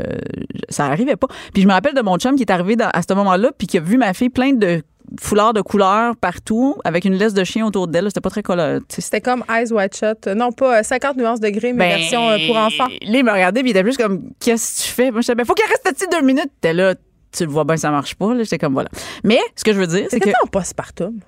ça 0.68 0.86
arrivait 0.86 1.16
pas. 1.16 1.28
Puis 1.52 1.62
je 1.62 1.68
me 1.68 1.72
rappelle 1.72 1.94
de 1.94 2.02
mon 2.02 2.18
chum 2.18 2.36
qui 2.36 2.42
est 2.42 2.50
arrivé 2.50 2.76
à 2.80 3.02
ce 3.02 3.14
moment-là 3.14 3.50
puis 3.56 3.66
qui 3.66 3.78
a 3.78 3.80
vu 3.80 3.96
ma 3.96 4.12
fille 4.12 4.30
plein 4.30 4.52
de 4.52 4.82
foulard 5.20 5.52
de 5.52 5.60
couleur 5.60 6.16
partout 6.16 6.76
avec 6.84 7.04
une 7.04 7.14
laisse 7.14 7.34
de 7.34 7.44
chien 7.44 7.66
autour 7.66 7.88
d'elle. 7.88 8.06
C'était 8.06 8.20
pas 8.20 8.30
très 8.30 8.42
coloré. 8.42 8.78
C'était 8.88 9.20
comme 9.20 9.44
Eyes 9.48 9.72
White 9.72 9.96
Shut. 9.96 10.26
Non, 10.34 10.52
pas 10.52 10.82
50 10.82 11.16
euh, 11.16 11.20
nuances 11.20 11.40
de 11.40 11.48
gris, 11.48 11.72
mais 11.72 11.90
ben, 11.90 11.98
version 11.98 12.28
euh, 12.28 12.38
pour 12.46 12.56
enfants. 12.56 12.88
Là, 12.88 13.18
il 13.18 13.24
me 13.24 13.32
regardait 13.32 13.60
et 13.60 13.64
il 13.64 13.70
était 13.70 13.82
plus 13.82 13.96
comme 13.96 14.30
Qu'est-ce 14.40 14.82
que 14.82 14.86
tu 14.86 14.92
fais? 14.92 15.10
Moi, 15.10 15.20
je 15.20 15.26
disais, 15.26 15.34
ben, 15.34 15.44
faut 15.44 15.54
qu'elle 15.54 15.66
reste 15.68 16.06
deux 16.10 16.22
minutes. 16.22 16.50
T'es 16.60 16.72
là, 16.72 16.94
tu 17.36 17.44
le 17.44 17.50
vois 17.50 17.64
bien, 17.64 17.76
ça 17.76 17.90
marche 17.90 18.14
pas. 18.14 18.32
J'étais 18.38 18.58
comme 18.58 18.72
voilà. 18.72 18.88
Mais 19.24 19.38
ce 19.54 19.64
que 19.64 19.72
je 19.72 19.78
veux 19.78 19.86
dire, 19.86 20.06
c'est 20.10 20.20
que. 20.20 20.30
en 20.42 20.46
postpartum. 20.46 21.20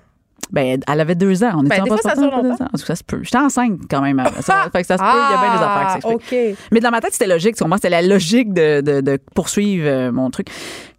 Ben, 0.51 0.79
elle 0.87 0.99
avait 0.99 1.15
deux 1.15 1.43
ans. 1.43 1.51
On 1.57 1.65
était 1.65 1.79
ben, 1.79 1.93
en 1.93 1.97
ça, 1.97 2.13
En 2.17 2.77
ça 2.77 2.95
se 2.95 3.03
peut. 3.03 3.19
J'étais 3.21 3.37
enceinte 3.37 3.81
quand 3.89 4.01
même. 4.01 4.21
Ça, 4.41 4.67
fait 4.71 4.81
que 4.81 4.87
ça 4.87 4.97
se 4.97 5.03
peut. 5.03 5.09
Il 5.09 5.31
y 5.31 5.37
a 5.37 5.41
bien 5.41 5.57
des 5.57 5.63
affaires 5.63 5.87
qui 5.87 6.01
s'expliquent. 6.01 6.57
Mais 6.71 6.79
dans 6.79 6.91
ma 6.91 7.01
tête, 7.01 7.13
c'était 7.13 7.27
logique. 7.27 7.55
C'était 7.57 7.89
la 7.89 8.01
logique 8.01 8.53
de, 8.53 8.81
de, 8.81 9.01
de 9.01 9.19
poursuivre 9.35 9.85
euh, 9.87 10.11
mon 10.11 10.31
truc. 10.31 10.47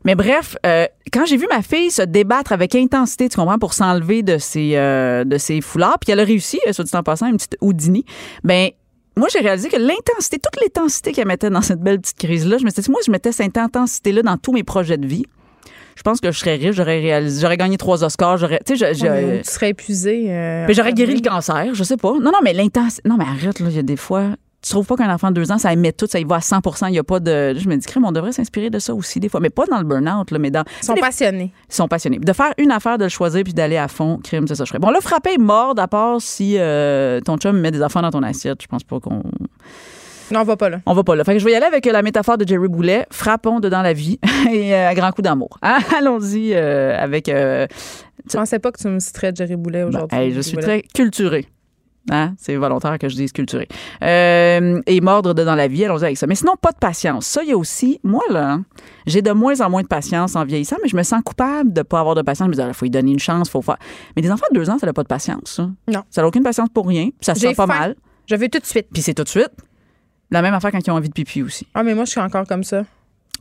Mais 0.05 0.15
bref, 0.15 0.57
euh, 0.65 0.87
quand 1.13 1.27
j'ai 1.27 1.37
vu 1.37 1.47
ma 1.51 1.63
fille 1.63 1.91
se 1.91 2.03
débattre 2.03 2.53
avec 2.53 2.75
intensité, 2.75 3.29
tu 3.29 3.37
comprends, 3.37 3.59
pour 3.59 3.75
s'enlever 3.75 4.23
de 4.23 4.39
ses, 4.39 4.73
euh, 4.77 5.25
de 5.25 5.37
ses 5.37 5.61
foulards, 5.61 5.99
puis 6.01 6.13
elle 6.13 6.21
a 6.21 6.25
réussi, 6.25 6.59
soit 6.73 6.85
dit 6.85 6.97
en 6.97 7.03
passant, 7.03 7.27
une 7.27 7.37
petite 7.37 7.57
Houdini, 7.61 8.05
ben 8.45 8.71
moi, 9.17 9.29
j'ai 9.31 9.41
réalisé 9.41 9.69
que 9.69 9.77
l'intensité, 9.77 10.39
toute 10.39 10.63
l'intensité 10.63 11.13
qu'elle 11.13 11.27
mettait 11.27 11.51
dans 11.51 11.61
cette 11.61 11.81
belle 11.81 12.01
petite 12.01 12.19
crise-là, 12.19 12.57
je 12.59 12.65
me 12.65 12.71
suis 12.71 12.81
dit, 12.81 12.91
moi, 12.91 13.01
je 13.05 13.11
mettais 13.11 13.33
cette 13.33 13.59
intensité-là 13.59 14.23
dans 14.23 14.39
tous 14.39 14.53
mes 14.53 14.63
projets 14.63 14.97
de 14.97 15.07
vie 15.07 15.27
je 16.01 16.03
pense 16.03 16.21
que 16.21 16.33
je 16.33 16.39
serais 16.39 16.55
riche, 16.55 16.77
j'aurais 16.77 16.99
réalisé, 16.99 17.43
j'aurais 17.43 17.59
gagné 17.59 17.77
trois 17.77 18.03
Oscars, 18.05 18.39
j'aurais, 18.39 18.61
tu 18.65 18.75
sais, 18.75 18.95
je, 18.95 19.43
tu 19.43 19.51
serais 19.51 19.69
épuisé. 19.71 20.29
Euh, 20.29 20.65
mais 20.67 20.73
j'aurais 20.73 20.95
guéri 20.95 21.15
le 21.15 21.21
cancer, 21.21 21.75
je 21.75 21.85
sais 21.85 21.99
pas. 21.99 22.13
Non, 22.13 22.33
non, 22.33 22.39
mais 22.43 22.55
l'intensité, 22.55 23.07
non, 23.07 23.19
mais 23.19 23.25
arrête 23.25 23.61
là, 23.61 23.67
il 23.69 23.77
y 23.77 23.79
a 23.79 23.83
des 23.83 23.99
fois, 23.99 24.31
tu 24.63 24.71
trouves 24.71 24.87
pas 24.87 24.97
qu'un 24.97 25.13
enfant 25.13 25.31
de 25.31 25.35
deux 25.35 25.51
ans, 25.53 25.59
ça 25.59 25.73
émet 25.73 25.93
tout, 25.93 26.07
ça 26.09 26.19
y 26.19 26.25
va 26.25 26.37
à 26.37 26.41
100 26.41 26.61
Il 26.89 26.95
y 26.95 26.99
a 26.99 27.05
pas 27.05 27.21
de. 27.21 27.55
Je 27.57 27.69
me 27.69 27.77
dis, 27.77 27.87
crème, 27.87 28.05
on 28.05 28.13
devrait 28.13 28.33
s'inspirer 28.33 28.71
de 28.71 28.79
ça 28.79 28.95
aussi 28.95 29.21
des 29.21 29.29
fois. 29.29 29.41
Mais 29.41 29.51
pas 29.51 29.65
dans 29.67 29.79
le 29.79 29.85
burn-out, 29.85 30.31
mais 30.33 30.51
dans. 30.51 30.65
Ils 30.83 30.87
sont 30.87 30.95
passionnés. 30.95 31.53
Ils 31.69 31.75
sont 31.75 31.89
passionnés. 31.89 32.19
De 32.19 32.33
faire 32.33 32.53
une 32.59 32.71
affaire, 32.71 32.99
de 32.99 33.05
le 33.05 33.11
choisir 33.11 33.43
puis 33.43 33.55
d'aller 33.55 33.77
à 33.77 33.89
fond, 33.89 34.19
crime, 34.23 34.47
c'est 34.47 34.55
ça, 34.55 34.65
je 34.65 34.69
ferais. 34.69 34.79
Bon, 34.79 34.91
là, 34.91 35.01
frapper 35.01 35.39
mort, 35.39 35.75
à 35.79 35.89
part 35.89 36.21
si 36.21 36.57
euh, 36.59 37.21
ton 37.21 37.37
chum 37.39 37.59
met 37.59 37.71
des 37.71 37.83
enfants 37.83 38.03
dans 38.03 38.11
ton 38.11 38.23
assiette. 38.23 38.63
Je 38.63 38.67
pense 38.67 38.85
pas 38.85 39.01
qu'on. 39.01 39.23
Non, 40.31 40.41
on 40.41 40.45
va 40.45 40.57
pas 40.57 40.69
là. 40.69 40.81
On 40.87 40.95
va 40.95 41.03
pas 41.03 41.17
là. 41.17 41.25
Fait 41.25 41.33
que 41.33 41.39
je 41.39 41.45
vais 41.45 41.53
y 41.53 41.55
aller 41.55 41.67
avec 41.67 41.85
la 41.87 42.03
métaphore 42.03 42.39
de 42.39 42.47
Jerry 42.47 42.69
Boulet. 42.69 43.07
Frappons 43.11 43.61
dedans 43.61 43.83
la 43.83 43.93
vie 43.93 44.19
et 44.53 44.75
euh, 44.75 44.89
à 44.89 44.95
grand 44.95 45.11
coup 45.13 45.23
d'amour. 45.23 45.59
Hein? 45.63 45.79
Allons-y 45.99 46.55
euh, 46.55 46.97
avec. 46.99 47.29
Euh, 47.29 47.67
je 48.31 48.37
pensais 48.37 48.59
pas 48.59 48.71
que 48.71 48.81
tu 48.81 48.89
me 48.89 49.01
citerais 49.01 49.33
Jerry 49.35 49.57
Boulet 49.57 49.83
aujourd'hui. 49.83 50.17
Ben, 50.17 50.33
je 50.33 50.41
suis 50.41 50.57
très 50.57 50.83
culturée. 50.83 51.47
Hein? 52.09 52.35
C'est 52.39 52.57
volontaire 52.57 52.99
que 52.99 53.09
je 53.09 53.17
dise 53.17 53.33
culturé. 53.33 53.69
et 54.01 55.01
mordre 55.03 55.35
dedans 55.35 55.55
la 55.55 55.69
vie, 55.69 55.85
allons-y 55.85 56.05
avec 56.05 56.17
ça. 56.17 56.27
Mais 56.27 56.35
sinon, 56.35 56.55
pas 56.61 56.73
de 56.73 56.79
patience. 56.79 57.27
Ça, 57.27 57.43
il 57.43 57.51
y 57.51 57.53
a 57.53 57.57
aussi, 57.57 58.01
moi, 58.03 58.23
là, 58.31 58.61
j'ai 59.07 59.23
de 59.23 59.33
moins 59.33 59.61
en 59.61 59.71
moins 59.71 59.83
de 59.83 59.89
patience 59.89 60.37
en 60.37 60.45
vieillissant, 60.45 60.77
mais 60.83 60.89
je 60.89 60.97
me 60.97 61.03
sens 61.03 61.21
coupable 61.25 61.73
de 61.73 61.81
ne 61.81 61.83
pas 61.83 62.01
avoir 62.01 62.15
de 62.15 62.23
patience. 62.23 62.47
Je 62.47 62.51
me 62.51 62.55
dis, 62.55 62.61
il 62.61 62.71
ah, 62.71 62.73
faut 62.73 62.85
lui 62.85 62.91
donner 62.91 63.13
une 63.13 63.19
chance, 63.19 63.51
faut 63.51 63.63
faire. 63.63 63.79
Mais 64.17 64.23
des 64.23 64.31
enfants 64.31 64.47
de 64.51 64.59
deux 64.59 64.71
ans, 64.71 64.79
ça 64.79 64.87
n'a 64.87 64.93
pas 64.93 65.03
de 65.03 65.09
patience. 65.09 65.61
Non. 65.89 66.03
Ça 66.11 66.23
n'a 66.23 66.29
aucune 66.29 66.43
patience 66.43 66.69
pour 66.73 66.87
rien. 66.87 67.11
Ça 67.21 67.35
se 67.35 67.41
sent 67.41 67.55
pas 67.55 67.67
mal. 67.67 67.97
Je 68.27 68.37
veux 68.37 68.49
tout 68.49 68.61
de 68.61 68.67
suite. 68.67 68.87
Puis 68.93 69.03
c'est 69.03 69.15
tout 69.15 69.25
de 69.25 69.29
suite. 69.29 69.51
La 70.31 70.43
même 70.43 70.55
affaire 70.55 70.71
quand 70.71 70.87
ils 70.87 70.91
ont 70.91 70.95
envie 70.95 71.09
de 71.09 71.15
pipi 71.15 71.43
aussi. 71.43 71.67
Ah, 71.75 71.83
mais 71.83 71.95
moi, 71.95 72.05
je 72.05 72.11
suis 72.11 72.21
encore 72.21 72.47
comme 72.47 72.63
ça. 72.63 72.85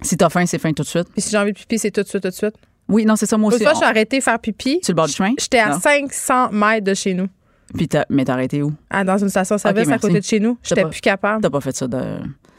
Si 0.02 0.18
t'as 0.18 0.30
faim, 0.30 0.46
c'est 0.46 0.58
faim 0.58 0.74
tout 0.74 0.84
de 0.84 0.88
suite. 0.88 1.08
Puis 1.12 1.22
si 1.22 1.30
j'ai 1.30 1.38
envie 1.38 1.54
de 1.54 1.58
pipi, 1.58 1.78
c'est 1.78 1.92
tout 1.92 2.02
de 2.02 2.08
suite, 2.08 2.24
tout 2.24 2.30
de 2.30 2.34
suite. 2.34 2.56
Oui, 2.88 3.06
non, 3.06 3.16
c'est 3.16 3.28
ça, 3.28 3.38
moi 3.38 3.50
aussi. 3.50 3.60
Une 3.60 3.66
fois, 3.66 3.74
je 3.74 3.78
suis 3.78 3.86
arrêtée 3.86 4.18
de 4.18 4.24
faire 4.24 4.40
pipi. 4.40 4.80
Sur 4.82 4.94
le 4.94 4.96
bord 4.96 5.06
du 5.06 5.14
chemin? 5.14 5.34
J'étais 5.38 5.60
à 5.60 5.80
500 5.80 6.52
mètres 6.52 6.86
de 6.86 6.94
chez 6.96 7.14
nous. 7.14 7.28
Puis 7.76 7.88
t'as, 7.88 8.06
mais 8.10 8.26
t'as 8.26 8.34
arrêté 8.34 8.62
où? 8.64 8.74
Ah, 8.90 9.04
dans 9.04 9.18
une 9.18 9.30
station-service 9.30 9.90
à 9.90 9.98
côté 10.00 10.20
de 10.20 10.26
chez 10.26 10.40
nous. 10.40 10.58
J'étais 10.64 10.86
plus 10.86 11.02
capable. 11.02 11.42
T'as 11.42 11.50
pas 11.50 11.62
fait 11.62 11.76
ça 11.76 11.88
de. 11.88 11.98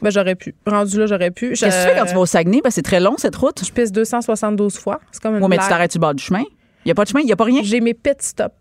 Ben, 0.01 0.09
j'aurais 0.09 0.35
pu. 0.35 0.55
Rendu 0.65 0.97
là, 0.99 1.05
j'aurais 1.05 1.31
pu. 1.31 1.49
Qu'est-ce 1.49 1.65
que 1.65 1.65
tu 1.65 1.89
fais 1.89 1.99
quand 1.99 2.05
tu 2.05 2.13
vas 2.13 2.21
au 2.21 2.25
Saguenay? 2.25 2.61
Ben, 2.63 2.71
c'est 2.71 2.81
très 2.81 2.99
long, 2.99 3.15
cette 3.17 3.35
route. 3.35 3.63
Je 3.63 3.71
pisse 3.71 3.91
272 3.91 4.77
fois. 4.77 4.99
C'est 5.11 5.21
comme 5.21 5.35
une. 5.35 5.43
Oui, 5.43 5.49
mais 5.49 5.57
tu 5.57 5.67
t'arrêtes 5.67 5.91
sur 5.91 5.99
le 5.99 6.05
bord 6.07 6.15
du 6.15 6.23
chemin? 6.23 6.43
Il 6.83 6.87
n'y 6.87 6.91
a 6.91 6.95
pas 6.95 7.03
de 7.03 7.09
chemin, 7.09 7.21
il 7.21 7.27
n'y 7.27 7.31
a 7.31 7.35
pas 7.35 7.43
rien? 7.43 7.61
J'ai 7.63 7.79
mes 7.79 7.93
pit 7.93 8.19
stops. 8.21 8.55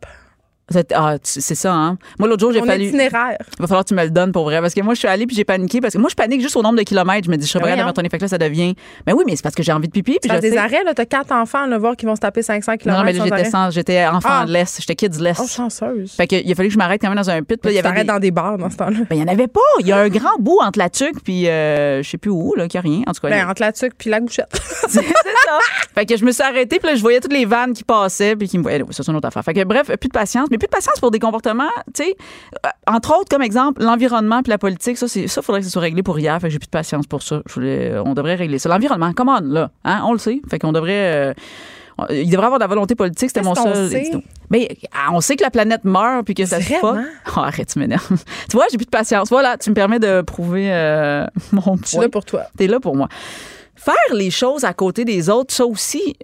Ah, 0.94 1.16
c'est 1.22 1.54
ça, 1.54 1.74
hein? 1.74 1.98
Moi, 2.18 2.28
l'autre 2.28 2.40
jour, 2.40 2.52
j'ai 2.52 2.62
fallu. 2.62 2.86
itinéraire. 2.86 3.36
Il 3.58 3.62
va 3.62 3.66
falloir 3.66 3.84
que 3.84 3.88
tu 3.88 3.94
me 3.94 4.04
le 4.04 4.10
donnes 4.10 4.32
pour 4.32 4.44
vrai. 4.44 4.60
Parce 4.60 4.74
que 4.74 4.80
moi, 4.82 4.94
je 4.94 5.00
suis 5.00 5.08
allée 5.08 5.26
puis 5.26 5.34
j'ai 5.34 5.44
paniqué. 5.44 5.80
Parce 5.80 5.94
que 5.94 5.98
moi, 5.98 6.08
je 6.10 6.14
panique 6.14 6.40
juste 6.40 6.56
au 6.56 6.62
nombre 6.62 6.78
de 6.78 6.82
kilomètres. 6.82 7.26
Je 7.26 7.30
me 7.30 7.36
dis, 7.36 7.46
je 7.46 7.50
serais 7.50 7.62
prête 7.62 7.78
à 7.78 7.86
retourner. 7.86 8.08
Fait 8.08 8.18
que 8.18 8.24
là, 8.24 8.28
ça 8.28 8.38
devient. 8.38 8.74
Mais 9.06 9.12
oui, 9.12 9.24
mais 9.26 9.36
c'est 9.36 9.42
parce 9.42 9.54
que 9.54 9.62
j'ai 9.62 9.72
envie 9.72 9.88
de 9.88 9.92
pipi. 9.92 10.18
Puis 10.22 10.30
as 10.30 10.40
des 10.40 10.56
arrêts, 10.56 10.84
là. 10.84 10.94
T'as 10.94 11.06
quatre 11.06 11.32
enfants, 11.32 11.66
là, 11.66 11.78
voir 11.78 11.96
qui 11.96 12.06
vont 12.06 12.14
se 12.14 12.20
taper 12.20 12.42
500 12.42 12.76
km. 12.76 12.98
Non, 12.98 13.04
mais 13.04 13.14
j'étais 13.14 13.50
sans, 13.50 13.70
j'étais 13.70 14.06
enfant 14.06 14.28
ah. 14.42 14.46
de 14.46 14.52
l'Est. 14.52 14.80
J'étais 14.80 14.94
kids 14.94 15.18
de 15.18 15.24
l'Est. 15.24 15.40
Oh, 15.42 15.46
chanceuse. 15.48 16.12
Fait 16.12 16.26
qu'il 16.26 16.50
a 16.50 16.54
fallu 16.54 16.68
que 16.68 16.74
je 16.74 16.78
m'arrête 16.78 17.00
quand 17.00 17.08
même 17.08 17.18
dans 17.18 17.30
un 17.30 17.42
pit. 17.42 17.60
Puis 17.60 17.72
il 17.72 17.76
y 17.76 17.78
avait. 17.78 18.00
Des... 18.00 18.04
dans 18.04 18.18
des 18.18 18.30
bars 18.30 18.58
dans 18.58 18.70
ce 18.70 18.76
temps-là. 18.76 18.98
Ben, 19.08 19.16
il 19.16 19.18
y 19.18 19.22
en 19.22 19.28
avait 19.28 19.48
pas. 19.48 19.60
Il 19.80 19.86
y 19.86 19.92
a 19.92 19.98
un 19.98 20.08
grand 20.08 20.38
bout 20.38 20.58
entre 20.62 20.78
la 20.78 20.88
tuque 20.88 21.22
puis 21.24 21.48
euh, 21.48 22.02
je 22.02 22.08
sais 22.08 22.18
plus 22.18 22.30
où, 22.30 22.54
là, 22.54 22.68
qu'il 22.68 22.80
n'y 22.80 22.86
a 22.86 22.90
rien. 22.90 23.02
En 23.06 23.12
tout 23.12 23.20
cas. 23.20 23.30
Ben, 23.30 23.48
entre 23.48 23.62
la 23.62 23.72
tuque 23.72 23.94
puis 23.98 24.10
la 24.10 24.20
bouchette. 24.20 24.48
c'est 24.88 25.02
ça. 25.02 25.58
Fait 25.94 26.06
que 26.06 26.16
je 26.16 26.24
me 26.24 26.32
suis 26.32 26.42
arrêtée. 26.42 26.78
Puis 26.78 26.88
là, 26.88 26.94
je 26.94 27.02
voyais 27.02 27.20
toutes 27.20 27.32
les 27.32 27.44
vannes 27.44 27.72
qui 27.72 27.84
passaient. 27.84 28.36
Puis 28.36 28.48
qui 28.48 28.58
me. 28.58 28.64
Ça, 28.90 29.02
c'est 29.02 29.10
une 29.10 29.16
autre 29.16 29.28
affaire. 29.28 29.44
Fait 29.44 29.54
que 29.54 29.64
bref, 29.64 29.86
plus 29.86 30.08
de 30.08 30.12
patience. 30.12 30.48
Mais 30.50 30.58
plus 30.60 30.66
de 30.66 30.72
patience 30.72 31.00
pour 31.00 31.10
des 31.10 31.18
comportements, 31.18 31.64
tu 31.92 32.04
sais, 32.04 32.16
euh, 32.64 32.68
entre 32.86 33.18
autres, 33.18 33.28
comme 33.28 33.42
exemple, 33.42 33.82
l'environnement 33.82 34.42
puis 34.42 34.50
la 34.50 34.58
politique, 34.58 34.96
ça, 34.96 35.08
c'est, 35.08 35.26
ça, 35.26 35.42
faudrait 35.42 35.60
que 35.60 35.66
ça 35.66 35.72
soit 35.72 35.82
réglé 35.82 36.02
pour 36.02 36.18
hier. 36.18 36.38
Fait 36.40 36.46
que 36.46 36.52
j'ai 36.52 36.58
plus 36.58 36.66
de 36.66 36.70
patience 36.70 37.06
pour 37.06 37.22
ça. 37.22 37.42
Je 37.48 37.54
voulais, 37.54 37.98
on 38.04 38.14
devrait 38.14 38.36
régler 38.36 38.58
ça. 38.58 38.68
L'environnement, 38.68 39.12
comment 39.14 39.40
là, 39.42 39.70
hein, 39.84 40.02
on 40.06 40.12
le 40.12 40.18
sait. 40.18 40.40
Fait 40.48 40.58
qu'on 40.58 40.72
devrait. 40.72 41.30
Euh, 41.30 41.34
il 42.08 42.30
devrait 42.30 42.46
avoir 42.46 42.58
de 42.58 42.64
la 42.64 42.68
volonté 42.68 42.94
politique, 42.94 43.28
c'était 43.28 43.42
mon 43.42 43.54
seul. 43.54 43.90
Mais 44.50 44.78
on 45.12 45.20
sait 45.20 45.36
que 45.36 45.42
la 45.42 45.50
planète 45.50 45.84
meurt 45.84 46.24
puis 46.24 46.34
que 46.34 46.46
ça 46.46 46.60
se 46.60 46.80
pas. 46.80 46.96
Oh, 47.36 47.40
arrête, 47.40 47.68
tu 47.68 47.78
m'énerves. 47.78 48.08
tu 48.48 48.56
vois, 48.56 48.66
j'ai 48.70 48.76
plus 48.76 48.86
de 48.86 48.90
patience. 48.90 49.28
Voilà, 49.28 49.56
tu 49.58 49.70
me 49.70 49.74
permets 49.74 49.98
de 49.98 50.22
prouver 50.22 50.72
euh, 50.72 51.26
mon 51.52 51.62
point. 51.62 51.76
Je 51.82 51.88
suis 51.88 51.98
là 51.98 52.08
pour 52.08 52.24
toi. 52.24 52.44
T'es 52.56 52.66
là 52.66 52.80
pour 52.80 52.96
moi. 52.96 53.08
Faire 53.76 53.94
les 54.14 54.30
choses 54.30 54.64
à 54.64 54.72
côté 54.72 55.04
des 55.04 55.30
autres, 55.30 55.54
ça 55.54 55.64
aussi, 55.64 56.16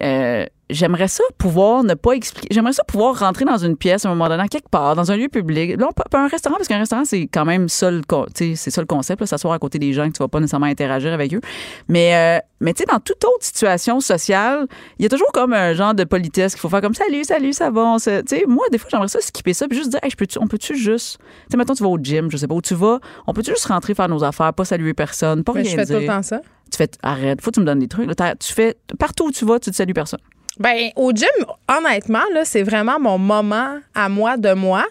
j'aimerais 0.69 1.07
ça 1.07 1.23
pouvoir 1.37 1.83
ne 1.83 1.93
pas 1.93 2.11
expliquer. 2.13 2.47
J'aimerais 2.51 2.73
ça 2.73 2.83
pouvoir 2.83 3.19
rentrer 3.19 3.45
dans 3.45 3.57
une 3.57 3.77
pièce 3.77 4.05
à 4.05 4.09
un 4.09 4.15
moment 4.15 4.29
donné, 4.29 4.47
quelque 4.49 4.69
part, 4.69 4.95
dans 4.95 5.11
un 5.11 5.17
lieu 5.17 5.29
public. 5.29 5.77
Non, 5.77 5.89
pas, 5.91 6.19
un 6.19 6.27
restaurant, 6.27 6.55
parce 6.55 6.67
qu'un 6.67 6.79
restaurant, 6.79 7.05
c'est 7.05 7.27
quand 7.27 7.45
même 7.45 7.69
ça 7.69 7.91
le, 7.91 8.01
c'est 8.33 8.55
ça 8.55 8.81
le 8.81 8.87
concept, 8.87 9.25
s'asseoir 9.25 9.53
à 9.53 9.59
côté 9.59 9.79
des 9.79 9.93
gens 9.93 10.07
que 10.07 10.13
tu 10.13 10.19
vas 10.19 10.27
pas 10.27 10.39
nécessairement 10.39 10.67
interagir 10.67 11.13
avec 11.13 11.33
eux. 11.33 11.41
Mais, 11.87 12.15
euh, 12.15 12.39
mais 12.59 12.73
tu 12.73 12.79
sais, 12.79 12.85
dans 12.91 12.99
toute 12.99 13.23
autre 13.23 13.43
situation 13.43 13.99
sociale, 13.99 14.67
il 14.99 15.03
y 15.03 15.05
a 15.05 15.09
toujours 15.09 15.31
comme 15.31 15.53
un 15.53 15.73
genre 15.73 15.93
de 15.93 16.03
politesse 16.03 16.53
qu'il 16.53 16.61
faut 16.61 16.69
faire 16.69 16.81
comme 16.81 16.93
salut, 16.93 17.23
salut, 17.23 17.53
ça 17.53 17.69
va. 17.69 17.95
Tu 17.99 18.11
sais, 18.25 18.45
moi, 18.47 18.65
des 18.71 18.77
fois, 18.77 18.89
j'aimerais 18.91 19.07
ça 19.07 19.21
skipper 19.21 19.53
ça, 19.53 19.67
puis 19.67 19.77
juste 19.77 19.91
dire, 19.91 19.99
hey, 20.03 20.09
je 20.09 20.15
peux 20.15 20.27
on 20.39 20.47
peut-tu 20.47 20.75
juste. 20.75 21.17
Tu 21.19 21.51
sais, 21.51 21.57
maintenant, 21.57 21.75
tu 21.75 21.83
vas 21.83 21.89
au 21.89 21.97
gym, 21.97 22.29
je 22.29 22.37
sais 22.37 22.47
pas 22.47 22.55
où 22.55 22.61
tu 22.61 22.75
vas, 22.75 22.99
on 23.25 23.33
peut-tu 23.33 23.51
juste 23.51 23.65
rentrer 23.65 23.93
faire 23.93 24.09
nos 24.09 24.23
affaires, 24.23 24.53
pas 24.53 24.65
saluer 24.65 24.93
personne, 24.93 25.43
pas 25.43 25.53
rien 25.53 25.63
dire. 25.63 25.71
Je 25.71 25.77
fais 25.77 25.85
tout 25.85 25.99
le 26.01 26.07
temps 26.07 26.23
ça. 26.23 26.41
Tu 26.69 26.77
fais, 26.77 26.89
arrête, 27.01 27.41
faut 27.41 27.51
que 27.51 27.55
tu 27.55 27.61
me 27.61 27.65
donnes 27.65 27.79
des 27.79 27.87
trucs. 27.87 28.09
tu 28.39 28.53
fais, 28.53 28.75
partout 28.99 29.27
où 29.27 29.31
tu 29.31 29.45
vas, 29.45 29.59
tu 29.59 29.71
te 29.71 29.75
salues 29.75 29.93
personne. 29.93 30.19
Ben, 30.59 30.89
au 30.95 31.11
gym, 31.11 31.27
honnêtement, 31.67 32.23
là, 32.33 32.43
c'est 32.43 32.63
vraiment 32.63 32.99
mon 32.99 33.17
moment 33.17 33.79
à 33.93 34.09
moi 34.09 34.37
de 34.37 34.53
moi. 34.53 34.85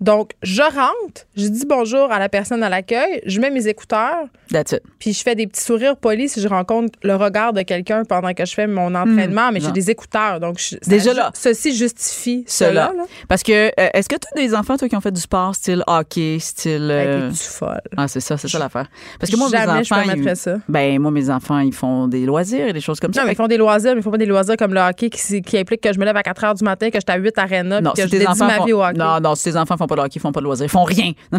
Donc, 0.00 0.30
je 0.42 0.62
rentre, 0.62 1.26
je 1.36 1.46
dis 1.46 1.66
bonjour 1.66 2.10
à 2.10 2.18
la 2.18 2.30
personne 2.30 2.62
à 2.62 2.70
l'accueil, 2.70 3.20
je 3.26 3.38
mets 3.38 3.50
mes 3.50 3.68
écouteurs. 3.68 4.24
That's 4.50 4.72
it. 4.72 4.82
Puis 4.98 5.12
je 5.12 5.22
fais 5.22 5.34
des 5.34 5.46
petits 5.46 5.62
sourires 5.62 5.96
polis 5.96 6.32
si 6.32 6.40
je 6.40 6.48
rencontre 6.48 6.98
le 7.02 7.16
regard 7.16 7.52
de 7.52 7.60
quelqu'un 7.62 8.04
pendant 8.04 8.32
que 8.32 8.44
je 8.46 8.54
fais 8.54 8.66
mon 8.66 8.94
entraînement, 8.94 9.50
hmm. 9.50 9.54
mais 9.54 9.60
j'ai 9.60 9.72
des 9.72 9.90
écouteurs. 9.90 10.40
Donc, 10.40 10.58
déjà 10.86 11.12
là. 11.12 11.30
Ceci 11.34 11.76
justifie 11.76 12.44
cela. 12.46 12.92
Parce 13.28 13.42
que, 13.42 13.68
euh, 13.68 13.88
est-ce 13.92 14.08
que 14.08 14.16
tu 14.16 14.26
as 14.34 14.40
des 14.40 14.54
enfants, 14.54 14.78
toi, 14.78 14.88
qui 14.88 14.96
ont 14.96 15.00
fait 15.02 15.12
du 15.12 15.20
sport, 15.20 15.54
style 15.54 15.84
hockey, 15.86 16.38
style. 16.40 16.88
Euh... 16.90 17.30
tu 17.30 17.44
folle. 17.44 17.80
Ah, 17.96 18.08
c'est 18.08 18.20
ça, 18.20 18.38
c'est 18.38 18.48
ça 18.48 18.58
l'affaire. 18.58 18.86
Parce 19.18 19.30
que 19.30 19.36
moi, 19.36 19.48
Jamais 19.50 19.80
mes 19.80 19.92
enfants. 19.92 20.02
je 20.16 20.34
ça. 20.34 20.56
Ben, 20.68 20.98
moi, 20.98 21.10
mes 21.10 21.28
enfants, 21.28 21.58
ils 21.58 21.74
font 21.74 22.08
des 22.08 22.24
loisirs 22.24 22.68
et 22.68 22.72
des 22.72 22.80
choses 22.80 23.00
comme 23.00 23.12
ça. 23.12 23.20
Non, 23.20 23.26
mais 23.26 23.34
ils 23.34 23.36
font 23.36 23.48
des 23.48 23.58
loisirs, 23.58 23.92
mais 23.94 24.00
ils 24.00 24.02
font 24.02 24.10
pas 24.10 24.18
des 24.18 24.26
loisirs 24.26 24.56
comme 24.56 24.72
le 24.72 24.80
hockey 24.80 25.10
qui, 25.10 25.42
qui 25.42 25.58
implique 25.58 25.82
que 25.82 25.92
je 25.92 25.98
me 25.98 26.06
lève 26.06 26.16
à 26.16 26.22
4 26.22 26.42
h 26.42 26.58
du 26.58 26.64
matin, 26.64 26.88
que 26.88 26.98
je 26.98 27.04
suis 27.06 27.18
à 27.18 27.20
8 27.20 27.38
arénas, 27.38 27.82
que 27.92 28.02
je 28.02 28.06
dédie 28.06 28.24
ma 28.38 28.64
vie 28.64 28.72
au 28.72 28.82
hockey. 28.82 28.98
Non, 28.98 29.20
non, 29.20 29.34
si 29.34 29.44
tes 29.44 29.56
enfants 29.56 29.76
font 29.76 29.86
pas 29.90 29.96
de 29.96 30.00
hockey, 30.00 30.14
ils 30.16 30.20
font 30.20 30.32
pas 30.32 30.40
de 30.40 30.44
loisirs 30.44 30.70
font 30.70 30.84
rien. 30.84 31.12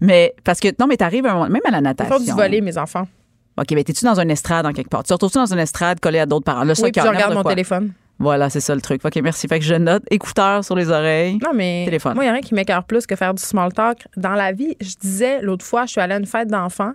mais 0.00 0.34
parce 0.44 0.60
que 0.60 0.68
non, 0.78 0.86
mais 0.86 0.96
t'arrives 0.96 1.24
même 1.24 1.60
à 1.64 1.70
la 1.70 1.80
natation. 1.80 2.16
Ils 2.16 2.18
font 2.18 2.24
du 2.24 2.32
voler, 2.32 2.60
mes 2.60 2.78
enfants. 2.78 3.08
OK, 3.58 3.72
mais 3.72 3.84
t'es-tu 3.84 4.04
dans 4.04 4.18
un 4.20 4.28
estrade 4.28 4.66
en 4.66 4.72
quelque 4.72 4.88
part? 4.88 5.02
Tu 5.02 5.12
retrouves-tu 5.12 5.38
dans 5.38 5.52
une 5.52 5.58
estrade 5.58 6.00
collé 6.00 6.18
à 6.18 6.26
d'autres 6.26 6.44
parents? 6.44 6.64
Là, 6.64 6.74
oui, 6.78 6.90
puis 6.92 7.02
je 7.02 7.08
regarde 7.08 7.34
mon 7.34 7.42
téléphone. 7.42 7.92
Voilà, 8.18 8.50
c'est 8.50 8.60
ça 8.60 8.74
le 8.74 8.82
truc. 8.82 9.02
OK, 9.04 9.16
merci. 9.22 9.48
Fait 9.48 9.58
que 9.58 9.64
je 9.64 9.74
note 9.74 10.02
écouteurs 10.10 10.62
sur 10.62 10.76
les 10.76 10.90
oreilles. 10.90 11.38
Non, 11.42 11.52
mais 11.54 11.84
téléphone. 11.86 12.14
moi, 12.14 12.24
il 12.24 12.26
y 12.26 12.30
a 12.30 12.32
rien 12.32 12.42
qui 12.42 12.54
m'écœure 12.54 12.84
plus 12.84 13.06
que 13.06 13.16
faire 13.16 13.32
du 13.32 13.42
small 13.42 13.72
talk. 13.72 14.06
Dans 14.16 14.34
la 14.34 14.52
vie, 14.52 14.76
je 14.80 14.94
disais 15.00 15.40
l'autre 15.40 15.64
fois, 15.64 15.86
je 15.86 15.92
suis 15.92 16.00
allée 16.02 16.14
à 16.14 16.18
une 16.18 16.26
fête 16.26 16.48
d'enfants. 16.48 16.92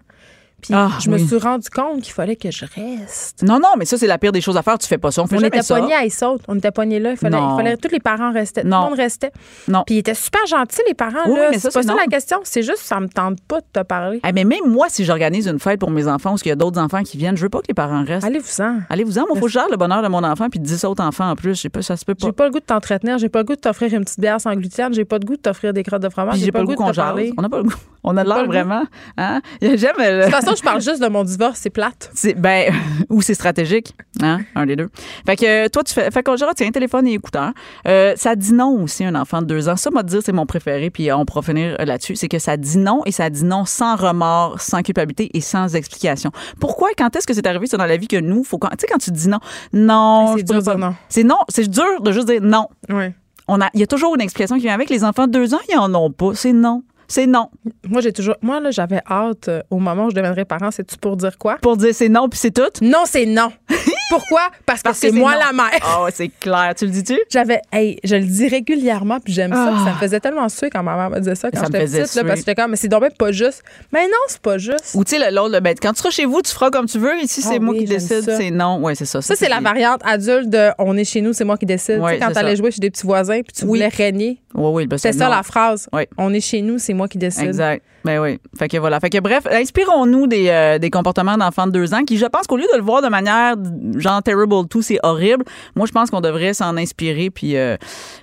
Puis 0.66 0.74
ah, 0.76 0.90
je 1.00 1.12
me 1.12 1.18
suis 1.20 1.38
rendu 1.38 1.70
compte 1.70 2.02
qu'il 2.02 2.14
fallait 2.14 2.36
que 2.36 2.50
je 2.50 2.66
reste. 2.66 3.44
Non, 3.44 3.60
non, 3.60 3.70
mais 3.78 3.86
ça, 3.86 3.98
c'est 4.00 4.08
la 4.08 4.18
pire 4.18 4.32
des 4.32 4.42
choses 4.42 4.58
à 4.58 4.64
faire. 4.64 4.80
Tu 4.80 4.88
fais 4.88 4.98
pas 4.98 5.12
ça. 5.12 5.22
On, 5.22 5.28
fait 5.28 5.38
on 5.38 5.42
était 5.42 5.62
pognés 5.62 5.94
à 5.94 6.06
Issaute. 6.06 6.42
On 6.48 6.58
était 6.58 6.72
pognés 6.72 7.00
là. 7.00 7.12
Il 7.12 7.18
fallait, 7.18 7.38
il 7.38 7.56
fallait, 7.56 7.78
tous 7.78 7.92
les 7.92 8.00
parents 8.00 8.32
restaient. 8.32 8.62
Tout 8.62 8.68
le 8.68 8.76
monde 8.76 8.96
restait. 8.96 9.32
Non. 9.68 9.84
Puis 9.86 9.96
ils 9.96 10.00
étaient 10.00 10.16
super 10.16 10.44
gentils, 10.48 10.82
les 10.88 10.96
parents. 10.96 11.28
là. 11.28 11.52
C'est 11.54 11.72
pas 11.72 11.84
ça 11.84 11.94
la 11.94 12.08
question. 12.08 12.40
C'est 12.44 12.64
juste 12.64 12.80
ça 12.80 13.00
me 13.00 13.08
tente 13.08 13.42
pas 13.48 13.60
de 13.60 13.66
te 13.72 13.84
parler. 13.84 14.20
Ah, 14.24 14.32
mais 14.32 14.44
même 14.44 14.68
moi, 14.68 14.88
si 14.90 15.06
j'organise 15.06 15.48
une 15.48 15.60
fête 15.60 15.80
pour 15.80 15.92
mes 15.92 16.08
enfants 16.08 16.34
ou 16.34 16.38
qu'il 16.38 16.48
y 16.48 16.52
a 16.52 16.56
d'autres 16.56 16.82
enfants 16.82 17.04
qui 17.04 17.18
viennent, 17.18 17.38
je 17.38 17.44
veux 17.44 17.50
pas 17.50 17.60
que 17.60 17.68
les 17.68 17.76
parents 17.76 18.04
restent. 18.04 18.26
Allez-vous-en. 18.26 18.80
Allez-vous-en. 18.90 19.22
Moi, 19.28 19.36
faut 19.36 19.46
que 19.46 19.52
je 19.52 19.54
gère 19.54 19.70
le 19.70 19.78
bonheur 19.78 20.02
de 20.02 20.08
mon 20.08 20.24
enfant 20.24 20.50
puis 20.50 20.60
10 20.60 20.86
autres 20.86 21.04
enfants 21.04 21.30
en 21.30 21.36
plus. 21.36 21.68
Pas, 21.72 21.82
ça 21.84 21.96
se 21.96 22.06
peut 22.06 22.16
pas. 22.16 22.26
J'ai 22.26 22.34
pas 22.34 22.46
le 22.46 22.52
goût 22.52 22.60
de 22.60 22.66
t'entretenir. 22.66 23.18
J'ai 23.20 23.30
pas 23.30 23.40
le 23.40 23.46
goût 23.46 23.56
de 23.56 23.62
t'offrir 23.62 23.94
une 23.94 24.04
petite 24.04 24.20
bière 24.20 24.42
sans 24.42 24.56
gluten. 24.56 24.94
J'ai 24.94 25.06
pas 25.06 25.20
le 25.20 25.26
goût 25.26 25.36
de 25.36 25.42
t'offrir 25.42 25.74
des 25.74 25.84
crottes 25.84 26.02
de 26.02 26.10
fromage. 26.10 26.38
J'ai 26.38 26.52
pas, 26.52 26.62
le 26.62 26.66
goût. 26.66 26.76
On 26.80 26.92
pas 26.92 27.14
le 27.14 27.64
goût. 27.64 27.76
On 28.07 28.18
a 28.18 28.23
l'air 28.23 28.45
vraiment. 28.45 28.84
Hein? 29.18 29.41
J'aime. 29.61 29.95
De 29.98 30.23
toute 30.23 30.32
façon, 30.32 30.56
je 30.56 30.61
parle 30.61 30.80
juste 30.80 31.02
de 31.02 31.07
mon 31.07 31.23
divorce, 31.23 31.60
c'est 31.60 31.72
plate. 31.72 32.11
Ben, 32.38 32.72
ou 33.10 33.23
c'est 33.23 33.34
stratégique, 33.34 33.95
hein? 34.22 34.41
Un 34.53 34.68
des 34.68 34.76
deux. 34.76 34.90
Fait 35.26 35.36
que 35.36 35.68
toi, 35.69 35.84
tu 35.84 35.94
fais. 35.94 36.11
Fait 36.11 36.22
qu'on 36.22 36.36
tiens, 36.56 36.69
téléphone 36.72 37.07
et 37.07 37.14
écouteur. 37.14 37.52
Euh, 37.88 38.14
ça 38.15 38.36
dit 38.36 38.53
non 38.53 38.84
aussi, 38.84 39.03
un 39.03 39.15
enfant 39.15 39.41
de 39.41 39.48
deux 39.48 39.69
ans. 39.69 39.76
Ça, 39.76 39.90
m'a 39.90 40.03
dire, 40.03 40.22
c'est 40.23 40.32
mon 40.32 40.45
préféré, 40.45 40.91
puis 40.91 41.11
on 41.11 41.26
pourra 41.26 41.41
finir 41.41 41.77
là-dessus. 41.80 42.15
C'est 42.15 42.27
que 42.27 42.38
ça 42.38 42.57
dit 42.57 42.77
non 42.77 43.02
et 43.06 43.11
ça 43.11 43.30
dit 43.32 43.44
non 43.44 43.65
sans 43.65 43.95
remords, 43.95 44.61
sans 44.61 44.84
culpabilité 44.84 45.32
et 45.34 45.41
sans 45.41 45.76
explication. 45.76 46.32
Pourquoi, 46.60 46.90
quand 46.95 47.15
est-ce 47.15 47.26
que 47.26 47.34
c'est 47.34 47.48
arrivé 47.48 47.65
ça 47.65 47.77
dans 47.77 47.88
la 47.88 47.98
vie 47.98 48.07
que 48.07 48.19
nous, 48.19 48.44
faut 48.44 48.60
Tu 48.60 48.68
sais, 48.80 48.88
quand 48.88 48.99
tu 48.99 49.10
dis 49.10 49.30
non, 49.30 49.40
non, 49.73 50.36
c'est 50.38 50.44
dur 50.44 50.61
de 50.61 50.73
non. 50.73 50.95
C'est 51.10 51.23
non, 51.23 51.40
c'est 51.49 51.68
dur 51.68 52.02
de 52.02 52.11
juste 52.11 52.27
dire 52.27 52.41
non. 52.44 52.68
Oui. 52.90 53.06
On 53.48 53.61
a, 53.61 53.69
il 53.73 53.80
y 53.80 53.84
a 53.84 53.88
toujours 53.88 54.15
une 54.15 54.22
explication 54.22 54.57
qui 54.57 54.64
vient 54.64 54.73
avec. 54.73 54.90
Les 54.90 55.03
enfants 55.03 55.27
de 55.27 55.32
deux 55.32 55.53
ans, 55.56 55.60
ils 55.69 55.77
en 55.77 55.94
ont 55.95 56.11
pas. 56.11 56.34
C'est 56.36 56.53
non. 56.53 56.84
C'est 57.07 57.27
non. 57.27 57.49
Moi, 57.88 58.02
j'ai 58.02 58.11
toujours. 58.11 58.36
Moi, 58.41 58.60
là, 58.60 58.72
j'avais 58.72 59.02
hâte 59.10 59.48
euh, 59.48 59.61
au 59.69 59.80
moment 59.80 60.06
où 60.06 60.10
je 60.10 60.15
deviendrai 60.15 60.45
parent. 60.45 60.72
C'est-tu 60.72 60.98
pour 60.98 61.18
dire 61.18 61.38
quoi? 61.38 61.57
Pour 61.61 61.77
dire 61.77 61.94
c'est 61.94 62.10
non, 62.10 62.30
puis 62.30 62.40
c'est 62.40 62.52
tout? 62.52 62.64
Non, 62.82 63.03
c'est 63.06 63.26
non. 63.26 63.52
Pourquoi? 64.10 64.49
Parce, 64.65 64.82
que 64.82 64.94
c'est 64.94 65.11
moi 65.11 65.36
la 65.36 65.52
mère. 65.52 65.80
Oh, 65.99 66.07
c'est 66.14 66.30
clair. 66.40 66.73
Tu 66.77 66.86
le 66.86 66.91
dis-tu? 66.91 67.19
J'avais. 67.30 67.61
Hey, 67.72 67.99
je 68.03 68.15
le 68.15 68.26
dis 68.26 68.48
régulièrement, 68.48 69.19
puis 69.19 69.34
j'aime 69.34 69.52
ça. 69.52 69.65
Ça 69.65 69.72
me 69.72 69.90
ah. 69.90 69.98
faisait 69.99 70.19
tellement 70.19 70.48
suer 70.49 70.69
quand 70.69 70.84
ma 70.84 70.95
mère 70.95 71.10
me 71.10 71.19
disait 71.19 71.36
ça 71.36 71.49
quand 71.52 71.64
j'étais 71.65 71.86
petite. 71.86 72.15
Là, 72.15 72.23
parce 72.23 72.34
que 72.34 72.36
j'étais 72.38 72.56
comme, 72.56 72.72
mais 72.72 72.77
c'est 72.77 72.88
donc 72.88 73.02
même 73.02 73.11
pas 73.11 73.32
juste. 73.32 73.64
Mais 73.91 74.06
non, 74.06 74.14
c'est 74.27 74.41
pas 74.41 74.57
juste. 74.57 74.91
Ou 74.94 75.03
tu 75.03 75.18
sais, 75.18 75.32
l'autre, 75.32 75.60
ben, 75.60 75.76
quand 75.82 75.94
tu 75.94 75.99
seras 75.99 76.11
chez 76.11 76.26
vous, 76.26 76.41
tu 76.41 76.52
feras 76.52 76.69
comme 76.69 76.86
tu 76.86 76.99
veux. 76.99 77.18
Ici, 77.19 77.41
c'est 77.41 77.56
ah 77.56 77.60
moi 77.60 77.76
qui 77.76 77.86
décide. 77.86 78.23
C'est 78.23 78.52
non. 78.52 78.80
Ouais, 78.80 78.95
c'est 78.95 79.06
ça. 79.06 79.22
Ça, 79.22 79.36
c'est 79.36 79.49
la 79.49 79.60
variante 79.60 80.02
adulte 80.03 80.49
de 80.49 80.69
on 80.77 80.95
est 80.98 81.06
chez 81.06 81.22
nous, 81.22 81.34
c'est 81.34 81.45
moi 81.45 81.57
qui 81.57 81.65
décide. 81.65 81.99
quand 81.99 82.32
tu 82.32 82.38
allais 82.38 82.56
jouer 82.56 82.72
chez 82.72 82.82
des 82.82 82.91
petits 82.91 83.06
voisins, 83.06 83.41
puis 83.41 83.53
tu 83.57 83.65
voulais 83.65 83.88
régner 83.88 84.40
Oui, 84.53 84.69
oui. 84.73 84.88
Ben, 84.88 84.98
c'est 84.98 85.14
ça 85.14 85.30
la 85.30 85.44
phrase. 85.44 85.90
On 86.18 86.34
est 86.34 86.41
chez 86.41 86.61
nous, 86.61 86.80
c'est 86.80 86.94
moi 86.94 87.07
qui 87.07 87.18
décide. 87.18 87.48
Exact. 87.48 87.84
Ben 88.06 88.19
oui. 88.19 88.40
Fait 88.57 88.68
que 88.68 88.77
voilà. 88.77 88.99
Fait 88.99 89.10
que 89.10 89.18
bref, 89.18 89.48
inspirons-nous 89.52 90.27
des, 90.27 90.49
euh, 90.49 90.77
des 90.77 90.91
comportements 90.91 91.38
d'enfants 91.38 91.65
de 91.65 91.72
deux 91.72 91.95
ans 91.95 92.03
qui, 92.03 92.18
je 92.18 92.26
pense 92.27 92.45
qu'au 92.45 92.56
lieu 92.56 92.68
de 92.72 92.77
le 92.77 92.84
voir 92.84 93.02
de 93.02 93.07
manière 93.07 93.56
genre 93.98 94.22
terrible 94.22 94.68
tout, 94.69 94.84
c'est 94.84 94.99
horrible. 95.02 95.44
Moi, 95.76 95.88
je 95.88 95.91
pense 95.91 96.11
qu'on 96.11 96.22
devrait 96.22 96.53
s'en 96.53 96.77
inspirer 96.77 97.32
puis, 97.32 97.57
euh, 97.57 97.77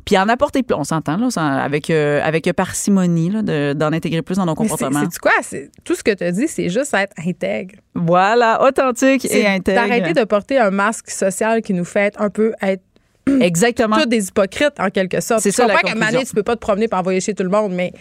puis 0.04 0.16
en 0.16 0.28
apporter 0.28 0.62
plus. 0.62 0.76
On 0.76 0.84
s'entend, 0.84 1.16
là, 1.16 1.26
avec, 1.64 1.90
euh, 1.90 2.20
avec 2.22 2.50
parcimonie, 2.52 3.30
d'en 3.30 3.92
intégrer 3.92 4.22
plus 4.22 4.36
dans 4.36 4.46
nos 4.46 4.54
comportements. 4.54 5.02
C'est 5.10 5.18
quoi? 5.18 5.32
Tout 5.82 5.96
ce 5.96 6.04
que 6.04 6.14
tu 6.14 6.22
as 6.22 6.30
dit, 6.30 6.46
c'est 6.46 6.68
juste 6.68 6.94
être 6.94 7.14
intègre. 7.26 7.74
Voilà, 7.96 8.62
authentique 8.62 9.24
et 9.24 9.46
intègre. 9.48 9.80
D'arrêter 9.80 10.12
de 10.12 10.24
porter 10.24 10.58
un 10.58 10.70
masque 10.70 11.10
social 11.10 11.60
qui 11.60 11.74
nous 11.74 11.84
fait 11.84 12.14
un 12.18 12.30
peu 12.30 12.52
être 12.62 12.84
Exactement. 13.40 13.96
Tous 13.96 14.06
des 14.06 14.28
hypocrites, 14.28 14.78
en 14.78 14.90
quelque 14.90 15.20
sorte. 15.20 15.40
C'est 15.42 15.50
ça, 15.50 15.66
la 15.66 15.74
pas 15.74 15.80
qu'à 15.80 16.24
tu 16.24 16.34
peux 16.34 16.42
pas 16.42 16.54
te 16.54 16.60
promener 16.60 16.86
pour 16.86 17.00
envoyer 17.00 17.20
chez 17.20 17.34
tout 17.34 17.44
le 17.44 17.50
monde, 17.50 17.72
mais, 17.72 17.92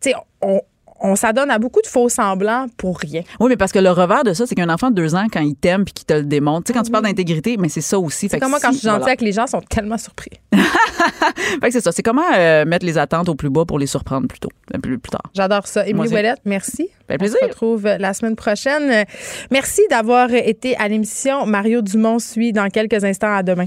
tu 0.00 0.10
sais, 0.10 0.14
on, 0.40 0.60
on 1.00 1.16
s'adonne 1.16 1.50
à 1.50 1.58
beaucoup 1.58 1.80
de 1.80 1.86
faux 1.86 2.08
semblants 2.08 2.66
pour 2.76 2.98
rien. 2.98 3.22
Oui, 3.40 3.48
mais 3.48 3.56
parce 3.56 3.72
que 3.72 3.78
le 3.78 3.90
revers 3.90 4.24
de 4.24 4.32
ça, 4.32 4.46
c'est 4.46 4.54
qu'un 4.54 4.68
enfant 4.68 4.90
de 4.90 4.96
deux 4.96 5.14
ans, 5.14 5.26
quand 5.32 5.40
il 5.40 5.54
t'aime 5.54 5.84
puis 5.84 5.94
qu'il 5.94 6.06
te 6.06 6.14
le 6.14 6.24
démontre, 6.24 6.64
tu 6.64 6.72
sais, 6.72 6.78
quand 6.78 6.84
tu 6.84 6.90
parles 6.90 7.04
d'intégrité, 7.04 7.56
mais 7.58 7.68
c'est 7.68 7.80
ça 7.80 7.98
aussi. 7.98 8.28
C'est 8.28 8.38
comme 8.38 8.50
moi, 8.50 8.58
quand 8.60 8.72
je 8.72 8.78
suis 8.78 8.88
gentille 8.88 9.06
avec 9.06 9.20
les 9.20 9.32
gens, 9.32 9.44
ils 9.46 9.50
sont 9.50 9.60
tellement 9.60 9.98
surpris. 9.98 10.30
fait 10.52 11.60
que 11.60 11.70
c'est 11.70 11.80
ça. 11.80 11.92
C'est 11.92 12.02
comment 12.02 12.22
euh, 12.36 12.64
mettre 12.64 12.86
les 12.86 12.98
attentes 12.98 13.28
au 13.28 13.34
plus 13.34 13.50
bas 13.50 13.64
pour 13.64 13.78
les 13.78 13.86
surprendre 13.86 14.28
plus 14.28 14.40
tôt, 14.40 14.50
euh, 14.74 14.78
plus, 14.78 14.98
plus 14.98 15.10
tard. 15.10 15.30
J'adore 15.34 15.66
ça. 15.66 15.86
Émilie 15.86 16.12
Ouellette, 16.12 16.40
merci. 16.44 16.88
Ben, 17.08 17.18
plaisir. 17.18 17.38
On 17.42 17.46
se 17.46 17.50
retrouve 17.50 17.84
la 17.84 18.12
semaine 18.14 18.36
prochaine. 18.36 19.04
Merci 19.50 19.82
d'avoir 19.90 20.32
été 20.32 20.76
à 20.76 20.88
l'émission. 20.88 21.46
Mario 21.46 21.82
Dumont 21.82 22.18
suit 22.18 22.52
dans 22.52 22.68
quelques 22.68 23.04
instants. 23.04 23.34
À 23.34 23.42
demain. 23.42 23.66